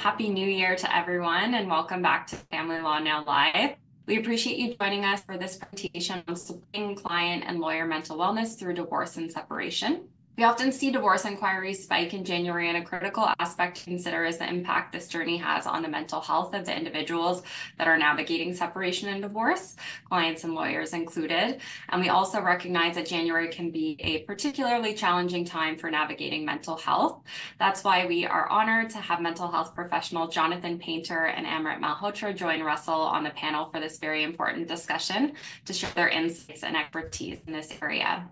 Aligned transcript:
Happy 0.00 0.30
New 0.30 0.48
Year 0.48 0.76
to 0.76 0.96
everyone, 0.96 1.52
and 1.52 1.68
welcome 1.68 2.00
back 2.00 2.26
to 2.28 2.36
Family 2.36 2.80
Law 2.80 3.00
Now 3.00 3.22
Live. 3.22 3.76
We 4.06 4.18
appreciate 4.18 4.56
you 4.56 4.74
joining 4.74 5.04
us 5.04 5.22
for 5.22 5.36
this 5.36 5.58
presentation 5.58 6.22
on 6.26 6.36
supporting 6.36 6.94
client 6.94 7.44
and 7.46 7.60
lawyer 7.60 7.84
mental 7.84 8.16
wellness 8.16 8.58
through 8.58 8.72
divorce 8.72 9.18
and 9.18 9.30
separation. 9.30 10.08
We 10.40 10.46
often 10.46 10.72
see 10.72 10.90
divorce 10.90 11.26
inquiries 11.26 11.84
spike 11.84 12.14
in 12.14 12.24
January, 12.24 12.70
and 12.70 12.78
a 12.78 12.82
critical 12.82 13.28
aspect 13.38 13.76
to 13.76 13.84
consider 13.84 14.24
is 14.24 14.38
the 14.38 14.48
impact 14.48 14.90
this 14.90 15.06
journey 15.06 15.36
has 15.36 15.66
on 15.66 15.82
the 15.82 15.88
mental 15.88 16.22
health 16.22 16.54
of 16.54 16.64
the 16.64 16.74
individuals 16.74 17.42
that 17.76 17.86
are 17.86 17.98
navigating 17.98 18.54
separation 18.54 19.10
and 19.10 19.20
divorce, 19.20 19.76
clients 20.08 20.42
and 20.44 20.54
lawyers 20.54 20.94
included. 20.94 21.60
And 21.90 22.00
we 22.00 22.08
also 22.08 22.40
recognize 22.40 22.94
that 22.94 23.04
January 23.04 23.48
can 23.48 23.70
be 23.70 23.98
a 24.00 24.20
particularly 24.20 24.94
challenging 24.94 25.44
time 25.44 25.76
for 25.76 25.90
navigating 25.90 26.46
mental 26.46 26.78
health. 26.78 27.22
That's 27.58 27.84
why 27.84 28.06
we 28.06 28.24
are 28.24 28.48
honored 28.48 28.88
to 28.92 28.98
have 28.98 29.20
mental 29.20 29.50
health 29.50 29.74
professional 29.74 30.26
Jonathan 30.26 30.78
Paynter 30.78 31.26
and 31.26 31.44
Amrit 31.44 31.82
Malhotra 31.82 32.34
join 32.34 32.62
Russell 32.62 32.94
on 32.94 33.24
the 33.24 33.30
panel 33.32 33.68
for 33.68 33.78
this 33.78 33.98
very 33.98 34.22
important 34.22 34.68
discussion 34.68 35.34
to 35.66 35.74
share 35.74 35.92
their 35.94 36.08
insights 36.08 36.62
and 36.62 36.78
expertise 36.78 37.44
in 37.46 37.52
this 37.52 37.74
area. 37.82 38.26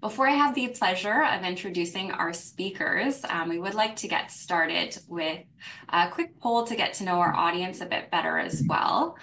Before 0.00 0.28
I 0.28 0.32
have 0.32 0.54
the 0.54 0.68
pleasure 0.68 1.24
of 1.24 1.44
introducing 1.44 2.10
our 2.10 2.32
speakers, 2.32 3.24
um, 3.28 3.48
we 3.48 3.58
would 3.58 3.74
like 3.74 3.96
to 3.96 4.08
get 4.08 4.32
started 4.32 4.98
with 5.08 5.40
a 5.88 6.08
quick 6.08 6.38
poll 6.40 6.64
to 6.64 6.76
get 6.76 6.94
to 6.94 7.04
know 7.04 7.20
our 7.20 7.34
audience 7.34 7.80
a 7.80 7.86
bit 7.86 8.10
better 8.10 8.38
as 8.38 8.62
well. 8.66 9.16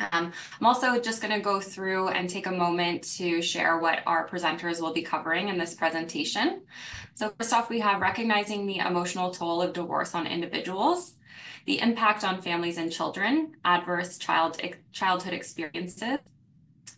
Um, 0.00 0.32
I'm 0.60 0.66
also 0.66 1.00
just 1.00 1.20
going 1.20 1.34
to 1.34 1.40
go 1.40 1.60
through 1.60 2.08
and 2.08 2.30
take 2.30 2.46
a 2.46 2.52
moment 2.52 3.02
to 3.16 3.42
share 3.42 3.78
what 3.78 4.00
our 4.06 4.28
presenters 4.28 4.80
will 4.80 4.92
be 4.92 5.02
covering 5.02 5.48
in 5.48 5.58
this 5.58 5.74
presentation. 5.74 6.62
So 7.14 7.32
first 7.38 7.52
off, 7.52 7.68
we 7.68 7.80
have 7.80 8.00
recognizing 8.00 8.66
the 8.66 8.78
emotional 8.78 9.30
toll 9.32 9.60
of 9.60 9.72
divorce 9.72 10.14
on 10.14 10.26
individuals, 10.26 11.14
the 11.66 11.80
impact 11.80 12.22
on 12.22 12.42
families 12.42 12.78
and 12.78 12.92
children, 12.92 13.56
adverse 13.64 14.18
child 14.18 14.60
childhood 14.92 15.32
experiences, 15.32 16.20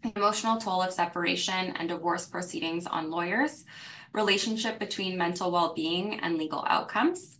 emotional 0.02 0.56
toll 0.56 0.82
of 0.82 0.92
separation 0.92 1.74
and 1.76 1.88
divorce 1.88 2.26
proceedings 2.26 2.86
on 2.86 3.10
lawyers, 3.10 3.64
relationship 4.12 4.78
between 4.78 5.16
mental 5.16 5.50
well-being 5.50 6.20
and 6.20 6.36
legal 6.36 6.64
outcomes, 6.68 7.38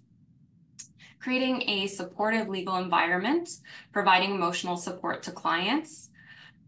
creating 1.21 1.69
a 1.69 1.87
supportive 1.87 2.49
legal 2.49 2.77
environment, 2.77 3.49
providing 3.93 4.35
emotional 4.35 4.77
support 4.77 5.23
to 5.23 5.31
clients, 5.31 6.11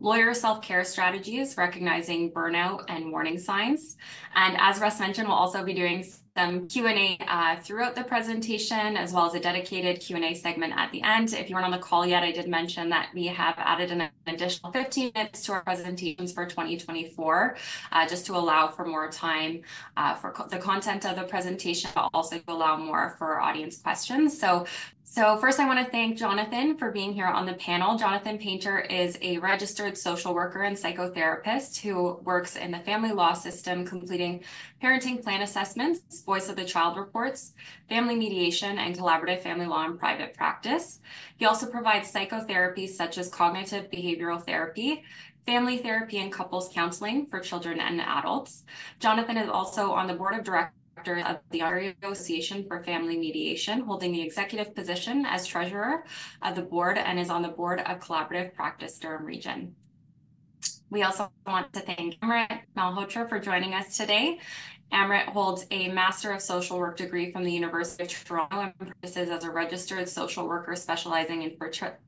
lawyer 0.00 0.34
self-care 0.34 0.84
strategies, 0.84 1.56
recognizing 1.56 2.32
burnout 2.32 2.84
and 2.88 3.12
warning 3.12 3.38
signs. 3.38 3.96
And 4.34 4.56
as 4.58 4.80
Russ 4.80 4.98
mentioned, 4.98 5.28
we'll 5.28 5.36
also 5.36 5.64
be 5.64 5.74
doing 5.74 6.04
some 6.36 6.66
Q&A 6.66 7.18
uh, 7.28 7.56
throughout 7.56 7.94
the 7.94 8.04
presentation, 8.04 8.96
as 8.96 9.12
well 9.12 9.26
as 9.26 9.34
a 9.34 9.40
dedicated 9.40 10.00
Q&A 10.00 10.34
segment 10.34 10.72
at 10.76 10.90
the 10.90 11.02
end. 11.02 11.34
If 11.34 11.50
you 11.50 11.54
weren't 11.54 11.66
on 11.66 11.72
the 11.72 11.78
call 11.78 12.06
yet, 12.06 12.22
I 12.22 12.32
did 12.32 12.48
mention 12.48 12.88
that 12.88 13.10
we 13.14 13.26
have 13.26 13.54
added 13.58 13.90
an 13.90 14.08
additional 14.26 14.72
15 14.72 15.12
minutes 15.14 15.44
to 15.44 15.52
our 15.52 15.62
presentations 15.62 16.32
for 16.32 16.46
2024, 16.46 17.56
uh, 17.92 18.08
just 18.08 18.24
to 18.26 18.32
allow 18.34 18.68
for 18.68 18.86
more 18.86 19.10
time 19.10 19.60
uh, 19.98 20.14
for 20.14 20.34
the 20.48 20.58
content 20.58 21.04
of 21.04 21.16
the 21.16 21.24
presentation, 21.24 21.90
but 21.94 22.08
also 22.14 22.38
to 22.38 22.50
allow 22.50 22.78
more 22.78 23.14
for 23.18 23.38
audience 23.40 23.76
questions. 23.76 24.38
So 24.38 24.64
so 25.12 25.36
first, 25.36 25.60
I 25.60 25.66
want 25.66 25.78
to 25.78 25.92
thank 25.92 26.16
Jonathan 26.16 26.78
for 26.78 26.90
being 26.90 27.12
here 27.12 27.26
on 27.26 27.44
the 27.44 27.52
panel. 27.52 27.98
Jonathan 27.98 28.38
Paynter 28.38 28.80
is 28.80 29.18
a 29.20 29.36
registered 29.36 29.98
social 29.98 30.32
worker 30.32 30.62
and 30.62 30.74
psychotherapist 30.74 31.82
who 31.82 32.14
works 32.24 32.56
in 32.56 32.70
the 32.70 32.78
family 32.78 33.12
law 33.12 33.34
system, 33.34 33.84
completing 33.84 34.42
parenting 34.82 35.22
plan 35.22 35.42
assessments, 35.42 36.22
voice 36.22 36.48
of 36.48 36.56
the 36.56 36.64
child 36.64 36.96
reports, 36.96 37.52
family 37.90 38.16
mediation, 38.16 38.78
and 38.78 38.96
collaborative 38.96 39.42
family 39.42 39.66
law 39.66 39.84
and 39.84 39.98
private 39.98 40.32
practice. 40.32 41.00
He 41.36 41.44
also 41.44 41.66
provides 41.66 42.10
psychotherapy 42.10 42.86
such 42.86 43.18
as 43.18 43.28
cognitive 43.28 43.90
behavioral 43.90 44.42
therapy, 44.42 45.04
family 45.44 45.76
therapy, 45.76 46.20
and 46.20 46.32
couples 46.32 46.70
counseling 46.72 47.26
for 47.26 47.38
children 47.38 47.80
and 47.80 48.00
adults. 48.00 48.62
Jonathan 48.98 49.36
is 49.36 49.50
also 49.50 49.92
on 49.92 50.06
the 50.06 50.14
board 50.14 50.38
of 50.38 50.42
directors 50.42 50.81
director 51.02 51.28
of 51.28 51.38
the 51.50 51.62
Ontario 51.62 51.94
Association 52.02 52.64
for 52.66 52.82
Family 52.82 53.16
Mediation, 53.16 53.80
holding 53.80 54.12
the 54.12 54.22
executive 54.22 54.74
position 54.74 55.24
as 55.26 55.46
treasurer 55.46 56.04
of 56.42 56.54
the 56.54 56.62
board 56.62 56.98
and 56.98 57.18
is 57.18 57.30
on 57.30 57.42
the 57.42 57.48
board 57.48 57.80
of 57.80 58.00
Collaborative 58.00 58.54
Practice 58.54 58.98
Durham 58.98 59.24
Region. 59.24 59.74
We 60.90 61.02
also 61.02 61.30
want 61.46 61.72
to 61.72 61.80
thank 61.80 62.20
Amrit 62.20 62.60
Malhotra 62.76 63.28
for 63.28 63.38
joining 63.38 63.74
us 63.74 63.96
today. 63.96 64.38
Amrit 64.92 65.24
holds 65.24 65.66
a 65.70 65.88
Master 65.88 66.32
of 66.32 66.42
Social 66.42 66.78
Work 66.78 66.98
degree 66.98 67.32
from 67.32 67.44
the 67.44 67.52
University 67.52 68.04
of 68.04 68.24
Toronto 68.24 68.60
and 68.60 68.78
practices 68.78 69.30
as 69.30 69.44
a 69.44 69.50
registered 69.50 70.06
social 70.08 70.46
worker 70.46 70.76
specializing 70.76 71.42
in 71.42 71.56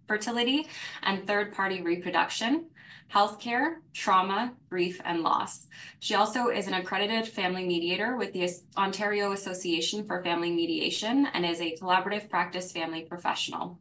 fertility 0.07 0.69
and 1.03 1.27
third-party 1.27 1.81
reproduction 1.81 2.67
healthcare, 3.13 3.77
trauma, 3.93 4.55
grief, 4.69 5.01
and 5.05 5.23
loss. 5.23 5.67
She 6.01 6.15
also 6.15 6.49
is 6.49 6.67
an 6.67 6.75
accredited 6.75 7.29
family 7.29 7.67
mediator 7.67 8.17
with 8.17 8.33
the 8.33 8.51
Ontario 8.77 9.33
Association 9.33 10.07
for 10.07 10.23
Family 10.23 10.51
Mediation 10.51 11.27
and 11.33 11.47
is 11.47 11.61
a 11.61 11.77
collaborative 11.77 12.29
practice 12.29 12.73
family 12.73 13.03
professional. 13.03 13.79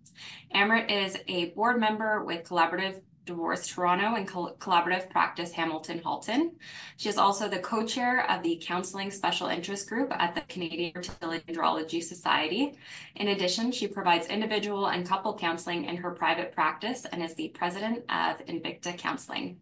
Amrit 0.54 0.92
is 0.92 1.18
a 1.28 1.50
board 1.52 1.80
member 1.80 2.24
with 2.24 2.48
Collaborative 2.48 3.02
Divorce 3.26 3.68
Toronto 3.68 4.16
and 4.16 4.28
Collaborative 4.28 5.10
Practice 5.10 5.54
Hamilton 5.54 6.00
Halton. 6.00 6.54
She 6.98 7.10
is 7.10 7.18
also 7.18 7.48
the 7.48 7.60
co-chair 7.60 8.30
of 8.30 8.44
the 8.44 8.62
Counseling 8.62 9.12
Special 9.12 9.48
Interest 9.48 9.88
Group 9.88 10.12
at 10.12 10.36
the 10.36 10.42
Canadian 10.42 10.94
Fertility 10.94 11.54
Andrology 11.54 12.04
Society. 12.04 12.78
In 13.16 13.30
addition, 13.30 13.72
she 13.72 13.88
provides 13.88 14.28
individual 14.28 14.88
and 14.88 15.08
couple 15.08 15.38
counseling 15.38 15.86
in 15.86 15.98
her 15.98 16.12
private 16.12 16.52
practice 16.52 17.06
and 17.06 17.24
is 17.24 17.34
the 17.36 17.50
president 17.50 18.00
of 18.10 18.46
Invicta 18.46 18.98
Counseling. 18.98 19.60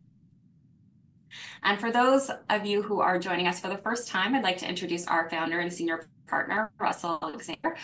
And 1.64 1.80
for 1.80 1.92
those 1.92 2.30
of 2.50 2.66
you 2.66 2.82
who 2.82 3.00
are 3.00 3.20
joining 3.20 3.48
us 3.48 3.60
for 3.60 3.70
the 3.70 3.78
first 3.78 4.08
time, 4.08 4.36
I'd 4.36 4.44
like 4.44 4.58
to 4.58 4.68
introduce 4.68 5.08
our 5.08 5.30
founder 5.30 5.60
and 5.60 5.72
senior 5.72 6.08
partner, 6.32 6.72
Russell 6.80 7.20
Alexander. 7.22 7.76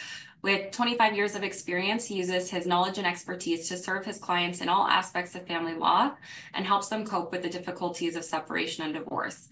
With 0.41 0.71
25 0.71 1.15
years 1.15 1.35
of 1.35 1.43
experience, 1.43 2.05
he 2.05 2.15
uses 2.15 2.49
his 2.49 2.65
knowledge 2.65 2.97
and 2.97 3.05
expertise 3.05 3.67
to 3.67 3.77
serve 3.77 4.05
his 4.05 4.17
clients 4.17 4.61
in 4.61 4.69
all 4.69 4.87
aspects 4.87 5.35
of 5.35 5.45
family 5.45 5.73
law 5.75 6.13
and 6.53 6.65
helps 6.65 6.87
them 6.87 7.05
cope 7.05 7.31
with 7.31 7.43
the 7.43 7.49
difficulties 7.49 8.15
of 8.15 8.23
separation 8.23 8.85
and 8.85 8.93
divorce. 8.93 9.49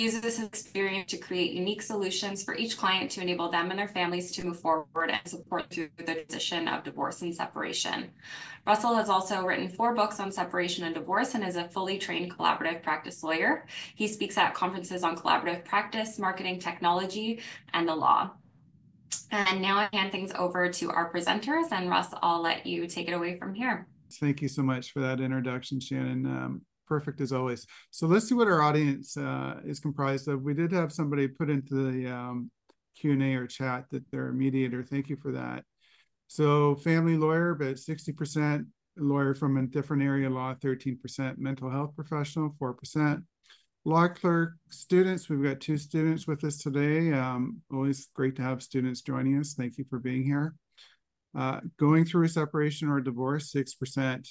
Uses 0.00 0.24
his 0.24 0.42
experience 0.42 1.10
to 1.10 1.18
create 1.18 1.52
unique 1.52 1.82
solutions 1.82 2.42
for 2.42 2.56
each 2.56 2.78
client 2.78 3.10
to 3.10 3.20
enable 3.20 3.50
them 3.50 3.68
and 3.68 3.78
their 3.78 3.86
families 3.86 4.32
to 4.32 4.46
move 4.46 4.58
forward 4.58 5.10
and 5.10 5.20
support 5.26 5.68
through 5.68 5.90
the 5.98 6.04
transition 6.04 6.68
of 6.68 6.84
divorce 6.84 7.20
and 7.20 7.34
separation. 7.36 8.10
Russell 8.66 8.94
has 8.94 9.10
also 9.10 9.44
written 9.44 9.68
four 9.68 9.94
books 9.94 10.18
on 10.18 10.32
separation 10.32 10.84
and 10.84 10.94
divorce 10.94 11.34
and 11.34 11.44
is 11.44 11.56
a 11.56 11.68
fully 11.68 11.98
trained 11.98 12.34
collaborative 12.34 12.82
practice 12.82 13.22
lawyer. 13.22 13.66
He 13.94 14.08
speaks 14.08 14.38
at 14.38 14.54
conferences 14.54 15.04
on 15.04 15.18
collaborative 15.18 15.66
practice, 15.66 16.18
marketing 16.18 16.60
technology, 16.60 17.40
and 17.74 17.86
the 17.86 17.94
law. 17.94 18.30
And 19.30 19.60
now 19.60 19.76
I 19.76 19.88
hand 19.92 20.12
things 20.12 20.32
over 20.34 20.70
to 20.70 20.90
our 20.90 21.12
presenters, 21.12 21.72
and 21.72 21.90
Russ, 21.90 22.08
I'll 22.22 22.40
let 22.40 22.64
you 22.64 22.86
take 22.86 23.08
it 23.08 23.12
away 23.12 23.38
from 23.38 23.52
here. 23.52 23.86
Thank 24.14 24.40
you 24.40 24.48
so 24.48 24.62
much 24.62 24.92
for 24.92 25.00
that 25.00 25.20
introduction, 25.20 25.78
Shannon. 25.78 26.24
Um, 26.24 26.62
perfect 26.90 27.20
as 27.20 27.32
always. 27.32 27.66
So 27.92 28.08
let's 28.08 28.28
see 28.28 28.34
what 28.34 28.48
our 28.48 28.62
audience 28.62 29.16
uh, 29.16 29.60
is 29.64 29.78
comprised 29.78 30.26
of. 30.26 30.42
We 30.42 30.54
did 30.54 30.72
have 30.72 30.92
somebody 30.92 31.28
put 31.28 31.48
into 31.48 31.74
the 31.92 32.12
um, 32.12 32.50
Q&A 32.98 33.36
or 33.36 33.46
chat 33.46 33.84
that 33.92 34.02
they're 34.10 34.30
a 34.30 34.34
mediator. 34.34 34.82
Thank 34.82 35.08
you 35.08 35.16
for 35.16 35.30
that. 35.32 35.64
So 36.26 36.74
family 36.74 37.16
lawyer, 37.16 37.54
but 37.54 37.76
60% 37.76 38.66
lawyer 38.96 39.36
from 39.36 39.56
a 39.56 39.66
different 39.66 40.02
area 40.02 40.28
law, 40.28 40.54
13% 40.54 41.38
mental 41.38 41.70
health 41.70 41.94
professional, 41.94 42.56
4% 42.60 43.22
law 43.84 44.08
clerk 44.08 44.54
students. 44.68 45.28
We've 45.28 45.42
got 45.42 45.60
two 45.60 45.76
students 45.76 46.26
with 46.26 46.42
us 46.42 46.58
today. 46.58 47.12
Um, 47.12 47.62
always 47.72 48.08
great 48.14 48.34
to 48.36 48.42
have 48.42 48.64
students 48.64 49.00
joining 49.00 49.38
us. 49.38 49.54
Thank 49.54 49.78
you 49.78 49.84
for 49.88 50.00
being 50.00 50.24
here. 50.24 50.54
Uh, 51.38 51.60
going 51.78 52.04
through 52.04 52.24
a 52.24 52.28
separation 52.28 52.88
or 52.88 52.98
a 52.98 53.04
divorce, 53.04 53.52
6%, 53.52 54.28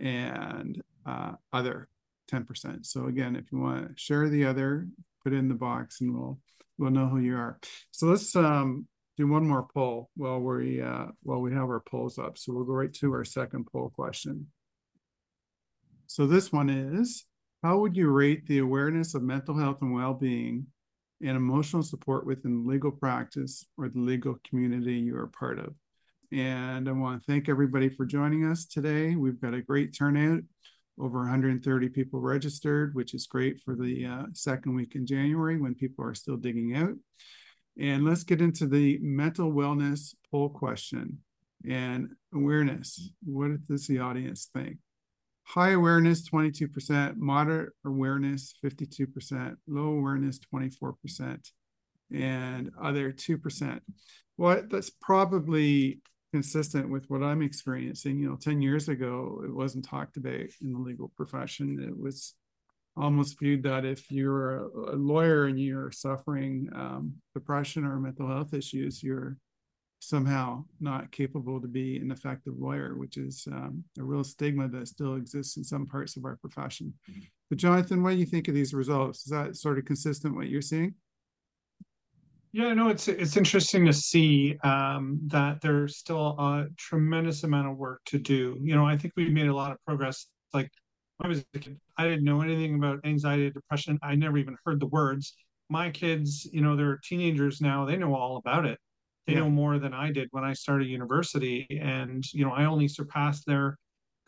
and 0.00 0.80
uh, 1.08 1.32
other, 1.52 1.88
10%. 2.30 2.84
So 2.84 3.06
again, 3.06 3.36
if 3.36 3.50
you 3.50 3.58
want 3.58 3.88
to 3.88 3.92
share 3.96 4.28
the 4.28 4.44
other, 4.44 4.86
put 5.24 5.32
it 5.32 5.36
in 5.36 5.48
the 5.48 5.54
box 5.54 6.00
and 6.00 6.14
we'll 6.14 6.38
we'll 6.78 6.90
know 6.90 7.08
who 7.08 7.18
you 7.18 7.36
are. 7.36 7.58
So 7.90 8.06
let's 8.06 8.34
um, 8.36 8.86
do 9.16 9.26
one 9.26 9.46
more 9.46 9.66
poll 9.74 10.10
while 10.16 10.40
we 10.40 10.80
uh, 10.80 11.06
while 11.22 11.40
we 11.40 11.52
have 11.52 11.64
our 11.64 11.80
polls 11.80 12.18
up. 12.18 12.38
So 12.38 12.52
we'll 12.52 12.64
go 12.64 12.72
right 12.72 12.92
to 12.94 13.12
our 13.12 13.24
second 13.24 13.66
poll 13.72 13.90
question. 13.94 14.46
So 16.06 16.26
this 16.26 16.52
one 16.52 16.70
is, 16.70 17.26
how 17.62 17.78
would 17.78 17.96
you 17.96 18.08
rate 18.08 18.46
the 18.46 18.58
awareness 18.58 19.14
of 19.14 19.22
mental 19.22 19.58
health 19.58 19.78
and 19.82 19.92
well-being 19.92 20.66
and 21.20 21.36
emotional 21.36 21.82
support 21.82 22.24
within 22.24 22.66
legal 22.66 22.92
practice 22.92 23.66
or 23.76 23.88
the 23.88 23.98
legal 23.98 24.38
community 24.48 24.94
you 24.94 25.16
are 25.16 25.26
part 25.26 25.58
of? 25.58 25.74
And 26.32 26.88
I 26.88 26.92
want 26.92 27.20
to 27.20 27.30
thank 27.30 27.48
everybody 27.48 27.88
for 27.88 28.06
joining 28.06 28.44
us 28.46 28.66
today. 28.66 29.16
We've 29.16 29.40
got 29.40 29.54
a 29.54 29.62
great 29.62 29.96
turnout, 29.96 30.42
over 31.00 31.20
130 31.20 31.88
people 31.88 32.20
registered, 32.20 32.94
which 32.94 33.14
is 33.14 33.26
great 33.26 33.60
for 33.64 33.74
the 33.74 34.06
uh, 34.06 34.22
second 34.32 34.74
week 34.74 34.94
in 34.94 35.06
January 35.06 35.58
when 35.58 35.74
people 35.74 36.04
are 36.04 36.14
still 36.14 36.36
digging 36.36 36.76
out. 36.76 36.94
And 37.78 38.04
let's 38.04 38.24
get 38.24 38.40
into 38.40 38.66
the 38.66 38.98
mental 39.00 39.52
wellness 39.52 40.14
poll 40.30 40.48
question 40.48 41.18
and 41.68 42.10
awareness. 42.34 43.10
What 43.24 43.66
does 43.66 43.86
the 43.86 44.00
audience 44.00 44.48
think? 44.52 44.78
High 45.44 45.70
awareness, 45.70 46.28
22%, 46.28 47.16
moderate 47.16 47.72
awareness, 47.84 48.54
52%, 48.62 49.56
low 49.66 49.92
awareness, 49.92 50.40
24%, 50.52 51.50
and 52.12 52.70
other 52.82 53.12
2%. 53.12 53.80
Well, 54.36 54.62
that's 54.68 54.90
probably 54.90 56.00
consistent 56.32 56.90
with 56.90 57.08
what 57.08 57.22
I'm 57.22 57.42
experiencing. 57.42 58.18
You 58.18 58.30
know, 58.30 58.36
10 58.36 58.60
years 58.60 58.88
ago, 58.88 59.42
it 59.44 59.52
wasn't 59.52 59.84
talked 59.84 60.16
about 60.16 60.34
in 60.34 60.72
the 60.72 60.78
legal 60.78 61.12
profession. 61.16 61.82
It 61.82 61.98
was 61.98 62.34
almost 62.96 63.38
viewed 63.38 63.62
that 63.62 63.84
if 63.84 64.10
you're 64.10 64.56
a, 64.56 64.96
lawyer 64.96 65.46
and 65.46 65.58
you're 65.58 65.92
suffering 65.92 66.68
um, 66.74 67.14
depression 67.34 67.84
or 67.84 67.98
mental 67.98 68.28
health 68.28 68.52
issues, 68.52 69.02
you're 69.02 69.36
somehow 70.00 70.64
not 70.80 71.10
capable 71.10 71.60
to 71.60 71.68
be 71.68 71.96
an 71.96 72.10
effective 72.10 72.54
lawyer, 72.58 72.96
which 72.96 73.16
is 73.16 73.46
um, 73.50 73.84
a 73.98 74.02
real 74.02 74.24
stigma 74.24 74.68
that 74.68 74.88
still 74.88 75.16
exists 75.16 75.56
in 75.56 75.64
some 75.64 75.86
parts 75.86 76.16
of 76.16 76.24
our 76.24 76.36
profession. 76.36 76.94
Mm-hmm. 77.10 77.20
But 77.48 77.58
Jonathan, 77.58 78.02
what 78.02 78.10
do 78.10 78.16
you 78.16 78.26
think 78.26 78.48
of 78.48 78.54
these 78.54 78.74
results? 78.74 79.24
Is 79.24 79.30
that 79.30 79.56
sort 79.56 79.78
of 79.78 79.84
consistent 79.84 80.36
what 80.36 80.48
you're 80.48 80.62
seeing? 80.62 80.94
Yeah, 82.52 82.72
no, 82.72 82.88
it's 82.88 83.08
it's 83.08 83.36
interesting 83.36 83.84
to 83.86 83.92
see 83.92 84.56
um, 84.64 85.20
that 85.26 85.60
there's 85.60 85.98
still 85.98 86.28
a 86.38 86.66
tremendous 86.76 87.44
amount 87.44 87.68
of 87.68 87.76
work 87.76 88.00
to 88.06 88.18
do. 88.18 88.58
You 88.62 88.74
know, 88.74 88.86
I 88.86 88.96
think 88.96 89.12
we've 89.16 89.32
made 89.32 89.48
a 89.48 89.54
lot 89.54 89.70
of 89.70 89.78
progress. 89.84 90.26
Like 90.54 90.70
I 91.20 91.28
was 91.28 91.44
a 91.54 91.58
kid, 91.58 91.78
I 91.98 92.04
didn't 92.04 92.24
know 92.24 92.40
anything 92.40 92.76
about 92.76 93.00
anxiety, 93.04 93.50
depression. 93.50 93.98
I 94.02 94.14
never 94.14 94.38
even 94.38 94.56
heard 94.64 94.80
the 94.80 94.86
words. 94.86 95.34
My 95.68 95.90
kids, 95.90 96.48
you 96.50 96.62
know, 96.62 96.74
they're 96.74 96.98
teenagers 97.04 97.60
now. 97.60 97.84
They 97.84 97.96
know 97.96 98.14
all 98.14 98.38
about 98.38 98.64
it. 98.64 98.78
They 99.26 99.34
yeah. 99.34 99.40
know 99.40 99.50
more 99.50 99.78
than 99.78 99.92
I 99.92 100.10
did 100.10 100.28
when 100.30 100.44
I 100.44 100.54
started 100.54 100.88
university, 100.88 101.66
and 101.82 102.24
you 102.32 102.46
know, 102.46 102.52
I 102.52 102.64
only 102.64 102.88
surpassed 102.88 103.44
their 103.46 103.76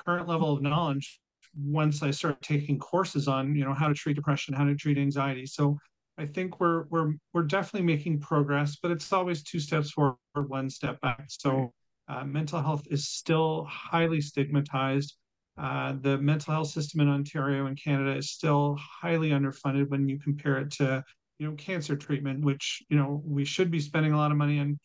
current 0.04 0.28
level 0.28 0.52
of 0.52 0.60
knowledge 0.62 1.20
once 1.56 2.02
I 2.02 2.10
started 2.10 2.42
taking 2.42 2.78
courses 2.78 3.28
on, 3.28 3.54
you 3.54 3.64
know, 3.64 3.74
how 3.74 3.88
to 3.88 3.94
treat 3.94 4.14
depression, 4.14 4.54
how 4.54 4.64
to 4.64 4.74
treat 4.74 4.98
anxiety. 4.98 5.46
So 5.46 5.78
I 6.20 6.26
think 6.26 6.60
we're 6.60 6.84
we're 6.90 7.14
we're 7.32 7.44
definitely 7.44 7.86
making 7.86 8.20
progress, 8.20 8.76
but 8.82 8.90
it's 8.90 9.10
always 9.10 9.42
two 9.42 9.58
steps 9.58 9.90
forward, 9.90 10.18
one 10.34 10.68
step 10.68 11.00
back. 11.00 11.24
So 11.28 11.72
uh, 12.08 12.24
mental 12.24 12.60
health 12.60 12.82
is 12.90 13.08
still 13.08 13.64
highly 13.64 14.20
stigmatized. 14.20 15.16
Uh, 15.56 15.94
the 15.98 16.18
mental 16.18 16.52
health 16.52 16.68
system 16.68 17.00
in 17.00 17.08
Ontario 17.08 17.66
and 17.66 17.82
Canada 17.82 18.14
is 18.14 18.30
still 18.30 18.76
highly 18.78 19.30
underfunded 19.30 19.88
when 19.88 20.08
you 20.10 20.18
compare 20.18 20.58
it 20.58 20.70
to 20.72 21.02
you 21.38 21.48
know 21.48 21.54
cancer 21.56 21.96
treatment, 21.96 22.44
which 22.44 22.82
you 22.90 22.98
know 22.98 23.22
we 23.24 23.46
should 23.46 23.70
be 23.70 23.80
spending 23.80 24.12
a 24.12 24.16
lot 24.18 24.30
of 24.30 24.36
money 24.36 24.58
on 24.60 24.78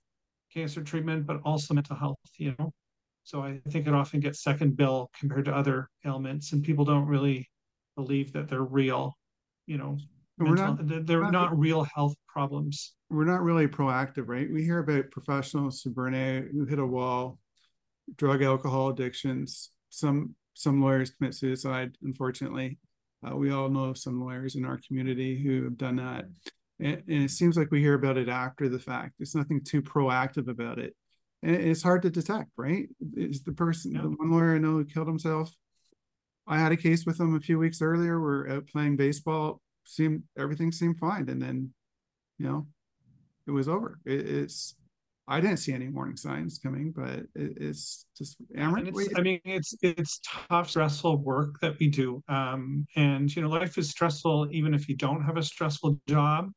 cancer 0.54 0.82
treatment, 0.82 1.26
but 1.26 1.42
also 1.44 1.74
mental 1.74 1.98
health. 1.98 2.18
You 2.38 2.56
know, 2.58 2.72
so 3.26 3.42
I 3.42 3.60
think 3.72 3.88
it 3.88 3.94
often 3.94 4.22
gets 4.22 4.42
second 4.42 4.78
bill 4.78 5.10
compared 5.20 5.44
to 5.46 5.54
other 5.54 5.90
ailments, 6.06 6.54
and 6.54 6.64
people 6.64 6.86
don't 6.86 7.08
really 7.08 7.50
believe 7.98 8.32
that 8.32 8.48
they're 8.48 8.64
real. 8.64 9.18
You 9.68 9.80
know, 9.80 9.98
we're 10.38 10.56
not 10.56 10.78
they're 11.06 11.22
not, 11.22 11.32
not 11.32 11.58
real 11.58 11.86
health 11.96 12.16
problems. 12.28 12.94
we're 13.10 13.24
not 13.24 13.42
really 13.42 13.68
proactive 13.68 14.28
right? 14.28 14.52
We 14.52 14.64
hear 14.64 14.80
about 14.80 15.12
professionals 15.12 15.82
who 15.82 15.92
burn 15.92 16.16
out 16.16 16.46
who 16.52 16.66
hit 16.66 16.80
a 16.80 16.86
wall 16.86 17.40
drug 18.18 18.44
alcohol 18.44 18.90
addictions. 18.90 19.72
Some 19.90 20.36
some 20.54 20.82
lawyers 20.82 21.12
commit 21.12 21.36
suicide 21.36 21.96
unfortunately. 22.04 22.78
Uh, 23.26 23.36
we 23.36 23.52
all 23.52 23.70
know 23.70 23.94
some 23.94 24.22
lawyers 24.22 24.56
in 24.56 24.66
our 24.66 24.80
community 24.86 25.42
who 25.42 25.64
have 25.64 25.78
done 25.78 25.96
that. 25.96 26.26
And, 26.80 27.02
and, 27.08 27.24
it 27.24 27.32
seems 27.32 27.58
like 27.58 27.72
we 27.72 27.80
hear 27.80 27.96
about 27.96 28.18
it 28.18 28.30
after 28.30 28.70
the 28.70 28.78
fact. 28.78 29.14
There's 29.18 29.34
nothing 29.34 29.64
too 29.64 29.82
proactive 29.82 30.48
about 30.50 30.78
it. 30.78 30.94
And 31.42 31.56
it's 31.56 31.82
hard 31.82 32.02
to 32.04 32.10
detect 32.10 32.50
right? 32.58 32.88
Is 33.16 33.44
the 33.44 33.54
person 33.54 33.94
yeah. 33.94 34.02
the 34.02 34.10
one 34.10 34.32
lawyer 34.32 34.56
i 34.56 34.58
know 34.58 34.74
who 34.74 34.86
killed 34.86 35.08
himself. 35.08 35.52
I 36.48 36.60
had 36.60 36.74
a 36.74 36.78
case 36.78 37.06
with 37.06 37.20
him 37.20 37.36
a 37.36 37.40
few 37.40 37.58
weeks 37.58 37.82
earlier. 37.82 38.22
We're 38.22 38.50
out 38.50 38.68
playing 38.68 38.98
baseball 38.98 39.62
seemed 39.86 40.24
everything 40.38 40.72
seemed 40.72 40.98
fine, 41.00 41.30
and 41.30 41.42
then 41.42 41.74
you 42.38 42.48
know 42.48 42.68
it 43.48 43.52
was 43.52 43.68
over. 43.68 44.00
It, 44.06 44.28
it's 44.28 44.76
I 45.28 45.40
didn't 45.40 45.58
see 45.58 45.74
any 45.74 45.90
warning 45.90 46.18
signs 46.18 46.60
coming, 46.60 46.94
but 46.96 47.20
it, 47.36 47.58
it's 47.58 48.06
just 48.18 48.38
I 49.18 49.22
mean, 49.22 49.40
it's 49.46 49.74
it's 49.82 50.20
tough, 50.50 50.70
stressful 50.70 51.18
work 51.18 51.60
that 51.62 51.80
we 51.80 51.88
do, 51.88 52.22
um, 52.28 52.86
and 52.96 53.34
you 53.34 53.42
know, 53.42 53.50
life 53.50 53.78
is 53.78 53.90
stressful 53.90 54.50
even 54.52 54.74
if 54.74 54.88
you 54.88 54.96
don't 54.96 55.24
have 55.24 55.38
a 55.38 55.44
stressful 55.44 56.00
job. 56.08 56.52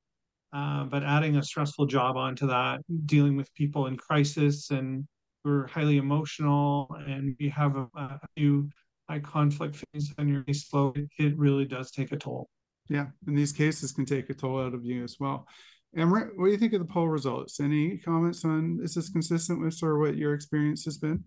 Uh, 0.50 0.84
but 0.84 1.02
adding 1.02 1.36
a 1.36 1.42
stressful 1.42 1.84
job 1.84 2.16
onto 2.16 2.46
that, 2.46 2.80
dealing 3.04 3.36
with 3.36 3.52
people 3.54 3.86
in 3.86 3.98
crisis, 3.98 4.70
and 4.70 5.06
we're 5.44 5.66
highly 5.66 5.98
emotional, 5.98 6.88
and 7.06 7.36
we 7.38 7.50
have 7.50 7.76
a, 7.76 7.86
a 7.94 8.18
few 8.34 8.66
high 9.08 9.18
conflict 9.18 9.84
things 9.92 10.12
on 10.18 10.28
your 10.28 10.42
caseload, 10.42 10.96
it, 10.96 11.08
it 11.18 11.38
really 11.38 11.64
does 11.64 11.90
take 11.90 12.12
a 12.12 12.16
toll. 12.16 12.48
Yeah, 12.88 13.06
and 13.26 13.36
these 13.36 13.52
cases 13.52 13.92
can 13.92 14.06
take 14.06 14.30
a 14.30 14.34
toll 14.34 14.60
out 14.60 14.74
of 14.74 14.84
you 14.84 15.04
as 15.04 15.16
well. 15.20 15.46
And 15.94 16.10
what 16.10 16.36
do 16.36 16.50
you 16.50 16.58
think 16.58 16.74
of 16.74 16.80
the 16.80 16.92
poll 16.92 17.08
results? 17.08 17.60
Any 17.60 17.98
comments 17.98 18.44
on 18.44 18.80
is 18.82 18.94
this 18.94 19.08
consistent 19.08 19.60
with 19.60 19.74
sort 19.74 19.94
of 19.94 20.00
what 20.00 20.16
your 20.16 20.34
experience 20.34 20.84
has 20.84 20.98
been? 20.98 21.24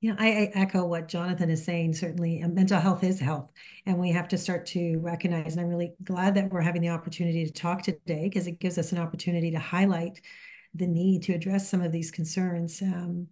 Yeah, 0.00 0.16
I, 0.18 0.28
I 0.28 0.50
echo 0.54 0.84
what 0.84 1.08
Jonathan 1.08 1.48
is 1.48 1.64
saying. 1.64 1.94
Certainly, 1.94 2.42
mental 2.48 2.78
health 2.78 3.02
is 3.02 3.18
health, 3.18 3.50
and 3.86 3.98
we 3.98 4.10
have 4.10 4.28
to 4.28 4.38
start 4.38 4.66
to 4.66 4.98
recognize. 4.98 5.52
And 5.52 5.62
I'm 5.62 5.70
really 5.70 5.94
glad 6.04 6.34
that 6.34 6.50
we're 6.50 6.60
having 6.60 6.82
the 6.82 6.90
opportunity 6.90 7.46
to 7.46 7.52
talk 7.52 7.82
today 7.82 8.24
because 8.24 8.46
it 8.46 8.60
gives 8.60 8.76
us 8.76 8.92
an 8.92 8.98
opportunity 8.98 9.50
to 9.52 9.58
highlight 9.58 10.20
the 10.74 10.86
need 10.86 11.22
to 11.22 11.32
address 11.32 11.68
some 11.68 11.80
of 11.80 11.90
these 11.90 12.10
concerns. 12.10 12.82
Um, 12.82 13.28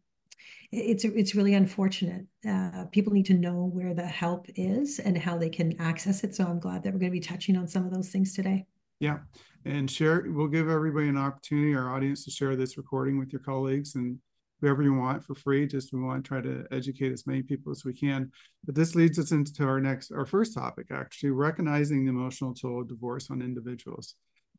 it's 0.73 1.05
it's 1.05 1.35
really 1.35 1.55
unfortunate. 1.55 2.27
Uh, 2.49 2.87
people 2.93 3.13
need 3.13 3.27
to 3.27 3.35
know 3.35 3.71
where 3.73 3.95
the 3.95 4.07
help 4.07 4.47
is 4.57 4.99
and 4.99 5.17
how 5.19 5.37
they 5.37 5.51
can 5.51 5.79
access 5.81 6.25
it. 6.25 6.35
So 6.35 6.45
I'm 6.45 6.59
glad 6.59 6.83
that 6.83 6.93
we're 6.93 6.99
going 6.99 7.13
to 7.13 7.19
be 7.19 7.21
touching 7.21 7.57
on 7.57 7.69
some 7.69 7.85
of 7.85 7.93
those 7.93 8.09
things 8.09 8.35
today. 8.35 8.67
Yeah, 8.99 9.19
and 9.65 9.91
share. 9.91 10.25
We'll 10.27 10.49
give 10.49 10.69
everybody 10.69 11.09
an 11.09 11.19
opportunity, 11.19 11.75
our 11.75 11.95
audience, 11.95 12.25
to 12.25 12.31
share 12.31 12.57
this 12.57 12.79
recording 12.79 13.19
with 13.19 13.33
your 13.33 13.43
colleagues 13.43 13.97
and 13.97 14.19
whoever 14.63 14.83
you 14.83 14.95
want 14.95 15.25
for 15.25 15.35
free. 15.35 15.67
Just 15.67 15.93
we 15.93 16.01
want 16.01 16.25
to 16.25 16.29
try 16.29 16.41
to 16.41 16.65
educate 16.71 17.13
as 17.13 17.27
many 17.27 17.43
people 17.43 17.71
as 17.71 17.85
we 17.85 17.93
can. 17.93 18.31
But 18.65 18.75
this 18.75 18.95
leads 18.95 19.19
us 19.19 19.33
into 19.33 19.65
our 19.65 19.81
next, 19.81 20.11
our 20.13 20.25
first 20.25 20.55
topic, 20.55 20.87
actually, 20.91 21.31
recognizing 21.31 22.05
the 22.05 22.11
emotional 22.11 22.55
toll 22.55 22.81
of 22.81 22.89
divorce 22.89 23.31
on 23.31 23.43
individuals. 23.43 24.15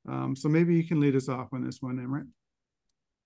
Um, 0.08 0.36
so 0.36 0.50
maybe 0.50 0.75
you 0.75 0.86
can 0.86 1.00
lead 1.00 1.16
us 1.16 1.30
off 1.30 1.54
on 1.54 1.63
this 1.66 1.82
one, 1.82 1.98
Amrit. 1.98 2.28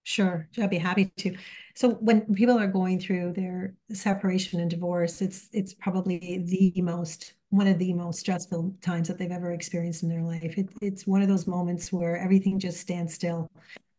Sure, 0.08 0.48
I'd 0.58 0.70
be 0.70 0.78
happy 0.78 1.12
to. 1.18 1.36
So 1.76 1.96
when 1.96 2.34
people 2.34 2.58
are 2.58 2.68
going 2.68 2.98
through 2.98 3.34
their 3.34 3.76
separation 3.92 4.62
and 4.62 4.70
divorce, 4.72 5.22
it's 5.22 5.50
it's 5.52 5.74
probably 5.74 6.46
the 6.48 6.82
most 6.82 7.34
one 7.50 7.68
of 7.68 7.78
the 7.78 7.92
most 7.94 8.20
stressful 8.22 8.74
times 8.82 9.10
that 9.10 9.18
they've 9.18 9.32
ever 9.32 9.52
experienced 9.52 10.04
in 10.04 10.10
their 10.10 10.24
life. 10.24 10.58
It, 10.58 10.70
it's 10.82 11.06
one 11.06 11.22
of 11.22 11.28
those 11.28 11.46
moments 11.46 11.92
where 11.92 12.18
everything 12.18 12.58
just 12.58 12.80
stands 12.80 13.14
still. 13.14 13.50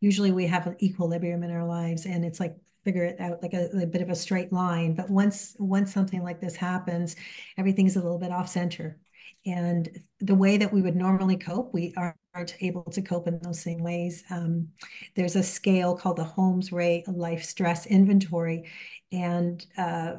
Usually 0.00 0.32
we 0.32 0.46
have 0.46 0.66
an 0.66 0.76
equilibrium 0.82 1.42
in 1.42 1.50
our 1.50 1.66
lives, 1.66 2.06
and 2.06 2.24
it's 2.24 2.40
like 2.40 2.56
figure 2.84 3.04
it 3.04 3.20
out 3.20 3.42
like 3.42 3.52
a, 3.52 3.68
a 3.82 3.86
bit 3.86 4.00
of 4.00 4.08
a 4.08 4.14
straight 4.16 4.50
line. 4.50 4.94
But 4.94 5.10
once 5.10 5.56
once 5.58 5.92
something 5.92 6.22
like 6.22 6.40
this 6.40 6.56
happens, 6.56 7.16
everything's 7.58 7.96
a 7.96 8.02
little 8.02 8.18
bit 8.18 8.32
off 8.32 8.48
center 8.48 8.98
and 9.44 9.88
the 10.20 10.34
way 10.34 10.56
that 10.56 10.72
we 10.72 10.82
would 10.82 10.96
normally 10.96 11.36
cope, 11.36 11.72
we 11.72 11.94
aren't 11.96 12.56
able 12.60 12.84
to 12.84 13.02
cope 13.02 13.28
in 13.28 13.38
those 13.42 13.60
same 13.60 13.82
ways. 13.82 14.24
Um, 14.30 14.68
there's 15.14 15.36
a 15.36 15.42
scale 15.42 15.96
called 15.96 16.16
the 16.16 16.24
Holmes 16.24 16.70
Rahe 16.70 17.04
Life 17.06 17.44
Stress 17.44 17.86
Inventory, 17.86 18.68
and 19.12 19.64
uh, 19.76 20.14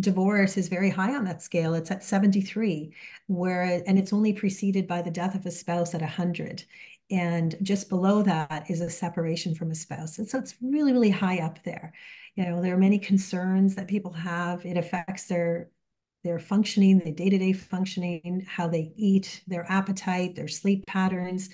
divorce 0.00 0.56
is 0.56 0.68
very 0.68 0.90
high 0.90 1.14
on 1.14 1.24
that 1.24 1.42
scale. 1.42 1.74
It's 1.74 1.90
at 1.90 2.02
73, 2.02 2.94
where 3.26 3.82
and 3.86 3.98
it's 3.98 4.12
only 4.12 4.32
preceded 4.32 4.86
by 4.86 5.02
the 5.02 5.10
death 5.10 5.34
of 5.34 5.44
a 5.46 5.50
spouse 5.50 5.94
at 5.94 6.00
100. 6.00 6.64
And 7.10 7.54
just 7.62 7.90
below 7.90 8.22
that 8.22 8.70
is 8.70 8.80
a 8.80 8.88
separation 8.88 9.54
from 9.54 9.70
a 9.70 9.74
spouse. 9.74 10.18
And 10.18 10.26
so 10.26 10.38
it's 10.38 10.54
really, 10.62 10.92
really 10.92 11.10
high 11.10 11.38
up 11.38 11.62
there. 11.62 11.92
You 12.36 12.46
know, 12.46 12.62
there 12.62 12.74
are 12.74 12.78
many 12.78 12.98
concerns 12.98 13.74
that 13.74 13.86
people 13.86 14.12
have. 14.12 14.64
It 14.64 14.78
affects 14.78 15.26
their 15.26 15.68
their 16.24 16.38
functioning, 16.38 16.98
their 16.98 17.12
day-to-day 17.12 17.52
functioning, 17.52 18.44
how 18.48 18.68
they 18.68 18.92
eat, 18.96 19.42
their 19.46 19.70
appetite, 19.70 20.34
their 20.34 20.48
sleep 20.48 20.86
patterns, 20.86 21.50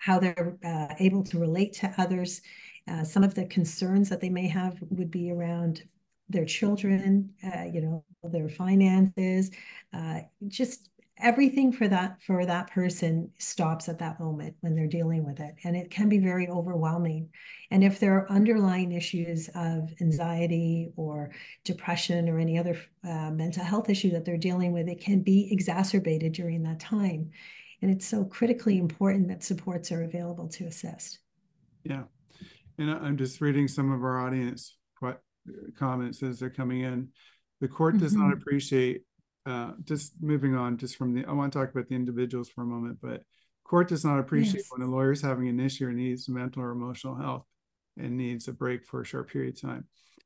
how 0.00 0.18
they're 0.18 0.56
uh, 0.64 0.94
able 0.98 1.22
to 1.24 1.38
relate 1.38 1.72
to 1.72 1.94
others. 1.98 2.42
Uh, 2.88 3.02
some 3.02 3.24
of 3.24 3.34
the 3.34 3.46
concerns 3.46 4.08
that 4.08 4.20
they 4.20 4.28
may 4.28 4.46
have 4.48 4.78
would 4.90 5.10
be 5.10 5.30
around 5.30 5.82
their 6.28 6.44
children, 6.44 7.30
uh, 7.44 7.64
you 7.64 7.80
know, 7.80 8.04
their 8.24 8.48
finances, 8.48 9.50
uh, 9.92 10.20
just 10.48 10.90
everything 11.18 11.72
for 11.72 11.88
that 11.88 12.20
for 12.22 12.44
that 12.44 12.70
person 12.70 13.30
stops 13.38 13.88
at 13.88 13.98
that 13.98 14.20
moment 14.20 14.54
when 14.60 14.74
they're 14.74 14.86
dealing 14.86 15.24
with 15.24 15.40
it 15.40 15.54
and 15.64 15.74
it 15.76 15.90
can 15.90 16.08
be 16.08 16.18
very 16.18 16.48
overwhelming 16.48 17.28
and 17.70 17.82
if 17.82 17.98
there 17.98 18.14
are 18.14 18.30
underlying 18.30 18.92
issues 18.92 19.48
of 19.54 19.90
anxiety 20.00 20.90
or 20.96 21.30
depression 21.64 22.28
or 22.28 22.38
any 22.38 22.58
other 22.58 22.78
uh, 23.04 23.30
mental 23.30 23.64
health 23.64 23.88
issue 23.88 24.10
that 24.10 24.24
they're 24.24 24.36
dealing 24.36 24.72
with 24.72 24.88
it 24.88 25.00
can 25.00 25.20
be 25.20 25.48
exacerbated 25.50 26.32
during 26.32 26.62
that 26.62 26.78
time 26.78 27.30
and 27.82 27.90
it's 27.90 28.06
so 28.06 28.24
critically 28.24 28.78
important 28.78 29.26
that 29.28 29.42
supports 29.42 29.90
are 29.90 30.04
available 30.04 30.48
to 30.48 30.66
assist 30.66 31.20
Yeah. 31.84 32.04
And 32.78 32.90
I'm 32.90 33.16
just 33.16 33.40
reading 33.40 33.68
some 33.68 33.92
of 33.92 34.02
our 34.02 34.26
audience 34.26 34.76
what 35.00 35.22
comments 35.78 36.22
as 36.22 36.38
they're 36.38 36.50
coming 36.50 36.82
in. 36.82 37.08
The 37.60 37.68
court 37.68 37.98
does 37.98 38.12
mm-hmm. 38.12 38.28
not 38.28 38.32
appreciate 38.36 39.02
uh, 39.46 39.72
just 39.84 40.14
moving 40.20 40.54
on 40.54 40.76
just 40.76 40.96
from 40.96 41.14
the 41.14 41.24
I 41.24 41.32
want 41.32 41.52
to 41.52 41.58
talk 41.58 41.70
about 41.70 41.88
the 41.88 41.94
individuals 41.94 42.48
for 42.48 42.62
a 42.62 42.66
moment, 42.66 42.98
but 43.00 43.22
court 43.64 43.88
does 43.88 44.04
not 44.04 44.18
appreciate 44.18 44.62
yes. 44.62 44.70
when 44.70 44.86
a 44.86 44.90
lawyer 44.90 45.12
is 45.12 45.22
having 45.22 45.48
an 45.48 45.60
issue 45.60 45.86
or 45.86 45.92
needs 45.92 46.28
mental 46.28 46.62
or 46.62 46.70
emotional 46.70 47.14
health 47.14 47.44
and 47.96 48.16
needs 48.16 48.48
a 48.48 48.52
break 48.52 48.84
for 48.84 49.00
a 49.00 49.04
short 49.04 49.30
period 49.30 49.54
of 49.54 49.60
time. 49.60 49.84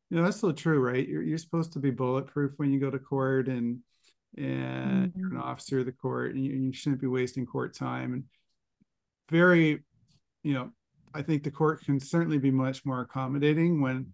You 0.09 0.17
know, 0.17 0.25
that's 0.25 0.41
so 0.41 0.53
true, 0.53 0.81
right? 0.81 1.07
You're, 1.07 1.23
you're 1.23 1.39
supposed 1.39 1.73
to 1.75 1.79
be 1.79 1.91
bulletproof 1.91 2.53
when 2.57 2.73
you 2.73 2.81
go 2.81 2.91
to 2.91 2.99
court 2.99 3.49
and 3.49 3.81
and 4.37 5.09
mm-hmm. 5.09 5.19
you're 5.19 5.31
an 5.31 5.37
officer 5.39 5.81
of 5.81 5.87
the 5.87 5.93
court 5.93 6.35
and 6.35 6.45
you, 6.45 6.53
you 6.53 6.73
shouldn't 6.73 7.01
be 7.01 7.07
wasting 7.07 7.47
court 7.47 7.75
time 7.75 8.13
and 8.13 8.25
very, 9.31 9.81
you 10.43 10.55
know, 10.55 10.71
I 11.15 11.23
think 11.23 11.43
the 11.43 11.51
court 11.51 11.85
can 11.85 12.01
certainly 12.01 12.39
be 12.39 12.51
much 12.51 12.85
more 12.85 13.01
accommodating 13.01 13.81
when 13.81 14.13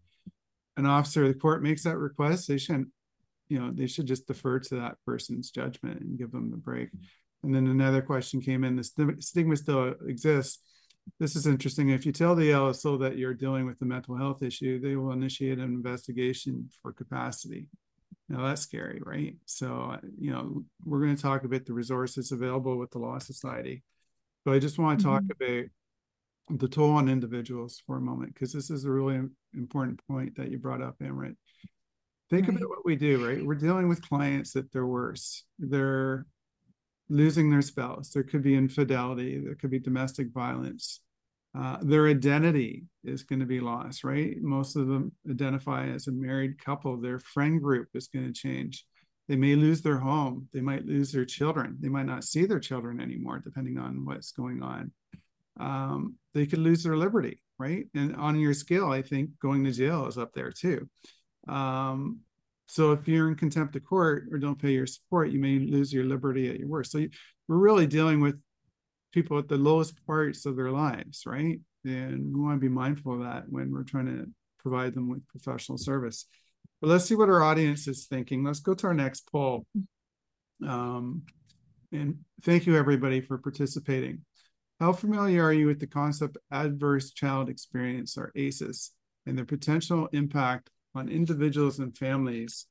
an 0.76 0.86
officer 0.86 1.22
of 1.22 1.28
the 1.28 1.38
court 1.38 1.62
makes 1.62 1.84
that 1.84 1.98
request. 1.98 2.48
They 2.48 2.58
shouldn't, 2.58 2.88
you 3.48 3.58
know, 3.58 3.70
they 3.72 3.86
should 3.86 4.06
just 4.06 4.26
defer 4.26 4.58
to 4.58 4.76
that 4.76 4.96
person's 5.04 5.50
judgment 5.50 6.00
and 6.00 6.18
give 6.18 6.32
them 6.32 6.50
the 6.50 6.56
break. 6.56 6.90
And 7.42 7.54
then 7.54 7.66
another 7.66 8.02
question 8.02 8.40
came 8.40 8.64
in: 8.64 8.76
the 8.76 9.16
stigma 9.20 9.56
still 9.56 9.94
exists. 10.06 10.60
This 11.20 11.36
is 11.36 11.46
interesting. 11.46 11.90
If 11.90 12.04
you 12.04 12.12
tell 12.12 12.34
the 12.34 12.50
LSO 12.50 12.98
that 13.00 13.16
you're 13.16 13.34
dealing 13.34 13.66
with 13.66 13.80
a 13.80 13.84
mental 13.84 14.16
health 14.16 14.42
issue, 14.42 14.80
they 14.80 14.96
will 14.96 15.12
initiate 15.12 15.58
an 15.58 15.64
investigation 15.64 16.68
for 16.82 16.92
capacity. 16.92 17.68
Now 18.28 18.44
that's 18.44 18.62
scary, 18.62 19.00
right? 19.04 19.36
So, 19.44 19.96
you 20.18 20.32
know, 20.32 20.64
we're 20.84 21.00
going 21.00 21.14
to 21.14 21.22
talk 21.22 21.44
about 21.44 21.64
the 21.64 21.74
resources 21.74 22.32
available 22.32 22.76
with 22.76 22.90
the 22.90 22.98
Law 22.98 23.18
Society, 23.18 23.84
but 24.44 24.54
I 24.54 24.58
just 24.58 24.78
want 24.78 24.98
to 24.98 25.04
talk 25.04 25.22
mm-hmm. 25.22 25.44
about 25.44 25.70
the 26.58 26.68
toll 26.68 26.92
on 26.92 27.08
individuals 27.08 27.82
for 27.86 27.96
a 27.96 28.00
moment 28.00 28.34
because 28.34 28.52
this 28.52 28.70
is 28.70 28.84
a 28.84 28.90
really 28.90 29.20
important 29.54 30.00
point 30.08 30.36
that 30.36 30.50
you 30.50 30.58
brought 30.58 30.82
up, 30.82 30.98
Amrit. 31.00 31.36
Think 32.30 32.48
right. 32.48 32.56
about 32.56 32.68
what 32.68 32.84
we 32.84 32.96
do, 32.96 33.24
right? 33.24 33.44
We're 33.44 33.54
dealing 33.54 33.88
with 33.88 34.06
clients 34.06 34.52
that 34.52 34.72
they're 34.72 34.86
worse. 34.86 35.44
They're 35.58 36.26
losing 37.08 37.50
their 37.50 37.62
spouse. 37.62 38.10
There 38.10 38.24
could 38.24 38.42
be 38.42 38.56
infidelity. 38.56 39.38
There 39.38 39.54
could 39.54 39.70
be 39.70 39.78
domestic 39.78 40.32
violence. 40.32 41.00
Uh, 41.56 41.78
their 41.80 42.08
identity 42.08 42.84
is 43.04 43.22
going 43.22 43.40
to 43.40 43.46
be 43.46 43.60
lost, 43.60 44.04
right? 44.04 44.36
Most 44.42 44.76
of 44.76 44.88
them 44.88 45.12
identify 45.30 45.88
as 45.88 46.06
a 46.06 46.12
married 46.12 46.62
couple. 46.62 46.96
Their 46.96 47.18
friend 47.18 47.62
group 47.62 47.88
is 47.94 48.08
going 48.08 48.26
to 48.26 48.32
change. 48.32 48.84
They 49.28 49.36
may 49.36 49.54
lose 49.54 49.82
their 49.82 49.98
home. 49.98 50.48
They 50.52 50.60
might 50.60 50.84
lose 50.84 51.12
their 51.12 51.24
children. 51.24 51.78
They 51.80 51.88
might 51.88 52.06
not 52.06 52.24
see 52.24 52.44
their 52.44 52.60
children 52.60 53.00
anymore, 53.00 53.40
depending 53.42 53.78
on 53.78 54.04
what's 54.04 54.32
going 54.32 54.62
on 54.62 54.92
um, 55.58 56.16
they 56.34 56.46
could 56.46 56.58
lose 56.58 56.82
their 56.82 56.96
liberty, 56.96 57.42
right? 57.58 57.86
And 57.94 58.14
on 58.16 58.38
your 58.38 58.54
scale, 58.54 58.90
I 58.90 59.02
think 59.02 59.30
going 59.40 59.64
to 59.64 59.72
jail 59.72 60.06
is 60.06 60.18
up 60.18 60.32
there 60.34 60.52
too. 60.52 60.88
Um, 61.46 62.20
so 62.66 62.92
if 62.92 63.06
you're 63.06 63.28
in 63.28 63.36
contempt 63.36 63.76
of 63.76 63.84
court 63.84 64.24
or 64.32 64.38
don't 64.38 64.60
pay 64.60 64.72
your 64.72 64.86
support, 64.86 65.30
you 65.30 65.38
may 65.38 65.58
lose 65.58 65.92
your 65.92 66.04
liberty 66.04 66.50
at 66.50 66.58
your 66.58 66.68
worst. 66.68 66.92
So 66.92 66.98
you, 66.98 67.10
we're 67.48 67.56
really 67.56 67.86
dealing 67.86 68.20
with 68.20 68.40
people 69.12 69.38
at 69.38 69.48
the 69.48 69.56
lowest 69.56 70.04
parts 70.06 70.46
of 70.46 70.56
their 70.56 70.70
lives, 70.70 71.22
right? 71.26 71.60
And 71.84 72.34
we 72.34 72.40
want 72.40 72.56
to 72.56 72.60
be 72.60 72.68
mindful 72.68 73.14
of 73.14 73.20
that 73.20 73.44
when 73.48 73.72
we're 73.72 73.84
trying 73.84 74.06
to 74.06 74.26
provide 74.58 74.94
them 74.94 75.08
with 75.08 75.26
professional 75.28 75.78
service. 75.78 76.26
But 76.80 76.88
let's 76.88 77.04
see 77.04 77.14
what 77.14 77.28
our 77.28 77.42
audience 77.42 77.86
is 77.86 78.06
thinking. 78.06 78.44
Let's 78.44 78.60
go 78.60 78.74
to 78.74 78.88
our 78.88 78.94
next 78.94 79.30
poll. 79.30 79.64
Um, 80.66 81.22
and 81.92 82.18
thank 82.42 82.66
you 82.66 82.76
everybody 82.76 83.20
for 83.20 83.38
participating. 83.38 84.22
How 84.80 84.92
familiar 84.92 85.44
are 85.44 85.52
you 85.52 85.66
with 85.66 85.80
the 85.80 85.86
concept 85.86 86.36
adverse 86.50 87.12
child 87.12 87.48
experience 87.48 88.18
or 88.18 88.32
ACEs 88.34 88.90
and 89.24 89.38
the 89.38 89.44
potential 89.44 90.08
impact 90.12 90.68
on 90.96 91.08
individuals 91.08 91.78
and 91.78 91.96
families 91.96 92.66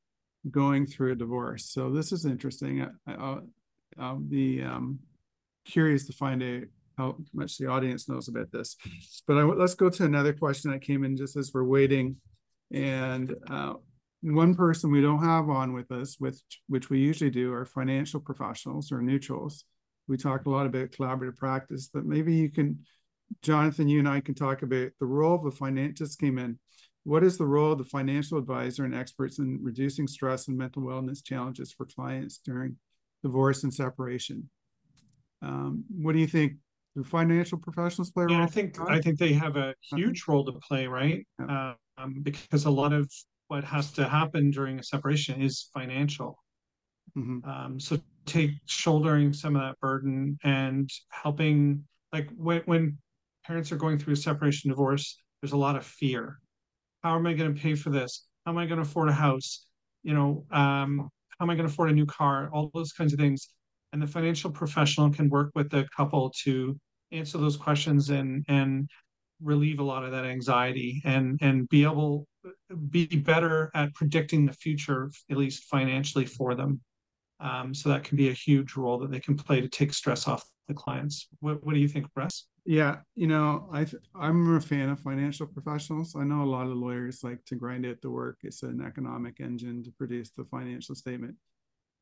going 0.50 0.86
through 0.86 1.12
a 1.12 1.16
divorce? 1.16 1.70
So 1.70 1.90
this 1.90 2.12
is 2.12 2.24
interesting. 2.24 2.86
I, 3.06 3.16
will 3.16 3.42
I'll 3.98 4.16
be 4.16 4.62
um, 4.62 4.98
curious 5.64 6.06
to 6.06 6.12
find 6.12 6.42
out 6.42 6.62
how 6.98 7.16
much 7.34 7.58
the 7.58 7.66
audience 7.66 8.08
knows 8.08 8.28
about 8.28 8.50
this. 8.52 8.76
But 9.26 9.38
I, 9.38 9.42
let's 9.42 9.74
go 9.74 9.90
to 9.90 10.04
another 10.04 10.32
question 10.32 10.70
that 10.70 10.82
came 10.82 11.04
in 11.04 11.16
just 11.16 11.36
as 11.36 11.52
we're 11.52 11.64
waiting. 11.64 12.16
And 12.72 13.34
uh, 13.50 13.74
one 14.22 14.54
person 14.54 14.90
we 14.90 15.02
don't 15.02 15.22
have 15.22 15.48
on 15.48 15.72
with 15.72 15.92
us, 15.92 16.18
with 16.18 16.40
which 16.68 16.90
we 16.90 16.98
usually 16.98 17.30
do, 17.30 17.52
are 17.52 17.64
financial 17.64 18.20
professionals 18.20 18.90
or 18.90 19.02
neutrals 19.02 19.64
we 20.08 20.16
talked 20.16 20.46
a 20.46 20.50
lot 20.50 20.66
about 20.66 20.90
collaborative 20.90 21.36
practice, 21.36 21.88
but 21.92 22.04
maybe 22.04 22.34
you 22.34 22.50
can, 22.50 22.84
Jonathan, 23.42 23.88
you 23.88 23.98
and 23.98 24.08
I 24.08 24.20
can 24.20 24.34
talk 24.34 24.62
about 24.62 24.90
the 25.00 25.06
role 25.06 25.34
of 25.34 25.44
the 25.44 25.50
financial 25.50 26.06
came 26.18 26.38
in. 26.38 26.58
What 27.06 27.22
is 27.22 27.38
the 27.38 27.46
role 27.46 27.70
of 27.70 27.78
the 27.78 27.84
financial 27.84 28.36
advisor 28.36 28.84
and 28.84 28.92
experts 28.92 29.38
in 29.38 29.60
reducing 29.62 30.08
stress 30.08 30.48
and 30.48 30.58
mental 30.58 30.82
wellness 30.82 31.24
challenges 31.24 31.72
for 31.72 31.86
clients 31.86 32.38
during 32.38 32.78
divorce 33.22 33.62
and 33.62 33.72
separation? 33.72 34.50
Um, 35.40 35.84
what 35.88 36.14
do 36.14 36.18
you 36.18 36.26
think? 36.26 36.54
Do 36.96 37.04
financial 37.04 37.58
professionals 37.58 38.10
play 38.10 38.24
a 38.24 38.30
yeah, 38.30 38.38
role? 38.38 38.44
I 38.44 38.50
think 38.50 38.80
I 38.80 39.00
think 39.00 39.20
they 39.20 39.34
have 39.34 39.56
a 39.56 39.72
huge 39.82 40.24
role 40.26 40.44
to 40.46 40.52
play, 40.54 40.88
right? 40.88 41.24
Yeah. 41.38 41.74
Um, 41.96 42.22
because 42.24 42.64
a 42.64 42.70
lot 42.70 42.92
of 42.92 43.08
what 43.46 43.62
has 43.62 43.92
to 43.92 44.08
happen 44.08 44.50
during 44.50 44.80
a 44.80 44.82
separation 44.82 45.40
is 45.40 45.70
financial. 45.72 46.42
Mm-hmm. 47.16 47.48
Um, 47.48 47.78
so 47.78 47.98
take 48.24 48.50
shouldering 48.66 49.32
some 49.32 49.54
of 49.54 49.62
that 49.62 49.78
burden 49.78 50.38
and 50.42 50.90
helping 51.10 51.84
like 52.12 52.30
when, 52.36 52.62
when 52.64 52.98
parents 53.44 53.70
are 53.70 53.76
going 53.76 53.96
through 53.96 54.14
a 54.14 54.16
separation 54.16 54.70
divorce 54.70 55.22
there's 55.40 55.52
a 55.52 55.56
lot 55.56 55.76
of 55.76 55.86
fear 55.86 56.40
how 57.06 57.14
am 57.14 57.26
i 57.26 57.32
going 57.34 57.54
to 57.54 57.60
pay 57.60 57.76
for 57.76 57.90
this? 57.90 58.26
How 58.44 58.50
am 58.50 58.58
i 58.58 58.66
going 58.66 58.82
to 58.82 58.82
afford 58.82 59.08
a 59.08 59.12
house? 59.12 59.66
You 60.02 60.14
know 60.14 60.44
um, 60.50 61.08
how 61.38 61.44
am 61.44 61.50
i 61.50 61.54
going 61.54 61.66
to 61.66 61.72
afford 61.72 61.90
a 61.90 61.94
new 61.94 62.06
car? 62.06 62.50
All 62.52 62.70
those 62.74 62.92
kinds 62.92 63.12
of 63.12 63.20
things. 63.20 63.48
And 63.92 64.02
the 64.02 64.08
financial 64.08 64.50
professional 64.50 65.10
can 65.10 65.28
work 65.28 65.52
with 65.54 65.70
the 65.70 65.86
couple 65.96 66.32
to 66.42 66.76
answer 67.12 67.38
those 67.38 67.56
questions 67.56 68.10
and 68.10 68.44
and 68.48 68.90
relieve 69.40 69.78
a 69.78 69.84
lot 69.84 70.02
of 70.02 70.10
that 70.10 70.24
anxiety 70.24 71.00
and 71.04 71.38
and 71.40 71.68
be 71.68 71.84
able 71.84 72.26
be 72.90 73.06
better 73.06 73.70
at 73.74 73.94
predicting 73.94 74.44
the 74.44 74.52
future 74.52 75.10
at 75.30 75.36
least 75.36 75.64
financially 75.64 76.26
for 76.26 76.56
them. 76.56 76.80
Um, 77.38 77.72
so 77.72 77.90
that 77.90 78.02
can 78.02 78.16
be 78.16 78.30
a 78.30 78.32
huge 78.32 78.74
role 78.76 78.98
that 78.98 79.12
they 79.12 79.20
can 79.20 79.36
play 79.36 79.60
to 79.60 79.68
take 79.68 79.92
stress 79.92 80.26
off 80.26 80.42
the 80.66 80.74
clients. 80.74 81.28
What, 81.40 81.62
what 81.62 81.74
do 81.74 81.80
you 81.80 81.88
think, 81.88 82.06
Russ? 82.16 82.48
Yeah, 82.66 82.96
you 83.14 83.28
know, 83.28 83.68
I 83.72 83.86
I'm 84.14 84.56
a 84.56 84.60
fan 84.60 84.88
of 84.88 84.98
financial 84.98 85.46
professionals. 85.46 86.16
I 86.16 86.24
know 86.24 86.42
a 86.42 86.44
lot 86.44 86.66
of 86.66 86.76
lawyers 86.76 87.22
like 87.22 87.44
to 87.46 87.54
grind 87.54 87.86
out 87.86 88.00
the 88.02 88.10
work. 88.10 88.38
It's 88.42 88.64
an 88.64 88.82
economic 88.84 89.38
engine 89.40 89.84
to 89.84 89.92
produce 89.92 90.30
the 90.30 90.44
financial 90.44 90.96
statement. 90.96 91.36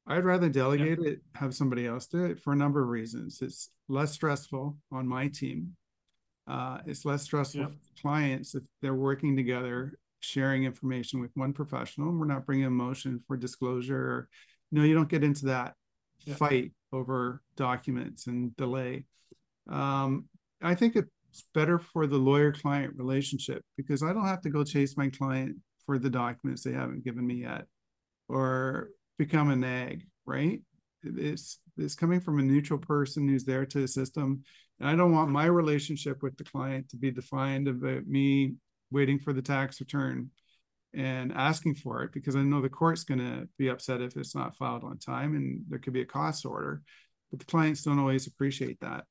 I'd 0.07 0.25
rather 0.25 0.49
delegate 0.49 0.99
yeah. 1.03 1.11
it, 1.13 1.21
have 1.35 1.55
somebody 1.55 1.87
else 1.87 2.07
do 2.07 2.25
it 2.25 2.41
for 2.41 2.53
a 2.55 2.57
number 2.57 2.83
of 2.83 2.89
reasons. 2.89 3.41
It's 3.43 3.71
less 3.89 4.13
stressful 4.13 4.77
on 4.91 5.07
my 5.07 5.29
team. 5.29 5.77
Uh, 6.47 6.79
it's 6.87 7.05
less 7.05 7.23
stressful 7.23 7.61
yeah. 7.61 7.67
for 7.69 8.03
clients 8.03 8.55
if 8.55 8.63
they're 8.81 8.95
working 8.95 9.37
together, 9.37 9.99
sharing 10.21 10.65
information 10.65 11.21
with 11.21 11.31
one 11.35 11.53
professional. 11.53 12.13
We're 12.13 12.27
not 12.27 12.47
bringing 12.47 12.67
emotion 12.67 13.23
for 13.27 13.37
disclosure 13.37 13.99
or 13.99 14.29
no, 14.73 14.83
you 14.83 14.95
don't 14.95 15.09
get 15.09 15.25
into 15.25 15.47
that 15.47 15.75
yeah. 16.25 16.35
fight 16.35 16.73
over 16.93 17.43
documents 17.57 18.27
and 18.27 18.57
delay. 18.57 19.05
Um, 19.71 20.27
I 20.65 20.75
think 20.75 20.97
it's 20.97 21.45
better 21.53 21.79
for 21.79 22.07
the 22.07 22.17
lawyer 22.17 22.53
client 22.53 22.95
relationship 22.97 23.63
because 23.77 24.03
I 24.03 24.13
don't 24.13 24.27
have 24.27 24.41
to 24.43 24.51
go 24.51 24.65
chase 24.65 24.97
my 24.97 25.11
client 25.11 25.57
for 25.85 25.99
the 25.99 26.11
documents 26.11 26.63
they 26.63 26.73
haven't 26.73 27.05
given 27.05 27.27
me 27.27 27.43
yet 27.43 27.67
or 28.29 28.89
become 29.19 29.51
a 29.51 29.57
nag, 29.57 30.07
right? 30.25 30.61
It's 31.03 31.59
it's 31.77 31.95
coming 31.95 32.21
from 32.21 32.39
a 32.39 32.43
neutral 32.43 32.79
person 32.79 33.29
who's 33.29 33.45
there 33.45 33.67
to 33.67 33.83
assist 33.83 34.15
them. 34.15 34.43
And 34.81 34.89
I 34.89 34.97
don't 34.97 35.13
want 35.13 35.31
my 35.31 35.45
relationship 35.45 36.23
with 36.23 36.37
the 36.39 36.45
client 36.45 36.89
to 36.91 36.97
be 36.97 37.11
defined 37.11 37.69
about 37.69 38.07
me 38.07 38.55
waiting 38.91 39.19
for 39.19 39.33
the 39.33 39.43
tax 39.43 39.81
return 39.81 40.31
and 40.95 41.33
asking 41.33 41.75
for 41.75 42.05
it 42.05 42.13
because 42.13 42.37
I 42.37 42.43
know 42.43 42.63
the 42.63 42.69
court's 42.69 43.05
going 43.05 43.19
to 43.19 43.49
be 43.59 43.69
upset 43.69 44.01
if 44.01 44.17
it's 44.17 44.35
not 44.35 44.57
filed 44.57 44.85
on 44.85 44.99
time 44.99 45.35
and 45.35 45.65
there 45.69 45.79
could 45.79 45.93
be 45.93 46.03
a 46.03 46.07
cost 46.07 46.47
order. 46.47 46.83
But 47.31 47.41
the 47.41 47.47
clients 47.47 47.83
don't 47.83 47.99
always 47.99 48.27
appreciate 48.27 48.81
that. 48.81 49.05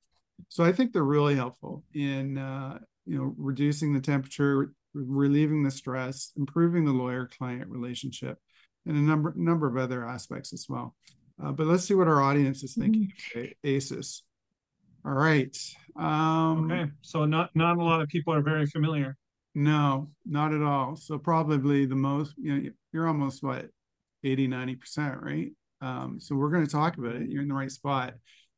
So 0.50 0.63
I 0.63 0.71
think 0.71 0.93
they're 0.93 1.03
really 1.03 1.35
helpful 1.35 1.83
in 1.93 2.38
uh, 2.38 2.79
you 3.05 3.17
know 3.17 3.33
reducing 3.38 3.93
the 3.93 4.01
temperature, 4.01 4.73
relieving 4.93 5.63
the 5.63 5.71
stress, 5.71 6.31
improving 6.38 6.85
the 6.85 6.91
lawyer-client 6.91 7.67
relationship, 7.69 8.38
and 8.85 8.97
a 8.97 9.01
number 9.01 9.33
number 9.35 9.67
of 9.67 9.77
other 9.77 10.07
aspects 10.07 10.53
as 10.53 10.65
well. 10.69 10.95
Uh, 11.43 11.51
but 11.51 11.67
let's 11.67 11.85
see 11.85 11.95
what 11.95 12.07
our 12.07 12.21
audience 12.21 12.63
is 12.63 12.75
thinking. 12.75 13.12
Mm-hmm. 13.35 13.51
ACEs. 13.63 14.23
All 15.05 15.13
right. 15.13 15.55
Um, 15.97 16.71
okay. 16.71 16.91
So 17.01 17.25
not 17.25 17.50
not 17.55 17.77
a 17.77 17.83
lot 17.83 18.01
of 18.01 18.07
people 18.07 18.33
are 18.33 18.41
very 18.41 18.65
familiar. 18.65 19.17
No, 19.55 20.09
not 20.25 20.53
at 20.53 20.62
all. 20.62 20.95
So 20.95 21.19
probably 21.19 21.85
the 21.85 21.95
most, 21.95 22.33
you 22.41 22.55
know, 22.55 22.69
you're 22.91 23.07
almost 23.07 23.43
what 23.43 23.69
80, 24.23 24.47
90%, 24.47 25.21
right? 25.21 25.51
Um, 25.81 26.19
so 26.19 26.35
we're 26.35 26.50
going 26.50 26.65
to 26.65 26.71
talk 26.71 26.97
about 26.97 27.15
it. 27.15 27.29
You're 27.29 27.43
in 27.43 27.50
the 27.50 27.53
right 27.53 27.71
spot. 27.71 28.13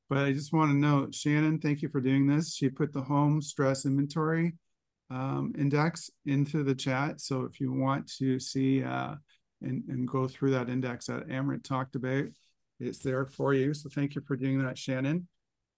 But 0.09 0.19
I 0.19 0.33
just 0.33 0.53
want 0.53 0.71
to 0.71 0.75
note, 0.75 1.15
Shannon, 1.15 1.59
thank 1.59 1.81
you 1.81 1.89
for 1.89 1.99
doing 1.99 2.27
this. 2.27 2.53
She 2.55 2.69
put 2.69 2.93
the 2.93 3.01
home 3.01 3.41
stress 3.41 3.85
inventory 3.85 4.53
um, 5.09 5.53
index 5.57 6.09
into 6.25 6.63
the 6.63 6.75
chat. 6.75 7.21
So 7.21 7.41
if 7.41 7.59
you 7.59 7.71
want 7.71 8.11
to 8.17 8.39
see 8.39 8.83
uh, 8.83 9.15
and, 9.61 9.83
and 9.87 10.07
go 10.07 10.27
through 10.27 10.51
that 10.51 10.69
index 10.69 11.07
that 11.07 11.27
Amrit 11.27 11.63
talked 11.63 11.95
about, 11.95 12.25
it's 12.79 12.99
there 12.99 13.25
for 13.25 13.53
you. 13.53 13.73
So 13.73 13.89
thank 13.89 14.15
you 14.15 14.21
for 14.21 14.35
doing 14.35 14.63
that, 14.63 14.77
Shannon. 14.77 15.27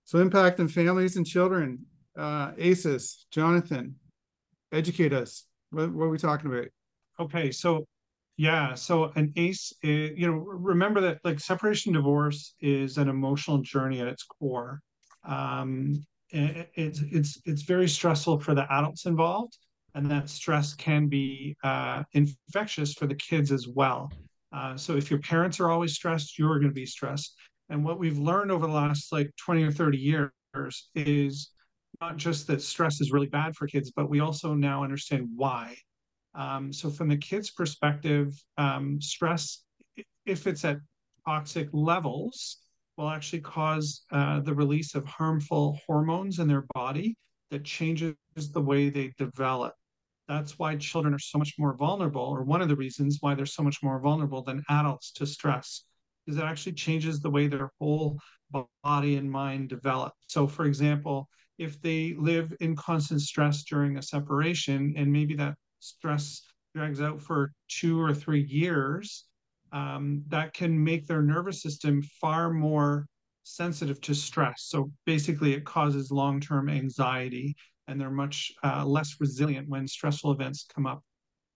So 0.06 0.20
impact 0.20 0.60
on 0.60 0.68
families 0.68 1.16
and 1.16 1.26
children. 1.26 1.86
Uh, 2.18 2.52
ACEs, 2.58 3.28
Jonathan, 3.32 3.96
educate 4.72 5.14
us. 5.14 5.46
What, 5.70 5.94
what 5.94 6.06
are 6.06 6.10
we 6.10 6.18
talking 6.18 6.52
about? 6.52 6.68
Okay, 7.20 7.52
so 7.52 7.86
yeah, 8.38 8.76
so 8.76 9.12
an 9.16 9.34
ACE, 9.36 9.74
is, 9.82 10.12
you 10.16 10.28
know, 10.28 10.34
remember 10.38 11.02
that 11.02 11.20
like 11.24 11.40
separation 11.40 11.94
divorce 11.94 12.54
is 12.62 12.98
an 13.00 13.10
emotional 13.10 13.58
journey 13.60 14.00
at 14.00 14.08
its 14.08 14.24
core. 14.24 14.80
Um, 15.28 16.06
it, 16.30 16.70
it's 16.76 17.02
it's 17.12 17.42
it's 17.46 17.64
very 17.64 17.88
stressful 17.88 18.40
for 18.40 18.54
the 18.54 18.72
adults 18.72 19.08
involved, 19.08 19.58
and 19.96 20.10
that 20.12 20.30
stress 20.30 20.76
can 20.76 21.08
be 21.08 21.56
uh, 21.64 22.04
infectious 22.14 22.94
for 22.94 23.08
the 23.08 23.16
kids 23.16 23.52
as 23.52 23.68
well. 23.68 24.10
Uh, 24.54 24.78
so 24.78 24.96
if 24.96 25.10
your 25.10 25.20
parents 25.20 25.60
are 25.60 25.72
always 25.72 25.94
stressed, 25.94 26.38
you're 26.38 26.60
going 26.60 26.70
to 26.70 26.76
be 26.76 26.86
stressed. 26.86 27.36
And 27.70 27.84
what 27.84 27.98
we've 28.00 28.20
learned 28.20 28.52
over 28.52 28.68
the 28.68 28.74
last 28.74 29.12
like 29.12 29.32
20 29.38 29.64
or 29.64 29.72
30 29.72 29.98
years 29.98 30.90
is 30.94 31.52
not 32.02 32.18
just 32.18 32.46
that 32.48 32.62
stress 32.62 33.02
is 33.02 33.12
really 33.12 33.28
bad 33.28 33.56
for 33.56 33.66
kids, 33.68 33.92
but 33.96 34.10
we 34.10 34.20
also 34.20 34.54
now 34.54 34.84
understand 34.84 35.28
why. 35.36 35.76
Um, 36.38 36.72
so 36.72 36.90
from 36.90 37.10
the 37.10 37.18
kids' 37.18 37.52
perspective, 37.52 38.32
um, 38.58 39.02
stress, 39.02 39.64
if 40.26 40.46
it's 40.46 40.64
at 40.64 40.78
toxic 41.26 41.68
levels, 41.74 42.60
will 42.96 43.10
actually 43.10 43.42
cause 43.42 44.06
uh, 44.12 44.40
the 44.42 44.54
release 44.54 44.96
of 44.96 45.06
harmful 45.06 45.80
hormones 45.86 46.40
in 46.40 46.48
their 46.48 46.66
body 46.74 47.16
that 47.52 47.64
changes 47.64 48.16
the 48.36 48.62
way 48.62 48.90
they 48.90 49.14
develop. 49.18 49.74
That's 50.28 50.60
why 50.60 50.76
children 50.76 51.14
are 51.14 51.20
so 51.20 51.38
much 51.38 51.54
more 51.58 51.76
vulnerable, 51.76 52.22
or 52.22 52.44
one 52.44 52.62
of 52.62 52.68
the 52.68 52.76
reasons 52.76 53.18
why 53.22 53.34
they're 53.34 53.46
so 53.46 53.64
much 53.64 53.82
more 53.82 54.00
vulnerable 54.00 54.44
than 54.44 54.64
adults 54.70 55.12
to 55.14 55.26
stress, 55.26 55.86
is 56.28 56.38
it 56.38 56.44
actually 56.44 56.74
changes 56.74 57.20
the 57.20 57.30
way 57.32 57.48
their 57.48 57.72
whole 57.80 58.20
body 58.84 59.16
and 59.16 59.32
mind 59.32 59.70
develop. 59.70 60.14
So, 60.28 60.46
for 60.48 60.66
example, 60.66 61.30
if 61.58 61.82
they 61.82 62.16
live 62.18 62.54
in 62.60 62.76
constant 62.76 63.22
stress 63.22 63.64
during 63.64 63.98
a 63.98 64.02
separation, 64.02 64.94
and 64.98 65.12
maybe 65.12 65.36
that 65.36 65.56
stress 65.80 66.42
drags 66.76 67.02
out 67.02 67.22
for 67.22 67.52
two 67.68 68.00
or 68.00 68.14
three 68.14 68.44
years, 68.44 69.26
um, 69.72 70.24
that 70.28 70.54
can 70.54 70.82
make 70.82 71.08
their 71.08 71.22
nervous 71.22 71.62
system 71.62 72.02
far 72.22 72.52
more 72.52 73.08
sensitive 73.44 74.00
to 74.02 74.14
stress. 74.14 74.64
So 74.68 74.92
basically, 75.06 75.54
it 75.54 75.66
causes 75.66 76.12
long 76.12 76.40
term 76.40 76.70
anxiety, 76.70 77.56
and 77.88 78.00
they're 78.00 78.10
much 78.10 78.52
uh, 78.64 78.86
less 78.86 79.16
resilient 79.20 79.68
when 79.70 79.88
stressful 79.88 80.32
events 80.32 80.66
come 80.74 80.86
up 80.86 81.04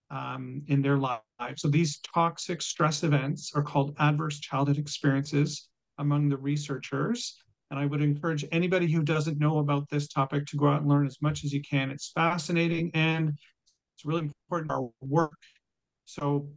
um, 0.09 0.61
in 0.67 0.81
their 0.81 0.97
lives. 0.97 1.21
So 1.57 1.69
these 1.69 1.99
toxic 2.13 2.61
stress 2.61 3.03
events 3.03 3.51
are 3.55 3.63
called 3.63 3.95
adverse 3.99 4.39
childhood 4.39 4.77
experiences 4.77 5.69
among 5.97 6.29
the 6.29 6.37
researchers. 6.37 7.37
And 7.69 7.79
I 7.79 7.85
would 7.85 8.01
encourage 8.01 8.45
anybody 8.51 8.91
who 8.91 9.01
doesn't 9.01 9.39
know 9.39 9.59
about 9.59 9.89
this 9.89 10.09
topic 10.09 10.45
to 10.47 10.57
go 10.57 10.67
out 10.67 10.81
and 10.81 10.89
learn 10.89 11.07
as 11.07 11.21
much 11.21 11.45
as 11.45 11.53
you 11.53 11.61
can. 11.61 11.89
It's 11.89 12.11
fascinating 12.11 12.91
and 12.93 13.37
it's 14.01 14.07
really 14.07 14.31
important 14.49 14.71
our 14.71 14.89
work. 15.01 15.37
So 16.05 16.47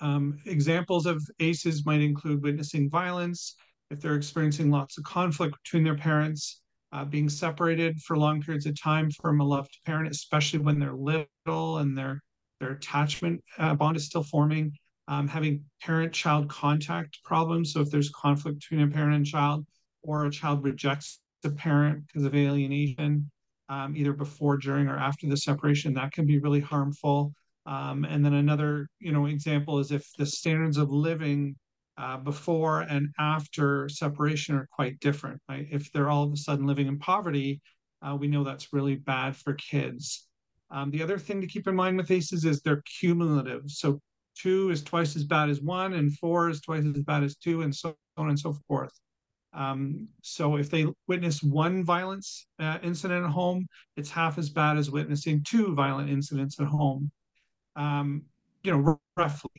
um, 0.00 0.40
examples 0.46 1.06
of 1.06 1.22
ACEs 1.38 1.86
might 1.86 2.00
include 2.00 2.42
witnessing 2.42 2.90
violence, 2.90 3.54
if 3.90 4.00
they're 4.00 4.16
experiencing 4.16 4.70
lots 4.70 4.98
of 4.98 5.04
conflict 5.04 5.54
between 5.62 5.84
their 5.84 5.96
parents, 5.96 6.60
uh, 6.92 7.04
being 7.04 7.28
separated 7.28 8.00
for 8.00 8.16
long 8.18 8.42
periods 8.42 8.66
of 8.66 8.80
time 8.80 9.10
from 9.20 9.40
a 9.40 9.44
loved 9.44 9.78
parent, 9.86 10.10
especially 10.10 10.58
when 10.58 10.80
they're 10.80 10.94
little 10.94 11.78
and 11.78 11.96
their 11.96 12.20
their 12.58 12.72
attachment 12.72 13.42
uh, 13.58 13.74
bond 13.74 13.96
is 13.96 14.06
still 14.06 14.22
forming, 14.22 14.72
um, 15.08 15.26
having 15.26 15.64
parent-child 15.82 16.48
contact 16.48 17.18
problems. 17.24 17.72
So 17.72 17.80
if 17.80 17.90
there's 17.90 18.10
conflict 18.10 18.60
between 18.60 18.86
a 18.86 18.92
parent 18.92 19.14
and 19.14 19.26
child, 19.26 19.66
or 20.02 20.26
a 20.26 20.30
child 20.30 20.62
rejects 20.62 21.20
the 21.42 21.50
parent 21.50 22.06
because 22.06 22.24
of 22.24 22.34
alienation, 22.36 23.30
um, 23.72 23.96
either 23.96 24.12
before, 24.12 24.56
during, 24.58 24.86
or 24.86 24.98
after 24.98 25.26
the 25.26 25.36
separation, 25.36 25.94
that 25.94 26.12
can 26.12 26.26
be 26.26 26.38
really 26.38 26.60
harmful. 26.60 27.32
Um, 27.64 28.04
and 28.04 28.24
then 28.24 28.34
another, 28.34 28.88
you 28.98 29.12
know, 29.12 29.26
example 29.26 29.78
is 29.78 29.92
if 29.92 30.04
the 30.18 30.26
standards 30.26 30.76
of 30.76 30.90
living 30.90 31.56
uh, 31.96 32.18
before 32.18 32.80
and 32.82 33.08
after 33.18 33.88
separation 33.88 34.54
are 34.56 34.68
quite 34.78 35.00
different. 35.00 35.40
Right? 35.48 35.66
If 35.70 35.90
they're 35.90 36.10
all 36.10 36.24
of 36.24 36.32
a 36.32 36.36
sudden 36.36 36.66
living 36.66 36.86
in 36.86 36.98
poverty, 36.98 37.60
uh, 38.02 38.14
we 38.16 38.28
know 38.28 38.44
that's 38.44 38.72
really 38.72 38.96
bad 38.96 39.36
for 39.36 39.54
kids. 39.54 40.28
Um, 40.70 40.90
the 40.90 41.02
other 41.02 41.18
thing 41.18 41.40
to 41.40 41.46
keep 41.46 41.66
in 41.66 41.74
mind 41.74 41.96
with 41.96 42.10
ACEs 42.10 42.44
is 42.44 42.60
they're 42.60 42.82
cumulative. 43.00 43.62
So 43.68 44.00
two 44.36 44.70
is 44.70 44.82
twice 44.82 45.16
as 45.16 45.24
bad 45.24 45.48
as 45.48 45.60
one, 45.60 45.94
and 45.94 46.16
four 46.18 46.50
is 46.50 46.60
twice 46.60 46.84
as 46.84 47.02
bad 47.02 47.22
as 47.22 47.36
two, 47.36 47.62
and 47.62 47.74
so 47.74 47.94
on 48.16 48.28
and 48.28 48.38
so 48.38 48.54
forth. 48.68 48.92
Um, 49.54 50.08
so 50.22 50.56
if 50.56 50.70
they 50.70 50.86
witness 51.08 51.42
one 51.42 51.84
violence 51.84 52.46
uh, 52.58 52.78
incident 52.82 53.24
at 53.24 53.30
home, 53.30 53.66
it's 53.96 54.10
half 54.10 54.38
as 54.38 54.48
bad 54.48 54.78
as 54.78 54.90
witnessing 54.90 55.42
two 55.44 55.74
violent 55.74 56.08
incidents 56.08 56.58
at 56.58 56.66
home 56.66 57.10
um, 57.76 58.22
you 58.62 58.72
know, 58.72 58.98
roughly. 59.16 59.50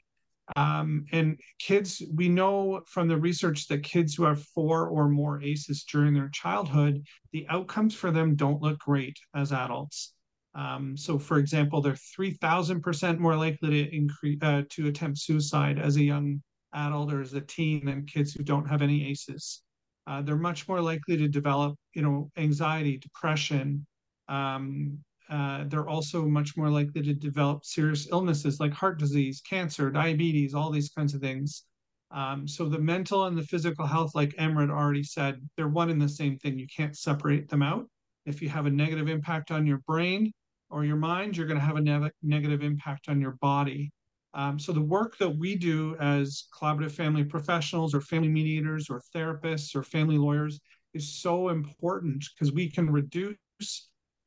Um, 0.56 1.06
and 1.12 1.40
kids, 1.60 2.02
we 2.14 2.28
know 2.28 2.82
from 2.88 3.08
the 3.08 3.18
research 3.18 3.68
that 3.68 3.84
kids 3.84 4.14
who 4.14 4.24
have 4.24 4.44
four 4.44 4.88
or 4.88 5.10
more 5.10 5.42
ACEs 5.42 5.86
during 5.86 6.14
their 6.14 6.30
childhood, 6.30 7.04
the 7.32 7.46
outcomes 7.50 7.96
for 7.96 8.12
them 8.12 8.36
don't 8.36 8.62
look 8.62 8.80
great 8.80 9.18
as 9.36 9.52
adults. 9.52 10.14
Um, 10.56 10.96
so, 10.96 11.18
for 11.18 11.40
example, 11.40 11.82
they're 11.82 11.94
3,000% 11.94 13.18
more 13.18 13.36
likely 13.36 13.70
to 13.70 13.96
increase 13.96 14.38
uh, 14.42 14.64
to 14.70 14.88
attempt 14.88 15.18
suicide 15.18 15.80
as 15.80 15.96
a 15.96 16.04
young 16.04 16.44
adult 16.74 17.12
or 17.12 17.22
as 17.22 17.34
a 17.34 17.42
teen 17.42 17.86
than 17.86 18.06
kids 18.06 18.34
who 18.34 18.44
don't 18.44 18.68
have 18.68 18.82
any 18.82 19.10
ACEs. 19.10 19.62
Uh, 20.06 20.22
they're 20.22 20.36
much 20.36 20.68
more 20.68 20.82
likely 20.82 21.18
to 21.18 21.28
develop, 21.28 21.76
you 21.94 22.02
know, 22.02 22.30
anxiety, 22.38 22.98
depression, 22.98 23.86
um, 24.28 25.00
uh, 25.30 25.64
they're 25.68 25.88
also 25.88 26.26
much 26.26 26.56
more 26.58 26.70
likely 26.70 27.02
to 27.02 27.14
develop 27.14 27.66
serious 27.66 28.08
illnesses 28.12 28.60
like 28.60 28.74
heart 28.74 29.00
disease, 29.00 29.42
cancer, 29.42 29.90
diabetes, 29.90 30.54
all 30.54 30.70
these 30.70 30.90
kinds 30.90 31.14
of 31.14 31.22
things. 31.22 31.64
Um, 32.12 32.48
so 32.48 32.70
the 32.70 32.80
mental 32.80 33.26
and 33.26 33.38
the 33.38 33.44
physical 33.44 33.88
health, 33.88 34.12
like 34.14 34.36
Amrit 34.36 34.70
already 34.70 35.04
said, 35.04 35.42
they're 35.56 35.68
one 35.68 35.90
and 35.90 36.02
the 36.02 36.10
same 36.10 36.38
thing. 36.38 36.60
You 36.60 36.68
can't 36.76 36.96
separate 36.96 37.50
them 37.50 37.64
out. 37.64 37.88
If 38.26 38.42
you 38.42 38.50
have 38.50 38.66
a 38.66 38.72
negative 38.72 39.10
impact 39.10 39.50
on 39.50 39.66
your 39.66 39.80
brain 39.88 40.32
or 40.70 40.86
your 40.86 40.98
mind, 40.98 41.36
you're 41.36 41.48
going 41.48 41.60
to 41.60 41.66
have 41.66 41.78
a 41.78 41.82
ne- 41.82 42.12
negative 42.22 42.62
impact 42.62 43.10
on 43.10 43.20
your 43.20 43.38
body. 43.42 43.92
Um, 44.36 44.58
so 44.58 44.72
the 44.72 44.82
work 44.82 45.18
that 45.20 45.30
we 45.30 45.56
do 45.56 45.96
as 46.00 46.46
collaborative 46.54 46.92
family 46.92 47.24
professionals 47.24 47.94
or 47.94 48.02
family 48.02 48.30
mediators 48.30 48.90
or 48.90 49.02
therapists 49.16 49.76
or 49.76 49.84
family 49.84 50.18
lawyers 50.18 50.60
is 50.94 51.22
so 51.22 51.50
important 51.50 52.26
because 52.34 52.52
we 52.54 52.70
can 52.70 52.90
reduce 52.90 53.38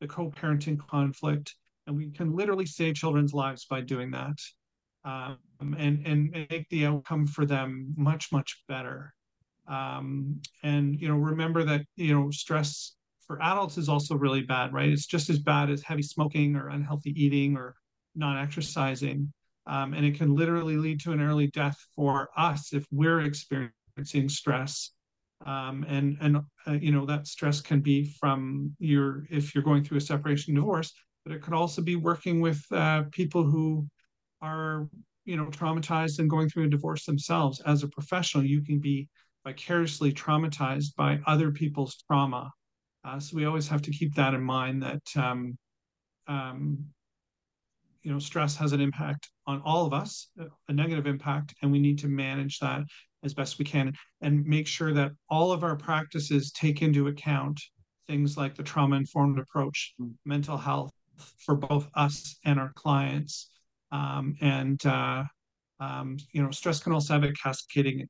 the 0.00 0.06
co-parenting 0.06 0.78
conflict, 0.78 1.54
and 1.86 1.96
we 1.96 2.10
can 2.10 2.34
literally 2.34 2.66
save 2.66 2.94
children's 2.94 3.32
lives 3.32 3.64
by 3.64 3.80
doing 3.80 4.10
that, 4.10 4.38
um, 5.04 5.38
and 5.78 6.06
and 6.06 6.30
make 6.50 6.68
the 6.68 6.86
outcome 6.86 7.26
for 7.26 7.46
them 7.46 7.92
much 7.96 8.30
much 8.32 8.62
better. 8.68 9.14
Um, 9.66 10.40
and 10.62 11.00
you 11.00 11.08
know, 11.08 11.16
remember 11.16 11.64
that 11.64 11.82
you 11.96 12.14
know 12.14 12.30
stress 12.30 12.94
for 13.26 13.42
adults 13.42 13.78
is 13.78 13.88
also 13.88 14.14
really 14.14 14.42
bad, 14.42 14.72
right? 14.72 14.88
It's 14.88 15.06
just 15.06 15.30
as 15.30 15.38
bad 15.38 15.70
as 15.70 15.82
heavy 15.82 16.02
smoking 16.02 16.54
or 16.56 16.68
unhealthy 16.68 17.10
eating 17.20 17.56
or 17.56 17.74
not 18.14 18.40
exercising. 18.42 19.32
Um, 19.66 19.94
and 19.94 20.07
it 20.07 20.16
can 20.16 20.35
literally 20.35 20.76
lead 20.76 21.00
to 21.00 21.12
an 21.12 21.20
early 21.20 21.48
death 21.48 21.76
for 21.94 22.31
us 22.37 22.72
if 22.72 22.87
we're 22.90 23.20
experiencing 23.20 24.29
stress. 24.29 24.92
Um, 25.44 25.85
and 25.88 26.16
and 26.20 26.38
uh, 26.66 26.72
you 26.72 26.92
know 26.92 27.05
that 27.07 27.26
stress 27.26 27.61
can 27.61 27.81
be 27.81 28.14
from 28.18 28.74
your 28.79 29.26
if 29.31 29.55
you're 29.55 29.64
going 29.64 29.85
through 29.85 29.98
a 29.98 30.00
separation 30.00 30.55
divorce 30.55 30.94
but 31.26 31.35
it 31.35 31.42
could 31.42 31.55
also 31.55 31.83
be 31.83 31.96
working 31.96 32.40
with 32.40 32.64
uh, 32.70 33.02
people 33.11 33.42
who 33.42 33.87
are 34.40 34.88
you 35.24 35.37
know 35.37 35.46
traumatized 35.46 36.20
and 36.20 36.31
going 36.31 36.48
through 36.48 36.64
a 36.64 36.68
divorce 36.68 37.05
themselves. 37.05 37.61
As 37.66 37.83
a 37.83 37.88
professional 37.88 38.44
you 38.44 38.62
can 38.62 38.79
be 38.79 39.09
vicariously 39.44 40.12
traumatized 40.12 40.94
by 40.96 41.18
other 41.26 41.50
people's 41.50 41.96
trauma. 42.07 42.50
Uh, 43.05 43.18
so 43.18 43.37
we 43.37 43.44
always 43.44 43.66
have 43.68 43.83
to 43.83 43.90
keep 43.90 44.14
that 44.14 44.35
in 44.35 44.42
mind 44.42 44.83
that 44.83 45.02
um, 45.16 45.59
um, 46.29 46.85
you 48.06 48.12
know 48.12 48.18
stress 48.18 48.56
has 48.56 48.72
an 48.72 48.80
impact 48.80 49.28
on 49.46 49.60
all 49.64 49.84
of 49.84 49.92
us 49.92 50.28
a 50.68 50.72
negative 50.72 51.06
impact 51.06 51.54
and 51.60 51.72
we 51.72 51.78
need 51.78 51.98
to 51.98 52.06
manage 52.06 52.58
that 52.60 52.82
as 53.24 53.34
best 53.34 53.58
we 53.58 53.64
can 53.64 53.92
and 54.20 54.46
make 54.46 54.66
sure 54.66 54.92
that 54.92 55.10
all 55.28 55.50
of 55.50 55.64
our 55.64 55.76
practices 55.76 56.52
take 56.52 56.82
into 56.82 57.08
account 57.08 57.60
things 58.06 58.36
like 58.36 58.54
the 58.54 58.62
trauma 58.62 58.96
informed 58.96 59.38
approach, 59.38 59.94
mm. 60.00 60.12
mental 60.24 60.56
health 60.56 60.92
for 61.38 61.54
both 61.54 61.88
us 61.94 62.36
and 62.44 62.58
our 62.58 62.72
clients. 62.74 63.50
Um, 63.90 64.36
and, 64.40 64.84
uh, 64.86 65.24
um, 65.80 66.18
you 66.32 66.42
know, 66.42 66.50
stress 66.50 66.80
can 66.80 66.92
also 66.92 67.14
have 67.14 67.24
a 67.24 67.32
cascading 67.32 68.08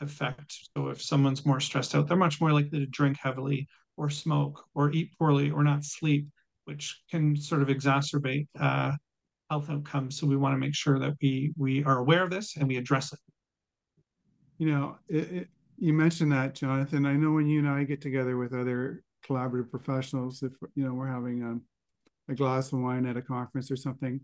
effect. 0.00 0.68
So 0.76 0.88
if 0.88 1.02
someone's 1.02 1.44
more 1.44 1.60
stressed 1.60 1.94
out, 1.94 2.08
they're 2.08 2.16
much 2.16 2.40
more 2.40 2.52
likely 2.52 2.80
to 2.80 2.86
drink 2.86 3.18
heavily 3.20 3.66
or 3.96 4.10
smoke 4.10 4.64
or 4.74 4.92
eat 4.92 5.10
poorly 5.18 5.50
or 5.50 5.62
not 5.64 5.84
sleep, 5.84 6.26
which 6.64 7.02
can 7.10 7.36
sort 7.36 7.62
of 7.62 7.68
exacerbate 7.68 8.46
uh, 8.58 8.92
health 9.50 9.68
outcomes. 9.68 10.18
So 10.18 10.26
we 10.26 10.36
want 10.36 10.54
to 10.54 10.58
make 10.58 10.74
sure 10.74 10.98
that 10.98 11.14
we 11.20 11.52
we 11.56 11.84
are 11.84 11.98
aware 11.98 12.22
of 12.22 12.30
this 12.30 12.56
and 12.56 12.68
we 12.68 12.76
address 12.76 13.12
it. 13.12 13.18
You 14.58 14.70
know, 14.72 14.96
it, 15.08 15.32
it, 15.32 15.48
you 15.78 15.92
mentioned 15.92 16.32
that, 16.32 16.54
Jonathan. 16.54 17.04
I 17.04 17.14
know 17.14 17.32
when 17.32 17.48
you 17.48 17.58
and 17.58 17.68
I 17.68 17.84
get 17.84 18.00
together 18.00 18.36
with 18.36 18.54
other 18.54 19.02
collaborative 19.26 19.70
professionals, 19.70 20.42
if 20.42 20.52
you 20.74 20.84
know 20.84 20.94
we're 20.94 21.08
having 21.08 21.42
a, 21.42 22.32
a 22.32 22.36
glass 22.36 22.72
of 22.72 22.78
wine 22.78 23.06
at 23.06 23.16
a 23.16 23.22
conference 23.22 23.70
or 23.70 23.76
something, 23.76 24.20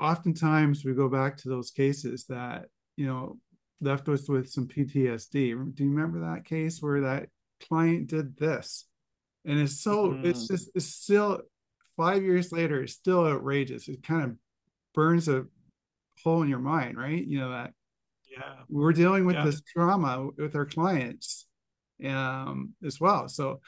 oftentimes 0.00 0.84
we 0.84 0.94
go 0.94 1.08
back 1.08 1.36
to 1.38 1.48
those 1.48 1.70
cases 1.70 2.26
that 2.28 2.66
you 2.96 3.06
know 3.06 3.38
left 3.80 4.08
us 4.08 4.28
with 4.28 4.48
some 4.48 4.68
PTSD. 4.68 5.74
Do 5.74 5.84
you 5.84 5.90
remember 5.90 6.20
that 6.20 6.44
case 6.44 6.80
where 6.80 7.00
that 7.00 7.28
client 7.66 8.08
did 8.08 8.36
this? 8.36 8.86
And 9.44 9.58
it's 9.58 9.82
so 9.82 10.10
mm. 10.10 10.24
it's 10.24 10.46
just 10.46 10.70
it's 10.74 10.86
still 10.86 11.40
five 11.96 12.22
years 12.22 12.52
later, 12.52 12.82
it's 12.82 12.92
still 12.92 13.26
outrageous. 13.26 13.88
It 13.88 14.02
kind 14.02 14.22
of 14.22 14.36
burns 14.94 15.28
a 15.28 15.44
hole 16.22 16.42
in 16.42 16.48
your 16.48 16.58
mind, 16.58 16.96
right? 16.96 17.24
You 17.24 17.40
know 17.40 17.50
that 17.50 17.72
yeah 18.30 18.54
we're 18.68 18.92
dealing 18.92 19.26
with 19.26 19.36
yeah. 19.36 19.44
this 19.44 19.60
trauma 19.62 20.28
with 20.36 20.54
our 20.54 20.66
clients 20.66 21.46
um 22.04 22.74
as 22.84 23.00
well. 23.00 23.28
So 23.28 23.60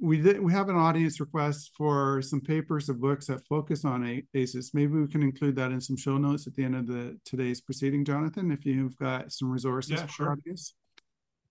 we 0.00 0.18
did 0.18 0.40
we 0.40 0.52
have 0.52 0.68
an 0.70 0.76
audience 0.76 1.20
request 1.20 1.72
for 1.76 2.22
some 2.22 2.40
papers 2.40 2.88
or 2.88 2.94
books 2.94 3.26
that 3.26 3.46
focus 3.46 3.84
on 3.84 4.22
ACEs. 4.34 4.72
Maybe 4.72 4.98
we 4.98 5.06
can 5.06 5.22
include 5.22 5.56
that 5.56 5.72
in 5.72 5.80
some 5.80 5.96
show 5.96 6.16
notes 6.16 6.46
at 6.46 6.54
the 6.54 6.64
end 6.64 6.74
of 6.74 6.86
the 6.86 7.18
today's 7.24 7.60
proceeding, 7.60 8.04
Jonathan, 8.04 8.50
if 8.50 8.64
you've 8.64 8.96
got 8.96 9.30
some 9.30 9.50
resources 9.50 9.92
yeah, 9.92 10.06
sure. 10.06 10.32
audience. 10.32 10.74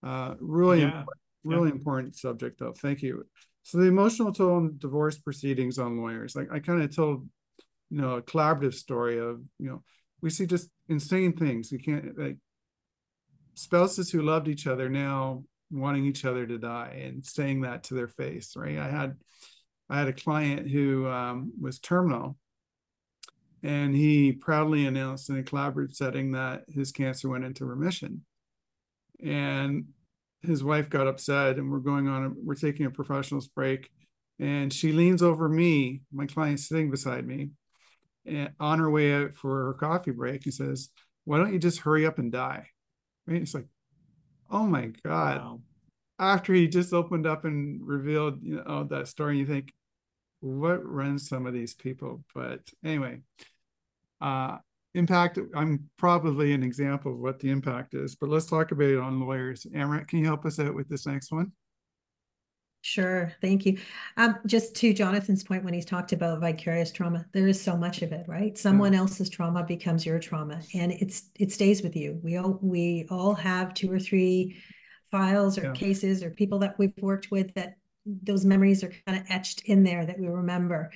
Uh, 0.02 0.34
really, 0.40 0.80
yeah. 0.80 0.86
important, 0.88 1.20
really 1.44 1.68
yeah. 1.68 1.76
important 1.76 2.16
subject 2.16 2.60
though. 2.60 2.74
Thank 2.74 3.04
you. 3.04 3.24
So 3.64 3.78
the 3.78 3.86
emotional 3.86 4.32
toll 4.32 4.56
on 4.56 4.76
divorce 4.80 5.20
proceedings 5.20 5.78
on 5.78 6.02
lawyers. 6.02 6.36
Like 6.36 6.48
I 6.52 6.60
kind 6.60 6.82
of 6.82 6.96
told, 6.96 7.30
you 7.90 8.02
know, 8.02 8.16
a 8.16 8.22
collaborative 8.22 8.74
story 8.74 9.20
of, 9.20 9.42
you 9.58 9.70
know, 9.70 9.84
we 10.22 10.30
see 10.30 10.46
just 10.46 10.70
insane 10.88 11.34
things. 11.34 11.72
You 11.72 11.80
can't 11.80 12.18
like 12.18 12.38
spouses 13.60 14.10
who 14.10 14.22
loved 14.22 14.48
each 14.48 14.68
other 14.68 14.90
now 14.90 15.44
wanting 15.72 16.06
each 16.06 16.26
other 16.26 16.48
to 16.48 16.58
die 16.58 17.02
and 17.04 17.26
saying 17.26 17.62
that 17.62 17.84
to 17.84 17.94
their 17.94 18.08
face 18.08 18.56
right 18.56 18.78
i 18.78 18.90
had 18.90 19.16
i 19.90 20.00
had 20.00 20.08
a 20.08 20.14
client 20.14 20.70
who 20.70 21.06
um, 21.08 21.52
was 21.60 21.78
terminal 21.78 22.38
and 23.62 23.94
he 23.94 24.32
proudly 24.32 24.86
announced 24.86 25.30
in 25.30 25.38
a 25.38 25.44
collaborative 25.44 25.94
setting 25.94 26.32
that 26.32 26.64
his 26.70 26.92
cancer 26.92 27.28
went 27.28 27.44
into 27.44 27.66
remission 27.66 28.22
and 29.24 29.86
his 30.42 30.64
wife 30.64 30.90
got 30.90 31.08
upset 31.08 31.58
and 31.58 31.70
we're 31.70 31.80
going 31.80 32.08
on 32.08 32.26
a, 32.26 32.30
we're 32.42 32.56
taking 32.56 32.86
a 32.86 32.92
professionals 32.92 33.50
break 33.50 33.92
and 34.40 34.72
she 34.72 34.94
leans 34.94 35.22
over 35.22 35.50
me 35.50 36.02
my 36.14 36.26
client 36.26 36.60
sitting 36.60 36.90
beside 36.90 37.28
me 37.28 37.50
on 38.60 38.80
her 38.80 38.90
way 38.90 39.14
out 39.14 39.36
for 39.36 39.66
her 39.66 39.74
coffee 39.74 40.12
break 40.12 40.46
and 40.46 40.54
says 40.54 40.90
why 41.26 41.38
don't 41.38 41.54
you 41.54 41.60
just 41.60 41.80
hurry 41.80 42.06
up 42.06 42.18
and 42.18 42.32
die? 42.32 42.68
Right 43.28 43.42
it's 43.42 43.54
like 43.54 43.68
oh 44.50 44.66
my 44.66 44.92
god. 45.06 45.38
Wow. 45.38 45.62
after 46.20 46.54
he 46.54 46.68
just 46.68 46.94
opened 46.94 47.28
up 47.28 47.46
and 47.46 47.86
revealed 47.86 48.40
you 48.42 48.64
know 48.66 48.84
that 48.86 49.08
story 49.08 49.38
you 49.38 49.46
think 49.46 49.72
what 50.42 50.86
runs 50.86 51.28
some 51.28 51.46
of 51.46 51.54
these 51.54 51.74
people? 51.74 52.24
But 52.34 52.62
anyway 52.84 53.20
uh 54.22 54.58
impact 54.96 55.38
i'm 55.56 55.88
probably 55.98 56.52
an 56.52 56.64
example 56.64 57.14
of 57.14 57.20
what 57.20 57.40
the 57.40 57.50
impact 57.50 57.94
is 57.94 58.16
but 58.16 58.28
let's 58.28 58.48
talk 58.48 58.72
about 58.72 58.90
it 58.90 59.00
on 59.00 59.20
lawyers. 59.20 59.66
Amrit, 59.74 60.08
can 60.08 60.20
you 60.20 60.26
help 60.26 60.46
us 60.46 60.60
out 60.60 60.74
with 60.74 60.90
this 60.90 61.06
next 61.06 61.32
one 61.32 61.52
Sure, 62.82 63.34
thank 63.42 63.66
you. 63.66 63.78
Um, 64.16 64.38
just 64.46 64.74
to 64.78 64.94
Jonathan's 64.94 65.44
point 65.44 65.66
when 65.66 65.74
he's 65.74 65.86
talked 65.86 66.14
about 66.14 66.40
vicarious 66.40 66.92
trauma, 66.92 67.26
there 67.34 67.48
is 67.48 67.62
so 67.62 67.76
much 67.76 68.02
of 68.02 68.14
it, 68.14 68.26
right? 68.28 68.58
Someone 68.58 68.94
yeah. 68.94 69.00
else's 69.00 69.30
trauma 69.30 69.64
becomes 69.64 70.06
your 70.06 70.18
trauma, 70.18 70.62
and 70.74 70.94
it's 70.94 71.30
it 71.38 71.52
stays 71.52 71.82
with 71.84 71.96
you. 71.96 72.20
We 72.24 72.38
all 72.38 72.58
we 72.62 73.06
all 73.10 73.34
have 73.34 73.74
two 73.74 73.92
or 73.92 74.00
three 74.00 74.56
files 75.12 75.58
or 75.58 75.66
yeah. 75.66 75.74
cases 75.74 76.24
or 76.24 76.30
people 76.30 76.60
that 76.60 76.80
we've 76.80 76.94
worked 77.02 77.32
with 77.32 77.54
that 77.56 77.76
those 78.06 78.46
memories 78.46 78.82
are 78.82 78.94
kind 79.06 79.20
of 79.20 79.26
etched 79.30 79.64
in 79.66 79.84
there 79.84 80.06
that 80.06 80.18
we 80.18 80.28
remember. 80.28 80.90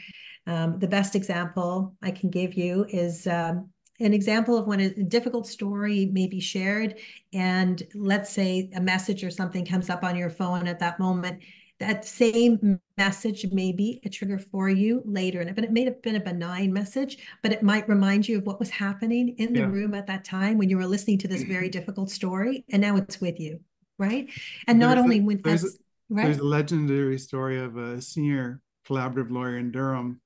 Um, 0.47 0.79
the 0.79 0.87
best 0.87 1.15
example 1.15 1.95
I 2.01 2.11
can 2.11 2.29
give 2.29 2.53
you 2.53 2.85
is 2.89 3.27
um, 3.27 3.69
an 3.99 4.13
example 4.13 4.57
of 4.57 4.67
when 4.67 4.79
a 4.79 5.03
difficult 5.03 5.47
story 5.47 6.09
may 6.13 6.27
be 6.27 6.39
shared, 6.39 6.97
and 7.33 7.83
let's 7.93 8.29
say 8.29 8.69
a 8.73 8.81
message 8.81 9.21
or 9.21 9.29
something 9.29 9.65
comes 9.65 9.89
up 9.89 10.03
on 10.03 10.15
your 10.15 10.29
phone 10.29 10.65
at 10.65 10.79
that 10.79 10.97
moment 10.97 11.43
that 11.87 12.05
same 12.05 12.79
message 12.97 13.45
may 13.51 13.71
be 13.71 14.01
a 14.03 14.09
trigger 14.09 14.39
for 14.39 14.69
you 14.69 15.01
later. 15.05 15.45
But 15.53 15.63
it 15.63 15.71
may 15.71 15.85
have 15.85 16.01
been 16.01 16.15
a 16.15 16.19
benign 16.19 16.73
message, 16.73 17.17
but 17.41 17.51
it 17.51 17.63
might 17.63 17.87
remind 17.87 18.27
you 18.27 18.37
of 18.37 18.45
what 18.45 18.59
was 18.59 18.69
happening 18.69 19.35
in 19.37 19.53
the 19.53 19.61
yeah. 19.61 19.67
room 19.67 19.93
at 19.93 20.07
that 20.07 20.23
time 20.23 20.57
when 20.57 20.69
you 20.69 20.77
were 20.77 20.85
listening 20.85 21.17
to 21.19 21.27
this 21.27 21.43
very 21.43 21.69
difficult 21.69 22.09
story. 22.09 22.65
And 22.71 22.81
now 22.81 22.95
it's 22.95 23.19
with 23.21 23.39
you. 23.39 23.59
Right. 23.99 24.29
And 24.67 24.79
not 24.79 24.97
only 24.97 25.21
when 25.21 25.41
there's, 25.43 25.63
a, 25.63 25.67
right? 26.09 26.25
there's 26.25 26.39
a 26.39 26.43
legendary 26.43 27.19
story 27.19 27.59
of 27.59 27.77
a 27.77 28.01
senior 28.01 28.61
collaborative 28.87 29.31
lawyer 29.31 29.57
in 29.57 29.71
Durham 29.71 30.19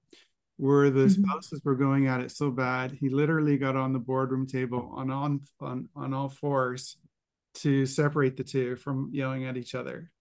where 0.57 0.89
the 0.89 1.01
mm-hmm. 1.01 1.23
spouses 1.23 1.61
were 1.63 1.75
going 1.75 2.07
at 2.07 2.19
it 2.19 2.31
so 2.31 2.49
bad 2.49 2.91
he 2.91 3.09
literally 3.09 3.57
got 3.57 3.75
on 3.75 3.93
the 3.93 3.99
boardroom 3.99 4.47
table 4.47 4.91
on 4.95 5.11
on 5.11 5.39
on, 5.61 5.87
on 5.95 6.13
all 6.13 6.29
fours 6.29 6.97
to 7.53 7.85
separate 7.85 8.35
the 8.35 8.43
two 8.43 8.75
from 8.75 9.09
yelling 9.13 9.45
at 9.45 9.55
each 9.55 9.75
other 9.75 10.11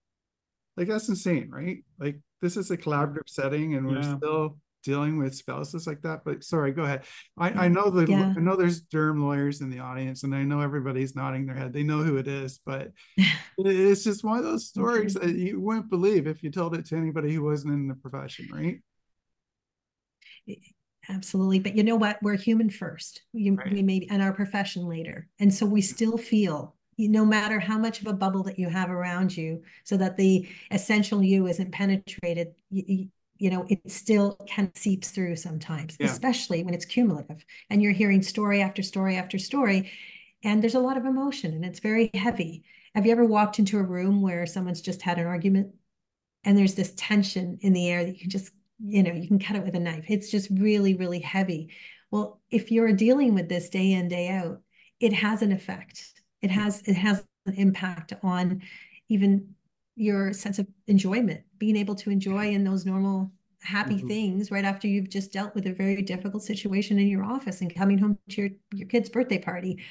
like 0.77 0.87
that's 0.87 1.09
insane, 1.09 1.49
right? 1.51 1.83
Like 1.99 2.19
this 2.41 2.55
is 2.55 2.71
a 2.71 2.77
collaborative 2.77 3.27
setting, 3.27 3.73
and 3.75 3.87
we're 3.87 4.01
yeah. 4.01 4.17
still 4.17 4.57
dealing 4.83 5.17
with 5.17 5.35
spouses 5.35 5.85
like 5.85 6.01
that. 6.03 6.21
But 6.23 6.43
sorry, 6.43 6.71
go 6.71 6.83
ahead. 6.83 7.03
I, 7.37 7.47
I 7.47 7.67
mm, 7.67 7.73
know 7.73 7.89
the 7.89 8.09
yeah. 8.09 8.33
I 8.37 8.39
know 8.39 8.55
there's 8.55 8.81
Durham 8.81 9.21
lawyers 9.21 9.61
in 9.61 9.69
the 9.69 9.79
audience, 9.79 10.23
and 10.23 10.33
I 10.33 10.43
know 10.43 10.61
everybody's 10.61 11.15
nodding 11.15 11.45
their 11.45 11.55
head. 11.55 11.73
They 11.73 11.83
know 11.83 12.03
who 12.03 12.17
it 12.17 12.27
is, 12.27 12.61
but 12.65 12.91
it's 13.57 14.03
just 14.03 14.23
one 14.23 14.37
of 14.37 14.45
those 14.45 14.67
stories 14.67 15.15
mm-hmm. 15.15 15.27
that 15.27 15.35
you 15.35 15.59
wouldn't 15.59 15.89
believe 15.89 16.27
if 16.27 16.43
you 16.43 16.51
told 16.51 16.75
it 16.75 16.85
to 16.85 16.95
anybody 16.95 17.33
who 17.33 17.43
wasn't 17.43 17.73
in 17.73 17.87
the 17.87 17.95
profession, 17.95 18.47
right? 18.53 18.79
Absolutely. 21.09 21.59
But 21.59 21.75
you 21.75 21.83
know 21.83 21.95
what? 21.95 22.17
We're 22.21 22.37
human 22.37 22.69
first. 22.69 23.23
We, 23.33 23.49
right. 23.49 23.71
we 23.71 23.81
may 23.81 24.07
and 24.09 24.21
our 24.21 24.33
profession 24.33 24.87
later. 24.87 25.27
And 25.39 25.53
so 25.53 25.65
we 25.65 25.81
mm-hmm. 25.81 25.95
still 25.95 26.17
feel 26.17 26.76
no 26.97 27.25
matter 27.25 27.59
how 27.59 27.77
much 27.77 28.01
of 28.01 28.07
a 28.07 28.13
bubble 28.13 28.43
that 28.43 28.57
you 28.57 28.69
have 28.69 28.89
around 28.89 29.35
you 29.35 29.61
so 29.83 29.97
that 29.97 30.17
the 30.17 30.47
essential 30.71 31.21
you 31.21 31.47
isn't 31.47 31.71
penetrated 31.71 32.55
you, 32.71 33.07
you 33.37 33.49
know 33.49 33.65
it 33.69 33.79
still 33.89 34.35
kind 34.53 34.67
of 34.67 34.75
seeps 34.75 35.11
through 35.11 35.35
sometimes 35.35 35.95
yeah. 35.99 36.07
especially 36.07 36.63
when 36.63 36.73
it's 36.73 36.85
cumulative 36.85 37.45
and 37.69 37.83
you're 37.83 37.91
hearing 37.91 38.21
story 38.21 38.61
after 38.61 38.81
story 38.81 39.15
after 39.15 39.37
story 39.37 39.91
and 40.43 40.61
there's 40.61 40.75
a 40.75 40.79
lot 40.79 40.97
of 40.97 41.05
emotion 41.05 41.53
and 41.53 41.65
it's 41.65 41.79
very 41.79 42.09
heavy. 42.13 42.63
Have 42.95 43.05
you 43.05 43.11
ever 43.11 43.25
walked 43.25 43.59
into 43.59 43.77
a 43.77 43.83
room 43.83 44.21
where 44.21 44.45
someone's 44.45 44.81
just 44.81 45.01
had 45.01 45.17
an 45.17 45.27
argument 45.27 45.73
and 46.43 46.57
there's 46.57 46.75
this 46.75 46.93
tension 46.95 47.57
in 47.61 47.73
the 47.73 47.89
air 47.89 48.05
that 48.05 48.13
you 48.13 48.19
can 48.19 48.29
just 48.29 48.51
you 48.79 49.01
know 49.01 49.11
you 49.11 49.27
can 49.27 49.39
cut 49.39 49.55
it 49.55 49.63
with 49.63 49.75
a 49.75 49.79
knife? 49.79 50.05
It's 50.07 50.29
just 50.29 50.49
really 50.51 50.93
really 50.93 51.19
heavy. 51.19 51.69
Well 52.11 52.39
if 52.51 52.71
you're 52.71 52.93
dealing 52.93 53.33
with 53.33 53.49
this 53.49 53.69
day 53.69 53.91
in 53.91 54.07
day 54.07 54.29
out 54.29 54.61
it 54.99 55.13
has 55.13 55.41
an 55.41 55.51
effect 55.51 56.16
it 56.41 56.51
has 56.51 56.81
it 56.85 56.95
has 56.95 57.23
an 57.45 57.53
impact 57.53 58.13
on 58.23 58.61
even 59.09 59.55
your 59.95 60.31
sense 60.33 60.59
of 60.59 60.67
enjoyment 60.87 61.41
being 61.57 61.75
able 61.75 61.95
to 61.95 62.11
enjoy 62.11 62.49
in 62.49 62.63
those 62.63 62.85
normal 62.85 63.31
happy 63.61 63.95
mm-hmm. 63.95 64.07
things 64.07 64.51
right 64.51 64.65
after 64.65 64.87
you've 64.87 65.09
just 65.09 65.33
dealt 65.33 65.53
with 65.55 65.65
a 65.65 65.73
very 65.73 66.01
difficult 66.01 66.43
situation 66.43 66.99
in 66.99 67.07
your 67.07 67.23
office 67.23 67.61
and 67.61 67.75
coming 67.75 67.97
home 67.97 68.17
to 68.29 68.41
your, 68.41 68.49
your 68.73 68.87
kid's 68.87 69.09
birthday 69.09 69.39
party. 69.39 69.83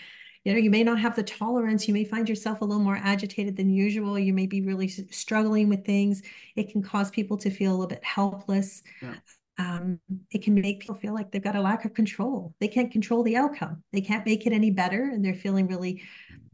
You 0.44 0.52
know 0.52 0.58
you 0.58 0.70
may 0.70 0.84
not 0.84 1.00
have 1.00 1.16
the 1.16 1.24
tolerance. 1.24 1.88
You 1.88 1.94
may 1.94 2.04
find 2.04 2.28
yourself 2.28 2.60
a 2.60 2.64
little 2.64 2.82
more 2.82 3.00
agitated 3.02 3.56
than 3.56 3.68
usual. 3.68 4.16
You 4.16 4.32
may 4.32 4.46
be 4.46 4.60
really 4.60 4.86
struggling 4.86 5.68
with 5.68 5.84
things. 5.84 6.22
It 6.54 6.70
can 6.70 6.82
cause 6.82 7.10
people 7.10 7.36
to 7.38 7.50
feel 7.50 7.72
a 7.72 7.74
little 7.74 7.88
bit 7.88 8.04
helpless. 8.04 8.84
Yeah. 9.02 9.16
Um, 9.58 9.98
it 10.30 10.42
can 10.42 10.54
make 10.54 10.80
people 10.80 10.94
feel 10.94 11.14
like 11.14 11.30
they've 11.30 11.42
got 11.42 11.56
a 11.56 11.60
lack 11.60 11.84
of 11.84 11.94
control 11.94 12.54
they 12.60 12.68
can't 12.68 12.92
control 12.92 13.22
the 13.22 13.36
outcome 13.36 13.82
they 13.92 14.00
can't 14.00 14.26
make 14.26 14.46
it 14.46 14.52
any 14.52 14.70
better 14.70 15.04
and 15.04 15.24
they're 15.24 15.34
feeling 15.34 15.66
really 15.66 16.02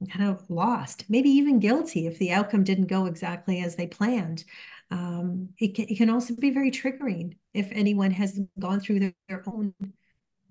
kind 0.07 0.29
of 0.29 0.49
lost, 0.51 1.05
maybe 1.09 1.31
even 1.31 1.59
guilty 1.59 2.07
if 2.07 2.19
the 2.19 2.33
outcome 2.33 2.65
didn't 2.65 2.87
go 2.87 3.07
exactly 3.07 3.61
as 3.61 3.77
they 3.77 3.87
planned. 3.87 4.45
Um, 4.91 5.49
it, 5.59 5.75
can, 5.75 5.87
it 5.89 5.97
can 5.97 6.11
also 6.11 6.35
be 6.35 6.51
very 6.51 6.71
triggering 6.71 7.37
if 7.55 7.69
anyone 7.73 8.11
has 8.11 8.39
gone 8.59 8.81
through 8.81 9.01
their, 9.01 9.15
their 9.29 9.43
own 9.47 9.75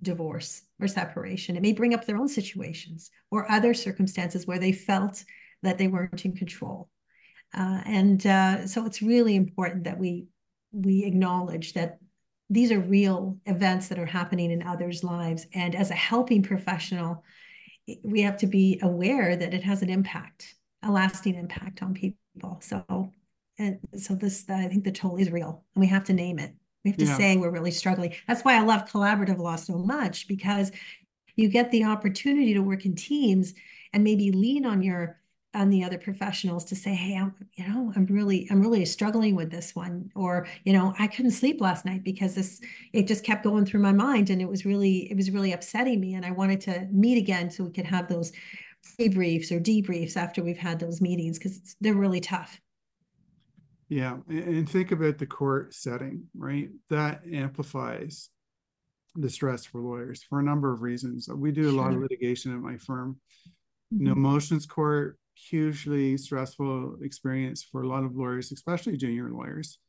divorce 0.02 0.64
or 0.80 0.88
separation. 0.88 1.56
It 1.56 1.62
may 1.62 1.74
bring 1.74 1.94
up 1.94 2.06
their 2.06 2.18
own 2.18 2.28
situations 2.28 3.12
or 3.30 3.52
other 3.52 3.74
circumstances 3.74 4.48
where 4.48 4.60
they 4.60 4.72
felt 4.72 5.24
that 5.64 5.78
they 5.78 5.88
weren't 5.88 6.26
in 6.26 6.36
control. 6.36 6.90
Uh, 7.56 7.82
and 7.86 8.26
uh, 8.26 8.66
so 8.66 8.86
it's 8.86 9.02
really 9.02 9.36
important 9.36 9.84
that 9.84 10.00
we 10.00 10.28
we 10.74 11.04
acknowledge 11.04 11.74
that 11.74 11.98
these 12.52 12.72
are 12.74 12.80
real 12.82 13.38
events 13.46 13.88
that 13.88 13.98
are 13.98 14.06
happening 14.06 14.52
in 14.52 14.62
others' 14.62 15.06
lives. 15.06 15.48
And 15.54 15.74
as 15.74 15.90
a 15.90 15.96
helping 15.96 16.44
professional, 16.44 17.24
we 18.04 18.22
have 18.22 18.38
to 18.38 18.48
be 18.48 18.78
aware 18.84 19.38
that 19.38 19.54
it 19.54 19.64
has 19.64 19.82
an 19.82 19.90
impact, 19.90 20.56
a 20.84 20.92
lasting 20.92 21.36
impact 21.36 21.82
on 21.82 21.94
people. 21.94 22.60
So, 22.60 23.14
and 23.58 23.80
so 23.96 24.16
this, 24.16 24.50
I 24.50 24.68
think 24.68 24.84
the 24.84 24.92
toll 24.92 25.16
is 25.16 25.32
real, 25.32 25.64
and 25.76 25.82
we 25.82 25.88
have 25.88 26.04
to 26.06 26.14
name 26.14 26.40
it. 26.40 26.54
We 26.84 26.92
have 26.92 27.00
to 27.00 27.06
Yeah. 27.06 27.18
say 27.18 27.38
we're 27.38 27.52
really 27.52 27.72
struggling. 27.72 28.16
That's 28.28 28.44
why 28.44 28.58
I 28.58 28.62
love 28.64 28.86
collaborative 28.86 29.38
law 29.38 29.56
so 29.56 29.78
much 29.78 30.28
because 30.28 30.72
you 31.38 31.48
get 31.48 31.72
the 31.72 31.86
opportunity 31.86 32.54
to 32.54 32.62
work 32.62 32.86
in 32.86 32.96
teams 32.96 33.54
and 33.94 34.04
maybe 34.04 34.32
lean 34.32 34.66
on 34.66 34.82
your 34.82 35.21
on 35.54 35.70
the 35.70 35.84
other 35.84 35.98
professionals 35.98 36.64
to 36.66 36.76
say, 36.76 36.94
hey, 36.94 37.18
I'm, 37.18 37.36
you 37.56 37.68
know, 37.68 37.92
I'm 37.96 38.06
really, 38.06 38.48
I'm 38.50 38.62
really 38.62 38.86
struggling 38.86 39.36
with 39.36 39.52
this 39.52 39.76
one, 39.76 40.10
or 40.16 40.48
you 40.64 40.72
know, 40.72 40.94
I 40.98 41.08
couldn't 41.08 41.32
sleep 41.32 41.60
last 41.60 41.86
night 41.86 42.04
because 42.04 42.36
this, 42.36 42.62
it 42.94 43.08
just 43.08 43.24
kept 43.26 43.44
going 43.44 43.66
through 43.66 43.82
my 43.82 43.92
mind, 43.92 44.30
and 44.30 44.42
it 44.42 44.48
was 44.48 44.66
really, 44.66 45.12
it 45.12 45.18
was 45.18 45.30
really 45.30 45.52
upsetting 45.52 46.00
me, 46.00 46.14
and 46.14 46.26
I 46.26 46.32
wanted 46.32 46.62
to 46.62 46.88
meet 46.92 47.18
again 47.18 47.52
so 47.52 47.66
we 47.66 47.72
could 47.72 47.86
have 47.86 48.08
those 48.08 48.32
debriefs 49.00 49.52
or 49.52 49.60
debriefs 49.60 50.16
after 50.16 50.42
we've 50.44 50.58
had 50.58 50.80
those 50.80 51.02
meetings 51.02 51.38
because 51.38 51.76
they're 51.82 51.96
really 51.96 52.22
tough. 52.22 52.60
Yeah, 53.90 54.20
and 54.30 54.70
think 54.70 54.94
about 54.94 55.18
the 55.18 55.26
court 55.28 55.74
setting, 55.74 56.30
right? 56.34 56.70
That 56.90 57.24
amplifies 57.30 58.30
the 59.16 59.30
stress 59.30 59.66
for 59.66 59.82
lawyers 59.82 60.24
for 60.24 60.40
a 60.40 60.44
number 60.44 60.72
of 60.72 60.82
reasons. 60.82 61.28
We 61.28 61.52
do 61.52 61.70
a 61.70 61.76
lot 61.76 61.92
of 61.92 62.00
litigation 62.00 62.56
at 62.56 62.62
my 62.62 62.78
firm. 62.78 63.20
You 63.92 64.06
know, 64.06 64.16
Mhm. 64.16 64.20
motions 64.20 64.66
court, 64.66 65.20
hugely 65.34 66.18
stressful 66.18 66.98
experience 67.02 67.64
for 67.64 67.82
a 67.82 67.88
lot 67.88 68.04
of 68.04 68.16
lawyers, 68.16 68.52
especially 68.52 68.98
junior 68.98 69.30
lawyers. 69.30 69.80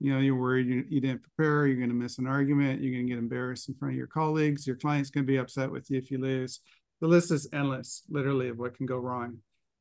You 0.00 0.12
know, 0.12 0.20
you're 0.20 0.36
worried 0.36 0.66
you, 0.66 0.84
you 0.88 1.00
didn't 1.00 1.22
prepare, 1.22 1.66
you're 1.66 1.76
going 1.76 1.88
to 1.88 1.94
miss 1.94 2.18
an 2.18 2.26
argument, 2.26 2.80
you're 2.80 2.92
going 2.92 3.06
to 3.06 3.12
get 3.12 3.18
embarrassed 3.18 3.68
in 3.68 3.74
front 3.74 3.94
of 3.94 3.98
your 3.98 4.08
colleagues, 4.08 4.66
your 4.66 4.76
client's 4.76 5.10
going 5.10 5.24
to 5.24 5.32
be 5.32 5.38
upset 5.38 5.70
with 5.70 5.90
you 5.90 5.98
if 5.98 6.10
you 6.10 6.18
lose. 6.18 6.60
The 7.00 7.08
list 7.08 7.30
is 7.30 7.48
endless, 7.52 8.02
literally, 8.08 8.48
of 8.48 8.58
what 8.58 8.76
can 8.76 8.86
go 8.86 8.96
wrong. 8.96 9.38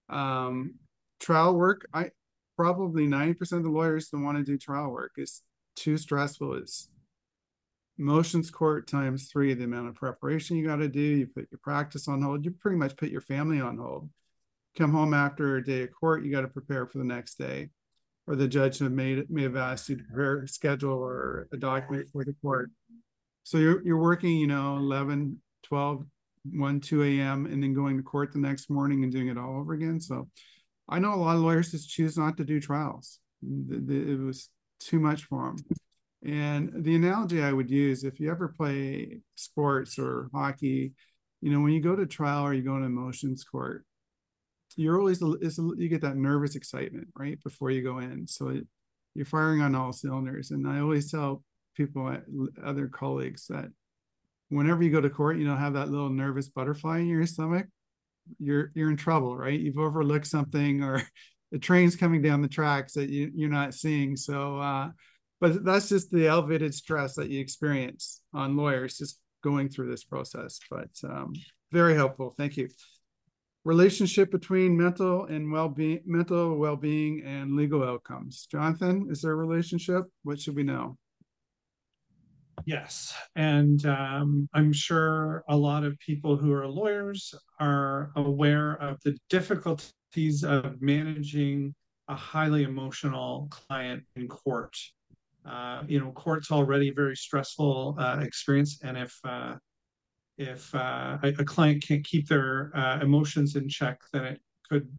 Um, 0.10 0.75
trial 1.19 1.55
work, 1.55 1.88
I 1.93 2.12
probably 2.57 3.07
90% 3.07 3.53
of 3.53 3.63
the 3.63 3.69
lawyers 3.69 4.10
don't 4.10 4.23
want 4.23 4.38
to 4.38 4.43
do 4.43 4.57
trial 4.57 4.91
work. 4.91 5.13
It's 5.17 5.41
too 5.75 5.97
stressful. 5.97 6.55
It's 6.55 6.89
motions 7.97 8.49
court 8.49 8.88
times 8.88 9.29
three 9.31 9.53
the 9.53 9.63
amount 9.63 9.88
of 9.88 9.95
preparation 9.95 10.57
you 10.57 10.65
got 10.65 10.77
to 10.77 10.88
do. 10.88 10.99
You 10.99 11.27
put 11.27 11.47
your 11.51 11.60
practice 11.63 12.07
on 12.07 12.21
hold. 12.21 12.45
You 12.45 12.51
pretty 12.51 12.77
much 12.77 12.97
put 12.97 13.10
your 13.10 13.21
family 13.21 13.62
on 13.62 13.77
hold. 13.77 14.10
Come 14.77 14.91
home 14.91 15.13
after 15.13 15.57
a 15.57 15.63
day 15.63 15.84
of 15.84 15.89
court, 15.91 16.23
you 16.23 16.31
got 16.31 16.41
to 16.41 16.47
prepare 16.47 16.88
for 16.88 16.97
the 16.97 17.03
next 17.03 17.36
day. 17.36 17.69
Or 18.27 18.36
the 18.36 18.47
judge 18.47 18.79
made 18.81 19.29
may 19.29 19.43
have 19.43 19.55
asked 19.55 19.89
you 19.89 19.97
to 19.97 20.03
prepare 20.03 20.43
a 20.43 20.47
schedule 20.47 20.93
or 20.93 21.47
a 21.51 21.57
document 21.57 22.07
for 22.12 22.23
the 22.23 22.36
court. 22.41 22.71
So 23.43 23.57
you're 23.57 23.84
you're 23.84 23.97
working, 23.97 24.38
you 24.38 24.47
know, 24.47 24.77
11, 24.77 25.41
12, 25.63 26.05
1, 26.53 26.79
2 26.79 27.03
a.m. 27.03 27.45
and 27.47 27.62
then 27.62 27.73
going 27.73 27.97
to 27.97 28.03
court 28.03 28.31
the 28.31 28.39
next 28.39 28.69
morning 28.69 29.03
and 29.03 29.12
doing 29.12 29.27
it 29.27 29.38
all 29.38 29.60
over 29.60 29.73
again. 29.73 29.99
So 29.99 30.29
I 30.88 30.99
know 30.99 31.13
a 31.13 31.15
lot 31.15 31.36
of 31.36 31.41
lawyers 31.41 31.71
just 31.71 31.89
choose 31.89 32.17
not 32.17 32.38
to 32.38 32.43
do 32.43 32.60
trials. 32.60 33.19
It 33.43 34.19
was 34.19 34.49
too 34.79 34.99
much 34.99 35.23
for 35.23 35.47
them. 35.47 35.57
And 36.23 36.84
the 36.84 36.95
analogy 36.95 37.41
I 37.41 37.51
would 37.51 37.71
use 37.71 38.03
if 38.03 38.19
you 38.19 38.29
ever 38.29 38.47
play 38.49 39.19
sports 39.36 39.97
or 39.97 40.29
hockey, 40.34 40.93
you 41.41 41.51
know, 41.51 41.62
when 41.62 41.73
you 41.73 41.81
go 41.81 41.95
to 41.95 42.05
trial 42.05 42.43
or 42.43 42.53
you 42.53 42.62
go 42.62 42.77
to 42.77 42.89
motions 42.89 43.43
court, 43.43 43.84
you're 44.75 44.99
always 44.99 45.21
it's, 45.41 45.57
you 45.57 45.89
get 45.89 46.01
that 46.01 46.17
nervous 46.17 46.55
excitement 46.55 47.07
right 47.15 47.41
before 47.43 47.71
you 47.71 47.84
go 47.84 47.99
in. 47.99 48.27
So 48.27 48.49
it, 48.49 48.67
you're 49.13 49.25
firing 49.25 49.62
on 49.62 49.75
all 49.75 49.91
cylinders. 49.91 50.51
And 50.51 50.67
I 50.67 50.79
always 50.79 51.12
tell 51.12 51.43
people, 51.75 52.15
other 52.63 52.88
colleagues, 52.88 53.47
that 53.47 53.69
whenever 54.49 54.84
you 54.84 54.91
go 54.91 55.01
to 55.01 55.10
court, 55.10 55.38
you 55.38 55.45
know, 55.45 55.55
have 55.55 55.73
that 55.73 55.89
little 55.89 56.10
nervous 56.10 56.49
butterfly 56.49 56.99
in 56.99 57.07
your 57.07 57.25
stomach. 57.25 57.67
You're 58.39 58.71
you're 58.75 58.89
in 58.89 58.97
trouble, 58.97 59.36
right? 59.36 59.60
You've 59.60 59.79
overlooked 59.79 60.27
something, 60.27 60.84
or 60.84 61.01
the 61.51 61.60
train's 61.60 61.95
coming 61.95 62.21
down 62.21 62.41
the 62.41 62.47
tracks 62.47 62.93
that 62.93 63.10
you, 63.10 63.31
you're 63.34 63.49
not 63.49 63.73
seeing. 63.73 64.15
So 64.15 64.60
uh, 64.60 64.89
but 65.41 65.65
that's 65.65 65.89
just 65.89 66.12
the 66.12 66.27
elevated 66.27 66.73
stress 66.73 67.15
that 67.15 67.29
you 67.29 67.41
experience 67.41 68.21
on 68.34 68.55
lawyers 68.55 68.97
just 68.97 69.19
going 69.43 69.67
through 69.67 69.89
this 69.89 70.03
process 70.03 70.60
but 70.69 70.89
um, 71.03 71.34
very 71.71 71.95
helpful 71.95 72.34
thank 72.38 72.55
you 72.55 72.69
relationship 73.63 74.32
between 74.32 74.76
mental 74.76 75.26
and 75.26 75.52
well-being 75.52 76.02
mental 76.06 76.58
well-being 76.58 77.21
and 77.26 77.56
legal 77.56 77.84
outcomes. 77.84 78.47
Jonathan 78.52 79.08
is 79.10 79.21
there 79.21 79.34
a 79.34 79.36
relationship? 79.36 80.06
What 80.24 80.39
should 80.39 80.56
we 80.56 80.63
know? 80.63 80.97
Yes, 82.65 83.15
and 83.36 83.84
um, 83.86 84.47
I'm 84.54 84.71
sure 84.71 85.43
a 85.50 85.58
lot 85.58 85.84
of 85.84 85.97
people 86.00 86.38
who 86.38 86.54
are 86.54 86.67
lawyers 86.67 87.34
are 87.60 88.12
aware 88.15 88.74
of 88.74 89.00
the 89.04 89.17
difficulties 89.30 90.43
of 90.43 90.82
managing 90.82 91.74
a 92.08 92.15
highly 92.15 92.63
emotional 92.63 93.47
client 93.50 94.04
in 94.15 94.28
court. 94.28 94.76
Uh, 95.43 95.82
you 95.88 96.00
know, 96.00 96.12
court's 96.12 96.52
already 96.52 96.89
a 96.89 96.93
very 96.93 97.15
stressful 97.15 97.95
uh, 97.97 98.19
experience, 98.21 98.80
and 98.84 98.95
if 98.95 99.17
uh, 99.24 99.56
if 100.37 100.73
uh, 100.73 101.17
a, 101.23 101.27
a, 101.39 101.45
client 101.45 101.83
can't 101.85 102.03
keep 102.03 102.27
their 102.27 102.71
uh, 102.75 102.99
emotions 103.01 103.55
in 103.55 103.69
check, 103.69 103.99
then 104.11 104.25
it 104.25 104.41
could 104.69 104.89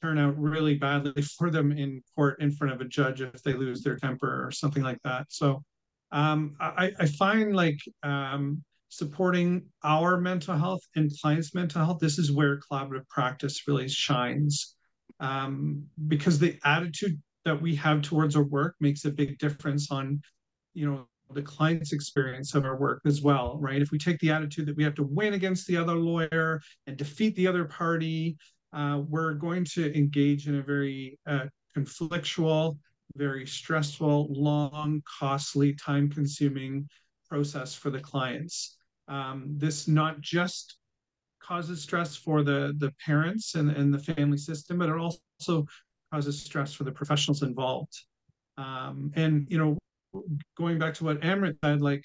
turn 0.00 0.18
out 0.18 0.38
really 0.38 0.76
badly 0.76 1.22
for 1.38 1.50
them 1.50 1.72
in 1.72 2.02
court 2.14 2.40
in 2.40 2.50
front 2.50 2.72
of 2.72 2.80
a 2.80 2.84
judge 2.84 3.20
if 3.20 3.42
they 3.42 3.52
lose 3.52 3.82
their 3.82 3.96
temper 3.96 4.46
or 4.46 4.50
something 4.50 4.82
like 4.82 5.00
that. 5.04 5.26
So 5.28 5.62
um, 6.12 6.54
I, 6.60 6.92
I, 6.98 7.06
find 7.06 7.54
like 7.54 7.78
um, 8.02 8.64
supporting 8.88 9.66
our 9.84 10.18
mental 10.18 10.56
health 10.56 10.80
and 10.96 11.12
clients' 11.20 11.54
mental 11.54 11.84
health. 11.84 11.98
This 12.00 12.18
is 12.18 12.32
where 12.32 12.58
collaborative 12.60 13.06
practice 13.08 13.68
really 13.68 13.88
shines 13.88 14.74
um, 15.20 15.84
because 16.06 16.38
the 16.38 16.58
attitude 16.64 17.20
that 17.44 17.60
we 17.60 17.74
have 17.76 18.02
towards 18.02 18.36
our 18.36 18.42
work 18.44 18.74
makes 18.80 19.04
a 19.04 19.10
big 19.10 19.38
difference 19.38 19.90
on, 19.90 20.22
you 20.72 20.90
know, 20.90 21.06
the 21.30 21.42
client's 21.42 21.92
experience 21.92 22.54
of 22.54 22.64
our 22.64 22.76
work 22.76 23.00
as 23.06 23.22
well, 23.22 23.58
right? 23.60 23.82
If 23.82 23.90
we 23.90 23.98
take 23.98 24.18
the 24.20 24.30
attitude 24.30 24.66
that 24.66 24.76
we 24.76 24.84
have 24.84 24.94
to 24.94 25.02
win 25.02 25.34
against 25.34 25.66
the 25.66 25.76
other 25.76 25.94
lawyer 25.94 26.60
and 26.86 26.96
defeat 26.96 27.36
the 27.36 27.46
other 27.46 27.64
party, 27.64 28.36
uh, 28.72 29.02
we're 29.06 29.34
going 29.34 29.64
to 29.64 29.96
engage 29.96 30.48
in 30.48 30.56
a 30.56 30.62
very 30.62 31.18
uh, 31.26 31.46
conflictual, 31.76 32.78
very 33.16 33.46
stressful, 33.46 34.28
long, 34.30 35.02
costly, 35.18 35.74
time 35.74 36.10
consuming 36.10 36.88
process 37.28 37.74
for 37.74 37.90
the 37.90 38.00
clients. 38.00 38.78
Um, 39.06 39.54
this 39.56 39.88
not 39.88 40.20
just 40.20 40.76
causes 41.40 41.82
stress 41.82 42.14
for 42.14 42.42
the, 42.42 42.74
the 42.78 42.92
parents 43.04 43.54
and, 43.54 43.70
and 43.70 43.92
the 43.92 43.98
family 43.98 44.36
system, 44.36 44.78
but 44.78 44.90
it 44.90 44.96
also 44.96 45.66
causes 46.12 46.40
stress 46.40 46.74
for 46.74 46.84
the 46.84 46.92
professionals 46.92 47.42
involved. 47.42 47.94
Um, 48.58 49.12
and, 49.14 49.46
you 49.48 49.56
know, 49.56 49.77
going 50.56 50.78
back 50.78 50.94
to 50.94 51.04
what 51.04 51.20
Amrit 51.20 51.56
said, 51.62 51.80
like 51.80 52.04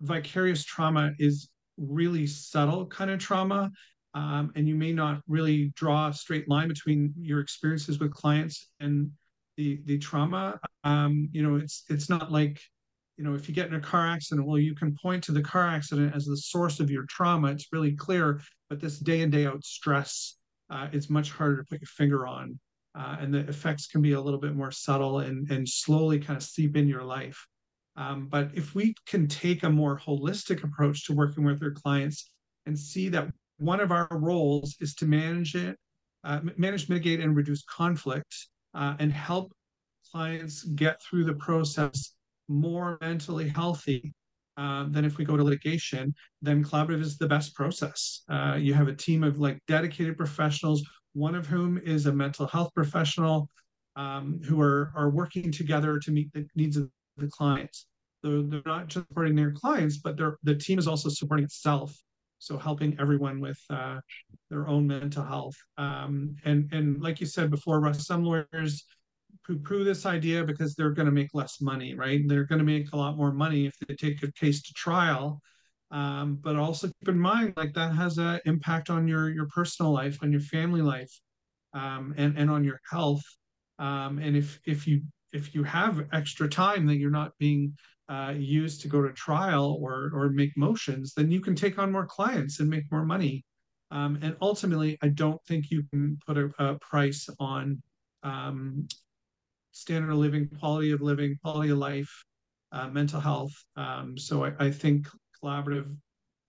vicarious 0.00 0.64
trauma 0.64 1.12
is 1.18 1.48
really 1.76 2.26
subtle 2.26 2.86
kind 2.86 3.10
of 3.10 3.18
trauma. 3.18 3.70
Um, 4.14 4.50
and 4.56 4.66
you 4.66 4.74
may 4.74 4.92
not 4.92 5.20
really 5.28 5.72
draw 5.76 6.08
a 6.08 6.12
straight 6.14 6.48
line 6.48 6.68
between 6.68 7.12
your 7.18 7.40
experiences 7.40 7.98
with 7.98 8.14
clients 8.14 8.68
and 8.80 9.10
the 9.58 9.80
the 9.84 9.98
trauma. 9.98 10.58
Um, 10.84 11.28
you 11.32 11.42
know, 11.42 11.56
it's 11.56 11.84
it's 11.90 12.08
not 12.08 12.32
like, 12.32 12.60
you 13.18 13.24
know, 13.24 13.34
if 13.34 13.48
you 13.48 13.54
get 13.54 13.68
in 13.68 13.74
a 13.74 13.80
car 13.80 14.06
accident, 14.06 14.46
well, 14.46 14.58
you 14.58 14.74
can 14.74 14.96
point 15.02 15.22
to 15.24 15.32
the 15.32 15.42
car 15.42 15.66
accident 15.68 16.14
as 16.14 16.24
the 16.24 16.36
source 16.36 16.80
of 16.80 16.90
your 16.90 17.04
trauma. 17.10 17.48
It's 17.48 17.72
really 17.72 17.92
clear. 17.92 18.40
But 18.70 18.80
this 18.80 18.98
day 18.98 19.20
in 19.20 19.30
day 19.30 19.46
out 19.46 19.62
stress 19.64 20.36
uh, 20.70 20.88
is 20.92 21.10
much 21.10 21.30
harder 21.30 21.58
to 21.58 21.64
put 21.64 21.80
your 21.80 21.86
finger 21.86 22.26
on 22.26 22.58
uh, 22.96 23.16
and 23.20 23.32
the 23.32 23.40
effects 23.40 23.86
can 23.86 24.00
be 24.00 24.12
a 24.12 24.20
little 24.20 24.40
bit 24.40 24.54
more 24.54 24.70
subtle 24.70 25.20
and, 25.20 25.50
and 25.50 25.68
slowly 25.68 26.18
kind 26.18 26.36
of 26.36 26.42
seep 26.42 26.76
in 26.76 26.88
your 26.88 27.02
life. 27.02 27.46
Um, 27.96 28.26
but 28.28 28.50
if 28.54 28.74
we 28.74 28.94
can 29.06 29.26
take 29.26 29.62
a 29.62 29.70
more 29.70 29.98
holistic 29.98 30.64
approach 30.64 31.06
to 31.06 31.14
working 31.14 31.44
with 31.44 31.62
our 31.62 31.70
clients 31.70 32.30
and 32.66 32.78
see 32.78 33.08
that 33.10 33.28
one 33.58 33.80
of 33.80 33.90
our 33.90 34.08
roles 34.10 34.76
is 34.80 34.94
to 34.96 35.06
manage 35.06 35.54
it, 35.54 35.76
uh, 36.24 36.40
manage, 36.56 36.88
mitigate, 36.88 37.20
and 37.20 37.36
reduce 37.36 37.62
conflict, 37.64 38.34
uh, 38.74 38.94
and 38.98 39.12
help 39.12 39.52
clients 40.12 40.62
get 40.62 41.00
through 41.02 41.24
the 41.24 41.34
process 41.34 42.14
more 42.48 42.98
mentally 43.00 43.48
healthy 43.48 44.12
uh, 44.56 44.86
than 44.88 45.04
if 45.04 45.18
we 45.18 45.24
go 45.24 45.36
to 45.36 45.44
litigation, 45.44 46.14
then 46.42 46.64
collaborative 46.64 47.00
is 47.00 47.18
the 47.18 47.28
best 47.28 47.54
process. 47.54 48.22
Uh, 48.28 48.56
you 48.58 48.72
have 48.72 48.88
a 48.88 48.94
team 48.94 49.22
of 49.22 49.38
like 49.38 49.58
dedicated 49.68 50.16
professionals 50.16 50.82
one 51.16 51.34
of 51.34 51.46
whom 51.46 51.78
is 51.78 52.04
a 52.04 52.12
mental 52.12 52.46
health 52.46 52.70
professional 52.74 53.48
um, 53.96 54.38
who 54.44 54.60
are, 54.60 54.92
are 54.94 55.08
working 55.08 55.50
together 55.50 55.98
to 55.98 56.10
meet 56.10 56.30
the 56.34 56.46
needs 56.54 56.76
of 56.76 56.90
the 57.16 57.26
clients. 57.28 57.86
So 58.22 58.42
they're 58.42 58.60
not 58.66 58.88
just 58.88 59.08
supporting 59.08 59.34
their 59.34 59.52
clients, 59.52 59.96
but 59.96 60.18
the 60.42 60.54
team 60.54 60.78
is 60.78 60.86
also 60.86 61.08
supporting 61.08 61.46
itself. 61.46 61.96
So 62.38 62.58
helping 62.58 62.98
everyone 63.00 63.40
with 63.40 63.58
uh, 63.70 63.98
their 64.50 64.68
own 64.68 64.86
mental 64.86 65.24
health. 65.24 65.56
Um, 65.78 66.36
and, 66.44 66.68
and 66.72 67.00
like 67.00 67.18
you 67.18 67.26
said 67.26 67.50
before, 67.50 67.80
Russ, 67.80 68.06
some 68.06 68.22
lawyers 68.22 68.84
poo-poo 69.46 69.84
this 69.84 70.04
idea 70.04 70.44
because 70.44 70.74
they're 70.74 70.90
going 70.90 71.06
to 71.06 71.12
make 71.12 71.30
less 71.32 71.62
money, 71.62 71.94
right? 71.94 72.20
They're 72.26 72.44
going 72.44 72.58
to 72.58 72.64
make 72.64 72.92
a 72.92 72.96
lot 72.96 73.16
more 73.16 73.32
money 73.32 73.64
if 73.64 73.74
they 73.88 73.94
take 73.94 74.22
a 74.22 74.30
case 74.32 74.60
to 74.62 74.72
trial 74.74 75.40
um, 75.90 76.38
but 76.42 76.56
also 76.56 76.88
keep 76.88 77.08
in 77.08 77.18
mind 77.18 77.52
like 77.56 77.72
that 77.74 77.92
has 77.94 78.18
an 78.18 78.40
impact 78.44 78.90
on 78.90 79.06
your 79.06 79.30
your 79.30 79.46
personal 79.46 79.92
life 79.92 80.18
on 80.22 80.32
your 80.32 80.40
family 80.40 80.82
life 80.82 81.12
um, 81.74 82.14
and 82.16 82.36
and 82.38 82.50
on 82.50 82.64
your 82.64 82.80
health 82.90 83.22
um, 83.78 84.18
and 84.18 84.36
if 84.36 84.58
if 84.66 84.86
you 84.86 85.02
if 85.32 85.54
you 85.54 85.62
have 85.62 86.06
extra 86.12 86.48
time 86.48 86.86
that 86.86 86.96
you're 86.96 87.10
not 87.10 87.32
being 87.38 87.74
uh, 88.08 88.32
used 88.36 88.80
to 88.82 88.88
go 88.88 89.02
to 89.02 89.12
trial 89.12 89.78
or 89.80 90.10
or 90.14 90.28
make 90.30 90.56
motions, 90.56 91.12
then 91.14 91.30
you 91.30 91.40
can 91.40 91.54
take 91.54 91.78
on 91.78 91.90
more 91.90 92.06
clients 92.06 92.60
and 92.60 92.70
make 92.70 92.90
more 92.90 93.04
money. 93.04 93.44
Um, 93.90 94.18
and 94.22 94.36
ultimately, 94.40 94.98
I 95.02 95.08
don't 95.08 95.42
think 95.46 95.70
you 95.70 95.82
can 95.90 96.18
put 96.26 96.36
a, 96.38 96.50
a 96.58 96.74
price 96.78 97.28
on 97.38 97.82
um, 98.22 98.86
standard 99.72 100.10
of 100.10 100.18
living, 100.18 100.48
quality 100.58 100.90
of 100.92 101.00
living, 101.00 101.36
quality 101.42 101.70
of 101.70 101.78
life, 101.78 102.24
uh, 102.72 102.88
mental 102.88 103.20
health. 103.20 103.52
Um, 103.76 104.18
so 104.18 104.44
I, 104.44 104.52
I, 104.58 104.70
think 104.70 105.06
collaborative 105.42 105.94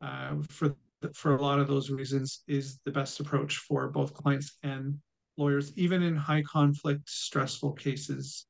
uh, 0.02 0.36
for 0.50 0.76
for 1.14 1.36
a 1.36 1.42
lot 1.42 1.60
of 1.60 1.68
those 1.68 1.90
reasons 1.90 2.42
is 2.48 2.80
the 2.86 2.92
best 2.92 3.20
approach 3.20 3.58
for 3.58 3.88
both 3.88 4.14
clients 4.14 4.58
and 4.64 4.98
lawyers, 5.38 5.72
even 5.78 6.02
in 6.02 6.16
high 6.16 6.42
conflict, 6.42 7.08
stressful 7.08 7.74
cases. 7.74 8.46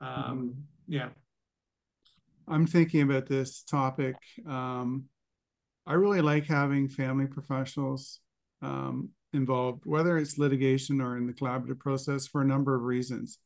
Um, 0.00 0.08
mm-hmm. 0.16 0.60
Yeah. 0.88 1.08
I'm 2.48 2.66
thinking 2.66 3.02
about 3.02 3.26
this 3.26 3.62
topic. 3.62 4.16
Um, 4.46 5.04
I 5.86 5.94
really 5.94 6.20
like 6.20 6.46
having 6.46 6.88
family 6.88 7.26
professionals 7.26 8.20
um, 8.62 9.10
involved, 9.32 9.82
whether 9.84 10.16
it's 10.18 10.38
litigation 10.38 11.00
or 11.00 11.16
in 11.16 11.26
the 11.26 11.32
collaborative 11.32 11.78
process, 11.78 12.26
for 12.26 12.42
a 12.42 12.46
number 12.46 12.74
of 12.74 12.82
reasons. 12.82 13.38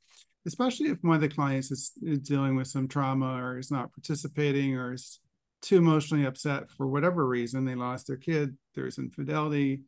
Especially 0.47 0.91
if 0.91 0.99
one 1.03 1.17
of 1.17 1.21
the 1.21 1.29
clients 1.29 1.73
is, 1.73 1.93
is 2.03 2.21
dealing 2.21 2.55
with 2.55 2.69
some 2.69 2.87
trauma 2.87 3.43
or 3.43 3.59
is 3.59 3.71
not 3.71 3.93
participating 3.93 4.77
or 4.77 4.93
is 4.93 5.19
too 5.67 5.79
emotionally 5.79 6.25
upset 6.25 6.71
for 6.71 6.87
whatever 6.87 7.27
reason. 7.27 7.65
They 7.65 7.75
lost 7.75 8.07
their 8.07 8.17
kid, 8.17 8.57
there's 8.75 8.99
infidelity, 8.99 9.83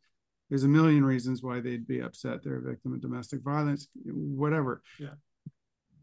there's 0.49 0.63
a 0.63 0.67
million 0.67 1.05
reasons 1.05 1.41
why 1.41 1.59
they'd 1.61 1.87
be 1.87 2.01
upset. 2.01 2.43
They're 2.43 2.57
a 2.57 2.61
victim 2.61 2.93
of 2.93 3.01
domestic 3.01 3.41
violence, 3.41 3.87
whatever. 4.03 4.81
Yeah. 4.99 5.15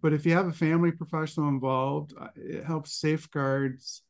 But 0.00 0.12
if 0.12 0.24
you 0.24 0.32
have 0.32 0.46
a 0.46 0.52
family 0.52 0.92
professional 0.92 1.48
involved, 1.48 2.14
uh, 2.18 2.28
it 2.36 2.64
helps 2.64 2.92
safeguards 2.92 4.02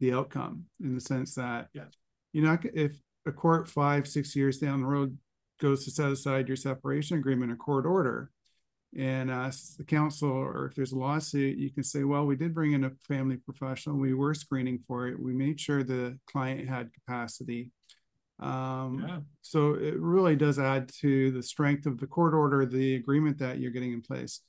the 0.00 0.12
outcome 0.14 0.64
in 0.82 0.94
the 0.94 1.00
sense 1.00 1.34
that 1.34 1.68
yeah. 1.74 1.84
you 2.32 2.42
know 2.42 2.58
if 2.74 2.92
a 3.26 3.32
court 3.32 3.68
five 3.68 4.08
six 4.08 4.34
years 4.34 4.58
down 4.58 4.80
the 4.80 4.86
road 4.86 5.16
goes 5.60 5.84
to 5.84 5.90
set 5.90 6.10
aside 6.10 6.48
your 6.48 6.56
separation 6.56 7.18
agreement 7.18 7.52
or 7.52 7.56
court 7.56 7.84
order 7.84 8.30
and 8.96 9.30
asks 9.30 9.76
the 9.76 9.84
council, 9.84 10.30
or 10.30 10.66
if 10.66 10.74
there's 10.74 10.92
a 10.92 10.98
lawsuit 10.98 11.56
you 11.56 11.70
can 11.70 11.84
say 11.84 12.04
well 12.04 12.26
we 12.26 12.36
did 12.36 12.54
bring 12.54 12.72
in 12.72 12.84
a 12.84 12.90
family 13.06 13.36
professional 13.36 13.96
we 13.96 14.14
were 14.14 14.34
screening 14.34 14.80
for 14.86 15.06
it 15.06 15.18
we 15.18 15.32
made 15.32 15.60
sure 15.60 15.82
the 15.82 16.18
client 16.26 16.68
had 16.68 16.92
capacity 16.92 17.70
um, 18.40 19.04
yeah. 19.06 19.18
so 19.42 19.74
it 19.74 19.98
really 20.00 20.34
does 20.34 20.58
add 20.58 20.90
to 21.00 21.30
the 21.30 21.42
strength 21.42 21.86
of 21.86 21.98
the 21.98 22.06
court 22.06 22.34
order 22.34 22.66
the 22.66 22.96
agreement 22.96 23.38
that 23.38 23.58
you're 23.58 23.70
getting 23.70 23.92
in 23.92 24.02
place 24.02 24.40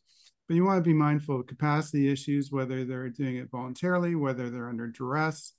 but 0.52 0.56
you 0.56 0.66
want 0.66 0.84
to 0.84 0.90
be 0.90 0.94
mindful 0.94 1.40
of 1.40 1.48
capacity 1.48 2.12
issues, 2.12 2.52
whether 2.52 2.84
they're 2.84 3.08
doing 3.08 3.38
it 3.38 3.50
voluntarily, 3.50 4.16
whether 4.16 4.50
they're 4.50 4.68
under 4.68 4.88
duress. 4.88 5.54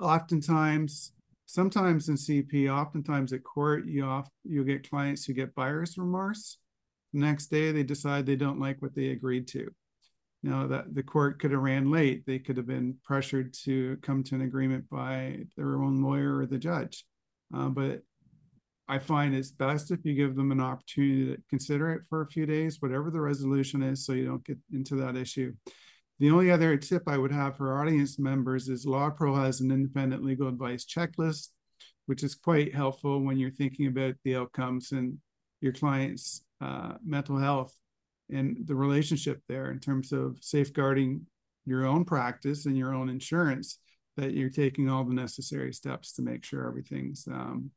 Oftentimes, 0.00 1.12
sometimes 1.46 2.08
in 2.08 2.16
CP, 2.16 2.68
oftentimes 2.68 3.32
at 3.32 3.44
court, 3.44 3.86
you 3.86 4.04
off, 4.04 4.28
you'll 4.42 4.64
get 4.64 4.90
clients 4.90 5.24
who 5.24 5.34
get 5.34 5.54
buyer's 5.54 5.96
remorse. 5.96 6.58
Next 7.16 7.46
day, 7.46 7.72
they 7.72 7.82
decide 7.82 8.26
they 8.26 8.36
don't 8.36 8.60
like 8.60 8.82
what 8.82 8.94
they 8.94 9.06
agreed 9.08 9.48
to. 9.48 9.70
Now 10.42 10.66
that 10.66 10.94
the 10.94 11.02
court 11.02 11.40
could 11.40 11.50
have 11.50 11.62
ran 11.62 11.90
late, 11.90 12.26
they 12.26 12.38
could 12.38 12.58
have 12.58 12.66
been 12.66 12.96
pressured 13.02 13.54
to 13.64 13.96
come 14.02 14.22
to 14.24 14.34
an 14.34 14.42
agreement 14.42 14.88
by 14.90 15.38
their 15.56 15.76
own 15.82 16.02
lawyer 16.02 16.36
or 16.36 16.44
the 16.44 16.58
judge. 16.58 17.06
Uh, 17.54 17.68
but 17.68 18.02
I 18.86 18.98
find 18.98 19.34
it's 19.34 19.50
best 19.50 19.90
if 19.90 20.04
you 20.04 20.12
give 20.12 20.36
them 20.36 20.52
an 20.52 20.60
opportunity 20.60 21.34
to 21.34 21.42
consider 21.48 21.90
it 21.92 22.02
for 22.10 22.20
a 22.20 22.26
few 22.26 22.44
days, 22.44 22.82
whatever 22.82 23.10
the 23.10 23.22
resolution 23.22 23.82
is, 23.82 24.04
so 24.04 24.12
you 24.12 24.26
don't 24.26 24.44
get 24.44 24.58
into 24.70 24.96
that 24.96 25.16
issue. 25.16 25.54
The 26.18 26.30
only 26.30 26.50
other 26.50 26.76
tip 26.76 27.04
I 27.06 27.16
would 27.16 27.32
have 27.32 27.56
for 27.56 27.80
audience 27.80 28.18
members 28.18 28.68
is 28.68 28.84
LawPro 28.84 29.42
has 29.42 29.62
an 29.62 29.70
independent 29.70 30.22
legal 30.22 30.48
advice 30.48 30.84
checklist, 30.84 31.48
which 32.04 32.22
is 32.22 32.34
quite 32.34 32.74
helpful 32.74 33.22
when 33.22 33.38
you're 33.38 33.50
thinking 33.50 33.86
about 33.86 34.16
the 34.22 34.36
outcomes 34.36 34.92
and 34.92 35.16
your 35.62 35.72
client's 35.72 36.42
uh, 36.60 36.94
mental 37.04 37.38
health 37.38 37.74
and 38.30 38.58
the 38.66 38.74
relationship 38.74 39.40
there 39.48 39.70
in 39.70 39.78
terms 39.78 40.12
of 40.12 40.38
safeguarding 40.40 41.26
your 41.64 41.86
own 41.86 42.04
practice 42.04 42.66
and 42.66 42.76
your 42.76 42.94
own 42.94 43.08
insurance 43.08 43.78
that 44.16 44.32
you're 44.32 44.50
taking 44.50 44.88
all 44.88 45.04
the 45.04 45.14
necessary 45.14 45.72
steps 45.72 46.12
to 46.12 46.22
make 46.22 46.44
sure 46.44 46.66
everything's 46.66 47.26
um, 47.28 47.70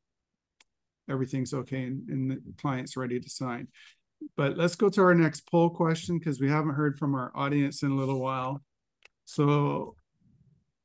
everything's 1.10 1.54
okay 1.54 1.84
and, 1.84 2.08
and 2.10 2.32
the 2.32 2.42
client's 2.62 2.96
ready 2.96 3.20
to 3.20 3.30
sign. 3.30 3.68
But 4.38 4.58
let's 4.58 4.76
go 4.76 4.89
to 4.89 5.02
our 5.02 5.15
next 5.15 5.50
poll 5.50 5.70
question 5.70 6.20
because 6.20 6.39
we 6.39 6.50
haven't 6.50 6.76
heard 6.76 6.98
from 6.98 7.15
our 7.15 7.32
audience 7.36 7.84
in 7.84 7.92
a 7.92 7.96
little 7.96 8.20
while. 8.20 8.62
So, 9.26 9.96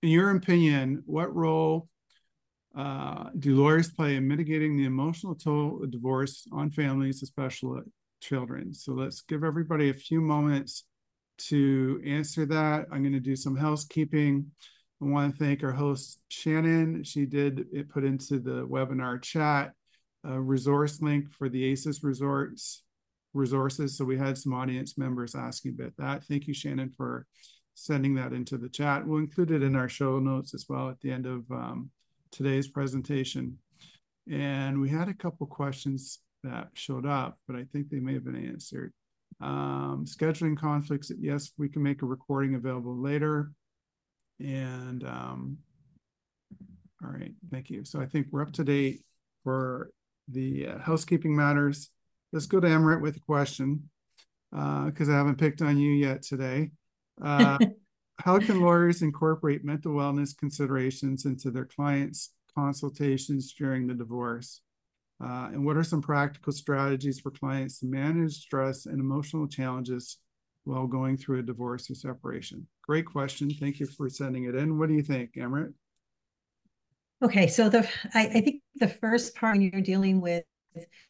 in 0.03 0.11
your 0.11 0.31
opinion, 0.31 1.03
what 1.07 1.35
role 1.35 1.89
uh, 2.77 3.31
do 3.39 3.57
lawyers 3.57 3.91
play 3.91 4.17
in 4.17 4.27
mitigating 4.27 4.77
the 4.77 4.85
emotional 4.85 5.35
toll 5.35 5.81
of 5.83 5.91
divorce 5.91 6.47
on 6.53 6.71
families, 6.71 7.23
especially 7.23 7.83
children? 8.21 8.75
So, 8.75 8.93
let's 8.93 9.23
give 9.23 9.45
everybody 9.45 9.91
a 9.91 9.95
few 9.95 10.21
moments 10.21 10.85
to 11.37 12.01
answer 12.07 12.47
that. 12.47 12.87
I'm 12.93 13.03
going 13.03 13.13
to 13.13 13.21
do 13.21 13.37
some 13.37 13.57
housekeeping. 13.57 14.51
I 15.03 15.07
want 15.07 15.37
to 15.37 15.45
thank 15.45 15.63
our 15.63 15.73
host, 15.73 16.21
Shannon. 16.29 17.05
She 17.05 17.27
did 17.27 17.67
it 17.73 17.91
put 17.91 18.05
into 18.05 18.39
the 18.39 18.67
webinar 18.67 19.21
chat 19.23 19.73
a 20.25 20.41
resource 20.41 21.03
link 21.03 21.31
for 21.31 21.49
the 21.49 21.65
ACES 21.65 22.03
resorts 22.03 22.83
resources. 23.35 23.97
So 23.97 24.05
we 24.05 24.17
had 24.17 24.39
some 24.39 24.55
audience 24.55 24.97
members 24.97 25.35
asking 25.35 25.77
about 25.79 25.93
that. 25.99 26.25
Thank 26.25 26.47
you, 26.47 26.55
Shannon, 26.55 26.91
for 26.97 27.27
sending 27.75 28.15
that 28.15 28.33
into 28.33 28.57
the 28.57 28.69
chat. 28.69 29.07
We'll 29.07 29.19
include 29.19 29.51
it 29.51 29.63
in 29.63 29.77
our 29.77 29.89
show 29.89 30.19
notes 30.19 30.55
as 30.55 30.67
well 30.69 30.89
at 30.89 31.01
the 31.01 31.11
end 31.11 31.27
of 31.27 31.45
um, 31.51 31.91
today's 32.35 32.69
presentation. 32.69 33.59
And 34.31 34.81
we 34.81 34.91
had 34.91 35.09
a 35.09 35.15
couple 35.15 35.47
questions 35.47 36.19
that 36.43 36.69
showed 36.75 37.07
up, 37.07 37.39
but 37.47 37.57
I 37.57 37.65
think 37.73 37.89
they 37.89 38.01
may 38.01 38.15
have 38.15 38.25
been 38.25 38.49
answered. 38.49 38.93
Um, 39.41 40.05
scheduling 40.07 40.59
conflicts, 40.59 41.11
yes, 41.19 41.53
we 41.57 41.69
can 41.69 41.83
make 41.83 42.03
a 42.03 42.07
recording 42.07 42.55
available 42.55 42.97
later. 42.97 43.53
And 44.41 45.05
um, 45.05 45.59
all 47.03 47.11
right, 47.11 47.33
thank 47.51 47.71
you. 47.71 47.85
So 47.85 48.01
I 48.01 48.07
think 48.07 48.29
we're 48.31 48.43
up 48.43 48.53
to 48.55 48.65
date 48.65 49.03
for 49.43 49.91
the 50.29 50.69
uh, 50.69 50.79
housekeeping 50.79 51.35
matters. 51.35 51.91
Let's 52.33 52.47
go 52.47 52.61
to 52.61 52.67
Amrit 52.67 53.01
with 53.01 53.17
a 53.17 53.21
question 53.21 53.89
because 54.51 55.09
uh, 55.09 55.13
I 55.13 55.17
haven't 55.17 55.39
picked 55.39 55.63
on 55.63 55.79
you 55.79 55.93
yet 55.93 56.23
today. 56.23 56.71
Uh, 57.23 57.59
how 58.21 58.39
can 58.39 58.61
lawyers 58.61 59.03
incorporate 59.03 59.65
mental 59.65 59.93
wellness 59.93 60.37
considerations 60.37 61.25
into 61.25 61.51
their 61.51 61.65
clients' 61.65 62.31
consultations 62.55 63.53
during 63.53 63.87
the 63.87 63.95
divorce? 63.95 64.61
Uh, 65.23 65.49
and 65.53 65.65
what 65.65 65.77
are 65.77 65.85
some 65.85 66.03
practical 66.03 66.53
strategies 66.53 67.21
for 67.21 67.31
clients 67.31 67.81
to 67.81 67.87
manage 67.87 68.35
stress 68.35 68.87
and 68.87 69.01
emotional 69.01 69.47
challenges 69.47 70.19
while 70.65 70.87
going 70.87 71.17
through 71.17 71.39
a 71.39 71.43
divorce 71.43 71.91
or 71.91 71.95
separation? 71.95 72.67
Great 72.83 73.07
question. 73.07 73.51
Thank 73.51 73.81
you 73.81 73.87
for 73.87 74.09
sending 74.09 74.45
it 74.45 74.55
in. 74.55 74.79
What 74.79 74.89
do 74.89 74.95
you 74.95 75.03
think, 75.03 75.35
Amrit? 75.35 75.73
Okay, 77.23 77.47
so 77.47 77.69
the 77.69 77.89
I, 78.13 78.27
I 78.27 78.41
think 78.41 78.63
the 78.77 78.89
first 78.89 79.35
part 79.35 79.55
when 79.55 79.63
you're 79.63 79.81
dealing 79.81 80.21
with 80.21 80.45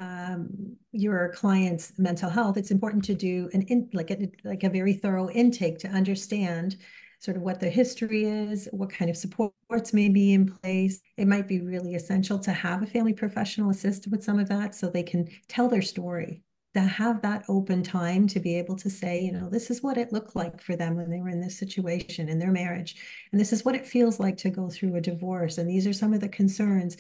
um, 0.00 0.76
your 0.92 1.32
client's 1.34 1.92
mental 1.98 2.30
health, 2.30 2.56
it's 2.56 2.70
important 2.70 3.04
to 3.04 3.14
do 3.14 3.48
an 3.52 3.62
in, 3.62 3.88
like 3.92 4.10
a 4.10 4.28
like 4.44 4.64
a 4.64 4.70
very 4.70 4.94
thorough 4.94 5.30
intake 5.30 5.78
to 5.80 5.88
understand 5.88 6.76
sort 7.20 7.36
of 7.36 7.42
what 7.42 7.58
their 7.58 7.70
history 7.70 8.24
is, 8.24 8.68
what 8.72 8.90
kind 8.90 9.10
of 9.10 9.16
supports 9.16 9.94
may 9.94 10.08
be 10.10 10.34
in 10.34 10.46
place. 10.46 11.00
It 11.16 11.26
might 11.26 11.48
be 11.48 11.60
really 11.60 11.94
essential 11.94 12.38
to 12.40 12.52
have 12.52 12.82
a 12.82 12.86
family 12.86 13.14
professional 13.14 13.70
assist 13.70 14.08
with 14.08 14.22
some 14.22 14.38
of 14.38 14.48
that 14.50 14.74
so 14.74 14.88
they 14.88 15.02
can 15.02 15.28
tell 15.48 15.68
their 15.68 15.82
story 15.82 16.42
to 16.74 16.80
have 16.80 17.22
that 17.22 17.44
open 17.48 17.82
time 17.82 18.26
to 18.26 18.40
be 18.40 18.58
able 18.58 18.76
to 18.76 18.90
say, 18.90 19.22
you 19.22 19.32
know, 19.32 19.48
this 19.48 19.70
is 19.70 19.82
what 19.82 19.96
it 19.96 20.12
looked 20.12 20.34
like 20.34 20.60
for 20.60 20.74
them 20.76 20.96
when 20.96 21.08
they 21.08 21.20
were 21.20 21.28
in 21.28 21.40
this 21.40 21.58
situation 21.58 22.28
in 22.28 22.38
their 22.38 22.50
marriage. 22.50 22.96
And 23.30 23.40
this 23.40 23.52
is 23.52 23.64
what 23.64 23.76
it 23.76 23.86
feels 23.86 24.18
like 24.18 24.36
to 24.38 24.50
go 24.50 24.68
through 24.68 24.96
a 24.96 25.00
divorce. 25.00 25.58
And 25.58 25.70
these 25.70 25.86
are 25.86 25.92
some 25.92 26.12
of 26.12 26.20
the 26.20 26.28
concerns. 26.28 26.96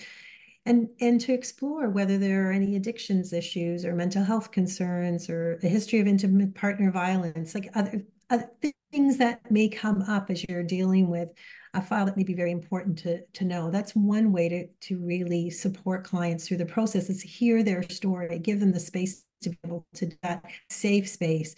And, 0.66 0.88
and 1.00 1.20
to 1.20 1.34
explore 1.34 1.90
whether 1.90 2.16
there 2.16 2.48
are 2.48 2.52
any 2.52 2.76
addictions 2.76 3.32
issues 3.34 3.84
or 3.84 3.94
mental 3.94 4.24
health 4.24 4.50
concerns 4.50 5.28
or 5.28 5.58
a 5.62 5.68
history 5.68 6.00
of 6.00 6.06
intimate 6.06 6.54
partner 6.54 6.90
violence, 6.90 7.54
like 7.54 7.70
other, 7.74 8.02
other 8.30 8.48
things 8.90 9.18
that 9.18 9.50
may 9.50 9.68
come 9.68 10.02
up 10.02 10.30
as 10.30 10.42
you're 10.48 10.62
dealing 10.62 11.10
with 11.10 11.28
a 11.74 11.82
file 11.82 12.06
that 12.06 12.16
may 12.16 12.22
be 12.22 12.34
very 12.34 12.52
important 12.52 12.96
to, 12.98 13.20
to 13.34 13.44
know. 13.44 13.70
That's 13.70 13.94
one 13.94 14.32
way 14.32 14.48
to, 14.48 14.66
to 14.88 14.98
really 14.98 15.50
support 15.50 16.04
clients 16.04 16.46
through 16.46 16.58
the 16.58 16.66
process 16.66 17.10
is 17.10 17.20
hear 17.20 17.62
their 17.62 17.82
story, 17.82 18.38
give 18.38 18.60
them 18.60 18.72
the 18.72 18.80
space 18.80 19.24
to 19.42 19.50
be 19.50 19.58
able 19.66 19.86
to 19.94 20.10
that 20.22 20.44
safe 20.70 21.08
space. 21.08 21.54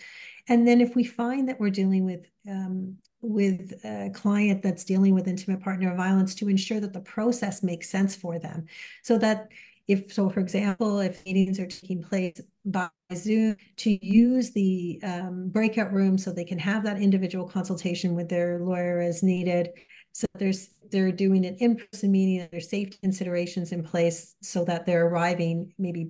And 0.48 0.66
then 0.66 0.80
if 0.80 0.96
we 0.96 1.04
find 1.04 1.48
that 1.48 1.60
we're 1.60 1.70
dealing 1.70 2.04
with 2.04 2.26
um, 2.48 2.96
with 3.22 3.72
a 3.84 4.10
client 4.14 4.62
that's 4.62 4.84
dealing 4.84 5.14
with 5.14 5.28
intimate 5.28 5.60
partner 5.60 5.94
violence, 5.94 6.34
to 6.36 6.48
ensure 6.48 6.80
that 6.80 6.92
the 6.92 7.00
process 7.00 7.62
makes 7.62 7.88
sense 7.88 8.14
for 8.14 8.38
them, 8.38 8.66
so 9.02 9.18
that 9.18 9.48
if 9.88 10.12
so, 10.12 10.28
for 10.28 10.40
example, 10.40 10.98
if 10.98 11.24
meetings 11.24 11.60
are 11.60 11.66
taking 11.66 12.02
place 12.02 12.40
by 12.64 12.88
Zoom, 13.14 13.56
to 13.76 14.04
use 14.04 14.50
the 14.50 14.98
um, 15.04 15.48
breakout 15.48 15.92
room 15.92 16.18
so 16.18 16.32
they 16.32 16.44
can 16.44 16.58
have 16.58 16.82
that 16.82 17.00
individual 17.00 17.46
consultation 17.46 18.14
with 18.14 18.28
their 18.28 18.58
lawyer 18.58 19.00
as 19.00 19.22
needed. 19.22 19.70
So 20.16 20.26
there's 20.38 20.70
they're 20.90 21.12
doing 21.12 21.44
an 21.44 21.56
in-person 21.56 22.10
meeting, 22.10 22.48
there's 22.50 22.70
safety 22.70 22.96
considerations 23.02 23.72
in 23.72 23.82
place 23.82 24.34
so 24.40 24.64
that 24.64 24.86
they're 24.86 25.08
arriving 25.08 25.74
maybe 25.78 26.08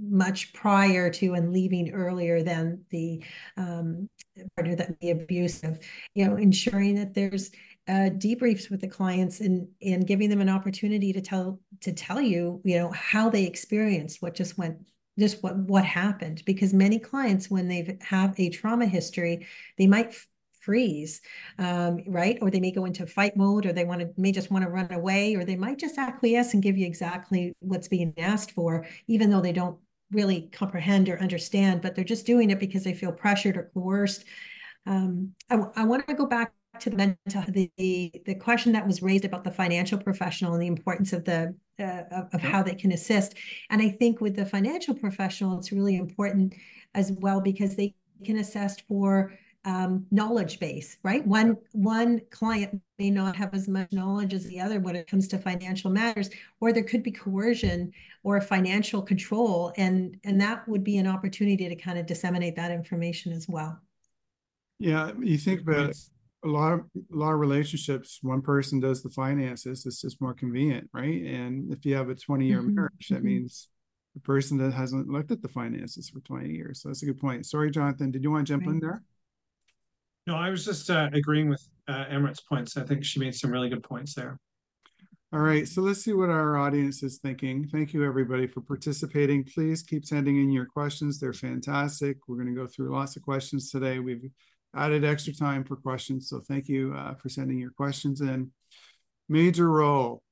much 0.00 0.52
prior 0.54 1.08
to 1.10 1.34
and 1.34 1.52
leaving 1.52 1.92
earlier 1.92 2.42
than 2.42 2.84
the 2.90 3.22
um, 3.56 4.08
partner 4.56 4.74
that 4.74 4.90
may 5.00 5.12
be 5.12 5.22
abusive. 5.22 5.78
You 6.16 6.26
know, 6.26 6.34
ensuring 6.34 6.96
that 6.96 7.14
there's 7.14 7.52
uh, 7.86 8.10
debriefs 8.18 8.70
with 8.70 8.80
the 8.80 8.88
clients 8.88 9.38
and 9.38 9.68
and 9.80 10.04
giving 10.04 10.30
them 10.30 10.40
an 10.40 10.48
opportunity 10.48 11.12
to 11.12 11.20
tell 11.20 11.60
to 11.82 11.92
tell 11.92 12.20
you 12.20 12.60
you 12.64 12.76
know 12.76 12.90
how 12.90 13.30
they 13.30 13.44
experienced 13.44 14.20
what 14.20 14.34
just 14.34 14.58
went 14.58 14.78
just 15.16 15.44
what 15.44 15.56
what 15.58 15.84
happened 15.84 16.42
because 16.44 16.74
many 16.74 16.98
clients 16.98 17.48
when 17.48 17.68
they 17.68 17.96
have 18.00 18.34
a 18.36 18.50
trauma 18.50 18.86
history 18.86 19.46
they 19.78 19.86
might 19.86 20.12
freeze 20.64 21.20
um, 21.58 22.00
right? 22.06 22.38
Or 22.40 22.50
they 22.50 22.60
may 22.60 22.72
go 22.72 22.84
into 22.84 23.06
fight 23.06 23.36
mode 23.36 23.66
or 23.66 23.72
they 23.72 23.84
want 23.84 24.00
to 24.00 24.10
may 24.16 24.32
just 24.32 24.50
want 24.50 24.64
to 24.64 24.70
run 24.70 24.92
away 24.92 25.34
or 25.34 25.44
they 25.44 25.56
might 25.56 25.78
just 25.78 25.98
acquiesce 25.98 26.54
and 26.54 26.62
give 26.62 26.76
you 26.76 26.86
exactly 26.86 27.52
what's 27.60 27.88
being 27.88 28.14
asked 28.18 28.52
for 28.52 28.86
even 29.06 29.30
though 29.30 29.40
they 29.40 29.52
don't 29.52 29.78
really 30.12 30.48
comprehend 30.52 31.08
or 31.08 31.20
understand 31.20 31.82
but 31.82 31.94
they're 31.94 32.04
just 32.04 32.26
doing 32.26 32.50
it 32.50 32.60
because 32.60 32.84
they 32.84 32.94
feel 32.94 33.12
pressured 33.12 33.56
or 33.56 33.70
coerced. 33.74 34.24
Um, 34.86 35.34
I, 35.50 35.58
I 35.76 35.84
want 35.84 36.06
to 36.08 36.14
go 36.14 36.26
back 36.26 36.52
to 36.80 36.90
the 36.90 36.96
mental 36.96 37.44
the, 37.48 37.70
the 38.26 38.34
question 38.34 38.72
that 38.72 38.86
was 38.86 39.02
raised 39.02 39.24
about 39.24 39.44
the 39.44 39.50
financial 39.50 39.98
professional 39.98 40.54
and 40.54 40.62
the 40.62 40.66
importance 40.66 41.12
of 41.12 41.24
the 41.24 41.54
uh, 41.78 42.02
of, 42.10 42.34
of 42.34 42.40
how 42.40 42.62
they 42.62 42.74
can 42.74 42.92
assist. 42.92 43.34
And 43.70 43.80
i 43.82 43.88
think 43.88 44.20
with 44.20 44.36
the 44.36 44.46
financial 44.46 44.94
professional 44.94 45.58
it's 45.58 45.72
really 45.72 45.96
important 45.96 46.54
as 46.94 47.12
well 47.12 47.40
because 47.40 47.76
they 47.76 47.94
can 48.24 48.38
assess 48.38 48.80
for 48.80 49.32
um, 49.64 50.06
knowledge 50.10 50.60
base 50.60 50.98
right 51.02 51.26
one 51.26 51.56
one 51.72 52.20
client 52.30 52.80
may 52.98 53.10
not 53.10 53.34
have 53.34 53.54
as 53.54 53.66
much 53.66 53.90
knowledge 53.92 54.34
as 54.34 54.46
the 54.46 54.60
other 54.60 54.78
when 54.78 54.94
it 54.94 55.06
comes 55.06 55.26
to 55.28 55.38
financial 55.38 55.90
matters 55.90 56.28
or 56.60 56.72
there 56.72 56.84
could 56.84 57.02
be 57.02 57.10
coercion 57.10 57.90
or 58.22 58.40
financial 58.40 59.00
control 59.00 59.72
and 59.76 60.18
and 60.24 60.40
that 60.40 60.66
would 60.68 60.84
be 60.84 60.98
an 60.98 61.06
opportunity 61.06 61.68
to 61.68 61.76
kind 61.76 61.98
of 61.98 62.06
disseminate 62.06 62.56
that 62.56 62.70
information 62.70 63.32
as 63.32 63.48
well 63.48 63.80
yeah 64.78 65.12
you 65.20 65.38
think 65.38 65.62
about 65.62 65.94
a 66.44 66.48
lot 66.48 66.72
of 66.72 66.80
a 66.96 67.16
lot 67.16 67.32
of 67.32 67.40
relationships 67.40 68.18
one 68.22 68.42
person 68.42 68.80
does 68.80 69.02
the 69.02 69.10
finances 69.10 69.86
it's 69.86 70.02
just 70.02 70.20
more 70.20 70.34
convenient 70.34 70.88
right 70.92 71.22
and 71.22 71.72
if 71.72 71.86
you 71.86 71.94
have 71.94 72.10
a 72.10 72.14
20 72.14 72.46
year 72.46 72.60
mm-hmm. 72.60 72.74
marriage 72.74 73.08
that 73.08 73.16
mm-hmm. 73.16 73.26
means 73.26 73.68
the 74.14 74.20
person 74.20 74.58
that 74.58 74.72
hasn't 74.72 75.08
looked 75.08 75.30
at 75.30 75.42
the 75.42 75.48
finances 75.48 76.10
for 76.10 76.20
20 76.20 76.50
years 76.50 76.82
so 76.82 76.88
that's 76.88 77.02
a 77.02 77.06
good 77.06 77.18
point 77.18 77.46
sorry 77.46 77.70
jonathan 77.70 78.10
did 78.10 78.22
you 78.22 78.30
want 78.30 78.46
to 78.46 78.52
jump 78.52 78.66
right. 78.66 78.74
in 78.74 78.80
there 78.80 79.02
no 80.26 80.36
i 80.36 80.50
was 80.50 80.64
just 80.64 80.90
uh, 80.90 81.08
agreeing 81.12 81.48
with 81.48 81.66
uh, 81.88 82.04
Amrit's 82.08 82.40
points. 82.40 82.76
I 82.76 82.84
think 82.84 83.04
she 83.04 83.20
made 83.20 83.34
some 83.34 83.50
really 83.50 83.68
good 83.68 83.82
points 83.82 84.14
there. 84.14 84.38
All 85.32 85.40
right 85.40 85.66
so 85.66 85.82
let's 85.82 86.02
see 86.02 86.12
what 86.12 86.30
our 86.30 86.56
audience 86.56 87.02
is 87.02 87.18
thinking. 87.18 87.66
Thank 87.68 87.92
you 87.92 88.04
everybody 88.04 88.46
for 88.46 88.60
participating. 88.60 89.44
Please 89.44 89.82
keep 89.82 90.04
sending 90.04 90.36
in 90.36 90.50
your 90.50 90.66
questions. 90.66 91.18
They're 91.18 91.32
fantastic. 91.32 92.18
We're 92.28 92.36
going 92.36 92.54
to 92.54 92.60
go 92.60 92.66
through 92.66 92.94
lots 92.94 93.16
of 93.16 93.22
questions 93.22 93.70
today. 93.70 93.98
We've 93.98 94.30
added 94.76 95.04
extra 95.04 95.34
time 95.34 95.64
for 95.64 95.76
questions. 95.76 96.28
So 96.28 96.40
thank 96.40 96.68
you 96.68 96.94
uh, 96.96 97.14
for 97.14 97.28
sending 97.28 97.58
your 97.58 97.70
questions 97.70 98.20
in. 98.20 98.50
Major 99.28 99.70
role, 99.70 100.22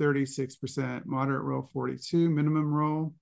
36%, 0.00 1.04
moderate 1.06 1.42
role, 1.42 1.68
42, 1.72 2.30
minimum 2.30 2.72
role, 2.72 3.14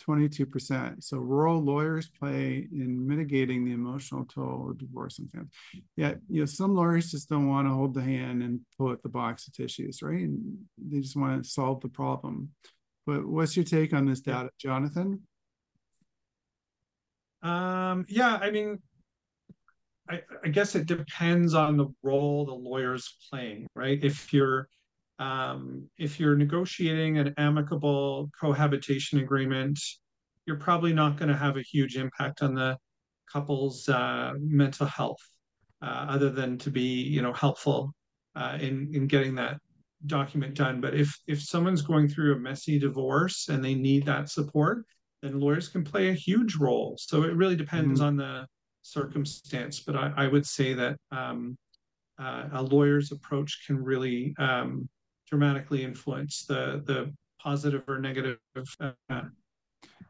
22%. 0.00 1.02
So 1.02 1.18
rural 1.18 1.60
lawyers 1.60 2.08
play 2.08 2.66
in 2.72 3.06
mitigating 3.06 3.64
the 3.64 3.72
emotional 3.72 4.24
toll 4.24 4.68
of 4.70 4.78
divorce 4.78 5.18
and 5.18 5.30
family. 5.30 5.48
Yet, 5.96 6.18
you 6.28 6.40
know, 6.40 6.46
some 6.46 6.74
lawyers 6.74 7.10
just 7.10 7.28
don't 7.28 7.48
want 7.48 7.68
to 7.68 7.74
hold 7.74 7.94
the 7.94 8.02
hand 8.02 8.42
and 8.42 8.60
pull 8.76 8.90
out 8.90 9.02
the 9.02 9.08
box 9.08 9.46
of 9.46 9.54
tissues, 9.54 10.02
right? 10.02 10.20
And 10.20 10.58
they 10.78 11.00
just 11.00 11.16
want 11.16 11.42
to 11.42 11.48
solve 11.48 11.80
the 11.80 11.88
problem. 11.88 12.50
But 13.06 13.26
what's 13.26 13.56
your 13.56 13.64
take 13.64 13.92
on 13.92 14.06
this 14.06 14.20
data, 14.20 14.50
Jonathan? 14.58 15.22
Um, 17.42 18.04
yeah, 18.08 18.38
I 18.40 18.50
mean, 18.50 18.78
I, 20.08 20.22
I 20.44 20.48
guess 20.48 20.74
it 20.74 20.86
depends 20.86 21.54
on 21.54 21.76
the 21.76 21.86
role 22.02 22.44
the 22.44 22.52
lawyer's 22.52 23.16
playing, 23.30 23.66
right? 23.74 23.98
If 24.02 24.32
you're 24.32 24.68
um, 25.20 25.86
if 25.98 26.18
you're 26.18 26.34
negotiating 26.34 27.18
an 27.18 27.34
amicable 27.36 28.30
cohabitation 28.40 29.20
agreement, 29.20 29.78
you're 30.46 30.58
probably 30.58 30.94
not 30.94 31.18
going 31.18 31.28
to 31.28 31.36
have 31.36 31.58
a 31.58 31.62
huge 31.62 31.96
impact 31.96 32.42
on 32.42 32.54
the 32.54 32.78
couple's 33.30 33.86
uh, 33.88 34.32
mental 34.40 34.86
health, 34.86 35.20
uh, 35.82 36.06
other 36.08 36.30
than 36.30 36.56
to 36.58 36.70
be, 36.70 37.02
you 37.02 37.20
know, 37.20 37.34
helpful 37.34 37.92
uh, 38.34 38.56
in 38.60 38.90
in 38.94 39.06
getting 39.06 39.34
that 39.34 39.58
document 40.06 40.54
done. 40.54 40.80
But 40.80 40.94
if 40.94 41.14
if 41.26 41.42
someone's 41.42 41.82
going 41.82 42.08
through 42.08 42.34
a 42.34 42.38
messy 42.38 42.78
divorce 42.78 43.50
and 43.50 43.62
they 43.62 43.74
need 43.74 44.06
that 44.06 44.30
support, 44.30 44.86
then 45.20 45.38
lawyers 45.38 45.68
can 45.68 45.84
play 45.84 46.08
a 46.08 46.14
huge 46.14 46.56
role. 46.56 46.96
So 46.98 47.24
it 47.24 47.36
really 47.36 47.56
depends 47.56 48.00
mm-hmm. 48.00 48.08
on 48.08 48.16
the 48.16 48.46
circumstance, 48.80 49.80
but 49.80 49.96
I, 49.96 50.12
I 50.16 50.26
would 50.28 50.46
say 50.46 50.72
that 50.72 50.96
um, 51.12 51.58
uh, 52.18 52.48
a 52.54 52.62
lawyer's 52.62 53.12
approach 53.12 53.64
can 53.66 53.76
really 53.76 54.34
um, 54.38 54.88
dramatically 55.30 55.84
influence 55.84 56.44
the 56.44 56.82
the 56.84 57.12
positive 57.40 57.82
or 57.88 57.98
negative 57.98 58.38
uh, 58.80 58.92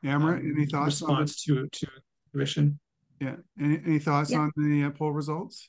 Amrit, 0.04 0.40
um, 0.40 0.52
any 0.56 0.66
thoughts 0.66 1.02
on 1.02 1.10
response 1.10 1.42
to 1.44 1.68
to 1.70 1.86
commission? 2.32 2.78
Yeah, 3.20 3.36
any, 3.60 3.80
any 3.84 3.98
thoughts 3.98 4.30
yeah. 4.30 4.38
on 4.38 4.52
the 4.56 4.84
uh, 4.84 4.90
poll 4.90 5.12
results? 5.12 5.68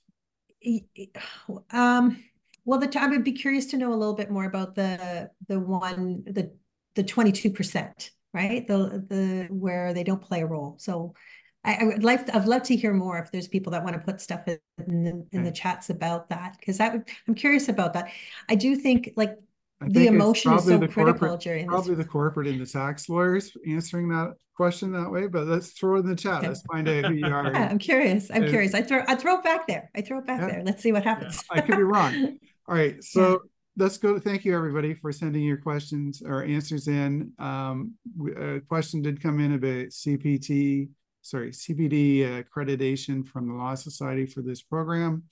Um, 1.71 2.23
well, 2.65 2.79
the 2.79 2.99
I 2.99 3.07
would 3.07 3.23
be 3.23 3.33
curious 3.33 3.65
to 3.67 3.77
know 3.77 3.93
a 3.93 3.95
little 3.95 4.15
bit 4.15 4.31
more 4.31 4.45
about 4.45 4.75
the 4.75 5.29
the 5.47 5.59
one 5.59 6.23
the 6.25 6.51
the 6.95 7.03
twenty 7.03 7.31
two 7.31 7.51
percent, 7.51 8.11
right? 8.33 8.65
The 8.67 9.05
the 9.09 9.47
where 9.49 9.93
they 9.93 10.03
don't 10.03 10.21
play 10.21 10.41
a 10.41 10.45
role. 10.45 10.75
So 10.79 11.13
I, 11.64 11.76
I, 11.76 11.84
would 11.84 12.03
like 12.03 12.26
to, 12.26 12.36
I'd 12.36 12.47
love 12.47 12.64
to 12.64 12.76
hear 12.76 12.93
more 12.93 13.20
if 13.20 13.32
there's 13.32 13.47
people 13.47 13.72
that 13.72 13.84
want 13.84 13.95
to 13.95 14.01
put 14.01 14.20
stuff 14.20 14.47
in, 14.47 15.03
the, 15.03 15.26
in 15.32 15.43
the 15.43 15.51
chats 15.51 15.89
about 15.89 16.30
that 16.30 16.57
because 16.59 16.78
that 16.80 16.93
would 16.93 17.07
I'm 17.28 17.36
curious 17.36 17.70
about 17.70 17.93
that. 17.93 18.12
I 18.49 18.55
do 18.55 18.76
think 18.76 19.12
like 19.16 19.38
the 19.80 20.07
emotion 20.07 20.53
is 20.53 20.66
so 20.66 20.88
critical, 20.88 21.38
Jerry. 21.38 21.66
Probably 21.66 21.95
the 21.95 22.05
corporate 22.05 22.47
and 22.47 22.62
the 22.62 22.66
tax 22.66 23.09
lawyers 23.09 23.51
answering 23.68 24.09
that 24.09 24.36
question 24.55 24.91
that 24.91 25.09
way, 25.09 25.28
but 25.28 25.47
let's 25.47 25.72
throw 25.72 25.95
it 25.95 26.01
in 26.01 26.07
the 26.07 26.16
chat. 26.16 26.39
Okay. 26.39 26.47
Let's 26.49 26.62
find 26.62 26.88
out 26.88 27.05
who 27.05 27.14
you 27.14 27.26
are. 27.34 27.51
Yeah, 27.51 27.68
I'm 27.70 27.80
curious. 27.80 28.30
I'm 28.32 28.47
curious. 28.47 28.74
I 28.74 28.82
throw 28.84 29.03
I 29.07 29.16
throw 29.16 29.36
it 29.36 29.43
back 29.43 29.68
there. 29.68 29.89
I 29.95 30.01
throw 30.01 30.20
it 30.20 30.28
back 30.28 30.41
yeah. 30.41 30.47
there. 30.47 30.64
Let's 30.64 30.84
see 30.84 30.91
what 30.91 31.03
happens. 31.03 31.43
I 31.49 31.62
could 31.62 31.78
be 31.78 31.84
wrong. 31.84 32.38
All 32.68 32.76
right. 32.76 33.03
So 33.03 33.41
let's 33.76 33.97
go. 33.97 34.20
Thank 34.20 34.45
you 34.45 34.55
everybody 34.55 34.93
for 34.93 35.12
sending 35.12 35.43
your 35.43 35.57
questions 35.57 36.22
or 36.24 36.43
answers 36.43 36.88
in. 36.88 37.32
Um, 37.39 37.93
a 38.38 38.59
question 38.62 39.01
did 39.01 39.22
come 39.22 39.39
in 39.39 39.53
about 39.53 39.88
CPT 39.88 40.89
sorry, 41.22 41.51
CPD 41.51 42.43
accreditation 42.43 43.26
from 43.26 43.47
the 43.47 43.53
Law 43.53 43.76
Society 43.76 44.26
for 44.26 44.41
this 44.41 44.61
program. 44.61 45.24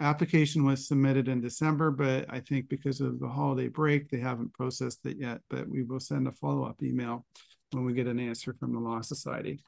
Application 0.00 0.64
was 0.64 0.88
submitted 0.88 1.28
in 1.28 1.40
December, 1.40 1.90
but 1.90 2.26
I 2.30 2.40
think 2.40 2.68
because 2.68 3.00
of 3.00 3.20
the 3.20 3.28
holiday 3.28 3.68
break, 3.68 4.08
they 4.08 4.18
haven't 4.18 4.54
processed 4.54 5.04
it 5.04 5.16
yet. 5.18 5.40
But 5.50 5.68
we 5.68 5.82
will 5.82 6.00
send 6.00 6.26
a 6.26 6.32
follow 6.32 6.64
up 6.64 6.82
email 6.82 7.26
when 7.72 7.84
we 7.84 7.92
get 7.92 8.06
an 8.06 8.18
answer 8.18 8.54
from 8.58 8.72
the 8.72 8.80
Law 8.80 9.00
Society. 9.02 9.62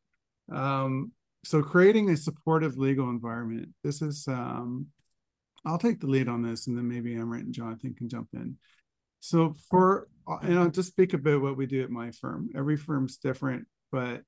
Um, 0.50 1.12
so, 1.44 1.62
creating 1.62 2.10
a 2.10 2.16
supportive 2.16 2.78
legal 2.78 3.10
environment. 3.10 3.68
This 3.82 4.00
is, 4.00 4.26
um, 4.26 4.86
I'll 5.66 5.78
take 5.78 6.00
the 6.00 6.06
lead 6.06 6.28
on 6.28 6.42
this, 6.42 6.66
and 6.66 6.76
then 6.76 6.88
maybe 6.88 7.14
Amrit 7.14 7.40
and 7.40 7.52
Jonathan 7.52 7.94
can 7.94 8.08
jump 8.08 8.28
in. 8.32 8.56
So, 9.20 9.54
for, 9.70 10.08
and 10.42 10.58
I'll 10.58 10.70
just 10.70 10.88
speak 10.88 11.12
about 11.12 11.42
what 11.42 11.56
we 11.56 11.66
do 11.66 11.82
at 11.82 11.90
my 11.90 12.10
firm. 12.12 12.48
Every 12.56 12.76
firm's 12.76 13.18
different, 13.18 13.66
but 13.92 14.22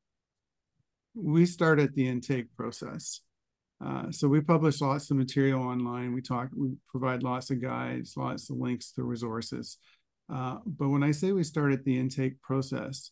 we 1.17 1.47
start 1.47 1.81
at 1.81 1.95
the 1.95 2.07
intake 2.07 2.55
process. 2.57 3.21
Uh, 3.85 4.11
so 4.11 4.29
we 4.29 4.41
publish 4.41 4.81
lots 4.81 5.11
of 5.11 5.17
material 5.17 5.63
online. 5.63 6.15
We 6.15 6.23
talk, 6.23 6.49
we 6.55 6.75
provide 6.89 7.23
lots 7.23 7.51
of 7.51 7.61
guides, 7.61 8.17
lots 8.17 8.51
of 8.51 8.57
links 8.57 8.93
to 8.93 9.03
resources. 9.03 9.79
Uh, 10.33 10.59
but 10.65 10.89
when 10.89 11.03
I 11.03 11.11
say 11.11 11.33
we 11.33 11.45
start 11.45 11.73
at 11.73 11.85
the 11.85 11.99
intake 11.99 12.41
process, 12.43 13.11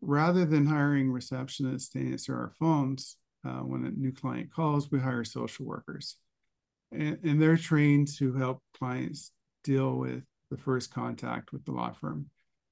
rather 0.00 0.44
than 0.44 0.66
hiring 0.66 1.08
receptionists 1.08 1.90
to 1.92 2.12
answer 2.12 2.34
our 2.34 2.52
phones 2.58 3.16
uh, 3.46 3.60
when 3.60 3.84
a 3.84 3.90
new 3.90 4.12
client 4.12 4.52
calls, 4.52 4.90
we 4.90 5.00
hire 5.00 5.24
social 5.24 5.66
workers. 5.66 6.16
And, 6.92 7.18
and 7.24 7.42
they're 7.42 7.56
trained 7.56 8.08
to 8.18 8.34
help 8.34 8.62
clients 8.78 9.32
deal 9.64 9.96
with 9.96 10.22
the 10.50 10.58
first 10.58 10.92
contact 10.92 11.52
with 11.52 11.64
the 11.64 11.72
law 11.72 11.92
firm. 11.92 12.26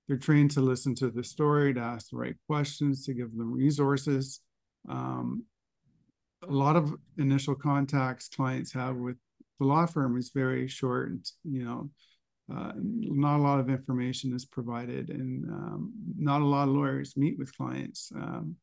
They're 0.06 0.16
trained 0.16 0.50
to 0.52 0.60
listen 0.60 0.94
to 0.96 1.10
the 1.10 1.24
story, 1.24 1.72
to 1.74 1.80
ask 1.80 2.10
the 2.10 2.18
right 2.18 2.36
questions, 2.46 3.06
to 3.06 3.14
give 3.14 3.36
them 3.36 3.52
resources, 3.52 4.40
um, 4.88 5.44
a 6.48 6.52
lot 6.52 6.76
of 6.76 6.94
initial 7.18 7.54
contacts 7.54 8.28
clients 8.28 8.72
have 8.72 8.96
with 8.96 9.16
the 9.60 9.66
law 9.66 9.86
firm 9.86 10.16
is 10.16 10.30
very 10.34 10.66
short. 10.66 11.10
And 11.10 11.30
you 11.44 11.64
know, 11.64 11.90
uh, 12.52 12.72
not 12.76 13.38
a 13.38 13.42
lot 13.42 13.60
of 13.60 13.70
information 13.70 14.34
is 14.34 14.44
provided, 14.44 15.10
and 15.10 15.44
um, 15.50 15.92
not 16.18 16.42
a 16.42 16.46
lot 16.46 16.68
of 16.68 16.74
lawyers 16.74 17.16
meet 17.16 17.38
with 17.38 17.56
clients 17.56 18.10
um, 18.14 18.56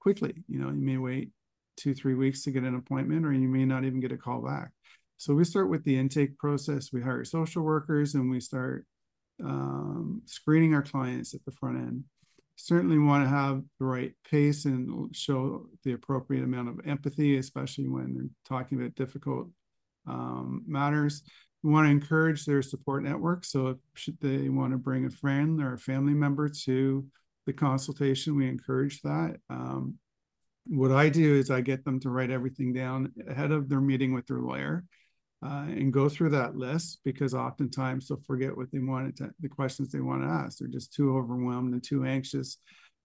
quickly. 0.00 0.34
You 0.48 0.58
know, 0.58 0.68
you 0.68 0.82
may 0.82 0.98
wait 0.98 1.30
two, 1.76 1.94
three 1.94 2.14
weeks 2.14 2.42
to 2.42 2.50
get 2.50 2.64
an 2.64 2.74
appointment, 2.74 3.24
or 3.24 3.32
you 3.32 3.48
may 3.48 3.64
not 3.64 3.84
even 3.84 4.00
get 4.00 4.12
a 4.12 4.16
call 4.16 4.42
back. 4.42 4.70
So 5.16 5.34
we 5.34 5.44
start 5.44 5.70
with 5.70 5.84
the 5.84 5.96
intake 5.96 6.36
process. 6.36 6.92
We 6.92 7.00
hire 7.00 7.24
social 7.24 7.62
workers, 7.62 8.14
and 8.14 8.28
we 8.28 8.40
start 8.40 8.84
um, 9.42 10.22
screening 10.26 10.74
our 10.74 10.82
clients 10.82 11.34
at 11.34 11.44
the 11.44 11.52
front 11.52 11.76
end. 11.76 12.04
Certainly 12.56 12.98
want 12.98 13.24
to 13.24 13.28
have 13.28 13.62
the 13.78 13.84
right 13.84 14.12
pace 14.30 14.66
and 14.66 15.14
show 15.14 15.66
the 15.84 15.92
appropriate 15.92 16.44
amount 16.44 16.68
of 16.68 16.80
empathy, 16.86 17.36
especially 17.36 17.88
when 17.88 18.14
they're 18.14 18.28
talking 18.46 18.78
about 18.78 18.94
difficult 18.94 19.48
um, 20.06 20.62
matters. 20.66 21.22
We 21.62 21.72
want 21.72 21.86
to 21.86 21.90
encourage 21.90 22.44
their 22.44 22.62
support 22.62 23.04
network. 23.04 23.44
So 23.44 23.68
if 23.68 24.18
they 24.20 24.48
want 24.48 24.72
to 24.72 24.78
bring 24.78 25.06
a 25.06 25.10
friend 25.10 25.62
or 25.62 25.74
a 25.74 25.78
family 25.78 26.14
member 26.14 26.48
to 26.64 27.06
the 27.46 27.52
consultation, 27.52 28.36
we 28.36 28.48
encourage 28.48 29.00
that. 29.02 29.36
Um, 29.48 29.96
what 30.66 30.92
I 30.92 31.08
do 31.08 31.34
is 31.34 31.50
I 31.50 31.60
get 31.60 31.84
them 31.84 31.98
to 32.00 32.10
write 32.10 32.30
everything 32.30 32.72
down 32.72 33.12
ahead 33.28 33.50
of 33.50 33.68
their 33.68 33.80
meeting 33.80 34.12
with 34.12 34.26
their 34.26 34.40
lawyer 34.40 34.84
uh, 35.44 35.66
and 35.68 35.92
go 35.92 36.08
through 36.08 36.30
that 36.30 36.56
list 36.56 37.00
because 37.04 37.34
oftentimes 37.34 38.08
they'll 38.08 38.22
forget 38.26 38.56
what 38.56 38.70
they 38.72 38.78
wanted 38.78 39.16
to, 39.16 39.30
the 39.40 39.48
questions 39.48 39.90
they 39.90 40.00
want 40.00 40.22
to 40.22 40.28
ask. 40.28 40.58
They're 40.58 40.68
just 40.68 40.92
too 40.92 41.16
overwhelmed 41.16 41.72
and 41.72 41.82
too 41.82 42.04
anxious. 42.04 42.58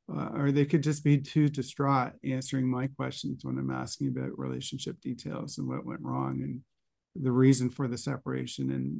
Uh, 0.09 0.29
or 0.35 0.51
they 0.51 0.65
could 0.65 0.83
just 0.83 1.03
be 1.03 1.17
too 1.17 1.49
distraught 1.49 2.13
answering 2.23 2.69
my 2.69 2.87
questions 2.87 3.43
when 3.43 3.57
I'm 3.57 3.71
asking 3.71 4.07
about 4.07 4.39
relationship 4.39 5.01
details 5.01 5.57
and 5.57 5.67
what 5.67 5.85
went 5.85 5.99
wrong 6.01 6.41
and 6.43 6.61
the 7.21 7.31
reason 7.31 7.69
for 7.69 7.87
the 7.87 7.97
separation 7.97 8.71
and 8.71 8.99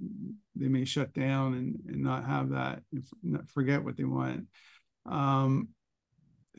they 0.56 0.68
may 0.68 0.84
shut 0.84 1.14
down 1.14 1.54
and, 1.54 1.80
and 1.88 2.04
not 2.04 2.26
have 2.26 2.50
that 2.50 2.82
not 3.24 3.50
forget 3.52 3.84
what 3.84 3.96
they 3.96 4.04
want 4.04 4.48
um, 5.06 5.70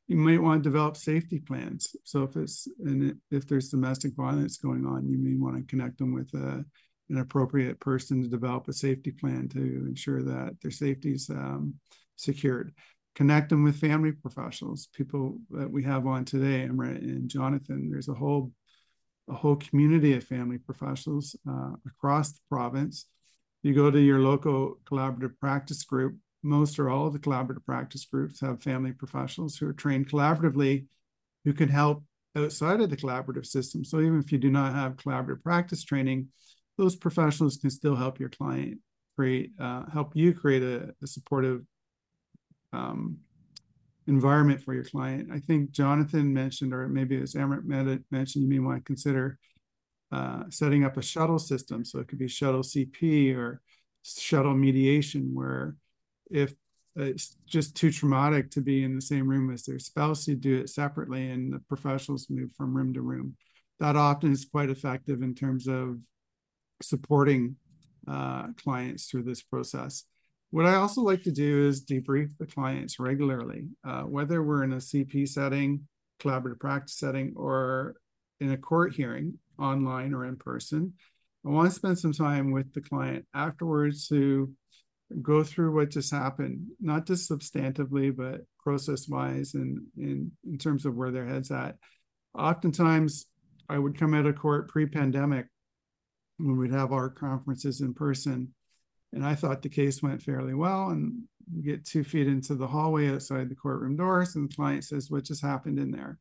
you 0.08 0.16
might 0.16 0.42
want 0.42 0.62
to 0.62 0.68
develop 0.68 0.96
safety 0.96 1.38
plans. 1.38 1.94
So 2.04 2.22
if 2.22 2.34
it's 2.36 2.66
and 2.80 3.16
if 3.30 3.46
there's 3.46 3.68
domestic 3.68 4.14
violence 4.16 4.56
going 4.56 4.86
on 4.86 5.08
you 5.08 5.18
may 5.18 5.36
want 5.36 5.56
to 5.56 5.70
connect 5.70 5.98
them 5.98 6.14
with 6.14 6.32
a, 6.34 6.64
an 7.10 7.18
appropriate 7.18 7.78
person 7.78 8.22
to 8.22 8.28
develop 8.28 8.66
a 8.68 8.72
safety 8.72 9.12
plan 9.12 9.48
to 9.50 9.58
ensure 9.58 10.22
that 10.22 10.56
their 10.62 10.70
safety 10.70 11.12
is 11.12 11.30
um, 11.30 11.74
secured. 12.16 12.72
Connect 13.14 13.50
them 13.50 13.64
with 13.64 13.76
family 13.76 14.12
professionals 14.12 14.88
people 14.94 15.38
that 15.50 15.70
we 15.70 15.84
have 15.84 16.06
on 16.06 16.24
today 16.24 16.62
and 16.62 17.28
jonathan. 17.28 17.90
There's 17.90 18.08
a 18.08 18.14
whole 18.14 18.52
a 19.28 19.34
whole 19.34 19.56
community 19.56 20.14
of 20.14 20.24
family 20.24 20.56
professionals 20.56 21.36
uh, 21.48 21.72
across 21.86 22.32
the 22.32 22.40
province. 22.48 23.06
You 23.62 23.74
go 23.74 23.90
to 23.90 24.00
your 24.00 24.20
local 24.20 24.78
collaborative 24.90 25.38
practice 25.38 25.82
group, 25.84 26.16
most 26.48 26.78
or 26.78 26.90
all 26.90 27.06
of 27.06 27.12
the 27.12 27.18
collaborative 27.18 27.64
practice 27.64 28.04
groups 28.04 28.40
have 28.40 28.62
family 28.62 28.92
professionals 28.92 29.56
who 29.56 29.68
are 29.68 29.72
trained 29.72 30.10
collaboratively 30.10 30.86
who 31.44 31.52
can 31.52 31.68
help 31.68 32.04
outside 32.36 32.80
of 32.80 32.90
the 32.90 32.96
collaborative 32.96 33.46
system. 33.46 33.84
So 33.84 34.00
even 34.00 34.18
if 34.18 34.32
you 34.32 34.38
do 34.38 34.50
not 34.50 34.74
have 34.74 34.96
collaborative 34.96 35.42
practice 35.42 35.84
training, 35.84 36.28
those 36.76 36.96
professionals 36.96 37.56
can 37.56 37.70
still 37.70 37.96
help 37.96 38.20
your 38.20 38.28
client 38.28 38.78
create, 39.16 39.52
uh, 39.60 39.84
help 39.92 40.14
you 40.14 40.32
create 40.32 40.62
a, 40.62 40.94
a 41.02 41.06
supportive 41.06 41.62
um, 42.72 43.18
environment 44.06 44.62
for 44.62 44.74
your 44.74 44.84
client. 44.84 45.28
I 45.32 45.40
think 45.40 45.70
Jonathan 45.70 46.32
mentioned, 46.32 46.72
or 46.72 46.88
maybe 46.88 47.16
it 47.16 47.20
was 47.20 47.34
Amrit 47.34 48.02
mentioned, 48.10 48.44
you 48.44 48.50
may 48.50 48.58
want 48.58 48.78
to 48.78 48.84
consider 48.84 49.38
uh, 50.12 50.44
setting 50.50 50.84
up 50.84 50.96
a 50.96 51.02
shuttle 51.02 51.38
system. 51.38 51.84
So 51.84 51.98
it 51.98 52.08
could 52.08 52.18
be 52.18 52.28
shuttle 52.28 52.62
CP 52.62 53.36
or 53.36 53.60
shuttle 54.02 54.54
mediation, 54.54 55.34
where 55.34 55.76
if 56.30 56.52
it's 56.96 57.36
just 57.46 57.76
too 57.76 57.92
traumatic 57.92 58.50
to 58.50 58.60
be 58.60 58.82
in 58.82 58.94
the 58.94 59.02
same 59.02 59.28
room 59.28 59.52
as 59.52 59.64
their 59.64 59.78
spouse, 59.78 60.26
you 60.26 60.34
do 60.34 60.58
it 60.58 60.68
separately 60.68 61.30
and 61.30 61.52
the 61.52 61.60
professionals 61.68 62.28
move 62.28 62.50
from 62.56 62.76
room 62.76 62.92
to 62.94 63.02
room. 63.02 63.36
That 63.78 63.96
often 63.96 64.32
is 64.32 64.44
quite 64.44 64.70
effective 64.70 65.22
in 65.22 65.34
terms 65.34 65.68
of 65.68 65.98
supporting 66.82 67.56
uh, 68.08 68.48
clients 68.56 69.06
through 69.06 69.22
this 69.24 69.42
process. 69.42 70.04
What 70.50 70.66
I 70.66 70.74
also 70.74 71.02
like 71.02 71.22
to 71.24 71.30
do 71.30 71.68
is 71.68 71.84
debrief 71.84 72.36
the 72.38 72.46
clients 72.46 72.98
regularly, 72.98 73.68
uh, 73.86 74.02
whether 74.02 74.42
we're 74.42 74.64
in 74.64 74.72
a 74.72 74.76
CP 74.76 75.28
setting, 75.28 75.86
collaborative 76.20 76.58
practice 76.58 76.96
setting, 76.96 77.34
or 77.36 77.96
in 78.40 78.52
a 78.52 78.56
court 78.56 78.94
hearing, 78.94 79.38
online 79.58 80.14
or 80.14 80.24
in 80.24 80.36
person. 80.36 80.94
I 81.46 81.50
want 81.50 81.68
to 81.68 81.74
spend 81.74 81.98
some 81.98 82.12
time 82.12 82.50
with 82.50 82.72
the 82.72 82.80
client 82.80 83.26
afterwards 83.34 84.08
to 84.08 84.52
go 85.22 85.42
through 85.42 85.74
what 85.74 85.90
just 85.90 86.12
happened, 86.12 86.66
not 86.80 87.06
just 87.06 87.30
substantively, 87.30 88.14
but 88.14 88.42
process 88.58 89.08
wise 89.08 89.54
and 89.54 89.82
in, 89.96 90.32
terms 90.58 90.84
of 90.84 90.94
where 90.94 91.10
their 91.10 91.26
head's 91.26 91.50
at. 91.50 91.76
Oftentimes, 92.36 93.26
I 93.68 93.78
would 93.78 93.98
come 93.98 94.14
out 94.14 94.26
of 94.26 94.36
court 94.36 94.68
pre 94.68 94.86
pandemic 94.86 95.46
when 96.36 96.56
we'd 96.56 96.72
have 96.72 96.92
our 96.92 97.08
conferences 97.08 97.80
in 97.80 97.94
person 97.94 98.54
and 99.12 99.24
I 99.24 99.34
thought 99.34 99.62
the 99.62 99.68
case 99.68 100.02
went 100.02 100.22
fairly 100.22 100.54
well. 100.54 100.90
And 100.90 101.22
get 101.62 101.86
two 101.86 102.04
feet 102.04 102.26
into 102.26 102.54
the 102.54 102.66
hallway 102.66 103.08
outside 103.08 103.48
the 103.48 103.54
courtroom 103.54 103.96
doors, 103.96 104.36
and 104.36 104.50
the 104.50 104.54
client 104.54 104.84
says, 104.84 105.10
What 105.10 105.24
just 105.24 105.42
happened 105.42 105.78
in 105.78 105.90
there? 105.90 106.18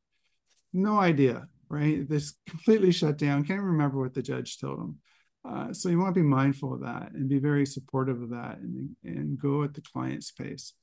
No 0.74 0.98
idea, 0.98 1.48
right? 1.70 2.08
This 2.08 2.34
completely 2.48 2.92
shut 2.92 3.18
down. 3.18 3.46
Can't 3.46 3.62
remember 3.62 4.00
what 4.00 4.14
the 4.14 4.22
judge 4.22 4.60
told 4.60 4.80
him. 4.80 5.00
Uh, 5.48 5.74
so 5.74 5.90
you 5.90 5.98
want 5.98 6.14
to 6.14 6.20
be 6.20 6.28
mindful 6.28 6.74
of 6.74 6.82
that 6.82 7.12
and 7.14 7.30
be 7.30 7.40
very 7.40 7.66
supportive 7.66 8.22
of 8.22 8.30
that 8.30 8.58
and, 8.58 8.96
and 9.04 9.40
go 9.40 9.64
at 9.64 9.74
the 9.74 9.82
client's 9.82 10.32
pace. 10.32 10.74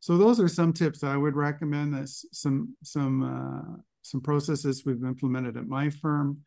So 0.00 0.16
those 0.16 0.40
are 0.40 0.48
some 0.48 0.72
tips 0.72 1.04
I 1.04 1.16
would 1.16 1.36
recommend. 1.36 1.94
That's 1.94 2.24
some 2.32 2.76
some 2.82 3.22
uh, 3.22 3.76
some 4.02 4.20
processes 4.20 4.84
we've 4.84 5.04
implemented 5.04 5.56
at 5.56 5.66
my 5.66 5.90
firm 5.90 6.38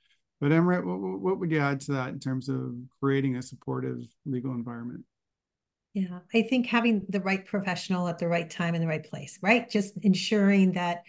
but 0.41 0.51
Amrit, 0.51 0.83
what, 0.83 1.21
what 1.21 1.39
would 1.39 1.51
you 1.51 1.59
add 1.59 1.79
to 1.81 1.91
that 1.93 2.09
in 2.09 2.19
terms 2.19 2.49
of 2.49 2.73
creating 2.99 3.35
a 3.35 3.43
supportive 3.43 3.99
legal 4.25 4.51
environment? 4.51 5.05
Yeah, 5.93 6.19
I 6.33 6.41
think 6.41 6.65
having 6.65 7.05
the 7.09 7.21
right 7.21 7.45
professional 7.45 8.07
at 8.07 8.17
the 8.17 8.27
right 8.27 8.49
time 8.49 8.73
in 8.73 8.81
the 8.81 8.87
right 8.87 9.07
place, 9.07 9.37
right? 9.43 9.69
Just 9.69 9.97
ensuring 10.01 10.71
that 10.73 11.03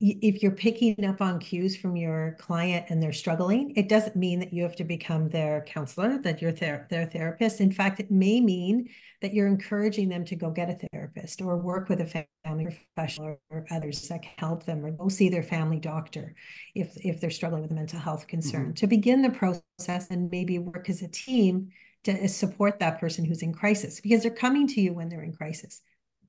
if 0.00 0.42
you're 0.42 0.52
picking 0.52 1.04
up 1.04 1.20
on 1.20 1.38
cues 1.38 1.76
from 1.76 1.96
your 1.96 2.36
client 2.40 2.86
and 2.88 3.02
they're 3.02 3.12
struggling, 3.12 3.72
it 3.76 3.88
doesn't 3.88 4.16
mean 4.16 4.40
that 4.40 4.52
you 4.52 4.62
have 4.62 4.76
to 4.76 4.84
become 4.84 5.28
their 5.28 5.62
counselor, 5.62 6.18
that 6.18 6.42
you're 6.42 6.52
their, 6.52 6.86
their 6.90 7.06
therapist. 7.06 7.60
In 7.60 7.72
fact, 7.72 8.00
it 8.00 8.10
may 8.10 8.40
mean 8.40 8.88
that 9.22 9.32
you're 9.32 9.46
encouraging 9.46 10.08
them 10.08 10.24
to 10.24 10.36
go 10.36 10.50
get 10.50 10.68
a 10.68 10.88
therapist 10.92 11.40
or 11.40 11.56
work 11.56 11.88
with 11.88 12.00
a 12.00 12.26
family 12.44 12.66
professional 12.94 13.40
or 13.50 13.66
others 13.70 14.06
that 14.08 14.22
can 14.22 14.32
help 14.36 14.64
them 14.64 14.84
or 14.84 14.90
go 14.90 15.08
see 15.08 15.28
their 15.28 15.42
family 15.42 15.78
doctor 15.78 16.34
if, 16.74 16.96
if 16.96 17.20
they're 17.20 17.30
struggling 17.30 17.62
with 17.62 17.70
a 17.70 17.74
mental 17.74 18.00
health 18.00 18.26
concern. 18.26 18.66
Mm-hmm. 18.66 18.74
To 18.74 18.86
begin 18.86 19.22
the 19.22 19.30
process 19.30 20.10
and 20.10 20.30
maybe 20.30 20.58
work 20.58 20.90
as 20.90 21.02
a 21.02 21.08
team 21.08 21.70
to 22.02 22.28
support 22.28 22.80
that 22.80 23.00
person 23.00 23.24
who's 23.24 23.42
in 23.42 23.52
crisis 23.52 24.00
because 24.00 24.22
they're 24.22 24.30
coming 24.30 24.66
to 24.68 24.80
you 24.80 24.92
when 24.92 25.08
they're 25.08 25.22
in 25.22 25.32
crisis 25.32 25.80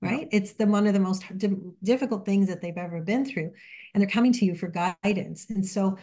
right 0.02 0.28
yeah. 0.32 0.40
it's 0.40 0.54
the 0.54 0.66
one 0.66 0.88
of 0.88 0.94
the 0.94 1.00
most 1.00 1.24
difficult 1.84 2.26
things 2.26 2.48
that 2.48 2.62
they've 2.62 2.78
ever 2.78 3.02
been 3.02 3.26
through 3.26 3.52
and 3.94 4.02
they're 4.02 4.10
coming 4.10 4.34
to 4.34 4.46
you 4.46 4.56
for 4.56 4.68
guidance 4.68 5.48
and 5.50 5.66
so 5.66 5.98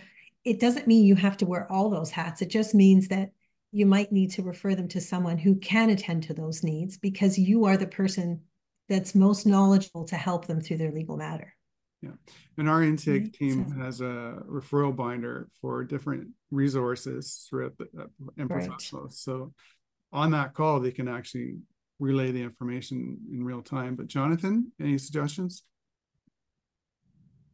it 0.44 0.58
doesn't 0.58 0.86
mean 0.86 1.04
you 1.04 1.14
have 1.14 1.36
to 1.36 1.46
wear 1.46 1.70
all 1.70 1.90
those 1.90 2.10
hats 2.10 2.42
it 2.42 2.48
just 2.48 2.74
means 2.74 3.08
that 3.08 3.30
you 3.70 3.86
might 3.86 4.12
need 4.12 4.30
to 4.30 4.42
refer 4.42 4.74
them 4.74 4.88
to 4.88 5.00
someone 5.00 5.38
who 5.38 5.54
can 5.56 5.90
attend 5.90 6.22
to 6.22 6.34
those 6.34 6.62
needs 6.62 6.98
because 6.98 7.38
you 7.38 7.64
are 7.64 7.76
the 7.76 7.86
person 7.86 8.40
that's 8.88 9.14
most 9.14 9.46
knowledgeable 9.46 10.04
to 10.04 10.16
help 10.16 10.46
them 10.46 10.60
through 10.60 10.78
their 10.78 10.92
legal 10.92 11.16
matter 11.16 11.54
yeah 12.02 12.10
and 12.58 12.68
our 12.68 12.82
intake 12.82 13.22
right. 13.22 13.32
team 13.32 13.66
so, 13.68 13.84
has 13.84 14.00
a 14.00 14.42
referral 14.48 14.94
binder 14.94 15.48
for 15.60 15.84
different 15.84 16.28
resources 16.50 17.46
throughout 17.48 17.76
the 17.78 17.84
uh, 17.98 18.06
and 18.36 18.50
right. 18.50 18.66
professionals 18.66 19.18
so 19.18 19.52
on 20.12 20.30
that 20.30 20.52
call 20.54 20.80
they 20.80 20.90
can 20.90 21.08
actually 21.08 21.56
relay 22.02 22.32
the 22.32 22.42
information 22.42 23.16
in 23.32 23.44
real 23.44 23.62
time. 23.62 23.94
But 23.94 24.08
Jonathan, 24.08 24.72
any 24.80 24.98
suggestions? 24.98 25.62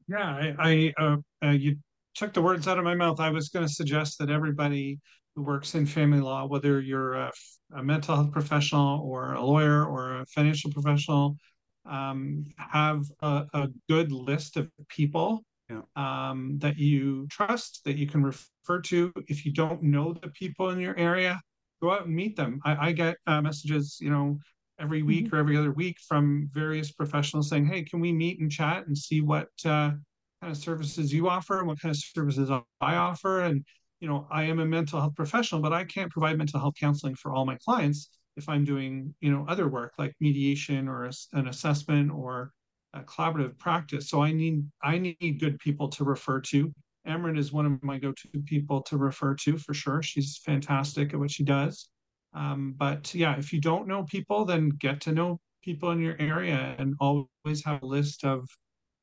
Yeah, 0.08 0.24
I, 0.24 0.54
I 0.58 1.02
uh, 1.02 1.16
uh, 1.44 1.50
you 1.50 1.76
took 2.14 2.32
the 2.32 2.42
words 2.42 2.66
out 2.66 2.78
of 2.78 2.84
my 2.84 2.94
mouth. 2.94 3.20
I 3.20 3.30
was 3.30 3.50
going 3.50 3.66
to 3.66 3.72
suggest 3.72 4.18
that 4.18 4.30
everybody 4.30 4.98
who 5.36 5.42
works 5.42 5.74
in 5.74 5.84
family 5.84 6.20
law, 6.20 6.46
whether 6.46 6.80
you're 6.80 7.14
a, 7.14 7.30
a 7.76 7.82
mental 7.82 8.16
health 8.16 8.32
professional 8.32 9.02
or 9.02 9.34
a 9.34 9.44
lawyer 9.44 9.84
or 9.84 10.20
a 10.20 10.26
financial 10.26 10.72
professional, 10.72 11.36
um, 11.84 12.46
have 12.56 13.04
a, 13.22 13.44
a, 13.52 13.68
good 13.88 14.12
list 14.12 14.56
of 14.58 14.68
people 14.88 15.42
yeah. 15.70 15.80
um, 15.96 16.58
that 16.58 16.76
you 16.76 17.26
trust, 17.28 17.82
that 17.84 17.96
you 17.96 18.06
can 18.06 18.22
refer 18.22 18.80
to. 18.82 19.12
If 19.26 19.46
you 19.46 19.52
don't 19.52 19.82
know 19.82 20.12
the 20.12 20.28
people 20.28 20.70
in 20.70 20.80
your 20.80 20.98
area, 20.98 21.40
go 21.80 21.92
out 21.92 22.06
and 22.06 22.14
meet 22.14 22.36
them. 22.36 22.60
I, 22.64 22.88
I 22.88 22.92
get 22.92 23.16
uh, 23.26 23.40
messages, 23.40 23.98
you 24.00 24.10
know, 24.10 24.38
every 24.80 25.02
week 25.02 25.26
mm-hmm. 25.26 25.36
or 25.36 25.38
every 25.40 25.56
other 25.56 25.72
week 25.72 25.96
from 26.06 26.48
various 26.52 26.92
professionals 26.92 27.48
saying, 27.48 27.66
"Hey, 27.66 27.82
can 27.82 28.00
we 28.00 28.12
meet 28.12 28.40
and 28.40 28.50
chat 28.50 28.86
and 28.86 28.96
see 28.96 29.20
what 29.20 29.48
uh, 29.64 29.92
kind 30.40 30.50
of 30.50 30.56
services 30.56 31.12
you 31.12 31.28
offer 31.28 31.58
and 31.58 31.66
what 31.66 31.80
kind 31.80 31.94
of 31.94 32.00
services 32.00 32.50
I 32.50 32.94
offer?" 32.94 33.42
And 33.42 33.64
you 34.00 34.08
know, 34.08 34.26
I 34.30 34.44
am 34.44 34.60
a 34.60 34.66
mental 34.66 35.00
health 35.00 35.14
professional, 35.16 35.60
but 35.60 35.72
I 35.72 35.84
can't 35.84 36.10
provide 36.10 36.38
mental 36.38 36.60
health 36.60 36.74
counseling 36.78 37.16
for 37.16 37.32
all 37.32 37.44
my 37.44 37.56
clients. 37.64 38.10
if 38.36 38.48
I'm 38.48 38.64
doing, 38.64 39.14
you 39.20 39.32
know, 39.32 39.44
other 39.48 39.68
work 39.68 39.94
like 39.98 40.14
mediation 40.20 40.88
or 40.88 41.06
a, 41.06 41.12
an 41.32 41.48
assessment 41.48 42.12
or 42.12 42.52
a 42.94 43.00
collaborative 43.00 43.58
practice. 43.58 44.08
So 44.08 44.22
I 44.22 44.32
need 44.32 44.64
I 44.82 44.98
need 44.98 45.40
good 45.40 45.58
people 45.58 45.88
to 45.90 46.04
refer 46.04 46.40
to. 46.52 46.72
Amrit 47.08 47.38
is 47.38 47.52
one 47.52 47.66
of 47.66 47.82
my 47.82 47.98
go-to 47.98 48.28
people 48.44 48.82
to 48.82 48.96
refer 48.96 49.34
to 49.36 49.58
for 49.58 49.74
sure. 49.74 50.02
She's 50.02 50.38
fantastic 50.44 51.12
at 51.12 51.18
what 51.18 51.30
she 51.30 51.44
does. 51.44 51.88
Um, 52.34 52.74
but 52.76 53.14
yeah, 53.14 53.36
if 53.38 53.52
you 53.52 53.60
don't 53.60 53.88
know 53.88 54.04
people, 54.04 54.44
then 54.44 54.68
get 54.68 55.00
to 55.02 55.12
know 55.12 55.40
people 55.62 55.90
in 55.90 56.00
your 56.00 56.16
area 56.18 56.74
and 56.78 56.94
always 57.00 57.64
have 57.64 57.82
a 57.82 57.86
list 57.86 58.24
of, 58.24 58.48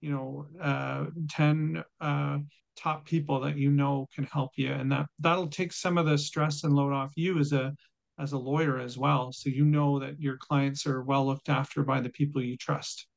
you 0.02 0.12
know, 0.12 0.46
uh, 0.62 1.06
10 1.30 1.84
uh, 2.00 2.38
top 2.76 3.06
people 3.06 3.40
that 3.40 3.58
you 3.58 3.72
know 3.72 4.08
can 4.14 4.26
help 4.26 4.52
you. 4.56 4.72
And 4.72 4.92
that 4.92 5.08
that'll 5.20 5.48
take 5.48 5.74
some 5.74 5.98
of 5.98 6.06
the 6.06 6.18
stress 6.18 6.64
and 6.64 6.74
load 6.74 6.94
off 6.94 7.12
you 7.16 7.40
as 7.40 7.54
a 7.54 7.74
as 8.20 8.34
a 8.34 8.38
lawyer 8.38 8.80
as 8.80 8.98
well. 8.98 9.32
So 9.32 9.50
you 9.50 9.66
know 9.66 10.00
that 10.00 10.20
your 10.20 10.38
clients 10.38 10.86
are 10.86 11.04
well 11.04 11.26
looked 11.26 11.50
after 11.50 11.84
by 11.84 12.00
the 12.02 12.10
people 12.10 12.42
you 12.42 12.58
trust. 12.58 13.08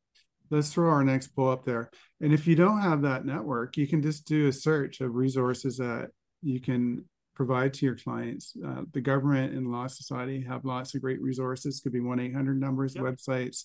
Let's 0.51 0.73
throw 0.73 0.91
our 0.91 1.05
next 1.05 1.29
poll 1.29 1.51
up 1.51 1.65
there. 1.65 1.91
And 2.21 2.33
if 2.33 2.47
you 2.47 2.55
don't 2.57 2.81
have 2.81 3.03
that 3.03 3.25
network, 3.25 3.77
you 3.77 3.87
can 3.87 4.03
just 4.03 4.27
do 4.27 4.49
a 4.49 4.53
search 4.53 5.01
of 5.01 5.15
resources 5.15 5.77
that 5.79 6.11
you 6.43 6.61
can 6.61 7.05
provide 7.35 7.73
to 7.75 7.87
your 7.87 7.97
clients. 7.97 8.55
Uh, 8.67 8.83
the 8.93 9.01
government 9.01 9.55
and 9.55 9.71
law 9.71 9.87
society 9.87 10.43
have 10.43 10.65
lots 10.65 10.95
of 10.95 11.01
great 11.01 11.21
resources. 11.23 11.81
Could 11.81 11.93
be 11.93 12.01
one 12.01 12.21
eight 12.21 12.35
hundred 12.35 12.61
numbers, 12.61 12.95
yep. 12.95 13.05
websites. 13.05 13.65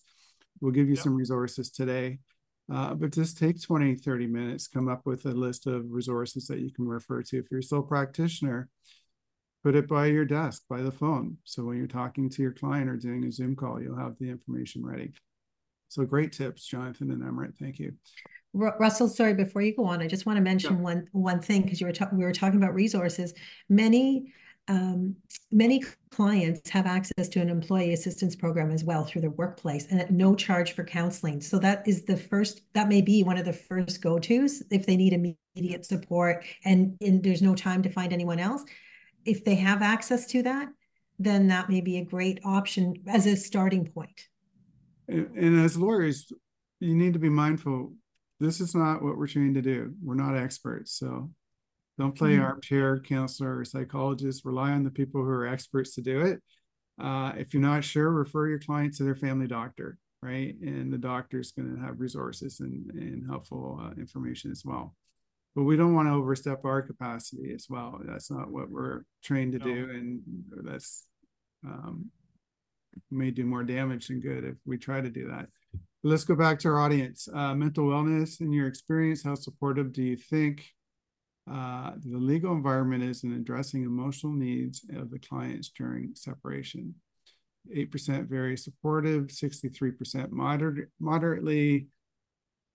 We'll 0.61 0.71
give 0.71 0.87
you 0.87 0.95
yep. 0.95 1.03
some 1.03 1.15
resources 1.15 1.71
today. 1.71 2.19
Uh, 2.71 2.93
but 2.93 3.11
just 3.11 3.37
take 3.37 3.61
20, 3.61 3.95
30 3.95 4.27
minutes, 4.27 4.67
come 4.67 4.87
up 4.87 5.01
with 5.05 5.25
a 5.25 5.31
list 5.31 5.67
of 5.67 5.83
resources 5.89 6.47
that 6.47 6.59
you 6.59 6.71
can 6.71 6.87
refer 6.87 7.21
to. 7.21 7.37
If 7.37 7.51
you're 7.51 7.59
a 7.59 7.63
sole 7.63 7.81
practitioner, 7.81 8.69
put 9.63 9.75
it 9.75 9.87
by 9.87 10.05
your 10.05 10.23
desk, 10.23 10.63
by 10.69 10.81
the 10.81 10.91
phone. 10.91 11.37
So 11.43 11.65
when 11.65 11.77
you're 11.77 11.87
talking 11.87 12.29
to 12.29 12.41
your 12.41 12.53
client 12.53 12.89
or 12.89 12.95
doing 12.95 13.25
a 13.25 13.31
Zoom 13.31 13.55
call, 13.55 13.81
you'll 13.81 13.97
have 13.97 14.15
the 14.19 14.29
information 14.29 14.85
ready. 14.85 15.11
So 15.93 16.05
great 16.05 16.31
tips, 16.31 16.65
Jonathan 16.65 17.11
and 17.11 17.21
Amrit. 17.21 17.55
Thank 17.59 17.77
you. 17.77 17.93
Russell, 18.53 19.07
sorry, 19.07 19.33
before 19.33 19.61
you 19.61 19.75
go 19.75 19.85
on, 19.85 20.01
I 20.01 20.07
just 20.07 20.25
want 20.25 20.37
to 20.37 20.41
mention 20.41 20.75
yeah. 20.75 20.81
one 20.81 21.07
one 21.11 21.39
thing 21.39 21.61
because 21.61 21.79
you 21.79 21.87
were 21.87 21.93
we 22.11 22.23
were 22.23 22.31
talking 22.31 22.57
about 22.57 22.73
resources. 22.73 23.33
Many 23.69 24.33
um, 24.67 25.15
many 25.51 25.83
clients 26.09 26.67
have 26.69 26.87
access 26.87 27.27
to 27.29 27.41
an 27.41 27.49
employee 27.49 27.93
assistance 27.93 28.35
program 28.35 28.71
as 28.71 28.83
well 28.83 29.03
through 29.03 29.21
their 29.21 29.29
workplace 29.31 29.91
and 29.91 29.99
at 29.99 30.09
no 30.09 30.33
charge 30.35 30.71
for 30.71 30.83
counseling. 30.83 31.41
So 31.41 31.59
that 31.59 31.87
is 31.87 32.05
the 32.05 32.17
first, 32.17 32.61
that 32.73 32.87
may 32.87 33.01
be 33.01 33.23
one 33.23 33.37
of 33.37 33.45
the 33.45 33.53
first 33.53 34.01
go-tos 34.01 34.63
if 34.71 34.85
they 34.85 34.95
need 34.95 35.11
immediate 35.11 35.85
support 35.85 36.45
and, 36.63 36.95
and 37.01 37.21
there's 37.21 37.41
no 37.41 37.55
time 37.55 37.83
to 37.83 37.89
find 37.89 38.13
anyone 38.13 38.39
else. 38.39 38.63
If 39.25 39.43
they 39.43 39.55
have 39.55 39.81
access 39.81 40.25
to 40.27 40.43
that, 40.43 40.69
then 41.19 41.47
that 41.49 41.69
may 41.69 41.81
be 41.81 41.97
a 41.97 42.05
great 42.05 42.39
option 42.45 42.95
as 43.05 43.25
a 43.25 43.35
starting 43.35 43.85
point. 43.85 44.29
And, 45.07 45.35
and 45.35 45.65
as 45.65 45.77
lawyers, 45.77 46.31
you 46.79 46.95
need 46.95 47.13
to 47.13 47.19
be 47.19 47.29
mindful. 47.29 47.93
This 48.39 48.59
is 48.59 48.75
not 48.75 49.01
what 49.01 49.17
we're 49.17 49.27
trained 49.27 49.55
to 49.55 49.61
do. 49.61 49.93
We're 50.03 50.15
not 50.15 50.37
experts. 50.37 50.97
So 50.97 51.31
don't 51.97 52.17
play 52.17 52.33
mm-hmm. 52.33 52.43
armchair 52.43 52.99
counselor 52.99 53.59
or 53.59 53.65
psychologist. 53.65 54.45
Rely 54.45 54.71
on 54.71 54.83
the 54.83 54.91
people 54.91 55.21
who 55.21 55.29
are 55.29 55.47
experts 55.47 55.95
to 55.95 56.01
do 56.01 56.21
it. 56.21 56.41
Uh, 57.01 57.33
if 57.37 57.53
you're 57.53 57.61
not 57.61 57.83
sure, 57.83 58.09
refer 58.09 58.47
your 58.47 58.59
client 58.59 58.95
to 58.95 59.03
their 59.03 59.15
family 59.15 59.47
doctor, 59.47 59.97
right? 60.21 60.55
And 60.61 60.91
the 60.91 60.97
doctor 60.97 61.39
is 61.39 61.51
going 61.51 61.75
to 61.75 61.81
have 61.81 61.99
resources 61.99 62.59
and, 62.59 62.91
and 62.91 63.25
helpful 63.27 63.79
uh, 63.81 63.99
information 63.99 64.51
as 64.51 64.63
well. 64.65 64.95
But 65.55 65.63
we 65.63 65.77
don't 65.77 65.93
want 65.93 66.07
to 66.07 66.13
overstep 66.13 66.65
our 66.65 66.81
capacity 66.81 67.51
as 67.53 67.67
well. 67.69 67.99
That's 68.03 68.31
not 68.31 68.51
what 68.51 68.69
we're 68.69 69.03
trained 69.23 69.53
to 69.53 69.59
no. 69.59 69.65
do, 69.65 69.89
and 69.91 70.21
that's 70.63 71.05
um, 71.63 72.09
may 73.11 73.31
do 73.31 73.45
more 73.45 73.63
damage 73.63 74.07
than 74.07 74.19
good 74.19 74.43
if 74.43 74.55
we 74.65 74.77
try 74.77 75.01
to 75.01 75.09
do 75.09 75.27
that. 75.29 75.47
Let's 76.03 76.23
go 76.23 76.35
back 76.35 76.59
to 76.59 76.69
our 76.69 76.79
audience. 76.79 77.27
Uh, 77.33 77.55
mental 77.55 77.85
wellness, 77.85 78.41
in 78.41 78.51
your 78.51 78.67
experience, 78.67 79.23
how 79.23 79.35
supportive 79.35 79.93
do 79.93 80.03
you 80.03 80.17
think 80.17 80.65
uh, 81.49 81.91
the 82.03 82.17
legal 82.17 82.53
environment 82.53 83.03
is 83.03 83.23
in 83.23 83.33
addressing 83.33 83.83
emotional 83.83 84.33
needs 84.33 84.85
of 84.95 85.11
the 85.11 85.19
clients 85.19 85.69
during 85.69 86.11
separation? 86.15 86.95
8% 87.73 88.27
very 88.27 88.57
supportive, 88.57 89.27
63% 89.27 90.31
moderate, 90.31 90.89
moderately, 90.99 91.87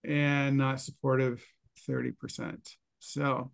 and 0.05 0.57
not 0.57 0.81
supportive, 0.81 1.45
30%. 1.89 2.57
So 2.99 3.51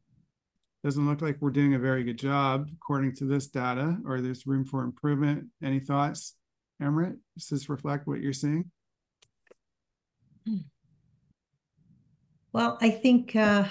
doesn't 0.84 1.08
look 1.08 1.22
like 1.22 1.38
we're 1.40 1.50
doing 1.50 1.74
a 1.74 1.78
very 1.78 2.04
good 2.04 2.18
job 2.18 2.68
according 2.74 3.14
to 3.16 3.24
this 3.24 3.46
data, 3.46 3.96
or 4.06 4.20
there's 4.20 4.46
room 4.46 4.64
for 4.64 4.84
improvement. 4.84 5.46
Any 5.62 5.80
thoughts? 5.80 6.34
Amrit, 6.82 7.16
does 7.36 7.48
this 7.48 7.68
reflect 7.68 8.06
what 8.06 8.20
you're 8.20 8.32
seeing? 8.32 8.70
Well, 12.52 12.78
I 12.80 12.90
think 12.90 13.34
uh, 13.34 13.64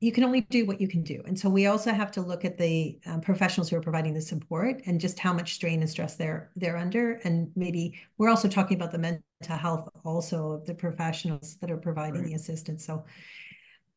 you 0.00 0.12
can 0.12 0.24
only 0.24 0.42
do 0.42 0.64
what 0.64 0.80
you 0.80 0.88
can 0.88 1.02
do. 1.02 1.22
And 1.26 1.38
so 1.38 1.48
we 1.48 1.66
also 1.66 1.92
have 1.92 2.10
to 2.12 2.20
look 2.22 2.44
at 2.44 2.56
the 2.56 2.98
um, 3.06 3.20
professionals 3.20 3.68
who 3.68 3.76
are 3.76 3.82
providing 3.82 4.14
the 4.14 4.20
support 4.20 4.80
and 4.86 5.00
just 5.00 5.18
how 5.18 5.32
much 5.32 5.54
strain 5.54 5.80
and 5.80 5.90
stress 5.90 6.16
they're 6.16 6.50
they're 6.56 6.76
under. 6.76 7.14
And 7.24 7.50
maybe 7.54 7.98
we're 8.18 8.30
also 8.30 8.48
talking 8.48 8.76
about 8.76 8.92
the 8.92 8.98
mental 8.98 9.56
health 9.56 9.88
also 10.04 10.52
of 10.52 10.64
the 10.64 10.74
professionals 10.74 11.56
that 11.56 11.70
are 11.70 11.76
providing 11.76 12.22
right. 12.22 12.28
the 12.28 12.34
assistance. 12.34 12.86
So 12.86 13.04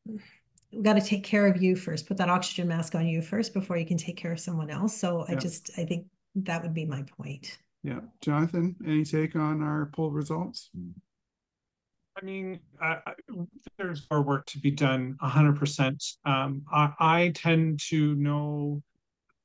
we've 0.05 0.23
got 0.81 0.93
to 0.93 1.01
take 1.01 1.23
care 1.23 1.47
of 1.47 1.61
you 1.61 1.75
first, 1.75 2.05
put 2.05 2.17
that 2.17 2.29
oxygen 2.29 2.67
mask 2.67 2.95
on 2.95 3.07
you 3.07 3.21
first 3.21 3.53
before 3.53 3.77
you 3.77 3.85
can 3.85 3.97
take 3.97 4.17
care 4.17 4.31
of 4.31 4.39
someone 4.39 4.69
else. 4.69 4.97
So 4.97 5.25
yeah. 5.27 5.35
I 5.35 5.39
just 5.39 5.71
I 5.77 5.85
think 5.85 6.07
that 6.35 6.63
would 6.63 6.73
be 6.73 6.85
my 6.85 7.03
point. 7.17 7.57
Yeah. 7.83 7.99
Jonathan, 8.21 8.75
any 8.85 9.03
take 9.03 9.35
on 9.35 9.61
our 9.61 9.89
poll 9.93 10.11
results? 10.11 10.69
I 12.21 12.23
mean, 12.23 12.59
I, 12.81 12.99
I, 13.05 13.13
there's 13.77 14.07
more 14.09 14.21
work 14.21 14.45
to 14.47 14.59
be 14.59 14.71
done, 14.71 15.17
100%. 15.21 16.17
Um, 16.25 16.63
I, 16.71 16.93
I, 16.99 17.31
tend 17.33 17.79
to 17.89 18.15
know 18.15 18.81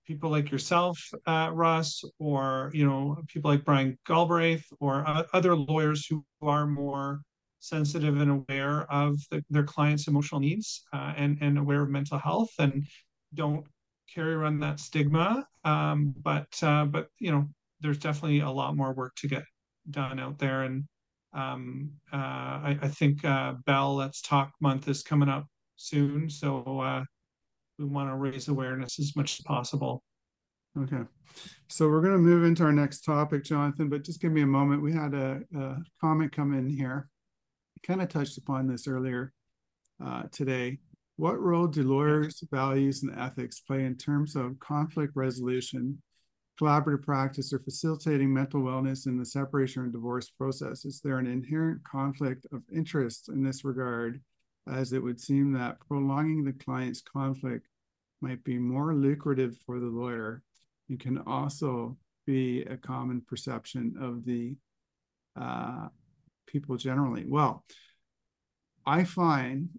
people 0.06 0.30
like 0.30 0.50
yourself, 0.50 0.98
uh, 1.26 1.50
Russ, 1.52 2.04
or, 2.18 2.70
you 2.74 2.86
know, 2.86 3.16
people 3.26 3.50
like 3.50 3.64
Brian 3.64 3.98
Galbraith 4.06 4.66
or 4.80 5.06
uh, 5.08 5.24
other 5.32 5.56
lawyers 5.56 6.06
who 6.06 6.24
are 6.42 6.66
more 6.66 7.22
sensitive 7.60 8.20
and 8.20 8.30
aware 8.30 8.90
of 8.92 9.18
the, 9.30 9.42
their 9.50 9.64
clients' 9.64 10.06
emotional 10.06 10.40
needs 10.40 10.84
uh, 10.92 11.14
and, 11.16 11.38
and 11.40 11.58
aware 11.58 11.82
of 11.82 11.90
mental 11.90 12.18
health 12.18 12.50
and 12.58 12.86
don't 13.34 13.66
carry 14.12 14.34
around 14.34 14.60
that 14.60 14.80
stigma. 14.80 15.46
Um, 15.64 16.14
but 16.22 16.62
uh, 16.62 16.84
but 16.86 17.08
you 17.18 17.30
know, 17.30 17.46
there's 17.80 17.98
definitely 17.98 18.40
a 18.40 18.50
lot 18.50 18.76
more 18.76 18.92
work 18.92 19.14
to 19.16 19.28
get 19.28 19.44
done 19.90 20.18
out 20.18 20.38
there, 20.38 20.62
and 20.62 20.84
um, 21.32 21.90
uh, 22.12 22.16
I, 22.16 22.78
I, 22.82 22.88
think 22.88 23.24
uh, 23.24 23.54
Bell 23.66 23.94
Let's 23.94 24.22
Talk 24.22 24.52
Month 24.60 24.88
is 24.88 25.02
coming 25.02 25.28
up 25.28 25.46
soon, 25.76 26.28
so 26.30 26.80
uh, 26.80 27.04
we 27.78 27.84
want 27.84 28.10
to 28.10 28.16
raise 28.16 28.48
awareness 28.48 28.98
as 28.98 29.14
much 29.14 29.38
as 29.38 29.44
possible. 29.44 30.02
Okay, 30.78 31.02
so 31.68 31.88
we're 31.88 32.00
going 32.00 32.12
to 32.12 32.18
move 32.18 32.44
into 32.44 32.62
our 32.64 32.72
next 32.72 33.00
topic, 33.00 33.44
Jonathan. 33.44 33.88
But 33.88 34.04
just 34.04 34.20
give 34.20 34.32
me 34.32 34.42
a 34.42 34.46
moment. 34.46 34.82
We 34.82 34.92
had 34.92 35.14
a, 35.14 35.40
a 35.56 35.76
comment 36.00 36.32
come 36.32 36.54
in 36.54 36.68
here. 36.68 37.08
kind 37.86 38.02
of 38.02 38.08
touched 38.08 38.38
upon 38.38 38.66
this 38.66 38.86
earlier 38.88 39.32
uh, 40.04 40.24
today. 40.32 40.78
What 41.18 41.40
role 41.40 41.66
do 41.66 41.82
lawyers' 41.82 42.44
values 42.48 43.02
and 43.02 43.12
ethics 43.18 43.58
play 43.58 43.84
in 43.84 43.96
terms 43.96 44.36
of 44.36 44.60
conflict 44.60 45.16
resolution, 45.16 46.00
collaborative 46.60 47.02
practice, 47.02 47.52
or 47.52 47.58
facilitating 47.58 48.32
mental 48.32 48.62
wellness 48.62 49.08
in 49.08 49.18
the 49.18 49.26
separation 49.26 49.82
or 49.82 49.88
divorce 49.88 50.28
process? 50.28 50.84
Is 50.84 51.00
there 51.00 51.18
an 51.18 51.26
inherent 51.26 51.82
conflict 51.82 52.46
of 52.52 52.62
interest 52.72 53.30
in 53.30 53.42
this 53.42 53.64
regard, 53.64 54.20
as 54.72 54.92
it 54.92 55.02
would 55.02 55.20
seem 55.20 55.50
that 55.54 55.80
prolonging 55.80 56.44
the 56.44 56.52
client's 56.52 57.02
conflict 57.02 57.66
might 58.20 58.44
be 58.44 58.56
more 58.56 58.94
lucrative 58.94 59.56
for 59.66 59.80
the 59.80 59.86
lawyer 59.86 60.44
and 60.88 61.00
can 61.00 61.18
also 61.26 61.96
be 62.28 62.62
a 62.62 62.76
common 62.76 63.22
perception 63.22 63.96
of 64.00 64.24
the 64.24 64.54
uh, 65.34 65.88
people 66.46 66.76
generally? 66.76 67.24
Well, 67.26 67.64
I 68.86 69.02
find 69.02 69.70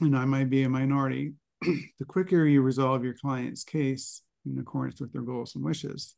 and 0.00 0.16
I 0.16 0.24
might 0.24 0.50
be 0.50 0.62
a 0.62 0.68
minority, 0.68 1.32
the 1.62 2.04
quicker 2.06 2.44
you 2.44 2.62
resolve 2.62 3.04
your 3.04 3.14
client's 3.14 3.64
case 3.64 4.22
in 4.44 4.58
accordance 4.58 5.00
with 5.00 5.12
their 5.12 5.22
goals 5.22 5.54
and 5.54 5.64
wishes 5.64 6.14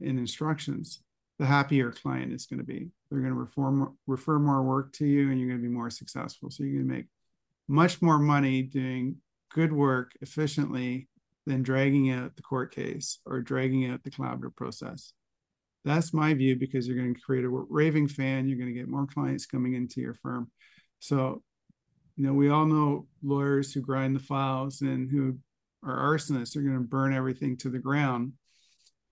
and 0.00 0.18
instructions, 0.18 1.02
the 1.38 1.46
happier 1.46 1.90
client 1.90 2.32
is 2.32 2.46
going 2.46 2.58
to 2.58 2.64
be. 2.64 2.88
They're 3.10 3.20
going 3.20 3.32
to 3.32 3.38
reform, 3.38 3.96
refer 4.06 4.38
more 4.38 4.62
work 4.62 4.92
to 4.94 5.06
you 5.06 5.30
and 5.30 5.38
you're 5.38 5.48
going 5.48 5.60
to 5.60 5.68
be 5.68 5.74
more 5.74 5.90
successful. 5.90 6.50
So 6.50 6.64
you're 6.64 6.82
going 6.82 6.88
to 6.88 6.94
make 6.94 7.06
much 7.68 8.02
more 8.02 8.18
money 8.18 8.62
doing 8.62 9.16
good 9.52 9.72
work 9.72 10.12
efficiently 10.20 11.08
than 11.46 11.62
dragging 11.62 12.10
out 12.10 12.36
the 12.36 12.42
court 12.42 12.74
case 12.74 13.18
or 13.24 13.40
dragging 13.40 13.90
out 13.90 14.02
the 14.02 14.10
collaborative 14.10 14.56
process. 14.56 15.12
That's 15.84 16.12
my 16.12 16.34
view 16.34 16.56
because 16.56 16.86
you're 16.86 16.96
going 16.96 17.14
to 17.14 17.20
create 17.20 17.44
a 17.44 17.48
raving 17.48 18.08
fan. 18.08 18.48
You're 18.48 18.58
going 18.58 18.72
to 18.72 18.78
get 18.78 18.88
more 18.88 19.06
clients 19.06 19.46
coming 19.46 19.74
into 19.74 20.00
your 20.00 20.14
firm. 20.14 20.50
So 20.98 21.42
you 22.20 22.26
know, 22.26 22.34
we 22.34 22.50
all 22.50 22.66
know 22.66 23.06
lawyers 23.22 23.72
who 23.72 23.80
grind 23.80 24.14
the 24.14 24.20
files 24.20 24.82
and 24.82 25.10
who 25.10 25.38
are 25.82 26.14
arsonists 26.14 26.54
are 26.54 26.60
going 26.60 26.74
to 26.74 26.80
burn 26.80 27.14
everything 27.14 27.56
to 27.56 27.70
the 27.70 27.78
ground. 27.78 28.34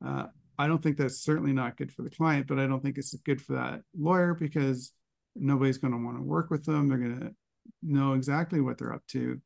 Uh, 0.04 0.26
I 0.58 0.66
don't 0.66 0.82
think 0.82 0.98
that's 0.98 1.24
certainly 1.24 1.54
not 1.54 1.78
good 1.78 1.90
for 1.90 2.02
the 2.02 2.10
client, 2.10 2.46
but 2.46 2.58
I 2.58 2.66
don't 2.66 2.82
think 2.82 2.98
it's 2.98 3.14
good 3.24 3.40
for 3.40 3.54
that 3.54 3.80
lawyer 3.98 4.34
because 4.34 4.92
nobody's 5.34 5.78
going 5.78 5.94
to 5.94 6.04
want 6.04 6.18
to 6.18 6.22
work 6.22 6.50
with 6.50 6.66
them. 6.66 6.86
They're 6.86 6.98
going 6.98 7.20
to 7.20 7.34
know 7.82 8.12
exactly 8.12 8.60
what 8.60 8.76
they're 8.76 8.92
up 8.92 9.06
to, 9.12 9.40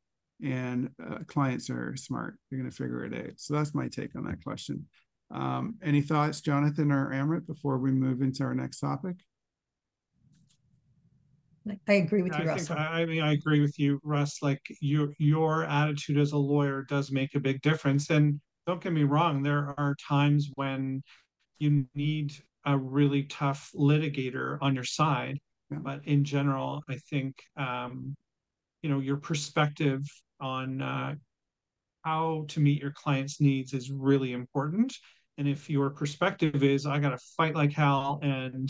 and 0.44 0.90
uh, 1.00 1.18
clients 1.28 1.70
are 1.70 1.94
smart. 1.94 2.38
They're 2.50 2.58
going 2.58 2.70
to 2.70 2.76
figure 2.76 3.04
it 3.04 3.14
out. 3.14 3.34
So 3.36 3.54
that's 3.54 3.76
my 3.76 3.86
take 3.86 4.16
on 4.16 4.24
that 4.24 4.42
question. 4.42 4.88
Um, 5.30 5.76
any 5.84 6.00
thoughts, 6.00 6.40
Jonathan 6.40 6.90
or 6.90 7.12
Amrit, 7.12 7.46
before 7.46 7.78
we 7.78 7.92
move 7.92 8.22
into 8.22 8.42
our 8.42 8.56
next 8.56 8.80
topic? 8.80 9.18
I 11.88 11.94
agree 11.94 12.22
with 12.22 12.32
you, 12.32 12.44
I 12.44 12.46
Russ. 12.46 12.68
think 12.68 12.78
I, 12.78 13.02
I 13.02 13.06
mean 13.06 13.22
I 13.22 13.32
agree 13.32 13.60
with 13.60 13.78
you, 13.78 14.00
Russ. 14.02 14.42
Like 14.42 14.60
your 14.80 15.12
your 15.18 15.64
attitude 15.64 16.18
as 16.18 16.32
a 16.32 16.38
lawyer 16.38 16.84
does 16.88 17.12
make 17.12 17.34
a 17.34 17.40
big 17.40 17.60
difference. 17.62 18.10
And 18.10 18.40
don't 18.66 18.80
get 18.80 18.92
me 18.92 19.04
wrong, 19.04 19.42
there 19.42 19.74
are 19.78 19.96
times 20.08 20.50
when 20.54 21.02
you 21.58 21.86
need 21.94 22.34
a 22.64 22.76
really 22.76 23.24
tough 23.24 23.70
litigator 23.74 24.58
on 24.60 24.74
your 24.74 24.84
side. 24.84 25.38
Yeah. 25.70 25.78
But 25.78 26.06
in 26.06 26.24
general, 26.24 26.82
I 26.88 26.96
think 27.10 27.36
um, 27.56 28.16
you 28.82 28.90
know 28.90 29.00
your 29.00 29.16
perspective 29.16 30.02
on 30.40 30.82
uh, 30.82 31.14
how 32.04 32.44
to 32.48 32.60
meet 32.60 32.80
your 32.82 32.92
client's 32.92 33.40
needs 33.40 33.72
is 33.72 33.90
really 33.90 34.32
important. 34.32 34.94
And 35.38 35.48
if 35.48 35.70
your 35.70 35.90
perspective 35.90 36.62
is 36.62 36.86
I 36.86 36.98
got 36.98 37.10
to 37.10 37.18
fight 37.36 37.54
like 37.54 37.72
hell 37.72 38.18
and 38.22 38.68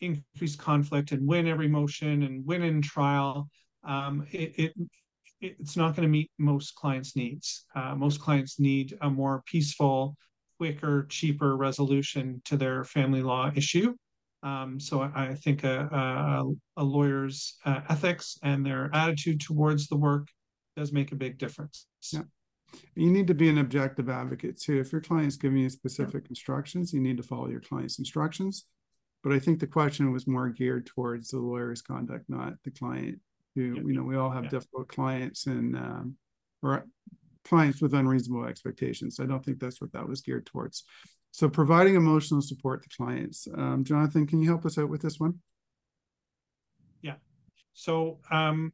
increase 0.00 0.56
conflict 0.56 1.12
and 1.12 1.26
win 1.26 1.46
every 1.46 1.68
motion 1.68 2.22
and 2.22 2.46
win 2.46 2.62
in 2.62 2.82
trial, 2.82 3.48
um, 3.84 4.26
it, 4.30 4.52
it 4.58 4.74
it's 5.40 5.76
not 5.76 5.94
going 5.94 6.02
to 6.06 6.10
meet 6.10 6.30
most 6.38 6.74
clients' 6.74 7.14
needs. 7.14 7.64
Uh, 7.74 7.94
most 7.94 8.20
clients 8.20 8.58
need 8.58 8.98
a 9.02 9.10
more 9.10 9.42
peaceful, 9.46 10.16
quicker, 10.58 11.06
cheaper 11.08 11.56
resolution 11.56 12.42
to 12.44 12.56
their 12.56 12.84
family 12.84 13.22
law 13.22 13.50
issue. 13.54 13.94
Um, 14.42 14.78
so 14.80 15.02
I, 15.02 15.28
I 15.28 15.34
think 15.34 15.64
a, 15.64 15.88
a, 15.92 16.82
a 16.82 16.84
lawyer's 16.84 17.56
uh, 17.64 17.80
ethics 17.88 18.36
and 18.42 18.64
their 18.64 18.90
attitude 18.92 19.40
towards 19.40 19.88
the 19.88 19.96
work 19.96 20.28
does 20.76 20.92
make 20.92 21.12
a 21.12 21.16
big 21.16 21.38
difference. 21.38 21.86
Yeah. 22.12 22.22
You 22.94 23.10
need 23.10 23.26
to 23.28 23.34
be 23.34 23.48
an 23.48 23.58
objective 23.58 24.08
advocate 24.08 24.60
too. 24.60 24.78
If 24.78 24.92
your 24.92 25.00
client's 25.00 25.36
giving 25.36 25.58
you 25.58 25.70
specific 25.70 26.24
yeah. 26.24 26.30
instructions, 26.30 26.92
you 26.92 27.00
need 27.00 27.16
to 27.16 27.22
follow 27.22 27.48
your 27.48 27.60
client's 27.60 27.98
instructions. 27.98 28.66
But 29.22 29.32
I 29.32 29.38
think 29.38 29.58
the 29.58 29.66
question 29.66 30.12
was 30.12 30.26
more 30.26 30.48
geared 30.48 30.86
towards 30.86 31.28
the 31.28 31.38
lawyer's 31.38 31.82
conduct, 31.82 32.24
not 32.28 32.54
the 32.64 32.70
client. 32.70 33.20
Who 33.54 33.74
yeah. 33.74 33.82
you 33.82 33.94
know, 33.94 34.02
we 34.02 34.16
all 34.16 34.30
have 34.30 34.44
yeah. 34.44 34.50
difficult 34.50 34.88
clients 34.88 35.46
and 35.46 35.76
um, 35.76 36.16
or 36.62 36.86
clients 37.44 37.80
with 37.80 37.94
unreasonable 37.94 38.46
expectations. 38.46 39.18
I 39.20 39.26
don't 39.26 39.44
think 39.44 39.58
that's 39.58 39.80
what 39.80 39.92
that 39.92 40.08
was 40.08 40.20
geared 40.20 40.46
towards. 40.46 40.84
So 41.30 41.48
providing 41.48 41.94
emotional 41.94 42.42
support 42.42 42.82
to 42.82 42.96
clients. 42.96 43.46
Um, 43.54 43.84
Jonathan, 43.84 44.26
can 44.26 44.40
you 44.40 44.48
help 44.48 44.64
us 44.66 44.78
out 44.78 44.88
with 44.88 45.02
this 45.02 45.18
one? 45.18 45.40
Yeah. 47.02 47.14
So 47.74 48.18
um, 48.30 48.72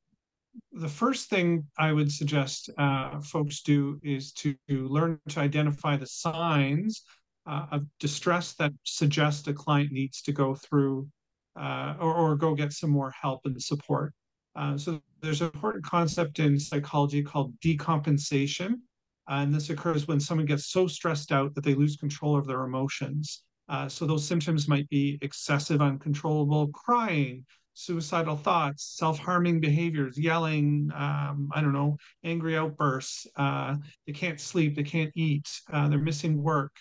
the 0.72 0.88
first 0.88 1.30
thing 1.30 1.66
I 1.78 1.92
would 1.92 2.10
suggest 2.10 2.70
uh, 2.78 3.20
folks 3.20 3.62
do 3.62 4.00
is 4.02 4.32
to, 4.34 4.54
to 4.68 4.88
learn 4.88 5.20
to 5.30 5.40
identify 5.40 5.96
the 5.96 6.06
signs 6.06 7.02
uh, 7.46 7.66
of 7.72 7.86
distress 8.00 8.54
that 8.54 8.72
suggests 8.84 9.46
a 9.48 9.52
client 9.52 9.92
needs 9.92 10.22
to 10.22 10.32
go 10.32 10.54
through 10.54 11.08
uh, 11.58 11.94
or, 12.00 12.14
or, 12.14 12.36
go 12.36 12.52
get 12.52 12.72
some 12.72 12.90
more 12.90 13.12
help 13.12 13.40
and 13.44 13.62
support. 13.62 14.12
Uh, 14.56 14.76
so 14.76 15.00
there's 15.20 15.40
an 15.40 15.50
important 15.54 15.84
concept 15.84 16.40
in 16.40 16.58
psychology 16.58 17.22
called 17.22 17.54
decompensation. 17.60 18.74
And 19.28 19.54
this 19.54 19.70
occurs 19.70 20.08
when 20.08 20.18
someone 20.18 20.46
gets 20.46 20.66
so 20.66 20.86
stressed 20.86 21.30
out 21.30 21.54
that 21.54 21.62
they 21.62 21.74
lose 21.74 21.96
control 21.96 22.36
of 22.36 22.46
their 22.46 22.64
emotions. 22.64 23.42
Uh, 23.68 23.88
so 23.88 24.04
those 24.04 24.26
symptoms 24.26 24.68
might 24.68 24.88
be 24.90 25.18
excessive, 25.22 25.80
uncontrollable 25.80 26.68
crying, 26.68 27.44
suicidal 27.74 28.36
thoughts, 28.36 28.96
self-harming 28.96 29.60
behaviors, 29.60 30.18
yelling, 30.18 30.90
um, 30.94 31.50
I 31.54 31.60
don't 31.60 31.72
know, 31.72 31.96
angry 32.22 32.56
outbursts. 32.56 33.26
Uh, 33.36 33.76
they 34.06 34.12
can't 34.12 34.40
sleep, 34.40 34.76
they 34.76 34.82
can't 34.82 35.12
eat, 35.14 35.48
uh, 35.72 35.88
they're 35.88 35.98
missing 35.98 36.42
work, 36.42 36.72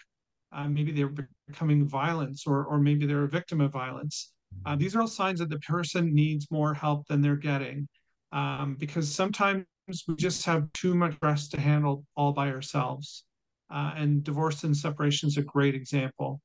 uh, 0.53 0.67
maybe 0.67 0.91
they're 0.91 1.13
becoming 1.47 1.87
violent 1.87 2.39
or, 2.45 2.65
or 2.65 2.79
maybe 2.79 3.05
they're 3.05 3.23
a 3.23 3.29
victim 3.29 3.61
of 3.61 3.71
violence. 3.71 4.33
Uh, 4.65 4.75
these 4.75 4.95
are 4.95 5.01
all 5.01 5.07
signs 5.07 5.39
that 5.39 5.49
the 5.49 5.59
person 5.59 6.13
needs 6.13 6.49
more 6.51 6.73
help 6.73 7.07
than 7.07 7.21
they're 7.21 7.35
getting 7.35 7.87
um, 8.31 8.75
because 8.79 9.13
sometimes 9.13 9.65
we 10.07 10.15
just 10.15 10.45
have 10.45 10.71
too 10.73 10.95
much 10.95 11.15
stress 11.15 11.47
to 11.49 11.59
handle 11.59 12.05
all 12.15 12.31
by 12.31 12.49
ourselves. 12.49 13.25
Uh, 13.71 13.93
and 13.95 14.23
divorce 14.23 14.63
and 14.63 14.75
separation 14.75 15.27
is 15.27 15.37
a 15.37 15.41
great 15.41 15.73
example. 15.73 16.39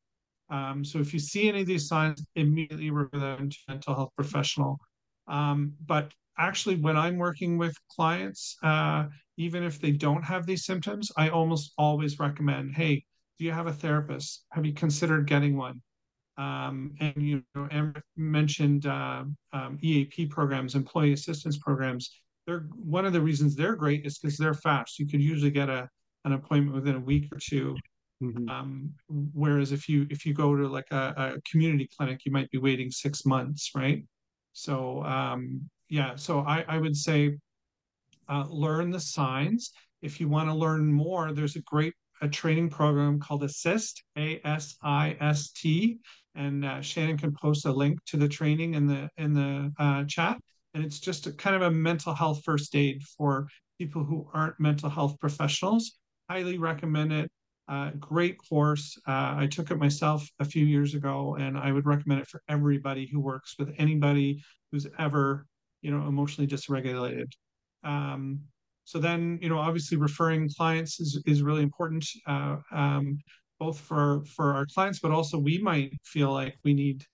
Um, 0.51 0.85
so 0.85 0.99
if 0.99 1.13
you 1.13 1.21
see 1.21 1.49
any 1.49 1.61
of 1.61 1.67
these 1.67 1.89
signs, 1.89 2.25
immediately 2.37 2.91
refer 2.91 3.19
them 3.19 3.51
to 3.51 3.57
a 3.69 3.73
mental 3.73 3.95
health 3.95 4.11
professional. 4.17 4.79
Um, 5.27 5.75
but 5.87 6.13
actually, 6.39 6.77
when 6.77 6.97
I'm 6.97 7.19
working 7.19 7.59
with 7.59 7.77
clients, 7.91 8.57
uh, 8.63 9.07
even 9.37 9.63
if 9.63 9.79
they 9.79 9.91
don't 9.91 10.23
have 10.23 10.47
these 10.47 10.65
symptoms, 10.65 11.13
I 11.17 11.29
almost 11.29 11.73
always 11.77 12.19
recommend, 12.19 12.75
hey, 12.75 13.05
do 13.39 13.45
you 13.45 13.53
have 13.53 13.66
a 13.66 13.72
therapist? 13.72 14.45
Have 14.53 14.66
you 14.66 14.72
considered 14.72 15.26
getting 15.26 15.57
one? 15.57 15.80
Um, 16.36 16.95
and 17.01 17.14
you 17.16 17.43
know, 17.55 17.93
mentioned 18.16 18.86
uh, 18.86 19.24
um, 19.53 19.78
EAP 19.82 20.26
programs, 20.26 20.74
employee 20.74 21.12
assistance 21.12 21.59
programs. 21.59 22.11
They're 22.47 22.66
one 22.76 23.05
of 23.05 23.12
the 23.12 23.20
reasons 23.20 23.55
they're 23.55 23.76
great 23.76 24.07
is 24.07 24.18
because 24.18 24.39
they're 24.39 24.55
fast. 24.55 24.99
You 24.99 25.07
could 25.07 25.20
usually 25.20 25.51
get 25.51 25.68
a 25.68 25.89
an 26.24 26.32
appointment 26.32 26.74
within 26.74 26.97
a 26.97 27.01
week 27.01 27.28
or 27.32 27.39
2 27.39 27.76
mm-hmm. 28.22 28.49
um, 28.49 28.91
whereas 29.32 29.72
if 29.72 29.89
you 29.89 30.07
if 30.11 30.26
you 30.26 30.34
go 30.34 30.57
to 30.57 30.68
like 30.68 30.91
a, 30.91 31.34
a, 31.36 31.51
community 31.51 31.89
clinic, 31.97 32.20
you 32.24 32.32
might 32.32 32.51
be 32.51 32.59
waiting 32.59 32.91
six 32.91 33.24
months, 33.24 33.70
right? 33.74 34.05
So 34.53 35.03
um, 35.05 35.68
yeah, 35.89 36.16
so 36.16 36.41
I, 36.41 36.64
I 36.68 36.78
would 36.78 36.97
say 36.97 37.36
uh, 38.28 38.47
learn 38.49 38.91
the 38.91 39.01
signs. 39.01 39.72
If 40.03 40.20
you 40.20 40.28
want 40.28 40.49
to 40.49 40.55
learn 40.55 40.93
more, 40.93 41.32
there's 41.32 41.57
a 41.57 41.62
great 41.62 41.95
a 42.21 42.29
training 42.29 42.71
program 42.71 43.21
called 43.21 43.45
Assist, 43.45 44.03
A 44.16 44.41
S 44.45 44.77
I 44.83 45.16
S 45.21 45.51
T, 45.51 45.99
and 46.35 46.64
uh, 46.64 46.81
Shannon 46.81 47.19
can 47.19 47.33
post 47.33 47.66
a 47.66 47.73
link 47.73 47.99
to 48.07 48.16
the 48.16 48.29
training 48.29 48.75
in 48.75 48.87
the 48.87 49.09
in 49.16 49.35
the 49.35 49.73
uh, 49.79 50.05
chat. 50.05 50.39
And 50.75 50.85
it's 50.85 51.01
just 51.01 51.27
a 51.27 51.33
kind 51.33 51.57
of 51.57 51.62
a 51.62 51.71
mental 51.71 52.14
health 52.14 52.43
first 52.45 52.75
aid 52.77 53.03
for 53.16 53.49
people 53.79 54.05
who 54.05 54.29
aren't 54.35 54.61
mental 54.61 54.91
health 54.91 55.19
professionals. 55.19 55.99
Highly 56.29 56.59
recommend 56.59 57.12
it. 57.12 57.31
Uh, 57.69 57.91
great 57.99 58.37
course. 58.49 58.97
Uh, 59.07 59.37
I 59.39 59.49
took 59.51 59.71
it 59.71 59.79
myself 59.79 60.29
a 60.41 60.45
few 60.45 60.64
years 60.64 60.95
ago, 60.95 61.37
and 61.37 61.57
I 61.59 61.73
would 61.73 61.87
recommend 61.87 62.21
it 62.23 62.29
for 62.29 62.43
everybody 62.49 63.07
who 63.07 63.21
works 63.21 63.57
with 63.59 63.75
anybody 63.79 64.43
who's 64.71 64.87
ever, 64.99 65.47
you 65.83 65.91
know, 65.91 66.07
emotionally 66.07 66.49
dysregulated. 66.49 67.31
Um, 67.85 68.41
so 68.89 68.99
then, 68.99 69.39
you 69.43 69.51
know, 69.51 69.59
obviously 69.59 69.99
referring 69.99 70.49
clients 70.49 70.99
is, 70.99 71.22
is 71.26 71.43
really 71.43 71.62
important, 71.62 72.09
uh, 72.26 72.57
um, 72.72 73.18
both 73.61 73.78
for, 73.78 74.24
for 74.24 74.55
our 74.55 74.64
clients, 74.64 74.99
but 74.99 75.11
also 75.11 75.36
we 75.36 75.59
might 75.59 75.93
feel 76.05 76.32
like 76.32 76.57
we 76.64 76.72
need 76.72 77.05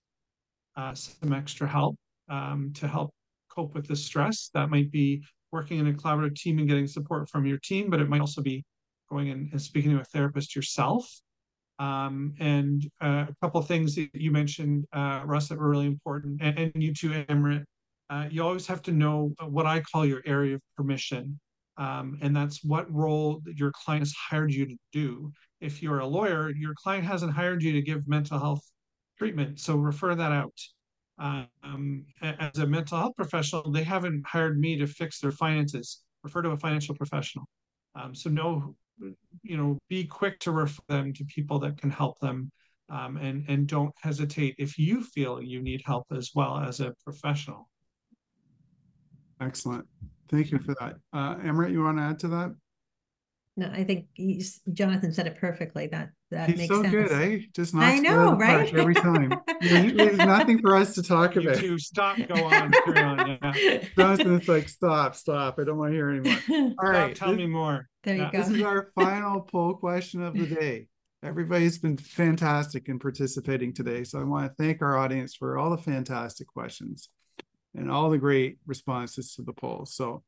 uh, 0.76 0.94
some 0.94 1.32
extra 1.32 1.66
help 1.66 1.96
um, 2.28 2.70
to 2.76 2.86
help 2.86 3.10
cope 3.50 3.74
with 3.74 3.88
the 3.88 3.96
stress. 3.96 4.50
That 4.54 4.70
might 4.70 4.92
be 4.92 5.24
working 5.50 5.80
in 5.80 5.88
a 5.88 5.92
collaborative 5.92 6.36
team 6.36 6.60
and 6.60 6.68
getting 6.68 6.86
support 6.86 7.28
from 7.28 7.44
your 7.44 7.58
team, 7.58 7.90
but 7.90 7.98
it 7.98 8.08
might 8.08 8.20
also 8.20 8.40
be 8.40 8.62
going 9.10 9.26
in 9.26 9.48
and 9.50 9.60
speaking 9.60 9.90
to 9.90 10.00
a 10.00 10.04
therapist 10.04 10.54
yourself. 10.54 11.04
Um, 11.80 12.34
and 12.38 12.88
uh, 13.02 13.26
a 13.28 13.34
couple 13.42 13.60
things 13.62 13.96
that 13.96 14.10
you 14.14 14.30
mentioned, 14.30 14.84
uh, 14.92 15.22
Russ, 15.24 15.48
that 15.48 15.58
were 15.58 15.70
really 15.70 15.86
important, 15.86 16.40
and, 16.40 16.56
and 16.56 16.72
you 16.80 16.94
too, 16.94 17.10
Amrit. 17.28 17.64
Uh, 18.10 18.28
you 18.30 18.44
always 18.44 18.68
have 18.68 18.82
to 18.82 18.92
know 18.92 19.32
what 19.40 19.66
I 19.66 19.80
call 19.80 20.06
your 20.06 20.22
area 20.24 20.54
of 20.54 20.60
permission. 20.76 21.40
Um, 21.76 22.18
and 22.22 22.36
that's 22.36 22.62
what 22.62 22.92
role 22.92 23.42
your 23.56 23.72
client 23.72 24.02
has 24.02 24.12
hired 24.12 24.52
you 24.52 24.66
to 24.66 24.76
do. 24.92 25.32
If 25.60 25.82
you're 25.82 26.00
a 26.00 26.06
lawyer, 26.06 26.50
your 26.50 26.74
client 26.82 27.04
hasn't 27.04 27.32
hired 27.32 27.62
you 27.62 27.72
to 27.72 27.82
give 27.82 28.06
mental 28.06 28.38
health 28.38 28.62
treatment, 29.18 29.60
so 29.60 29.76
refer 29.76 30.14
that 30.14 30.32
out. 30.32 30.58
Um, 31.18 32.04
as 32.22 32.58
a 32.58 32.66
mental 32.66 32.98
health 32.98 33.14
professional, 33.16 33.70
they 33.70 33.84
haven't 33.84 34.26
hired 34.26 34.58
me 34.58 34.76
to 34.76 34.86
fix 34.86 35.20
their 35.20 35.32
finances. 35.32 36.02
Refer 36.22 36.42
to 36.42 36.50
a 36.50 36.56
financial 36.56 36.94
professional. 36.94 37.44
Um, 37.94 38.14
so 38.14 38.30
know, 38.30 38.74
you 39.42 39.56
know, 39.56 39.78
be 39.88 40.04
quick 40.04 40.40
to 40.40 40.50
refer 40.50 40.82
them 40.88 41.12
to 41.12 41.24
people 41.24 41.58
that 41.60 41.78
can 41.78 41.90
help 41.90 42.18
them, 42.20 42.50
um, 42.88 43.16
and 43.16 43.44
and 43.48 43.66
don't 43.66 43.92
hesitate 44.02 44.56
if 44.58 44.78
you 44.78 45.02
feel 45.02 45.40
you 45.40 45.62
need 45.62 45.82
help 45.84 46.06
as 46.12 46.30
well 46.34 46.58
as 46.58 46.80
a 46.80 46.92
professional. 47.04 47.68
Excellent. 49.40 49.86
Thank 50.30 50.50
you 50.50 50.58
for 50.58 50.74
that. 50.80 50.96
Uh, 51.12 51.36
Amrit, 51.36 51.72
you 51.72 51.82
want 51.82 51.98
to 51.98 52.02
add 52.04 52.18
to 52.20 52.28
that? 52.28 52.54
No, 53.56 53.70
I 53.72 53.84
think 53.84 54.06
he's 54.14 54.60
Jonathan 54.72 55.12
said 55.12 55.28
it 55.28 55.36
perfectly. 55.38 55.86
That 55.86 56.10
that 56.32 56.48
he's 56.48 56.58
makes 56.58 56.74
so 56.74 56.82
sense. 56.82 56.92
good, 56.92 57.12
eh? 57.12 57.38
Just 57.54 57.72
not 57.72 57.84
I 57.84 57.98
know, 57.98 58.34
right? 58.34 58.74
Every 58.74 58.94
time. 58.94 59.32
There's 59.60 60.16
nothing 60.16 60.58
for 60.58 60.74
us 60.74 60.94
to 60.96 61.04
talk 61.04 61.36
you 61.36 61.42
about. 61.42 61.58
Two, 61.58 61.78
stop, 61.78 62.18
go 62.26 62.46
on, 62.46 62.72
carry 62.72 62.98
on. 62.98 63.38
Yeah. 63.40 63.84
Jonathan's 63.96 64.48
like, 64.48 64.68
stop, 64.68 65.14
stop. 65.14 65.60
I 65.60 65.64
don't 65.64 65.78
want 65.78 65.92
to 65.92 65.96
hear 65.96 66.10
anymore. 66.10 66.38
All 66.50 66.70
stop, 66.72 66.84
right, 66.84 67.14
tell 67.14 67.28
this, 67.28 67.38
me 67.38 67.46
more. 67.46 67.88
There 68.02 68.16
you 68.16 68.22
yeah. 68.22 68.30
go. 68.32 68.38
This 68.38 68.50
is 68.50 68.62
our 68.62 68.90
final 68.96 69.42
poll 69.42 69.74
question 69.74 70.20
of 70.24 70.34
the 70.34 70.46
day. 70.46 70.88
everybody's 71.22 71.78
been 71.78 71.96
fantastic 71.96 72.88
in 72.88 72.98
participating 72.98 73.72
today. 73.72 74.02
So 74.02 74.18
I 74.18 74.24
want 74.24 74.46
to 74.46 74.62
thank 74.62 74.82
our 74.82 74.98
audience 74.98 75.36
for 75.36 75.58
all 75.58 75.70
the 75.70 75.78
fantastic 75.78 76.48
questions 76.48 77.08
and 77.74 77.90
all 77.90 78.10
the 78.10 78.18
great 78.18 78.58
responses 78.66 79.34
to 79.34 79.42
the 79.42 79.52
poll. 79.52 79.86
So, 79.86 80.22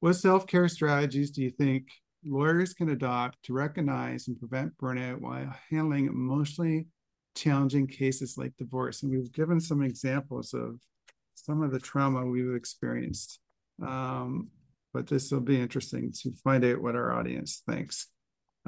what 0.00 0.14
self 0.14 0.46
care 0.46 0.68
strategies 0.68 1.30
do 1.30 1.42
you 1.42 1.50
think 1.50 1.88
lawyers 2.24 2.74
can 2.74 2.90
adopt 2.90 3.42
to 3.44 3.52
recognize 3.52 4.28
and 4.28 4.38
prevent 4.38 4.76
burnout 4.78 5.20
while 5.20 5.54
handling 5.70 6.06
emotionally 6.06 6.86
challenging 7.34 7.86
cases 7.86 8.36
like 8.36 8.56
divorce? 8.56 9.02
And 9.02 9.10
we've 9.10 9.32
given 9.32 9.60
some 9.60 9.82
examples 9.82 10.54
of 10.54 10.80
some 11.34 11.62
of 11.62 11.72
the 11.72 11.80
trauma 11.80 12.24
we've 12.24 12.54
experienced. 12.54 13.40
Um, 13.84 14.48
but 14.92 15.06
this 15.06 15.30
will 15.30 15.40
be 15.40 15.60
interesting 15.60 16.12
to 16.22 16.32
find 16.42 16.64
out 16.64 16.82
what 16.82 16.96
our 16.96 17.12
audience 17.12 17.62
thinks. 17.68 18.08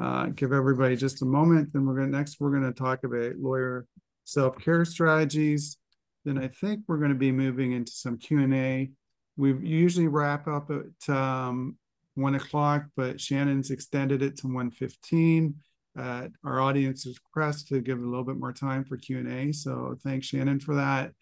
Uh, 0.01 0.27
give 0.27 0.53
everybody 0.53 0.97
just 0.97 1.23
a 1.23 1.27
moment. 1.27 1.73
Then 1.73 1.87
we're 1.87 1.97
going 1.97 2.11
next 2.11 2.41
we're 2.41 2.51
going 2.51 2.73
to 2.73 2.79
talk 2.79 3.05
about 3.05 3.37
lawyer 3.37 3.87
self 4.25 4.59
care 4.59 4.85
strategies. 4.85 5.77
Then 6.25 6.39
I 6.39 6.49
think 6.49 6.81
we're 6.87 6.99
going 6.99 7.11
to 7.11 7.17
be 7.17 7.33
moving 7.33 7.73
into 7.73 7.93
some 7.93 8.19
Q 8.19 8.41
and 8.41 8.55
A. 8.55 8.91
We 9.37 9.55
usually 9.67 10.09
wrap 10.09 10.47
up 10.47 10.71
at 10.71 11.15
um, 11.15 11.77
one 12.15 12.35
o'clock, 12.35 12.85
but 12.97 13.21
Shannon's 13.21 13.71
extended 13.71 14.23
it 14.23 14.37
to 14.39 14.49
one 14.49 14.71
fifteen. 14.71 15.57
Uh, 15.99 16.29
our 16.45 16.61
audience 16.61 17.07
is 17.07 17.19
pressed 17.33 17.69
to 17.69 17.81
give 17.81 17.99
a 17.99 18.07
little 18.07 18.25
bit 18.25 18.39
more 18.39 18.53
time 18.53 18.85
for 18.85 18.97
Q 18.97 19.19
and 19.19 19.33
A. 19.33 19.53
So 19.53 19.97
thanks 20.05 20.27
Shannon 20.27 20.61
for 20.61 20.77
that. 20.77 21.13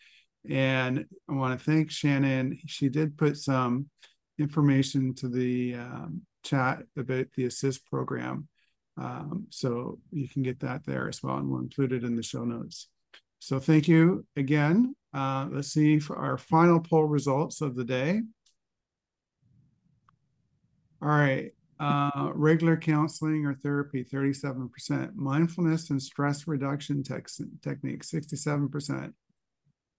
And 0.49 1.07
I 1.29 1.33
want 1.33 1.59
to 1.59 1.65
thank 1.65 1.91
Shannon. 1.91 2.59
She 2.67 2.89
did 2.89 3.17
put 3.17 3.37
some 3.37 3.89
information 4.39 5.15
to 5.15 5.29
the 5.29 5.75
um, 5.75 6.23
chat 6.45 6.83
about 6.97 7.27
the 7.37 7.47
assist 7.47 7.87
program. 7.91 8.49
Um, 8.97 9.47
so 9.51 9.99
you 10.11 10.29
can 10.29 10.43
get 10.43 10.61
that 10.61 10.85
there 10.85 11.09
as 11.09 11.23
well, 11.23 11.37
and 11.37 11.49
we'll 11.49 11.61
include 11.61 11.93
it 11.93 12.05
in 12.05 12.17
the 12.17 12.23
show 12.23 12.45
notes. 12.45 12.89
So 13.39 13.59
thank 13.59 13.89
you 13.89 14.27
again. 14.37 14.95
Uh, 15.15 15.49
let's 15.51 15.69
see 15.69 15.99
for 15.99 16.17
our 16.17 16.37
final 16.37 16.81
poll 16.81 17.05
results 17.05 17.61
of 17.61 17.77
the 17.77 17.85
day. 17.85 18.21
All 21.01 21.09
right. 21.09 21.53
Uh, 21.81 22.33
regular 22.35 22.77
counseling 22.77 23.47
or 23.47 23.55
therapy, 23.55 24.05
37%. 24.05 25.15
Mindfulness 25.15 25.91
and 25.91 26.03
stress 26.03 26.49
reduction 26.49 27.05
techniques, 27.05 28.11
67%. 28.11 29.13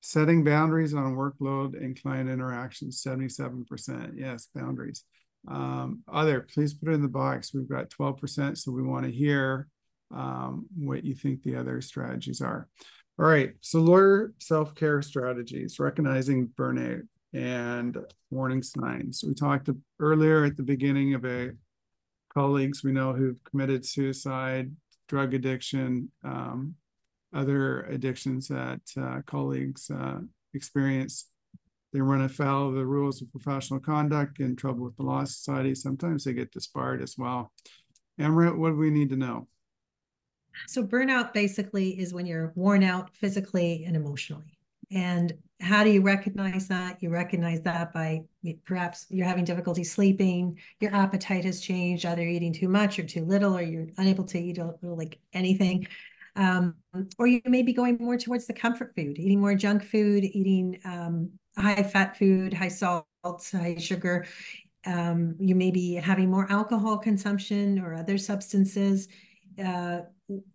Setting 0.01 0.43
boundaries 0.43 0.93
on 0.93 1.15
workload 1.15 1.75
and 1.77 2.01
client 2.01 2.29
interactions, 2.29 3.01
77%. 3.01 4.11
Yes, 4.15 4.49
boundaries. 4.53 5.05
Um, 5.47 6.03
other, 6.11 6.41
please 6.53 6.73
put 6.73 6.89
it 6.89 6.95
in 6.95 7.01
the 7.01 7.07
box. 7.07 7.53
We've 7.53 7.69
got 7.69 7.89
12%, 7.89 8.57
so 8.57 8.71
we 8.71 8.83
want 8.83 9.05
to 9.05 9.11
hear 9.11 9.67
um, 10.13 10.67
what 10.75 11.05
you 11.05 11.15
think 11.15 11.43
the 11.43 11.55
other 11.55 11.81
strategies 11.81 12.41
are. 12.41 12.67
All 13.19 13.25
right, 13.25 13.53
so 13.59 13.81
lawyer 13.81 14.33
self 14.39 14.73
care 14.75 15.01
strategies, 15.01 15.77
recognizing 15.77 16.47
burnout 16.57 17.05
and 17.33 17.97
warning 18.31 18.63
signs. 18.63 19.25
We 19.27 19.33
talked 19.33 19.69
earlier 19.99 20.45
at 20.45 20.55
the 20.55 20.63
beginning 20.63 21.15
of 21.15 21.25
about 21.25 21.51
colleagues 22.33 22.81
we 22.81 22.93
know 22.93 23.11
who've 23.11 23.43
committed 23.43 23.85
suicide, 23.85 24.71
drug 25.09 25.33
addiction, 25.33 26.09
um, 26.23 26.75
other 27.33 27.81
addictions 27.81 28.47
that 28.47 28.79
uh, 28.97 29.21
colleagues 29.25 29.91
uh, 29.91 30.19
experience 30.53 31.27
they 31.91 31.99
run 31.99 32.21
afoul 32.21 32.69
of 32.69 32.75
the 32.75 32.85
rules 32.85 33.21
of 33.21 33.31
professional 33.31 33.81
conduct, 33.81 34.37
get 34.37 34.45
in 34.45 34.55
trouble 34.55 34.85
with 34.85 34.95
the 34.95 35.03
Law 35.03 35.25
Society. 35.25 35.75
Sometimes 35.75 36.23
they 36.23 36.33
get 36.33 36.51
disbarred 36.51 37.01
as 37.01 37.15
well. 37.17 37.51
Amrit, 38.19 38.55
what 38.57 38.69
do 38.69 38.75
we 38.75 38.91
need 38.91 39.09
to 39.09 39.15
know? 39.17 39.47
So, 40.67 40.83
burnout 40.83 41.33
basically 41.33 41.99
is 41.99 42.13
when 42.13 42.25
you're 42.25 42.53
worn 42.55 42.83
out 42.83 43.15
physically 43.15 43.83
and 43.85 43.95
emotionally. 43.95 44.57
And 44.91 45.33
how 45.61 45.83
do 45.83 45.91
you 45.91 46.01
recognize 46.01 46.67
that? 46.69 47.01
You 47.03 47.09
recognize 47.09 47.61
that 47.61 47.93
by 47.93 48.23
perhaps 48.65 49.05
you're 49.09 49.27
having 49.27 49.43
difficulty 49.43 49.83
sleeping, 49.83 50.57
your 50.79 50.93
appetite 50.95 51.45
has 51.45 51.59
changed, 51.59 52.05
either 52.05 52.21
eating 52.21 52.53
too 52.53 52.69
much 52.69 52.97
or 52.97 53.03
too 53.03 53.25
little, 53.25 53.55
or 53.55 53.61
you're 53.61 53.87
unable 53.97 54.23
to 54.25 54.39
eat 54.39 54.57
like 54.81 55.19
anything. 55.33 55.87
Um, 56.35 56.75
or 57.17 57.27
you 57.27 57.41
may 57.45 57.61
be 57.61 57.73
going 57.73 57.97
more 57.99 58.17
towards 58.17 58.47
the 58.47 58.53
comfort 58.53 58.95
food, 58.95 59.19
eating 59.19 59.41
more 59.41 59.55
junk 59.55 59.83
food, 59.83 60.23
eating 60.23 60.79
um, 60.85 61.31
high 61.57 61.83
fat 61.83 62.17
food, 62.17 62.53
high 62.53 62.69
salt, 62.69 63.05
high 63.23 63.75
sugar. 63.77 64.25
Um, 64.85 65.35
you 65.39 65.55
may 65.55 65.71
be 65.71 65.95
having 65.95 66.31
more 66.31 66.49
alcohol 66.49 66.97
consumption 66.97 67.79
or 67.79 67.93
other 67.93 68.17
substances. 68.17 69.09
Uh, 69.63 70.01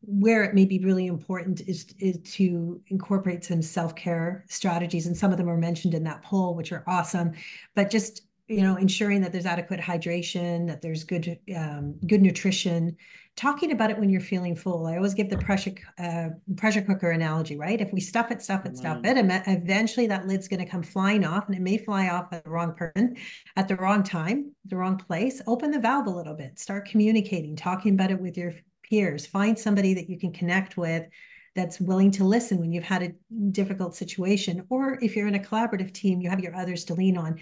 where 0.03 0.45
it 0.45 0.55
may 0.55 0.65
be 0.65 0.79
really 0.79 1.07
important 1.07 1.61
is, 1.63 1.87
is 1.99 2.19
to 2.35 2.81
incorporate 2.89 3.45
some 3.45 3.63
self-care 3.63 4.45
strategies 4.49 5.07
and 5.07 5.17
some 5.17 5.33
of 5.33 5.39
them 5.39 5.49
are 5.49 5.57
mentioned 5.57 5.95
in 5.95 6.05
that 6.05 6.23
poll 6.23 6.55
which 6.55 6.73
are 6.73 6.85
awesome. 6.87 7.33
But 7.75 7.91
just 7.91 8.23
you 8.49 8.61
know 8.61 8.77
ensuring 8.77 9.23
that 9.23 9.33
there's 9.33 9.47
adequate 9.47 9.81
hydration 9.81 10.67
that 10.67 10.83
there's 10.83 11.05
good 11.05 11.39
um, 11.57 11.95
good 12.07 12.23
nutrition. 12.23 12.97
Talking 13.37 13.73
about 13.73 13.91
it 13.91 13.99
when 13.99 14.11
you're 14.11 14.21
feeling 14.21 14.55
full. 14.55 14.87
I 14.87 14.97
always 14.97 15.15
give 15.15 15.29
the 15.29 15.39
pressure 15.39 15.73
uh, 15.99 16.29
pressure 16.57 16.83
cooker 16.83 17.11
analogy 17.11 17.57
right? 17.57 17.81
If 17.81 17.93
we 17.93 18.01
stuff 18.01 18.31
it 18.31 18.43
stuff 18.43 18.67
it 18.67 18.77
stuff 18.77 19.01
it 19.03 19.17
eventually 19.47 20.07
that 20.09 20.27
lid's 20.27 20.47
going 20.47 20.65
to 20.65 20.71
come 20.71 20.83
flying 20.83 21.25
off 21.25 21.47
and 21.47 21.57
it 21.57 21.63
may 21.63 21.79
fly 21.79 22.09
off 22.09 22.33
at 22.33 22.45
the 22.45 22.51
wrong 22.51 22.75
person 22.75 23.17
at 23.57 23.67
the 23.67 23.77
wrong 23.77 24.03
time 24.03 24.53
the 24.67 24.77
wrong 24.77 24.99
place. 24.99 25.41
Open 25.47 25.71
the 25.71 25.81
valve 25.81 26.07
a 26.07 26.11
little 26.11 26.35
bit. 26.35 26.59
Start 26.59 26.87
communicating 26.87 27.57
talking 27.57 27.95
about 27.95 28.11
it 28.11 28.21
with 28.21 28.37
your 28.37 28.53
peers 28.89 29.27
find 29.27 29.59
somebody 29.59 29.95
that 29.95 30.09
you 30.09 30.19
can 30.19 30.33
connect 30.33 30.77
with 30.77 31.07
that's 31.55 31.81
willing 31.81 32.11
to 32.11 32.25
listen 32.25 32.59
when 32.59 32.73
you've 32.73 32.85
had 32.85 33.03
a 33.03 33.13
difficult 33.51 33.95
situation 33.95 34.67
or 34.71 34.99
if 35.03 35.15
you're 35.15 35.29
in 35.29 35.35
a 35.35 35.39
collaborative 35.39 35.93
team 35.93 36.21
you 36.21 36.31
have 36.31 36.41
your 36.41 36.55
others 36.55 36.85
to 36.85 36.95
lean 36.95 37.17
on 37.17 37.39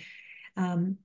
um, 0.57 0.97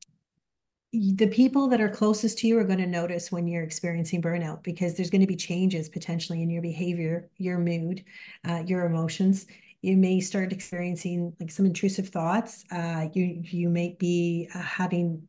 the 0.94 1.28
people 1.28 1.68
that 1.68 1.82
are 1.82 1.90
closest 1.90 2.40
to 2.40 2.48
you 2.48 2.58
are 2.58 2.64
going 2.64 2.80
to 2.80 2.88
notice 2.88 3.32
when 3.32 3.48
you're 3.48 3.64
experiencing 3.64 4.22
burnout 4.22 4.64
because 4.64 4.96
there's 4.96 5.10
going 5.10 5.22
to 5.22 5.28
be 5.28 5.36
changes 5.36 5.90
potentially 5.90 6.42
in 6.42 6.50
your 6.50 6.62
behavior, 6.62 7.30
your 7.38 7.60
mood, 7.60 8.06
uh, 8.48 8.64
your 8.66 8.86
emotions. 8.86 9.48
You 9.82 9.98
may 9.98 10.22
start 10.22 10.54
experiencing 10.54 11.36
like 11.40 11.52
some 11.52 11.66
intrusive 11.66 12.10
thoughts. 12.10 12.64
Uh, 12.72 13.10
you 13.14 13.42
you 13.44 13.70
may 13.70 13.96
be 14.00 14.50
uh, 14.56 14.60
having 14.60 15.28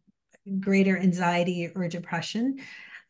greater 0.61 0.97
anxiety 0.97 1.71
or 1.75 1.89
depression. 1.89 2.59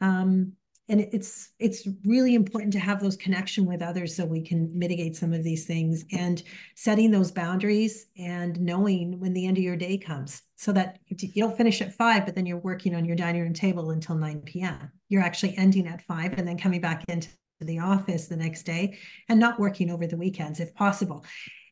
Um, 0.00 0.54
and 0.88 1.00
it's 1.00 1.50
it's 1.58 1.86
really 2.04 2.34
important 2.34 2.72
to 2.72 2.78
have 2.78 3.00
those 3.00 3.16
connection 3.16 3.66
with 3.66 3.82
others 3.82 4.16
so 4.16 4.24
we 4.24 4.40
can 4.40 4.70
mitigate 4.76 5.16
some 5.16 5.32
of 5.32 5.44
these 5.44 5.66
things 5.66 6.04
and 6.12 6.42
setting 6.74 7.10
those 7.10 7.30
boundaries 7.30 8.06
and 8.16 8.58
knowing 8.60 9.20
when 9.20 9.34
the 9.34 9.46
end 9.46 9.58
of 9.58 9.62
your 9.62 9.76
day 9.76 9.98
comes 9.98 10.42
so 10.56 10.72
that 10.72 10.98
you 11.08 11.42
don't 11.42 11.56
finish 11.56 11.80
at 11.82 11.94
five 11.94 12.24
but 12.24 12.34
then 12.34 12.46
you're 12.46 12.58
working 12.58 12.94
on 12.94 13.04
your 13.04 13.16
dining 13.16 13.42
room 13.42 13.52
table 13.52 13.90
until 13.90 14.14
9 14.14 14.40
p.m 14.42 14.90
you're 15.08 15.22
actually 15.22 15.56
ending 15.56 15.86
at 15.86 16.02
five 16.02 16.32
and 16.38 16.46
then 16.46 16.58
coming 16.58 16.80
back 16.80 17.04
into 17.08 17.28
the 17.60 17.78
office 17.78 18.28
the 18.28 18.36
next 18.36 18.62
day 18.62 18.98
and 19.28 19.38
not 19.38 19.58
working 19.58 19.90
over 19.90 20.06
the 20.06 20.16
weekends 20.16 20.60
if 20.60 20.74
possible. 20.74 21.24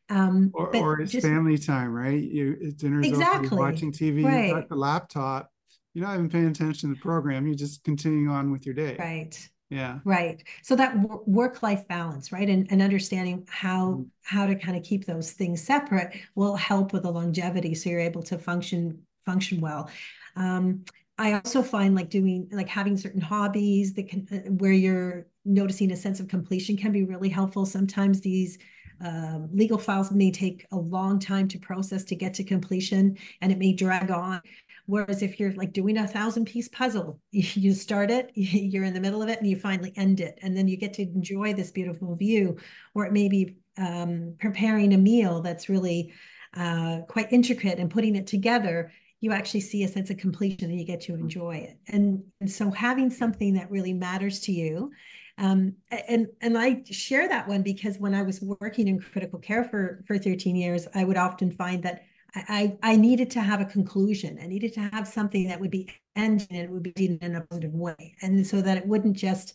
Um 0.09 0.51
or, 0.53 0.75
or 0.75 1.01
it's 1.01 1.11
just, 1.11 1.25
family 1.25 1.57
time 1.57 1.93
right? 1.93 2.21
You 2.21 2.55
it's 2.61 2.75
dinner 2.75 3.01
exactly. 3.01 3.47
over, 3.47 3.57
watching 3.57 3.91
tv 3.91 4.23
right. 4.23 4.47
you 4.47 4.53
got 4.53 4.69
the 4.69 4.75
laptop 4.75 5.51
you're 5.97 6.05
not 6.05 6.13
even 6.13 6.29
paying 6.29 6.45
attention 6.45 6.89
to 6.89 6.95
the 6.95 7.01
program. 7.01 7.47
You're 7.47 7.55
just 7.55 7.83
continuing 7.83 8.29
on 8.29 8.51
with 8.51 8.67
your 8.67 8.75
day. 8.75 8.95
Right. 8.99 9.49
Yeah. 9.71 9.97
Right. 10.05 10.43
So 10.61 10.75
that 10.75 10.95
work 11.27 11.63
life 11.63 11.87
balance, 11.87 12.31
right, 12.31 12.47
and 12.47 12.67
and 12.71 12.83
understanding 12.83 13.47
how 13.49 13.87
mm-hmm. 13.87 14.03
how 14.21 14.45
to 14.45 14.53
kind 14.53 14.77
of 14.77 14.83
keep 14.83 15.05
those 15.05 15.31
things 15.31 15.59
separate 15.59 16.15
will 16.35 16.55
help 16.55 16.93
with 16.93 17.01
the 17.01 17.11
longevity, 17.11 17.73
so 17.73 17.89
you're 17.89 17.99
able 17.99 18.21
to 18.23 18.37
function 18.37 19.01
function 19.25 19.59
well. 19.59 19.89
Um, 20.35 20.85
I 21.17 21.33
also 21.33 21.63
find 21.63 21.95
like 21.95 22.11
doing 22.11 22.47
like 22.51 22.69
having 22.69 22.95
certain 22.95 23.19
hobbies 23.19 23.95
that 23.95 24.07
can 24.07 24.27
uh, 24.31 24.51
where 24.51 24.71
you're 24.71 25.25
noticing 25.45 25.91
a 25.91 25.97
sense 25.97 26.19
of 26.19 26.27
completion 26.27 26.77
can 26.77 26.91
be 26.91 27.05
really 27.05 27.29
helpful. 27.29 27.65
Sometimes 27.65 28.21
these 28.21 28.59
um, 29.01 29.49
legal 29.51 29.77
files 29.77 30.11
may 30.11 30.31
take 30.31 30.65
a 30.71 30.77
long 30.77 31.19
time 31.19 31.47
to 31.49 31.59
process 31.59 32.03
to 32.05 32.15
get 32.15 32.33
to 32.35 32.43
completion, 32.43 33.17
and 33.41 33.51
it 33.51 33.57
may 33.57 33.73
drag 33.73 34.11
on. 34.11 34.41
Whereas 34.87 35.21
if 35.21 35.39
you're 35.39 35.53
like 35.53 35.73
doing 35.73 35.97
a 35.97 36.07
thousand 36.07 36.45
piece 36.45 36.67
puzzle, 36.67 37.19
you 37.31 37.73
start 37.73 38.09
it, 38.09 38.31
you're 38.35 38.83
in 38.83 38.93
the 38.93 38.99
middle 38.99 39.21
of 39.21 39.29
it, 39.29 39.39
and 39.39 39.47
you 39.47 39.55
finally 39.55 39.93
end 39.95 40.19
it. 40.19 40.39
And 40.41 40.57
then 40.57 40.67
you 40.67 40.77
get 40.77 40.93
to 40.95 41.03
enjoy 41.03 41.53
this 41.53 41.71
beautiful 41.71 42.15
view, 42.15 42.57
or 42.95 43.05
it 43.05 43.13
may 43.13 43.29
be 43.29 43.57
um, 43.77 44.35
preparing 44.39 44.93
a 44.93 44.97
meal 44.97 45.41
that's 45.41 45.69
really 45.69 46.11
uh, 46.55 47.01
quite 47.07 47.31
intricate 47.31 47.79
and 47.79 47.91
putting 47.91 48.15
it 48.15 48.25
together. 48.25 48.91
You 49.19 49.31
actually 49.31 49.61
see 49.61 49.83
a 49.83 49.87
sense 49.87 50.09
of 50.09 50.17
completion 50.17 50.69
and 50.69 50.79
you 50.79 50.85
get 50.85 51.01
to 51.01 51.13
enjoy 51.13 51.57
it. 51.57 51.77
And, 51.87 52.23
and 52.39 52.49
so 52.49 52.71
having 52.71 53.09
something 53.09 53.53
that 53.55 53.69
really 53.69 53.93
matters 53.93 54.39
to 54.41 54.51
you 54.51 54.91
um, 55.39 55.75
and 56.07 56.27
and 56.41 56.57
I 56.57 56.83
share 56.89 57.27
that 57.27 57.47
one 57.47 57.61
because 57.61 57.99
when 57.99 58.15
I 58.15 58.23
was 58.23 58.41
working 58.41 58.87
in 58.87 58.99
critical 58.99 59.37
care 59.37 59.63
for 59.63 60.03
for 60.07 60.17
13 60.17 60.55
years, 60.55 60.87
I 60.95 61.03
would 61.03 61.17
often 61.17 61.51
find 61.51 61.83
that 61.83 62.03
I, 62.35 62.77
I 62.83 62.95
needed 62.95 63.31
to 63.31 63.41
have 63.41 63.61
a 63.61 63.65
conclusion. 63.65 64.37
I 64.41 64.47
needed 64.47 64.73
to 64.73 64.81
have 64.93 65.07
something 65.07 65.47
that 65.47 65.59
would 65.59 65.71
be 65.71 65.89
ending 66.15 66.47
and 66.49 66.59
it 66.59 66.69
would 66.69 66.93
be 66.93 67.17
in 67.21 67.35
a 67.35 67.41
positive 67.41 67.73
way. 67.73 68.15
And 68.21 68.45
so 68.45 68.61
that 68.61 68.77
it 68.77 68.85
wouldn't 68.85 69.17
just 69.17 69.53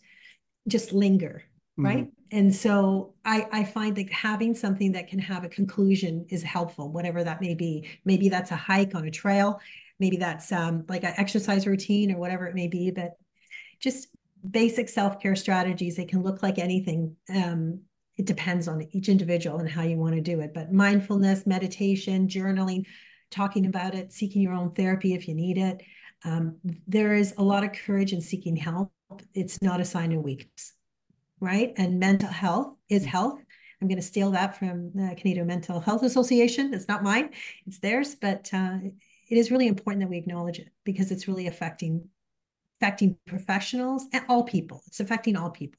just 0.68 0.92
linger. 0.92 1.42
right 1.84 2.08
and 2.30 2.54
so 2.54 3.14
i 3.24 3.46
i 3.50 3.64
find 3.64 3.96
that 3.96 4.10
having 4.12 4.54
something 4.54 4.92
that 4.92 5.08
can 5.08 5.18
have 5.18 5.42
a 5.42 5.48
conclusion 5.48 6.26
is 6.28 6.42
helpful 6.42 6.92
whatever 6.92 7.24
that 7.24 7.40
may 7.40 7.54
be 7.54 7.88
maybe 8.04 8.28
that's 8.28 8.50
a 8.50 8.56
hike 8.56 8.94
on 8.94 9.06
a 9.06 9.10
trail 9.10 9.58
maybe 9.98 10.16
that's 10.18 10.52
um, 10.52 10.84
like 10.88 11.04
an 11.04 11.14
exercise 11.16 11.66
routine 11.66 12.12
or 12.12 12.18
whatever 12.18 12.46
it 12.46 12.54
may 12.54 12.68
be 12.68 12.90
but 12.90 13.16
just 13.80 14.08
basic 14.50 14.88
self-care 14.88 15.34
strategies 15.34 15.96
they 15.96 16.04
can 16.04 16.22
look 16.22 16.42
like 16.42 16.58
anything 16.58 17.16
um, 17.34 17.80
it 18.16 18.26
depends 18.26 18.68
on 18.68 18.82
each 18.92 19.08
individual 19.08 19.58
and 19.58 19.68
how 19.68 19.82
you 19.82 19.96
want 19.96 20.14
to 20.14 20.20
do 20.20 20.40
it 20.40 20.52
but 20.54 20.72
mindfulness 20.72 21.46
meditation 21.46 22.28
journaling 22.28 22.84
talking 23.30 23.66
about 23.66 23.94
it 23.94 24.12
seeking 24.12 24.42
your 24.42 24.52
own 24.52 24.70
therapy 24.72 25.14
if 25.14 25.26
you 25.28 25.34
need 25.34 25.58
it 25.58 25.82
um, 26.24 26.56
there 26.86 27.14
is 27.14 27.34
a 27.38 27.42
lot 27.42 27.64
of 27.64 27.72
courage 27.72 28.12
in 28.12 28.20
seeking 28.20 28.56
help 28.56 28.92
it's 29.34 29.60
not 29.62 29.80
a 29.80 29.84
sign 29.84 30.12
of 30.12 30.22
weakness 30.22 30.74
right? 31.42 31.72
And 31.76 31.98
mental 31.98 32.30
health 32.30 32.76
is 32.88 33.02
mm. 33.02 33.06
health. 33.06 33.40
I'm 33.80 33.88
going 33.88 34.00
to 34.00 34.06
steal 34.06 34.30
that 34.30 34.56
from 34.56 34.92
the 34.94 35.14
Canadian 35.18 35.48
Mental 35.48 35.80
Health 35.80 36.04
Association. 36.04 36.72
It's 36.72 36.86
not 36.86 37.02
mine, 37.02 37.30
it's 37.66 37.80
theirs, 37.80 38.14
but 38.14 38.48
uh, 38.54 38.78
it 39.28 39.36
is 39.36 39.50
really 39.50 39.66
important 39.66 40.02
that 40.02 40.08
we 40.08 40.18
acknowledge 40.18 40.60
it 40.60 40.68
because 40.84 41.10
it's 41.10 41.28
really 41.28 41.48
affecting 41.48 42.08
affecting 42.80 43.16
professionals 43.26 44.06
and 44.12 44.24
all 44.28 44.44
people. 44.44 44.82
It's 44.86 45.00
affecting 45.00 45.36
all 45.36 45.50
people. 45.50 45.78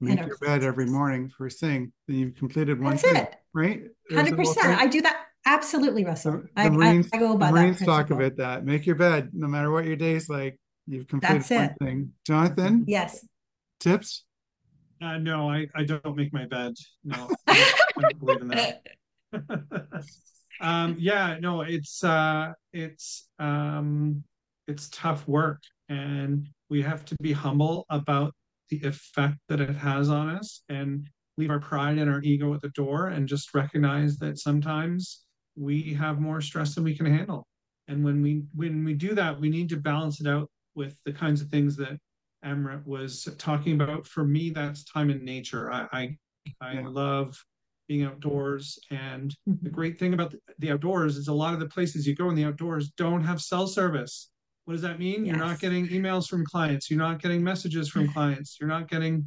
Make 0.00 0.18
your 0.26 0.38
bed 0.38 0.64
every 0.64 0.86
morning 0.86 1.30
first 1.36 1.60
thing. 1.60 1.92
Then 2.08 2.16
you've 2.16 2.34
completed 2.36 2.80
one 2.80 2.92
That's 2.92 3.02
thing, 3.02 3.16
it. 3.16 3.34
right? 3.52 3.82
Hundred 4.10 4.36
percent. 4.36 4.78
I 4.80 4.86
do 4.86 5.02
that 5.02 5.26
absolutely, 5.46 6.04
Russell. 6.04 6.42
The, 6.56 6.62
I, 6.62 6.68
Marines, 6.70 7.08
I, 7.12 7.18
I 7.18 7.20
go 7.20 7.36
by 7.36 7.48
the 7.48 7.52
Marines 7.52 7.78
that 7.80 7.84
talk 7.84 8.06
principle. 8.06 8.26
about 8.26 8.36
that. 8.38 8.64
Make 8.64 8.86
your 8.86 8.96
bed, 8.96 9.30
no 9.34 9.46
matter 9.46 9.70
what 9.70 9.84
your 9.84 9.96
day's 9.96 10.28
like. 10.28 10.58
You've 10.86 11.06
completed 11.06 11.42
That's 11.42 11.50
one 11.50 11.64
it. 11.64 11.76
thing. 11.82 12.12
Jonathan, 12.26 12.84
Yes. 12.88 13.26
tips? 13.78 14.24
Uh, 15.02 15.18
no, 15.18 15.50
I, 15.50 15.66
I 15.74 15.84
don't 15.84 16.16
make 16.16 16.32
my 16.32 16.46
bed. 16.46 16.74
No, 17.04 17.28
I 17.46 17.54
don't, 17.54 17.74
I 17.96 18.00
don't 18.02 18.18
believe 18.18 18.40
in 18.42 18.48
that. 18.48 18.82
um, 20.60 20.96
yeah, 20.98 21.36
no, 21.40 21.60
it's 21.62 22.02
uh, 22.02 22.52
it's 22.72 23.28
um, 23.38 24.24
it's 24.66 24.88
tough 24.90 25.26
work, 25.28 25.62
and 25.88 26.48
we 26.68 26.82
have 26.82 27.04
to 27.06 27.16
be 27.22 27.32
humble 27.32 27.86
about 27.90 28.34
the 28.70 28.80
effect 28.86 29.38
that 29.48 29.60
it 29.60 29.76
has 29.76 30.08
on 30.08 30.28
us, 30.28 30.62
and 30.68 31.08
leave 31.36 31.50
our 31.50 31.60
pride 31.60 31.98
and 31.98 32.10
our 32.10 32.20
ego 32.22 32.54
at 32.54 32.60
the 32.60 32.68
door, 32.70 33.08
and 33.08 33.28
just 33.28 33.54
recognize 33.54 34.16
that 34.18 34.38
sometimes 34.38 35.24
we 35.56 35.94
have 35.94 36.20
more 36.20 36.40
stress 36.40 36.74
than 36.74 36.84
we 36.84 36.96
can 36.96 37.06
handle. 37.06 37.46
And 37.88 38.04
when 38.04 38.22
we 38.22 38.44
when 38.54 38.84
we 38.84 38.94
do 38.94 39.14
that, 39.14 39.38
we 39.40 39.50
need 39.50 39.68
to 39.70 39.76
balance 39.76 40.20
it 40.20 40.26
out 40.26 40.48
with 40.74 40.96
the 41.04 41.12
kinds 41.12 41.40
of 41.40 41.48
things 41.48 41.76
that 41.76 41.98
Amrit 42.44 42.86
was 42.86 43.28
talking 43.38 43.74
about. 43.80 44.06
For 44.06 44.24
me, 44.24 44.50
that's 44.50 44.84
time 44.84 45.10
in 45.10 45.24
nature. 45.24 45.72
I 45.72 45.88
I, 45.92 46.16
I 46.60 46.74
Yeah. 46.74 46.88
love 46.88 47.36
being 47.88 48.04
outdoors, 48.04 48.78
and 48.90 49.34
the 49.46 49.70
Mhm. 49.70 49.72
great 49.72 49.98
thing 49.98 50.14
about 50.14 50.30
the, 50.30 50.38
the 50.60 50.70
outdoors 50.70 51.16
is 51.16 51.26
a 51.26 51.34
lot 51.34 51.54
of 51.54 51.60
the 51.60 51.68
places 51.68 52.06
you 52.06 52.14
go 52.14 52.28
in 52.30 52.36
the 52.36 52.44
outdoors 52.44 52.90
don't 52.90 53.24
have 53.24 53.40
cell 53.42 53.66
service. 53.66 54.30
What 54.64 54.74
does 54.74 54.82
that 54.82 54.98
mean? 54.98 55.24
You're 55.24 55.36
not 55.36 55.58
getting 55.58 55.88
emails 55.88 56.28
from 56.28 56.44
clients. 56.44 56.90
You're 56.90 56.98
not 56.98 57.20
getting 57.20 57.42
messages 57.42 57.88
from 57.88 58.12
clients. 58.12 58.58
You're 58.60 58.68
not 58.68 58.88
getting, 58.88 59.26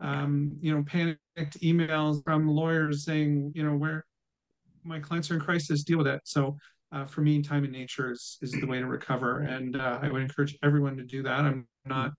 um, 0.00 0.56
you 0.60 0.74
know, 0.74 0.82
panicked 0.84 1.60
emails 1.60 2.22
from 2.24 2.48
lawyers 2.48 3.04
saying, 3.04 3.52
you 3.54 3.62
know, 3.62 3.76
where 3.76 4.04
my 4.84 4.98
clients 4.98 5.30
are 5.30 5.34
in 5.34 5.40
crisis, 5.40 5.84
deal 5.84 5.98
with 5.98 6.08
it. 6.08 6.20
So 6.24 6.56
uh, 6.92 7.06
for 7.06 7.22
me, 7.22 7.42
time 7.42 7.64
in 7.64 7.72
nature 7.72 8.12
is 8.12 8.38
is 8.42 8.52
the 8.52 8.66
way 8.66 8.78
to 8.78 8.86
recover, 8.86 9.40
and 9.40 9.76
uh, 9.76 9.98
I 10.02 10.10
would 10.10 10.20
encourage 10.20 10.58
everyone 10.62 10.96
to 10.98 11.04
do 11.04 11.22
that. 11.22 11.40
I'm 11.40 11.66
not 11.86 12.12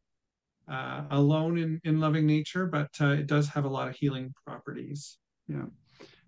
uh, 0.67 1.03
alone 1.11 1.57
in 1.57 1.79
in 1.83 1.99
loving 1.99 2.25
nature, 2.25 2.65
but 2.65 2.89
uh, 2.99 3.09
it 3.09 3.27
does 3.27 3.47
have 3.49 3.65
a 3.65 3.69
lot 3.69 3.87
of 3.87 3.95
healing 3.95 4.33
properties. 4.45 5.17
Yeah. 5.47 5.65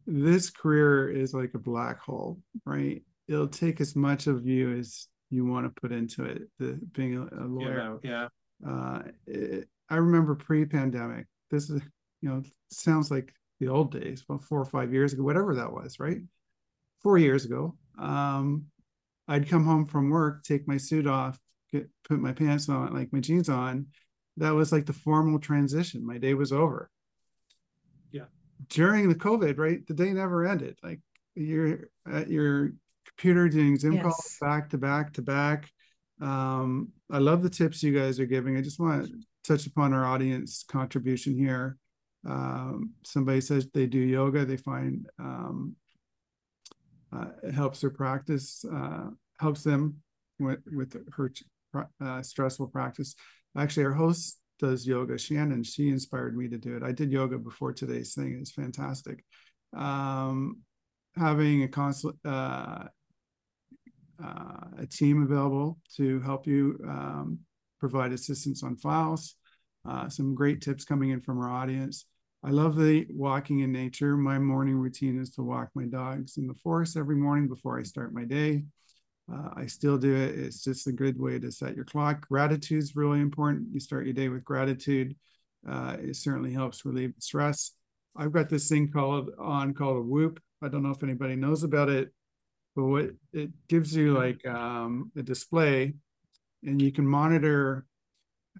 This 0.06 0.52
career 0.52 1.10
is 1.10 1.34
like 1.34 1.56
a 1.56 1.60
black 1.60 2.00
hole, 2.00 2.40
right? 2.66 3.02
It'll 3.28 3.48
take 3.48 3.82
as 3.82 3.96
much 3.96 4.28
of 4.28 4.46
you 4.46 4.78
as 4.78 5.08
you 5.30 5.46
want 5.46 5.66
to 5.66 5.82
put 5.82 5.92
into 5.92 6.24
it. 6.24 6.44
The 6.60 6.80
being 6.94 7.18
a, 7.18 7.44
a 7.44 7.46
lawyer. 7.46 8.00
Yeah, 8.04 8.28
yeah. 8.64 8.70
Uh, 8.70 9.02
it, 9.28 9.68
I 9.90 9.98
remember 9.98 10.36
pre-pandemic. 10.36 11.28
This 11.52 11.70
is, 11.70 11.82
you 12.22 12.30
know, 12.30 12.44
sounds 12.72 13.12
like 13.12 13.34
the 13.60 13.68
old 13.68 13.92
days, 13.92 14.24
well, 14.28 14.40
four 14.40 14.60
or 14.60 14.66
five 14.66 14.92
years 14.92 15.14
ago, 15.14 15.24
whatever 15.24 15.56
that 15.56 15.72
was, 15.72 16.00
right? 16.00 16.22
Four 17.02 17.18
years 17.18 17.46
ago. 17.46 17.76
Um, 17.98 18.66
I'd 19.28 19.50
come 19.50 19.66
home 19.66 19.86
from 19.86 20.10
work, 20.10 20.44
take 20.44 20.68
my 20.68 20.78
suit 20.78 21.08
off, 21.08 21.40
get 21.72 21.90
put 22.08 22.20
my 22.20 22.32
pants 22.32 22.70
on, 22.70 22.94
like 22.94 23.14
my 23.14 23.20
jeans 23.20 23.50
on. 23.50 23.88
That 24.38 24.54
was 24.54 24.72
like 24.72 24.86
the 24.86 24.94
formal 24.94 25.40
transition. 25.40 26.06
My 26.06 26.18
day 26.18 26.34
was 26.34 26.52
over. 26.52 26.90
Yeah. 28.12 28.26
During 28.70 29.08
the 29.08 29.16
COVID, 29.16 29.58
right? 29.58 29.86
The 29.88 29.94
day 29.94 30.12
never 30.12 30.46
ended. 30.46 30.78
Like 30.84 31.00
you're 31.36 31.90
at 32.12 32.30
your 32.30 32.74
computer 33.06 33.48
doing 33.50 33.78
Zoom 33.78 34.00
calls 34.02 34.16
Yes. 34.26 34.38
back 34.40 34.70
to 34.70 34.78
back 34.78 35.14
to 35.14 35.22
back. 35.22 35.72
Um, 36.22 36.92
I 37.12 37.20
love 37.20 37.44
the 37.44 37.50
tips 37.50 37.84
you 37.84 37.98
guys 37.98 38.20
are 38.20 38.26
giving. 38.26 38.58
I 38.58 38.62
just 38.62 38.80
want 38.80 39.06
to 39.06 39.14
touch 39.44 39.68
upon 39.68 39.94
our 39.94 40.06
audience 40.06 40.64
contribution 40.68 41.38
here. 41.38 41.78
Um, 42.28 42.94
somebody 43.04 43.42
says 43.42 43.68
they 43.74 43.86
do 43.86 44.00
yoga, 44.00 44.46
they 44.46 44.58
find 44.58 45.08
um, 45.20 45.76
uh, 47.14 47.28
it 47.44 47.54
helps 47.54 47.82
their 47.82 47.92
practice, 47.92 48.66
uh, 48.74 49.10
helps 49.40 49.64
them 49.64 49.98
with, 50.40 50.60
with 50.76 50.96
her 51.14 51.32
uh, 52.04 52.22
stressful 52.22 52.68
practice. 52.68 53.16
Actually, 53.58 53.86
our 53.86 53.94
host 53.94 54.40
does 54.60 54.88
yoga, 54.88 55.18
Shannon. 55.18 55.64
She 55.64 55.90
inspired 55.90 56.36
me 56.36 56.48
to 56.48 56.58
do 56.58 56.76
it. 56.76 56.84
I 56.84 56.92
did 56.92 57.12
yoga 57.12 57.38
before 57.38 57.74
today's 57.74 58.14
thing. 58.14 58.38
It's 58.40 58.52
fantastic. 58.52 59.24
Um, 59.76 60.62
having 61.16 61.64
a 61.64 61.68
constant 61.68 62.16
uh, 62.26 62.86
uh, 64.24 64.68
a 64.80 64.86
team 64.86 65.24
available 65.24 65.80
to 65.98 66.20
help 66.22 66.48
you 66.48 66.80
um, 66.88 67.40
provide 67.80 68.12
assistance 68.12 68.64
on 68.64 68.78
files. 68.78 69.36
Uh, 69.88 70.10
some 70.10 70.34
great 70.34 70.62
tips 70.62 70.86
coming 70.86 71.12
in 71.12 71.22
from 71.22 71.40
our 71.40 71.50
audience. 71.50 72.06
I 72.44 72.50
love 72.50 72.76
the 72.76 73.08
walking 73.10 73.60
in 73.60 73.72
nature. 73.72 74.18
My 74.18 74.38
morning 74.40 74.76
routine 74.76 75.20
is 75.20 75.32
to 75.32 75.42
walk 75.42 75.70
my 75.74 75.86
dogs 75.86 76.38
in 76.38 76.48
the 76.48 76.54
forest 76.54 76.98
every 76.98 77.16
morning 77.16 77.48
before 77.48 77.80
I 77.80 77.84
start 77.84 78.14
my 78.14 78.24
day. 78.24 78.64
Uh, 79.32 79.50
I 79.56 79.66
still 79.66 79.98
do 79.98 80.16
it. 80.16 80.38
It's 80.38 80.64
just 80.64 80.86
a 80.88 80.92
good 80.92 81.20
way 81.20 81.40
to 81.40 81.52
set 81.52 81.76
your 81.76 81.86
clock. 81.86 82.28
Gratitude 82.28 82.78
is 82.78 82.96
really 82.96 83.20
important. 83.20 83.70
You 83.74 83.80
start 83.80 84.06
your 84.06 84.14
day 84.14 84.30
with 84.30 84.44
gratitude. 84.44 85.16
Uh, 85.68 85.98
it 86.00 86.16
certainly 86.16 86.54
helps 86.54 86.86
relieve 86.86 87.14
stress. 87.18 87.72
I've 88.16 88.32
got 88.32 88.50
this 88.50 88.70
thing 88.70 88.92
called 88.92 89.32
on 89.40 89.74
called 89.74 89.98
a 89.98 90.02
Whoop. 90.02 90.40
I 90.62 90.68
don't 90.68 90.84
know 90.84 90.92
if 90.92 91.04
anybody 91.04 91.36
knows 91.36 91.64
about 91.64 91.90
it, 91.90 92.14
but 92.76 92.84
what 92.86 93.10
it 93.34 93.52
gives 93.68 93.96
you 93.96 94.14
like 94.14 94.46
um, 94.46 95.12
a 95.16 95.24
display, 95.24 95.94
and 96.64 96.82
you 96.82 96.92
can 96.92 97.08
monitor 97.08 97.86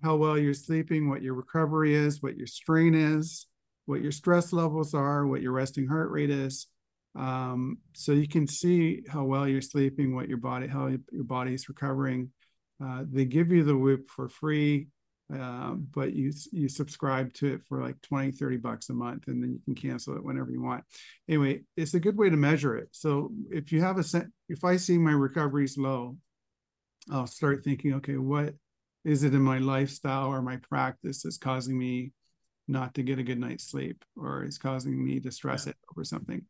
how 0.04 0.16
well 0.16 0.38
you're 0.38 0.54
sleeping, 0.54 1.10
what 1.10 1.22
your 1.22 1.34
recovery 1.34 1.94
is, 1.94 2.22
what 2.22 2.38
your 2.38 2.48
strain 2.48 2.94
is, 2.94 3.48
what 3.86 4.02
your 4.02 4.12
stress 4.12 4.54
levels 4.54 4.94
are, 4.94 5.26
what 5.26 5.42
your 5.42 5.52
resting 5.52 5.88
heart 5.88 6.12
rate 6.12 6.30
is. 6.30 6.68
Um, 7.18 7.78
so 7.94 8.12
you 8.12 8.28
can 8.28 8.48
see 8.48 9.04
how 9.08 9.24
well 9.24 9.48
you're 9.48 9.62
sleeping, 9.62 10.14
what 10.14 10.28
your 10.28 10.38
body, 10.38 10.68
how 10.68 10.88
your 10.88 11.24
body's 11.24 11.70
recovering. 11.70 12.32
Uh, 12.84 13.04
they 13.10 13.26
give 13.26 13.52
you 13.52 13.64
the 13.64 13.78
Whoop 13.78 14.10
for 14.10 14.28
free, 14.28 14.88
uh, 15.34 15.74
but 15.74 16.14
you 16.14 16.32
you 16.52 16.70
subscribe 16.70 17.34
to 17.34 17.54
it 17.54 17.62
for 17.68 17.82
like 17.82 18.00
20, 18.02 18.32
30 18.32 18.58
bucks 18.58 18.90
a 18.90 18.94
month, 18.94 19.28
and 19.28 19.42
then 19.42 19.52
you 19.54 19.60
can 19.66 19.76
cancel 19.76 20.16
it 20.16 20.24
whenever 20.24 20.52
you 20.52 20.62
want. 20.62 20.84
Anyway, 21.28 21.64
it's 21.76 21.94
a 21.94 22.00
good 22.00 22.18
way 22.18 22.30
to 22.30 22.38
measure 22.38 22.78
it. 22.78 22.90
So 22.92 23.32
if 23.50 23.72
you 23.72 23.82
have 23.82 23.98
a 23.98 24.26
if 24.50 24.64
I 24.64 24.78
see 24.78 24.98
my 24.98 25.12
recovery's 25.12 25.78
low, 25.78 26.18
I'll 27.12 27.28
start 27.28 27.64
thinking, 27.64 27.96
okay, 27.96 28.18
what 28.18 28.54
is 29.04 29.24
it 29.24 29.34
in 29.34 29.42
my 29.42 29.60
lifestyle 29.60 30.28
or 30.28 30.42
my 30.42 30.58
practice 30.58 31.24
that's 31.24 31.38
causing 31.38 31.78
me 31.78 32.12
not 32.68 32.96
to 32.96 33.04
get 33.04 33.20
a 33.20 33.24
good 33.24 33.40
night's 33.40 33.70
sleep 33.70 34.04
or 34.18 34.44
is 34.44 34.58
causing 34.58 35.04
me 35.04 35.20
to 35.20 35.32
stress 35.32 35.68
it 35.68 35.76
over 35.92 36.04
something. 36.04 36.44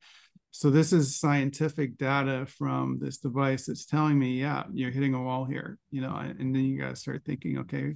So 0.51 0.69
this 0.69 0.93
is 0.93 1.19
scientific 1.19 1.97
data 1.97 2.45
from 2.45 2.97
this 3.01 3.17
device 3.17 3.65
that's 3.65 3.86
telling 3.86 4.17
me, 4.17 4.39
yeah, 4.39 4.63
you're 4.71 4.91
hitting 4.91 5.13
a 5.13 5.21
wall 5.21 5.43
here, 5.43 5.78
you 5.91 5.99
know, 5.99 6.15
and 6.15 6.55
then 6.55 6.63
you 6.63 6.80
got 6.80 6.91
to 6.91 6.95
start 6.95 7.23
thinking, 7.26 7.57
okay, 7.59 7.95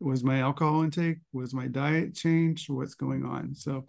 was 0.00 0.24
my 0.24 0.40
alcohol 0.40 0.82
intake, 0.82 1.18
was 1.32 1.54
my 1.54 1.66
diet 1.66 2.14
changed, 2.14 2.68
what's 2.68 2.94
going 2.94 3.24
on? 3.24 3.54
So 3.54 3.86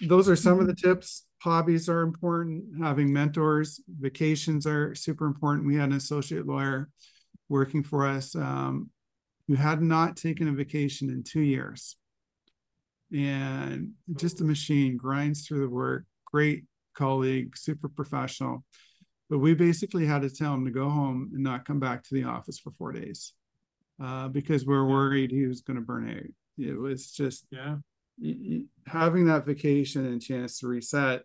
those 0.00 0.28
are 0.28 0.36
some 0.36 0.60
of 0.60 0.66
the 0.66 0.74
tips. 0.74 1.26
Hobbies 1.42 1.88
are 1.88 2.02
important. 2.02 2.64
Having 2.82 3.12
mentors, 3.12 3.80
vacations 3.88 4.66
are 4.66 4.94
super 4.94 5.26
important. 5.26 5.66
We 5.66 5.76
had 5.76 5.90
an 5.90 5.96
associate 5.96 6.46
lawyer 6.46 6.88
working 7.48 7.82
for 7.82 8.06
us 8.06 8.34
um, 8.34 8.90
who 9.48 9.54
had 9.54 9.82
not 9.82 10.16
taken 10.16 10.48
a 10.48 10.52
vacation 10.52 11.10
in 11.10 11.22
two 11.22 11.40
years 11.40 11.96
and 13.12 13.92
just 14.16 14.40
a 14.40 14.44
machine 14.44 14.96
grinds 14.96 15.46
through 15.46 15.60
the 15.60 15.68
work 15.68 16.04
great 16.24 16.64
colleague 16.94 17.56
super 17.56 17.88
professional 17.88 18.64
but 19.28 19.38
we 19.38 19.54
basically 19.54 20.06
had 20.06 20.22
to 20.22 20.30
tell 20.30 20.54
him 20.54 20.64
to 20.64 20.70
go 20.70 20.88
home 20.88 21.30
and 21.34 21.42
not 21.42 21.64
come 21.64 21.78
back 21.78 22.02
to 22.02 22.14
the 22.14 22.24
office 22.24 22.58
for 22.58 22.70
four 22.72 22.92
days 22.92 23.34
uh, 24.02 24.28
because 24.28 24.66
we're 24.66 24.86
worried 24.86 25.30
he 25.30 25.46
was 25.46 25.60
going 25.60 25.76
to 25.76 25.82
burn 25.82 26.08
out 26.10 26.26
it 26.58 26.78
was 26.78 27.10
just 27.10 27.46
Yeah. 27.50 27.76
having 28.86 29.26
that 29.26 29.46
vacation 29.46 30.06
and 30.06 30.20
chance 30.20 30.58
to 30.58 30.68
reset 30.68 31.22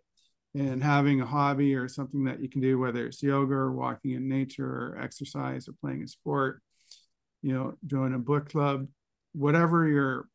and 0.54 0.82
having 0.82 1.20
a 1.20 1.26
hobby 1.26 1.74
or 1.74 1.88
something 1.88 2.24
that 2.24 2.40
you 2.40 2.48
can 2.48 2.60
do, 2.60 2.78
whether 2.78 3.06
it's 3.06 3.22
yoga 3.22 3.54
or 3.54 3.72
walking 3.72 4.12
in 4.12 4.28
nature 4.28 4.66
or 4.66 4.98
exercise 5.00 5.68
or 5.68 5.74
playing 5.80 6.02
a 6.02 6.08
sport, 6.08 6.62
you 7.42 7.52
know, 7.52 7.74
join 7.86 8.14
a 8.14 8.18
book 8.18 8.48
club, 8.48 8.86
whatever 9.32 9.86
your 9.86 10.26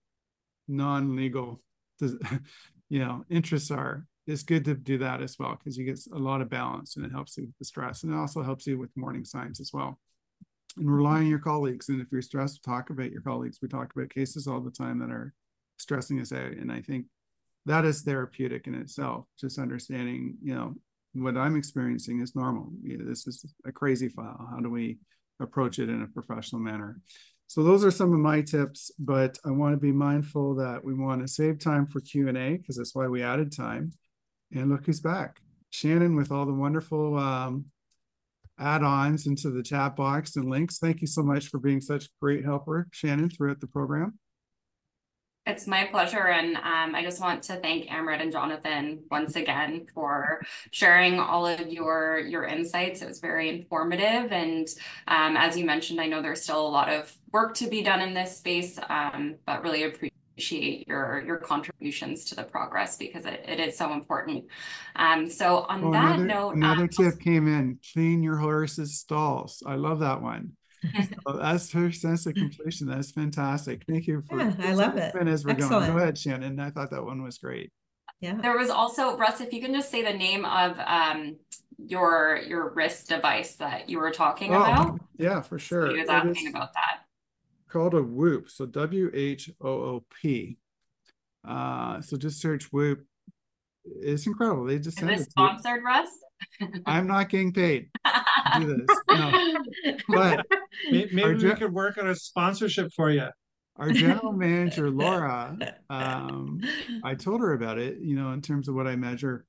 non-legal, 0.67 1.61
you 2.01 2.99
know, 2.99 3.25
interests 3.29 3.71
are, 3.71 4.05
it's 4.27 4.43
good 4.43 4.65
to 4.65 4.75
do 4.75 4.99
that 4.99 5.21
as 5.21 5.37
well 5.37 5.57
because 5.57 5.77
you 5.77 5.85
get 5.85 5.99
a 6.13 6.17
lot 6.19 6.41
of 6.41 6.49
balance 6.49 6.95
and 6.95 7.05
it 7.05 7.11
helps 7.11 7.35
you 7.37 7.43
with 7.43 7.57
the 7.59 7.65
stress 7.65 8.03
and 8.03 8.13
it 8.13 8.17
also 8.17 8.41
helps 8.41 8.65
you 8.67 8.77
with 8.77 8.95
morning 8.95 9.25
signs 9.25 9.59
as 9.59 9.71
well. 9.73 9.99
And 10.78 10.91
rely 10.91 11.17
on 11.17 11.28
your 11.28 11.39
colleagues. 11.39 11.89
And 11.89 12.01
if 12.01 12.07
you're 12.11 12.21
stressed, 12.21 12.63
talk 12.63 12.89
about 12.89 13.11
your 13.11 13.21
colleagues. 13.21 13.59
We 13.61 13.67
talk 13.67 13.93
about 13.95 14.09
cases 14.09 14.47
all 14.47 14.61
the 14.61 14.71
time 14.71 14.99
that 14.99 15.11
are 15.11 15.34
stressing 15.78 16.19
us 16.19 16.32
out. 16.32 16.51
And 16.51 16.71
I 16.71 16.82
think 16.82 17.05
that 17.65 17.86
is 17.86 18.01
therapeutic 18.01 18.67
in 18.67 18.76
itself. 18.76 19.26
Just 19.39 19.59
understanding, 19.59 20.36
you 20.43 20.55
know, 20.55 20.76
what 21.13 21.38
I'm 21.38 21.55
experiencing 21.55 22.21
is 22.21 22.36
normal. 22.36 22.71
You 22.82 22.97
know, 22.97 23.05
this 23.05 23.28
is 23.28 23.53
a 23.65 23.71
crazy 23.71 24.09
file. 24.09 24.47
How 24.51 24.59
do 24.59 24.69
we 24.69 24.97
approach 25.39 25.80
it 25.80 25.89
in 25.89 26.01
a 26.01 26.07
professional 26.07 26.61
manner? 26.61 26.99
So 27.47 27.61
those 27.61 27.86
are 27.86 27.91
some 27.91 28.13
of 28.13 28.19
my 28.19 28.41
tips, 28.41 28.91
but 28.97 29.38
I 29.45 29.51
want 29.51 29.74
to 29.74 29.80
be 29.80 29.91
mindful 29.91 30.55
that 30.55 30.84
we 30.84 30.93
want 30.93 31.21
to 31.21 31.28
save 31.28 31.59
time 31.59 31.86
for 31.86 31.99
Q&A 31.99 32.57
because 32.57 32.78
that's 32.78 32.95
why 32.95 33.07
we 33.07 33.21
added 33.21 33.55
time. 33.55 33.91
And 34.51 34.69
look 34.69 34.86
who's 34.86 35.01
back. 35.01 35.39
Shannon 35.69 36.15
with 36.15 36.32
all 36.32 36.45
the 36.45 36.53
wonderful 36.53 37.17
um, 37.17 37.65
add-ons 38.60 39.28
into 39.28 39.49
the 39.49 39.64
chat 39.64 39.95
box 39.95 40.36
and 40.36 40.49
links. 40.49 40.78
Thank 40.78 41.01
you 41.01 41.08
so 41.08 41.24
much 41.24 41.47
for 41.47 41.60
being 41.60 41.82
such 41.82 42.06
a 42.06 42.10
great 42.22 42.45
helper, 42.45 42.88
Shannon, 42.91 43.30
throughout 43.30 43.60
the 43.60 43.68
program. 43.68 44.20
It's 45.45 45.68
my 45.68 45.84
pleasure. 45.91 46.28
And 46.28 46.56
um, 46.56 46.95
I 46.95 47.04
just 47.04 47.20
want 47.20 47.43
to 47.43 47.58
thank 47.58 47.89
Amrit 47.89 48.22
and 48.22 48.32
Jonathan 48.32 49.04
once 49.12 49.36
again 49.36 49.88
for 49.93 50.41
sharing 50.72 51.20
all 51.20 51.45
of 51.45 51.68
your, 51.68 52.20
your 52.20 52.45
insights. 52.45 53.01
It 53.01 53.10
was 53.10 53.20
very 53.20 53.49
informative. 53.49 54.32
And 54.32 54.68
um, 55.10 55.36
as 55.36 55.58
you 55.58 55.66
mentioned, 55.66 55.99
I 55.99 56.08
know 56.08 56.22
there's 56.22 56.43
still 56.43 56.66
a 56.66 56.70
lot 56.70 56.88
of 56.88 57.14
work 57.34 57.56
to 57.56 57.68
be 57.68 57.84
done 57.84 58.01
in 58.01 58.14
this 58.14 58.38
space, 58.38 58.80
um, 58.88 59.36
but 59.45 59.64
really 59.64 59.84
appreciate 59.84 60.14
your 60.36 61.23
your 61.25 61.38
contributions 61.38 62.25
to 62.25 62.36
the 62.36 62.43
progress 62.43 62.97
because 62.97 63.25
it, 63.25 63.45
it 63.47 63.59
is 63.59 63.77
so 63.77 63.93
important. 63.93 64.45
Um, 64.95 65.29
so 65.29 65.65
on 65.69 65.84
oh, 65.84 65.91
that 65.91 66.15
another, 66.15 66.25
note, 66.25 66.55
another 66.55 66.84
um, 66.84 66.89
tip 66.89 67.19
came 67.19 67.47
in: 67.47 67.79
clean 67.93 68.23
your 68.23 68.38
horse's 68.38 68.99
stalls. 68.99 69.61
I 69.65 69.75
love 69.75 69.99
that 69.99 70.21
one 70.21 70.53
so 71.25 71.38
that's 71.38 71.71
her 71.71 71.91
sense 71.91 72.25
of 72.25 72.36
completion. 72.36 72.88
That's 72.88 73.11
fantastic. 73.11 73.84
Thank 73.88 74.07
you 74.07 74.21
for. 74.27 74.39
Yeah, 74.39 74.53
I 74.59 74.73
love 74.73 74.97
it. 74.97 75.15
As 75.15 75.45
we're 75.45 75.51
Excellent. 75.51 75.69
going, 75.69 75.91
go 75.91 75.97
ahead, 75.97 76.17
Shannon. 76.17 76.59
I 76.59 76.69
thought 76.69 76.91
that 76.91 77.03
one 77.03 77.23
was 77.23 77.38
great. 77.38 77.71
Yeah. 78.19 78.36
There 78.41 78.57
was 78.57 78.69
also 78.69 79.17
Russ. 79.17 79.41
If 79.41 79.53
you 79.53 79.61
can 79.61 79.73
just 79.73 79.89
say 79.89 80.03
the 80.03 80.17
name 80.17 80.45
of 80.45 80.79
um 80.79 81.38
your 81.77 82.39
your 82.47 82.73
wrist 82.73 83.09
device 83.09 83.55
that 83.55 83.89
you 83.89 83.99
were 83.99 84.11
talking 84.11 84.53
oh, 84.53 84.61
about. 84.61 84.99
Yeah, 85.17 85.41
for 85.41 85.59
sure. 85.59 85.88
So 85.88 85.93
he 85.93 85.99
was 85.99 86.09
asking 86.09 86.47
about 86.47 86.73
that. 86.73 87.03
Called 87.74 87.95
a 87.95 88.03
Whoop. 88.03 88.51
So 88.51 88.67
W 88.67 89.09
H 89.15 89.49
O 89.59 89.67
O 89.67 90.05
P. 90.21 90.59
Uh, 91.43 92.01
so 92.01 92.17
just 92.17 92.39
search 92.39 92.71
Whoop. 92.71 93.03
It's 93.84 94.28
incredible. 94.28 94.65
They 94.65 94.78
just 94.78 95.01
Is 95.01 95.07
this 95.07 95.24
sponsored, 95.24 95.84
Russ? 95.84 96.09
I'm 96.86 97.07
not 97.07 97.30
getting 97.30 97.51
paid 97.51 97.89
to 98.05 98.59
do 98.59 98.78
this. 98.78 98.97
No. 99.09 99.55
But 100.07 100.45
maybe, 100.91 101.24
we 101.24 101.38
gen- 101.38 101.55
could 101.55 101.74
work 101.74 101.97
on 101.97 102.07
a 102.07 102.15
sponsorship 102.15 102.91
for 102.95 103.09
you. 103.09 103.28
Our 103.78 103.89
general 103.91 104.34
manager, 104.34 104.91
Laura, 104.91 105.57
um, 105.89 106.61
I 107.03 107.15
told 107.15 107.41
her 107.41 107.53
about 107.53 107.80
it, 107.80 107.97
you 108.01 108.15
know, 108.15 108.34
in 108.34 108.41
terms 108.43 108.67
of 108.67 108.76
what 108.76 108.86
I 108.86 108.95
measure. 108.95 109.45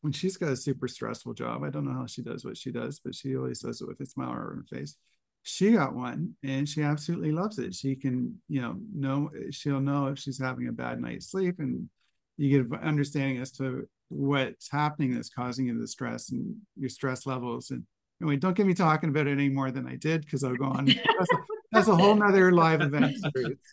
When 0.00 0.14
she's 0.14 0.38
got 0.38 0.48
a 0.48 0.56
super 0.56 0.88
stressful 0.88 1.34
job, 1.34 1.62
I 1.62 1.68
don't 1.68 1.84
know 1.84 1.92
how 1.92 2.06
she 2.06 2.22
does 2.22 2.42
what 2.42 2.56
she 2.56 2.72
does, 2.72 3.00
but 3.04 3.14
she 3.14 3.36
always 3.36 3.60
does 3.60 3.82
it 3.82 3.88
with 3.88 4.00
a 4.00 4.06
smile 4.06 4.30
on 4.30 4.36
her 4.36 4.64
face. 4.70 4.96
She 5.42 5.72
got 5.72 5.94
one 5.94 6.34
and 6.42 6.68
she 6.68 6.82
absolutely 6.82 7.32
loves 7.32 7.58
it. 7.58 7.74
She 7.74 7.96
can, 7.96 8.40
you 8.48 8.60
know, 8.60 8.76
know 8.94 9.30
she'll 9.50 9.80
know 9.80 10.06
if 10.08 10.18
she's 10.18 10.40
having 10.40 10.68
a 10.68 10.72
bad 10.72 11.00
night's 11.00 11.30
sleep 11.30 11.56
and 11.58 11.88
you 12.36 12.50
get 12.50 12.78
an 12.78 12.86
understanding 12.86 13.38
as 13.38 13.50
to 13.52 13.88
what's 14.08 14.70
happening 14.70 15.14
that's 15.14 15.30
causing 15.30 15.66
you 15.66 15.80
the 15.80 15.86
stress 15.86 16.30
and 16.30 16.56
your 16.76 16.90
stress 16.90 17.26
levels. 17.26 17.70
And 17.70 17.84
anyway, 18.20 18.36
don't 18.36 18.56
get 18.56 18.66
me 18.66 18.74
talking 18.74 19.08
about 19.08 19.26
it 19.26 19.32
any 19.32 19.48
more 19.48 19.70
than 19.70 19.86
I 19.86 19.96
did 19.96 20.22
because 20.22 20.44
I'll 20.44 20.56
go 20.56 20.66
on. 20.66 20.86
That's 20.86 21.32
a, 21.32 21.36
that's 21.72 21.88
a 21.88 21.96
whole 21.96 22.14
nother 22.14 22.52
live 22.52 22.80
event. 22.80 23.16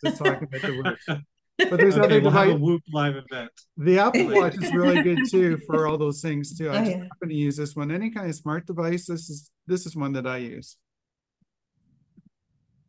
Just 0.04 0.18
talking 0.18 0.48
about 0.48 0.62
the 0.62 0.82
work. 0.82 1.20
But 1.58 1.80
there's 1.80 1.96
okay, 1.96 2.04
other 2.04 2.20
we'll 2.20 2.30
device. 2.30 2.48
have 2.50 2.56
a 2.56 2.60
Whoop 2.60 2.82
live 2.92 3.16
event. 3.16 3.50
The 3.76 3.98
Apple 3.98 4.28
Watch 4.28 4.54
is 4.62 4.72
really 4.72 5.02
good 5.02 5.18
too 5.28 5.58
for 5.66 5.88
all 5.88 5.98
those 5.98 6.22
things 6.22 6.56
too. 6.56 6.70
I 6.70 6.72
oh, 6.72 6.78
just 6.78 6.90
yeah. 6.90 7.02
happen 7.02 7.28
to 7.30 7.34
use 7.34 7.56
this 7.56 7.74
one. 7.74 7.90
Any 7.90 8.10
kind 8.10 8.28
of 8.28 8.34
smart 8.36 8.66
device, 8.66 9.06
this 9.06 9.28
is 9.28 9.50
this 9.66 9.84
is 9.84 9.96
one 9.96 10.12
that 10.12 10.26
I 10.26 10.36
use. 10.36 10.76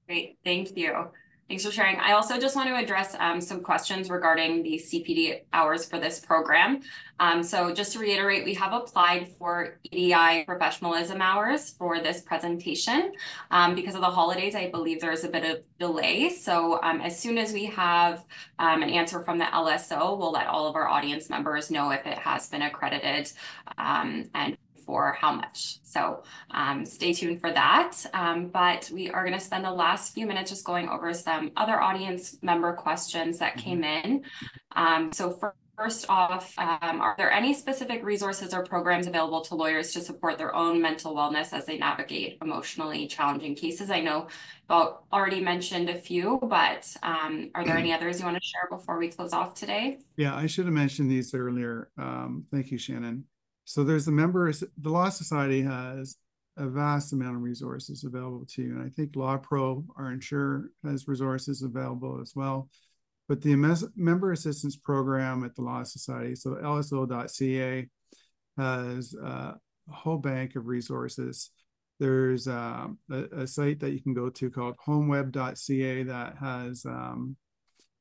Great, 0.10 0.40
thank 0.44 0.76
you. 0.76 1.12
Thanks 1.48 1.64
for 1.64 1.70
sharing. 1.70 2.00
I 2.00 2.14
also 2.14 2.40
just 2.40 2.56
want 2.56 2.68
to 2.68 2.76
address 2.76 3.16
um, 3.20 3.40
some 3.40 3.62
questions 3.62 4.10
regarding 4.10 4.64
the 4.64 4.82
CPD 4.84 5.42
hours 5.54 5.86
for 5.86 6.00
this 6.00 6.20
program. 6.20 6.82
Um, 7.20 7.44
so 7.44 7.72
just 7.72 7.94
to 7.94 8.00
reiterate, 8.00 8.44
we 8.44 8.56
have 8.56 8.74
applied 8.74 9.28
for 9.38 9.78
EDI 9.92 10.46
professionalism 10.46 11.22
hours 11.22 11.70
for 11.70 12.00
this 12.00 12.22
presentation. 12.22 13.14
Um, 13.52 13.76
because 13.76 13.94
of 13.94 14.02
the 14.02 14.10
holidays, 14.10 14.56
I 14.56 14.72
believe 14.72 15.00
there's 15.00 15.26
a 15.26 15.30
bit 15.30 15.44
of 15.44 15.62
delay. 15.78 16.30
So 16.30 16.82
um, 16.82 17.02
as 17.02 17.20
soon 17.20 17.38
as 17.38 17.54
we 17.54 17.66
have 17.66 18.26
um, 18.58 18.82
an 18.82 18.90
answer 18.90 19.22
from 19.22 19.38
the 19.38 19.46
LSO, 19.46 20.18
we'll 20.18 20.32
let 20.32 20.48
all 20.48 20.68
of 20.68 20.76
our 20.76 20.88
audience 20.88 21.30
members 21.30 21.70
know 21.70 21.92
if 21.92 22.04
it 22.08 22.18
has 22.18 22.50
been 22.50 22.64
accredited 22.64 23.32
um, 23.78 24.28
and 24.34 24.58
for 24.90 25.16
how 25.22 25.32
much. 25.32 25.78
So 25.84 26.24
um, 26.50 26.84
stay 26.84 27.14
tuned 27.14 27.40
for 27.42 27.52
that. 27.52 27.94
Um, 28.16 28.48
but 28.48 28.90
we 28.92 29.12
are 29.12 29.24
going 29.24 29.38
to 29.38 29.40
spend 29.40 29.64
the 29.64 29.72
last 29.72 30.16
few 30.16 30.26
minutes 30.26 30.50
just 30.50 30.66
going 30.66 30.90
over 30.90 31.14
some 31.14 31.52
other 31.56 31.80
audience 31.80 32.40
member 32.42 32.74
questions 32.74 33.38
that 33.38 33.52
mm-hmm. 33.52 33.62
came 33.62 33.84
in. 33.84 34.24
Um, 34.76 35.14
so 35.14 35.30
for 35.30 35.54
First 35.78 36.10
off, 36.10 36.54
um, 36.58 37.00
are 37.00 37.16
there 37.18 37.32
any 37.32 37.54
specific 37.54 38.04
resources 38.04 38.54
or 38.54 38.66
programs 38.66 39.08
available 39.08 39.40
to 39.40 39.56
lawyers 39.56 39.94
to 39.94 40.02
support 40.02 40.38
their 40.38 40.54
own 40.54 40.82
mental 40.82 41.16
wellness 41.16 41.54
as 41.54 41.66
they 41.66 41.78
navigate 41.78 42.38
emotionally 42.42 43.08
challenging 43.08 43.56
cases? 43.56 43.90
I 43.90 44.02
know 44.02 44.28
you 44.70 44.98
already 45.14 45.40
mentioned 45.40 45.88
a 45.90 45.96
few, 45.96 46.38
but 46.44 46.94
um, 47.02 47.50
are 47.56 47.64
there 47.64 47.78
any 47.78 47.94
others 47.94 48.20
you 48.20 48.26
want 48.26 48.36
to 48.36 48.44
share 48.44 48.68
before 48.70 49.00
we 49.00 49.08
close 49.08 49.32
off 49.32 49.54
today? 49.54 50.00
Yeah, 50.18 50.36
I 50.36 50.48
should 50.48 50.66
have 50.66 50.74
mentioned 50.74 51.10
these 51.10 51.34
earlier. 51.34 51.90
Um, 51.98 52.44
thank 52.52 52.72
you, 52.72 52.78
Shannon. 52.78 53.24
So 53.70 53.84
there's 53.84 54.06
the 54.06 54.12
members, 54.12 54.64
the 54.80 54.90
Law 54.90 55.10
Society 55.10 55.62
has 55.62 56.18
a 56.58 56.68
vast 56.68 57.14
amount 57.14 57.36
of 57.36 57.44
resources 57.44 58.04
available 58.04 58.44
to 58.56 58.64
you. 58.64 58.72
And 58.72 58.82
I 58.82 58.90
think 58.90 59.12
LawPRO, 59.12 59.86
our 59.96 60.12
insurer, 60.12 60.72
has 60.84 61.08
resources 61.08 61.62
available 61.62 62.20
as 62.20 62.34
well. 62.36 62.68
But 63.28 63.44
the 63.44 63.56
member 63.96 64.32
assistance 64.32 64.76
program 64.76 65.44
at 65.44 65.56
the 65.56 65.62
Law 65.62 65.84
Society, 65.84 66.34
so 66.34 66.56
lso.ca, 66.56 67.88
has 68.58 69.14
a 69.14 69.54
whole 69.88 70.18
bank 70.18 70.56
of 70.56 70.66
resources. 70.66 71.52
There's 72.00 72.48
um, 72.48 72.98
a, 73.12 73.26
a, 73.42 73.48
site 73.48 73.82
that 73.82 73.92
you 73.92 74.02
can 74.02 74.16
go 74.16 74.32
to 74.32 74.50
called 74.50 74.78
homeweb.ca 74.84 76.04
that 76.04 76.38
has 76.40 76.86
um, 76.86 77.36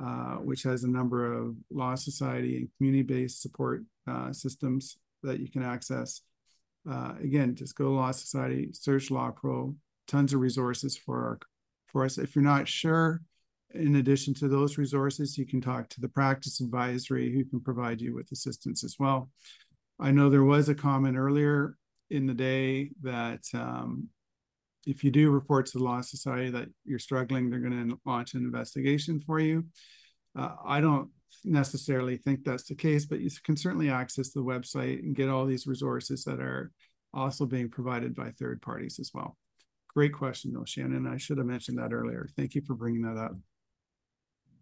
uh, 0.00 0.36
which 0.36 0.62
has 0.62 0.84
a 0.84 0.90
number 0.90 1.32
of 1.32 1.56
law 1.70 1.96
society 1.96 2.58
and 2.58 2.68
community-based 2.76 3.42
support 3.42 3.82
uh, 4.08 4.32
systems 4.32 4.98
that 5.22 5.40
you 5.40 5.50
can 5.50 5.64
access. 5.64 6.20
Uh, 6.88 7.14
again, 7.20 7.56
just 7.56 7.76
go 7.76 7.84
to 7.84 7.90
Law 7.90 8.12
Society, 8.12 8.68
search 8.72 9.08
LawPRO, 9.08 9.74
tons 10.06 10.32
of 10.32 10.40
resources 10.40 10.96
for 10.96 11.24
our, 11.24 11.38
for 11.86 12.04
us. 12.04 12.18
If 12.18 12.36
you're 12.36 12.44
not 12.44 12.68
sure 12.68 13.22
in 13.74 13.96
addition 13.96 14.34
to 14.34 14.48
those 14.48 14.78
resources, 14.78 15.36
you 15.36 15.46
can 15.46 15.60
talk 15.60 15.88
to 15.90 16.00
the 16.00 16.08
practice 16.08 16.60
advisory 16.60 17.32
who 17.32 17.44
can 17.44 17.60
provide 17.60 18.00
you 18.00 18.14
with 18.14 18.30
assistance 18.32 18.84
as 18.84 18.96
well. 18.98 19.30
I 19.98 20.10
know 20.10 20.28
there 20.28 20.44
was 20.44 20.68
a 20.68 20.74
comment 20.74 21.16
earlier 21.16 21.76
in 22.10 22.26
the 22.26 22.34
day 22.34 22.90
that 23.02 23.42
um, 23.54 24.08
if 24.86 25.02
you 25.02 25.10
do 25.10 25.30
report 25.30 25.66
to 25.66 25.78
the 25.78 25.84
Law 25.84 26.00
Society 26.00 26.50
that 26.50 26.68
you're 26.84 26.98
struggling, 26.98 27.50
they're 27.50 27.58
going 27.58 27.88
to 27.88 27.98
launch 28.06 28.34
an 28.34 28.44
investigation 28.44 29.20
for 29.20 29.40
you. 29.40 29.64
Uh, 30.38 30.54
I 30.64 30.80
don't 30.80 31.10
necessarily 31.44 32.16
think 32.16 32.44
that's 32.44 32.64
the 32.64 32.74
case, 32.74 33.04
but 33.06 33.20
you 33.20 33.30
can 33.44 33.56
certainly 33.56 33.90
access 33.90 34.30
the 34.30 34.40
website 34.40 35.00
and 35.00 35.16
get 35.16 35.28
all 35.28 35.44
these 35.44 35.66
resources 35.66 36.24
that 36.24 36.40
are 36.40 36.70
also 37.12 37.46
being 37.46 37.68
provided 37.68 38.14
by 38.14 38.30
third 38.30 38.62
parties 38.62 38.98
as 39.00 39.10
well. 39.12 39.36
Great 39.88 40.12
question, 40.12 40.52
though, 40.52 40.64
Shannon. 40.64 41.06
I 41.06 41.16
should 41.16 41.38
have 41.38 41.46
mentioned 41.46 41.78
that 41.78 41.92
earlier. 41.92 42.28
Thank 42.36 42.54
you 42.54 42.62
for 42.62 42.74
bringing 42.74 43.02
that 43.02 43.18
up. 43.18 43.32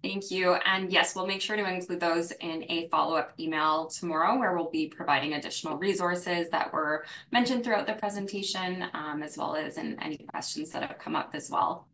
Thank 0.05 0.31
you. 0.31 0.53
And 0.67 0.93
yes, 0.93 1.17
we'll 1.17 1.27
make 1.27 1.41
sure 1.41 1.57
to 1.57 1.67
include 1.67 1.99
those 1.99 2.31
in 2.33 2.63
a 2.69 2.89
follow-up 2.89 3.33
email 3.41 3.87
tomorrow 3.87 4.39
where 4.39 4.55
we'll 4.55 4.71
be 4.71 4.87
providing 4.87 5.33
additional 5.33 5.79
resources 5.79 6.51
that 6.51 6.71
were 6.75 7.07
mentioned 7.33 7.65
throughout 7.65 7.87
the 7.87 7.95
presentation, 7.95 8.85
um, 8.93 9.23
as 9.23 9.39
well 9.39 9.57
as 9.57 9.79
in 9.79 9.99
any 10.03 10.19
questions 10.19 10.71
that 10.73 10.83
have 10.83 10.99
come 10.99 11.17
up 11.17 11.31
as 11.33 11.51
well. 11.51 11.89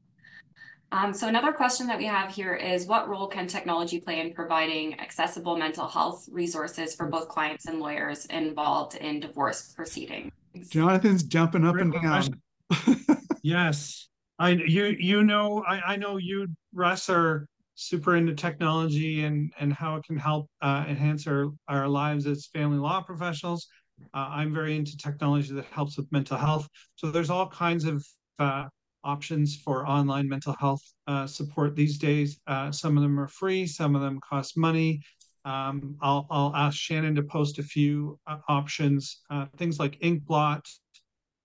Um, 0.91 1.15
so 1.15 1.29
another 1.29 1.53
question 1.53 1.87
that 1.87 1.99
we 1.99 2.07
have 2.07 2.35
here 2.35 2.57
is 2.57 2.85
what 2.87 3.09
role 3.09 3.29
can 3.29 3.47
technology 3.47 4.01
play 4.01 4.19
in 4.19 4.35
providing 4.35 4.99
accessible 4.99 5.57
mental 5.57 5.87
health 5.87 6.29
resources 6.33 6.97
for 6.97 7.07
both 7.07 7.29
clients 7.29 7.67
and 7.67 7.79
lawyers 7.79 8.27
involved 8.27 8.97
in 8.97 9.21
divorce 9.21 9.73
proceedings? 9.73 10.33
Jonathan's 10.69 11.23
jumping 11.23 11.65
up 11.65 11.77
and 11.77 11.93
down. 11.93 12.43
yes. 13.45 14.09
I 14.41 14.49
you 14.49 14.97
you 14.99 15.23
know 15.23 15.63
I, 15.69 15.93
I 15.93 15.97
know 15.97 16.17
you 16.17 16.49
Russ 16.73 17.09
are 17.11 17.47
super 17.81 18.17
into 18.17 18.35
technology 18.35 19.25
and 19.25 19.51
and 19.59 19.73
how 19.73 19.97
it 19.97 20.05
can 20.05 20.19
help 20.19 20.49
uh, 20.61 20.85
enhance 20.87 21.27
our 21.27 21.51
our 21.67 21.89
lives 21.89 22.27
as 22.27 22.47
family 22.53 22.79
law 22.79 23.01
professionals. 23.01 23.67
Uh, 24.15 24.29
I'm 24.31 24.53
very 24.53 24.77
into 24.77 24.97
technology 24.97 25.53
that 25.55 25.65
helps 25.67 25.97
with 25.97 26.11
mental 26.13 26.37
health. 26.37 26.69
So 26.97 27.11
there's 27.11 27.31
all 27.31 27.49
kinds 27.49 27.85
of 27.85 28.05
uh, 28.39 28.67
options 29.03 29.57
for 29.57 29.87
online 29.87 30.29
mental 30.29 30.55
health 30.61 30.83
uh, 31.07 31.27
support 31.27 31.75
these 31.75 31.99
days. 31.99 32.39
Uh, 32.47 32.71
some 32.71 32.97
of 32.97 33.03
them 33.03 33.19
are 33.19 33.29
free, 33.29 33.67
some 33.67 33.95
of 33.95 34.03
them 34.03 34.21
cost 34.21 34.57
money. 34.59 35.01
Um, 35.47 35.97
I'll, 36.03 36.27
I'll 36.31 36.55
ask 36.55 36.77
Shannon 36.79 37.15
to 37.15 37.23
post 37.23 37.59
a 37.59 37.63
few 37.63 38.19
uh, 38.27 38.39
options. 38.49 39.23
Things 39.57 39.79
like 39.79 39.99
Inkblot, 40.01 40.67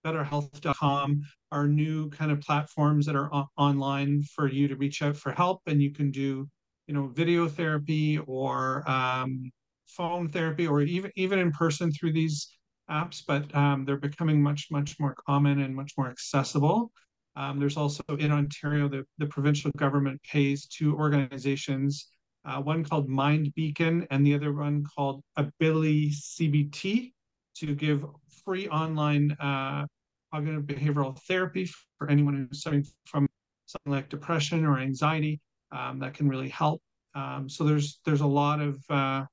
BetterHelp.com 0.06 1.22
are 1.52 1.68
new 1.68 2.10
kind 2.12 2.32
of 2.32 2.40
platforms 2.42 3.06
that 3.08 3.16
are 3.16 3.34
o- 3.34 3.48
online 3.58 4.22
for 4.22 4.48
you 4.48 4.68
to 4.68 4.76
reach 4.76 5.02
out 5.02 5.18
for 5.18 5.32
help, 5.32 5.62
and 5.66 5.82
you 5.82 5.92
can 5.92 6.12
do, 6.12 6.48
you 6.88 6.94
know, 6.94 7.08
video 7.08 7.48
therapy 7.48 8.20
or 8.20 8.90
um, 8.90 9.52
phone 9.88 10.30
therapy, 10.30 10.68
or 10.68 10.82
even 10.82 11.12
even 11.16 11.40
in 11.40 11.52
person 11.52 11.92
through 11.92 12.14
these 12.14 12.56
apps. 12.90 13.24
But 13.26 13.54
um, 13.56 13.84
they're 13.86 13.98
becoming 13.98 14.42
much 14.42 14.68
much 14.70 15.00
more 15.00 15.16
common 15.28 15.62
and 15.62 15.76
much 15.76 15.94
more 15.98 16.10
accessible. 16.10 16.92
Um, 17.36 17.60
there's 17.60 17.78
also 17.78 18.04
in 18.18 18.32
Ontario, 18.32 18.88
the, 18.88 19.04
the 19.18 19.26
provincial 19.26 19.72
government 19.76 20.22
pays 20.24 20.68
two 20.68 20.96
organizations, 20.96 22.08
uh, 22.46 22.62
one 22.62 22.84
called 22.84 23.10
MindBeacon 23.10 24.08
and 24.10 24.26
the 24.26 24.34
other 24.34 24.54
one 24.54 24.86
called 24.96 25.22
AbilitiCBT, 25.38 27.12
to 27.56 27.76
give 27.76 28.06
free 28.46 28.70
online 28.70 29.32
uh, 29.40 29.86
cognitive 30.36 30.64
behavioral 30.64 31.18
therapy 31.28 31.70
for 31.98 32.10
anyone 32.10 32.48
who's 32.50 32.62
suffering 32.62 32.86
from 33.06 33.28
something 33.66 33.92
like 33.92 34.10
depression 34.10 34.66
or 34.66 34.80
anxiety. 34.80 35.40
Um, 35.72 36.00
that 36.00 36.14
can 36.14 36.30
really 36.30 36.50
help. 36.50 36.82
Um, 37.16 37.50
so 37.50 37.64
there's 37.64 38.00
there's 38.06 38.22
a 38.22 38.28
lot 38.28 38.62
of 38.62 38.78
uh, 38.90 39.26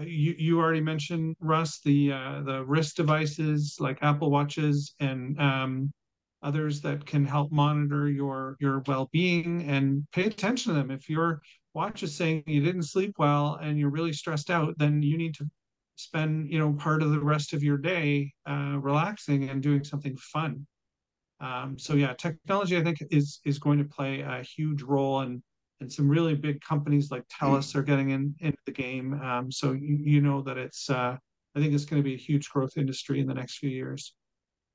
you 0.00 0.34
you 0.38 0.58
already 0.58 0.80
mentioned 0.80 1.36
Russ 1.40 1.80
the 1.80 2.12
uh, 2.12 2.42
the 2.42 2.64
wrist 2.64 2.96
devices 2.96 3.76
like 3.78 3.98
Apple 4.02 4.30
watches 4.30 4.94
and 5.00 5.38
um, 5.40 5.92
others 6.42 6.80
that 6.82 7.06
can 7.06 7.24
help 7.24 7.52
monitor 7.52 8.08
your 8.08 8.56
your 8.60 8.82
well-being 8.86 9.62
and 9.68 10.06
pay 10.12 10.24
attention 10.24 10.72
to 10.72 10.78
them 10.78 10.90
if 10.90 11.08
your 11.08 11.40
watch 11.74 12.02
is 12.02 12.14
saying 12.14 12.42
you 12.46 12.62
didn't 12.62 12.82
sleep 12.82 13.14
well 13.18 13.58
and 13.62 13.78
you're 13.78 13.90
really 13.90 14.12
stressed 14.12 14.50
out 14.50 14.74
then 14.78 15.02
you 15.02 15.18
need 15.18 15.34
to 15.34 15.46
spend 15.96 16.50
you 16.50 16.58
know 16.58 16.72
part 16.74 17.02
of 17.02 17.10
the 17.10 17.20
rest 17.20 17.52
of 17.52 17.62
your 17.62 17.78
day 17.78 18.32
uh, 18.48 18.78
relaxing 18.80 19.50
and 19.50 19.62
doing 19.62 19.84
something 19.84 20.16
fun. 20.16 20.66
Um, 21.40 21.78
so 21.78 21.94
yeah 21.94 22.14
technology 22.14 22.78
i 22.78 22.82
think 22.82 22.96
is 23.10 23.40
is 23.44 23.58
going 23.58 23.78
to 23.78 23.84
play 23.84 24.20
a 24.20 24.42
huge 24.42 24.82
role 24.82 25.20
and 25.20 25.42
and 25.80 25.92
some 25.92 26.08
really 26.08 26.34
big 26.34 26.60
companies 26.62 27.10
like 27.10 27.24
TELUS 27.28 27.74
are 27.74 27.82
getting 27.82 28.10
in 28.10 28.34
into 28.40 28.58
the 28.64 28.72
game. 28.72 29.20
Um, 29.20 29.52
so 29.52 29.72
you, 29.72 29.98
you 30.00 30.20
know 30.20 30.40
that 30.42 30.56
it's 30.56 30.88
uh, 30.88 31.16
i 31.54 31.60
think 31.60 31.74
it's 31.74 31.84
going 31.84 32.02
to 32.02 32.08
be 32.08 32.14
a 32.14 32.18
huge 32.18 32.48
growth 32.48 32.76
industry 32.76 33.20
in 33.20 33.26
the 33.26 33.34
next 33.34 33.58
few 33.58 33.70
years. 33.70 34.14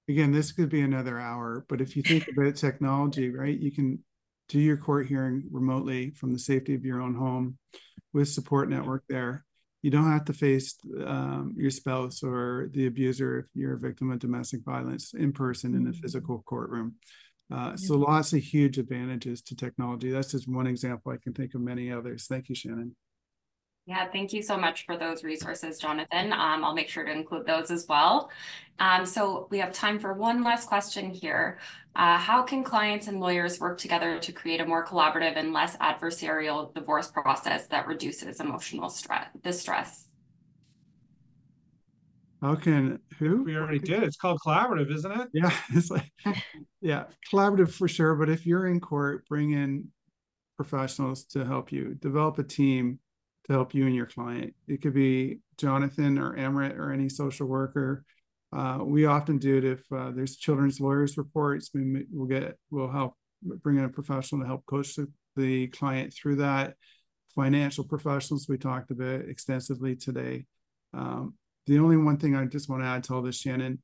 Again, 0.10 0.32
this 0.32 0.52
could 0.52 0.70
be 0.70 0.82
another 0.82 1.20
hour, 1.20 1.66
but 1.70 1.80
if 1.80 1.96
you 1.96 2.04
think 2.04 2.28
about 2.28 2.56
technology, 2.56 3.30
right, 3.30 3.58
you 3.58 3.72
can 3.72 4.04
do 4.50 4.60
your 4.60 4.78
court 4.78 5.08
hearing 5.08 5.44
remotely 5.52 6.12
from 6.12 6.34
the 6.34 6.40
safety 6.40 6.76
of 6.76 6.84
your 6.84 7.02
own 7.02 7.16
home 7.16 7.58
with 8.12 8.28
support 8.28 8.70
network 8.70 9.04
there. 9.08 9.46
You 9.82 9.92
don't 9.92 10.12
have 10.12 10.26
to 10.26 10.34
face 10.34 10.76
um, 11.06 11.56
your 11.58 11.72
spouse 11.72 12.22
or 12.24 12.70
the 12.72 12.86
abuser 12.86 13.40
if 13.40 13.46
you're 13.54 13.74
a 13.74 13.80
victim 13.80 14.12
of 14.12 14.20
domestic 14.20 14.64
violence 14.64 15.14
in 15.14 15.32
person 15.32 15.74
in 15.74 15.88
a 15.88 15.90
mm-hmm. 15.90 16.00
physical 16.00 16.44
courtroom. 16.46 16.96
Uh, 17.52 17.76
so 17.76 17.98
lots 17.98 18.32
of 18.32 18.40
huge 18.40 18.78
advantages 18.78 19.42
to 19.42 19.56
technology. 19.56 20.10
That's 20.10 20.32
just 20.32 20.48
one 20.48 20.68
example. 20.68 21.12
I 21.12 21.18
can 21.18 21.34
think 21.34 21.54
of 21.54 21.62
many 21.62 21.92
others. 21.92 22.28
Thank 22.28 22.48
you, 22.48 22.56
Shannon. 22.56 22.96
Yeah, 23.88 24.08
thank 24.12 24.32
you 24.32 24.44
so 24.44 24.58
much 24.58 24.86
for 24.86 24.96
those 24.96 25.24
resources, 25.24 25.80
Jonathan. 25.80 26.32
Um, 26.34 26.64
I'll 26.64 26.76
make 26.76 26.88
sure 26.88 27.04
to 27.04 27.12
include 27.12 27.48
those 27.48 27.72
as 27.72 27.88
well. 27.90 28.30
Um, 28.80 29.06
so 29.06 29.48
we 29.50 29.58
have 29.58 29.74
time 29.74 30.00
for 30.00 30.14
one 30.14 30.44
last 30.44 30.68
question 30.68 31.10
here. 31.10 31.58
Uh, 31.96 32.18
how 32.18 32.44
can 32.44 32.64
clients 32.64 33.08
and 33.08 33.20
lawyers 33.20 33.60
work 33.60 33.80
together 33.80 34.20
to 34.20 34.32
create 34.32 34.62
a 34.62 34.66
more 34.66 34.86
collaborative 34.86 35.36
and 35.36 35.52
less 35.52 35.76
adversarial 35.78 36.74
divorce 36.74 37.10
process 37.10 37.66
that 37.68 37.88
reduces 37.88 38.40
emotional 38.40 38.90
stress, 38.90 39.28
distress? 39.44 40.08
How 42.42 42.56
can 42.56 43.00
who? 43.20 43.44
We 43.44 43.56
already 43.56 43.80
did. 43.80 44.04
It's 44.04 44.18
called 44.18 44.40
collaborative, 44.46 44.92
isn't 44.94 45.12
it? 45.12 45.28
Yeah, 45.34 45.54
it's 45.74 45.92
like 45.92 46.12
yeah, 46.82 47.06
collaborative 47.32 47.72
for 47.72 47.88
sure. 47.88 48.16
But 48.16 48.30
if 48.30 48.46
you're 48.46 48.68
in 48.68 48.80
court, 48.80 49.28
bring 49.28 49.52
in 49.52 49.90
professionals 50.56 51.24
to 51.26 51.46
help 51.46 51.72
you 51.72 51.96
develop 51.96 52.40
a 52.40 52.44
team 52.44 53.00
to 53.52 53.58
help 53.58 53.74
you 53.74 53.86
and 53.86 53.96
your 53.96 54.06
client. 54.06 54.54
It 54.68 54.82
could 54.82 54.94
be 54.94 55.40
Jonathan 55.58 56.18
or 56.18 56.36
Amrit 56.36 56.78
or 56.78 56.92
any 56.92 57.10
social 57.10 57.48
worker. 57.48 58.04
Uh, 58.56 58.80
we 58.82 59.06
often 59.06 59.38
do 59.38 59.58
it 59.58 59.66
if 59.66 59.80
uh, 59.92 60.12
there's 60.12 60.36
children's 60.36 60.80
lawyers 60.80 61.18
reports. 61.18 61.70
We, 61.74 62.06
will 62.12 62.26
get 62.26 62.58
we'll 62.70 62.92
help 62.92 63.16
bring 63.42 63.78
in 63.78 63.86
a 63.86 63.90
professional 63.90 64.42
to 64.42 64.48
help 64.48 64.66
coach 64.66 64.96
the, 64.96 65.08
the 65.36 65.68
client 65.68 66.14
through 66.14 66.38
that. 66.38 66.76
Financial 67.36 67.86
professionals 67.86 68.48
we 68.50 68.58
talked 68.58 68.92
about 68.92 69.22
extensively 69.22 69.96
today. 69.96 70.46
Um, 70.94 71.36
the 71.68 71.80
only 71.80 71.98
one 71.98 72.18
thing 72.18 72.36
I 72.36 72.46
just 72.46 72.70
want 72.70 72.84
to 72.84 72.88
add 72.88 73.04
to 73.06 73.16
all 73.16 73.22
this, 73.22 73.38
Shannon, 73.38 73.82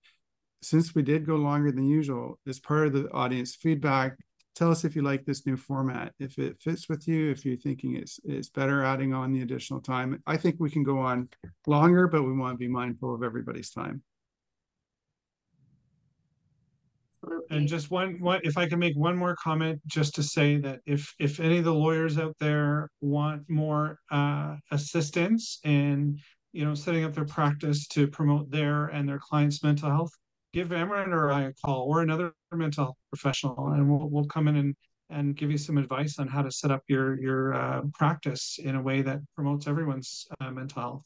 since 0.62 0.94
we 0.94 1.02
did 1.02 1.26
go 1.26 1.36
longer 1.36 1.72
than 1.72 1.88
usual, 1.88 2.40
as 2.48 2.60
part 2.60 2.88
of 2.88 2.94
the 2.94 3.10
audience 3.12 3.56
feedback, 3.56 4.18
tell 4.58 4.72
us 4.72 4.84
if 4.84 4.96
you 4.96 5.04
like 5.04 5.24
this 5.24 5.46
new 5.46 5.56
format 5.56 6.14
if 6.20 6.40
it 6.40 6.60
fits 6.60 6.90
with 6.90 7.08
you 7.08 7.30
if 7.30 7.46
you're 7.46 7.56
thinking 7.56 7.96
it's 7.96 8.20
it's 8.24 8.50
better 8.50 8.84
adding 8.84 9.14
on 9.14 9.32
the 9.32 9.42
additional 9.42 9.80
time. 9.80 10.22
I 10.26 10.36
think 10.36 10.56
we 10.60 10.72
can 10.72 10.84
go 10.84 10.98
on 10.98 11.30
longer 11.68 12.08
but 12.08 12.24
we 12.24 12.34
want 12.34 12.56
to 12.56 12.58
be 12.58 12.68
mindful 12.68 13.14
of 13.14 13.24
everybody's 13.24 13.70
time. 13.70 14.02
And 17.52 17.68
just 17.68 17.92
one 17.92 18.20
one 18.20 18.42
if 18.44 18.58
i 18.58 18.68
can 18.68 18.80
make 18.80 18.96
one 18.96 19.16
more 19.16 19.36
comment 19.36 19.80
just 19.86 20.16
to 20.16 20.24
say 20.24 20.58
that 20.58 20.80
if 20.86 21.14
if 21.20 21.40
any 21.40 21.60
of 21.60 21.66
the 21.66 21.74
lawyers 21.74 22.18
out 22.18 22.36
there 22.40 22.90
want 23.02 23.48
more 23.50 24.00
uh, 24.12 24.56
assistance 24.72 25.60
in 25.64 26.20
you 26.54 26.66
know 26.66 26.74
setting 26.74 27.04
up 27.04 27.14
their 27.14 27.26
practice 27.26 27.88
to 27.90 28.08
promote 28.08 28.50
their 28.50 28.88
and 28.88 29.08
their 29.08 29.20
clients 29.20 29.64
mental 29.64 29.90
health 29.90 30.14
give 30.54 30.70
Amrit 30.70 31.08
or 31.08 31.32
I 31.32 31.44
a 31.44 31.54
call 31.66 31.84
or 31.84 32.02
another 32.02 32.34
mental 32.52 32.86
health 32.86 32.98
professional, 33.10 33.70
and 33.70 33.90
we'll 33.90 34.10
we'll 34.10 34.26
come 34.26 34.48
in 34.48 34.56
and 34.58 34.76
and 35.10 35.38
give 35.38 35.52
you 35.52 35.58
some 35.58 35.78
advice 35.78 36.20
on 36.20 36.28
how 36.28 36.42
to 36.42 36.52
set 36.52 36.72
up 36.72 36.84
your 36.88 37.20
your 37.20 37.54
uh, 37.54 37.82
practice 37.94 38.60
in 38.62 38.76
a 38.76 38.82
way 38.82 39.02
that 39.02 39.20
promotes 39.36 39.68
everyone's 39.68 40.28
uh, 40.42 40.52
mental 40.52 40.82
health. 40.82 41.04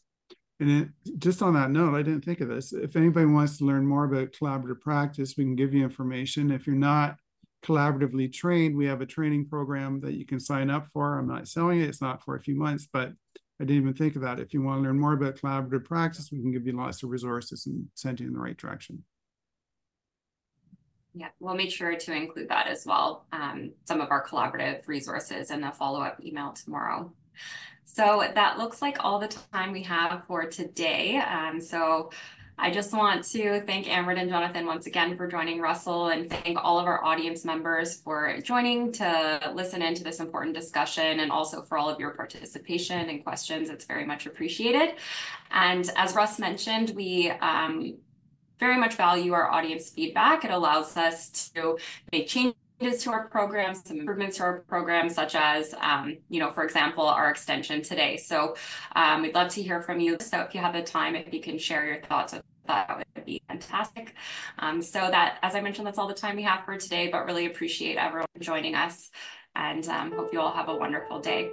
And 0.60 0.70
it, 0.70 0.90
just 1.18 1.42
on 1.42 1.54
that 1.56 1.72
note, 1.72 1.96
I 1.96 2.04
didn't 2.04 2.24
think 2.24 2.40
of 2.40 2.48
this. 2.48 2.72
If 2.72 2.96
anybody 2.96 3.26
wants 3.26 3.58
to 3.58 3.66
learn 3.66 3.86
more 3.86 4.06
about 4.06 4.32
collaborative 4.32 4.82
practice, 4.82 5.36
we 5.38 5.44
can 5.44 5.56
give 5.56 5.74
you 5.74 5.84
information. 5.84 6.52
If 6.52 6.68
you're 6.68 6.76
not 6.76 7.16
collaboratively 7.64 8.32
trained, 8.32 8.76
we 8.76 8.86
have 8.86 9.02
a 9.02 9.06
training 9.06 9.48
program 9.48 10.00
that 10.02 10.14
you 10.14 10.26
can 10.26 10.40
sign 10.40 10.70
up 10.70 10.88
for. 10.94 11.18
I'm 11.18 11.28
not 11.28 11.48
selling 11.48 11.82
it; 11.82 11.90
it's 11.90 12.02
not 12.02 12.24
for 12.24 12.36
a 12.36 12.42
few 12.42 12.56
months, 12.56 12.88
but 12.92 13.12
I 13.60 13.64
didn't 13.64 13.84
even 13.84 13.94
think 13.94 14.16
of 14.16 14.24
that. 14.24 14.40
If 14.40 14.54
you 14.54 14.64
want 14.64 14.80
to 14.80 14.84
learn 14.84 15.00
more 15.00 15.14
about 15.14 15.36
collaborative 15.36 15.86
practice, 15.86 16.32
we 16.32 16.42
can 16.42 16.52
give 16.52 16.66
you 16.66 16.74
lots 16.74 17.04
of 17.04 17.10
resources 17.10 17.68
and 17.68 17.86
send 17.94 18.20
you 18.20 18.28
in 18.28 18.34
the 18.34 18.40
right 18.40 18.58
direction. 18.58 19.04
Yeah, 21.14 21.28
we'll 21.40 21.56
make 21.56 21.72
sure 21.72 21.96
to 21.96 22.14
include 22.14 22.50
that 22.50 22.68
as 22.68 22.86
well. 22.86 23.26
Um, 23.34 23.72
some 23.86 24.00
of 24.00 24.12
our 24.12 24.26
collaborative 24.26 24.88
resources 24.88 25.52
in 25.52 25.62
the 25.62 25.72
follow-up 25.72 26.24
email 26.24 26.54
tomorrow. 26.54 27.12
So 27.84 28.24
that 28.34 28.58
looks 28.58 28.82
like 28.82 29.04
all 29.04 29.20
the 29.20 29.28
time 29.28 29.74
we 29.74 29.84
have 29.84 30.24
for 30.26 30.46
today. 30.46 31.18
Um, 31.18 31.60
so 31.60 32.12
I 32.58 32.70
just 32.70 32.94
want 32.94 33.26
to 33.32 33.60
thank 33.62 33.88
Amrit 33.88 34.20
and 34.20 34.30
Jonathan 34.30 34.66
once 34.66 34.86
again 34.86 35.18
for 35.18 35.28
joining 35.28 35.60
Russell 35.60 36.10
and 36.10 36.30
thank 36.30 36.58
all 36.64 36.80
of 36.80 36.86
our 36.86 37.04
audience 37.04 37.44
members 37.44 37.98
for 37.98 38.40
joining 38.42 38.92
to 38.94 39.52
listen 39.56 39.82
into 39.82 40.04
this 40.04 40.20
important 40.20 40.56
discussion 40.56 41.22
and 41.22 41.32
also 41.32 41.64
for 41.64 41.78
all 41.78 41.90
of 41.90 42.00
your 42.00 42.12
participation 42.12 43.10
and 43.10 43.24
questions. 43.24 43.70
It's 43.70 43.86
very 43.86 44.06
much 44.06 44.28
appreciated. 44.28 44.94
And 45.50 45.90
as 45.96 46.14
Russ 46.14 46.40
mentioned, 46.40 46.92
we 46.92 47.32
um, 47.32 47.96
very 48.62 48.78
much 48.78 48.96
value 48.96 49.34
our 49.34 49.52
audience 49.52 49.90
feedback. 49.90 50.46
It 50.46 50.52
allows 50.52 50.96
us 50.96 51.52
to 51.54 51.78
make 52.14 52.28
changes 52.28 52.56
to 53.04 53.12
our 53.12 53.28
programs, 53.28 53.84
some 53.84 54.00
improvements 54.00 54.38
to 54.38 54.44
our 54.44 54.60
program, 54.62 55.10
such 55.10 55.36
as, 55.36 55.74
um, 55.82 56.18
you 56.30 56.40
know, 56.40 56.52
for 56.52 56.64
example, 56.64 57.06
our 57.06 57.30
extension 57.30 57.82
today. 57.82 58.16
So 58.16 58.56
um, 58.96 59.24
we'd 59.24 59.36
love 59.36 59.50
to 59.50 59.62
hear 59.62 59.82
from 59.82 60.00
you. 60.00 60.18
So 60.22 60.40
if 60.42 60.56
you 60.56 60.62
have 60.62 60.74
the 60.74 60.84
time, 60.84 61.16
if 61.16 61.34
you 61.34 61.42
can 61.42 61.58
share 61.58 61.86
your 61.86 62.02
thoughts 62.02 62.34
that 62.68 63.04
would 63.16 63.26
be 63.26 63.42
fantastic. 63.48 64.14
Um, 64.60 64.82
so 64.82 65.00
that, 65.00 65.40
as 65.42 65.56
I 65.56 65.62
mentioned, 65.62 65.88
that's 65.88 65.98
all 65.98 66.08
the 66.08 66.14
time 66.14 66.36
we 66.36 66.44
have 66.44 66.64
for 66.64 66.78
today, 66.78 67.10
but 67.10 67.26
really 67.26 67.48
appreciate 67.48 67.98
everyone 67.98 68.28
joining 68.40 68.76
us 68.76 69.10
and 69.56 69.86
um, 69.88 70.12
hope 70.14 70.32
you 70.32 70.40
all 70.40 70.54
have 70.54 70.70
a 70.70 70.76
wonderful 70.76 71.20
day. 71.20 71.52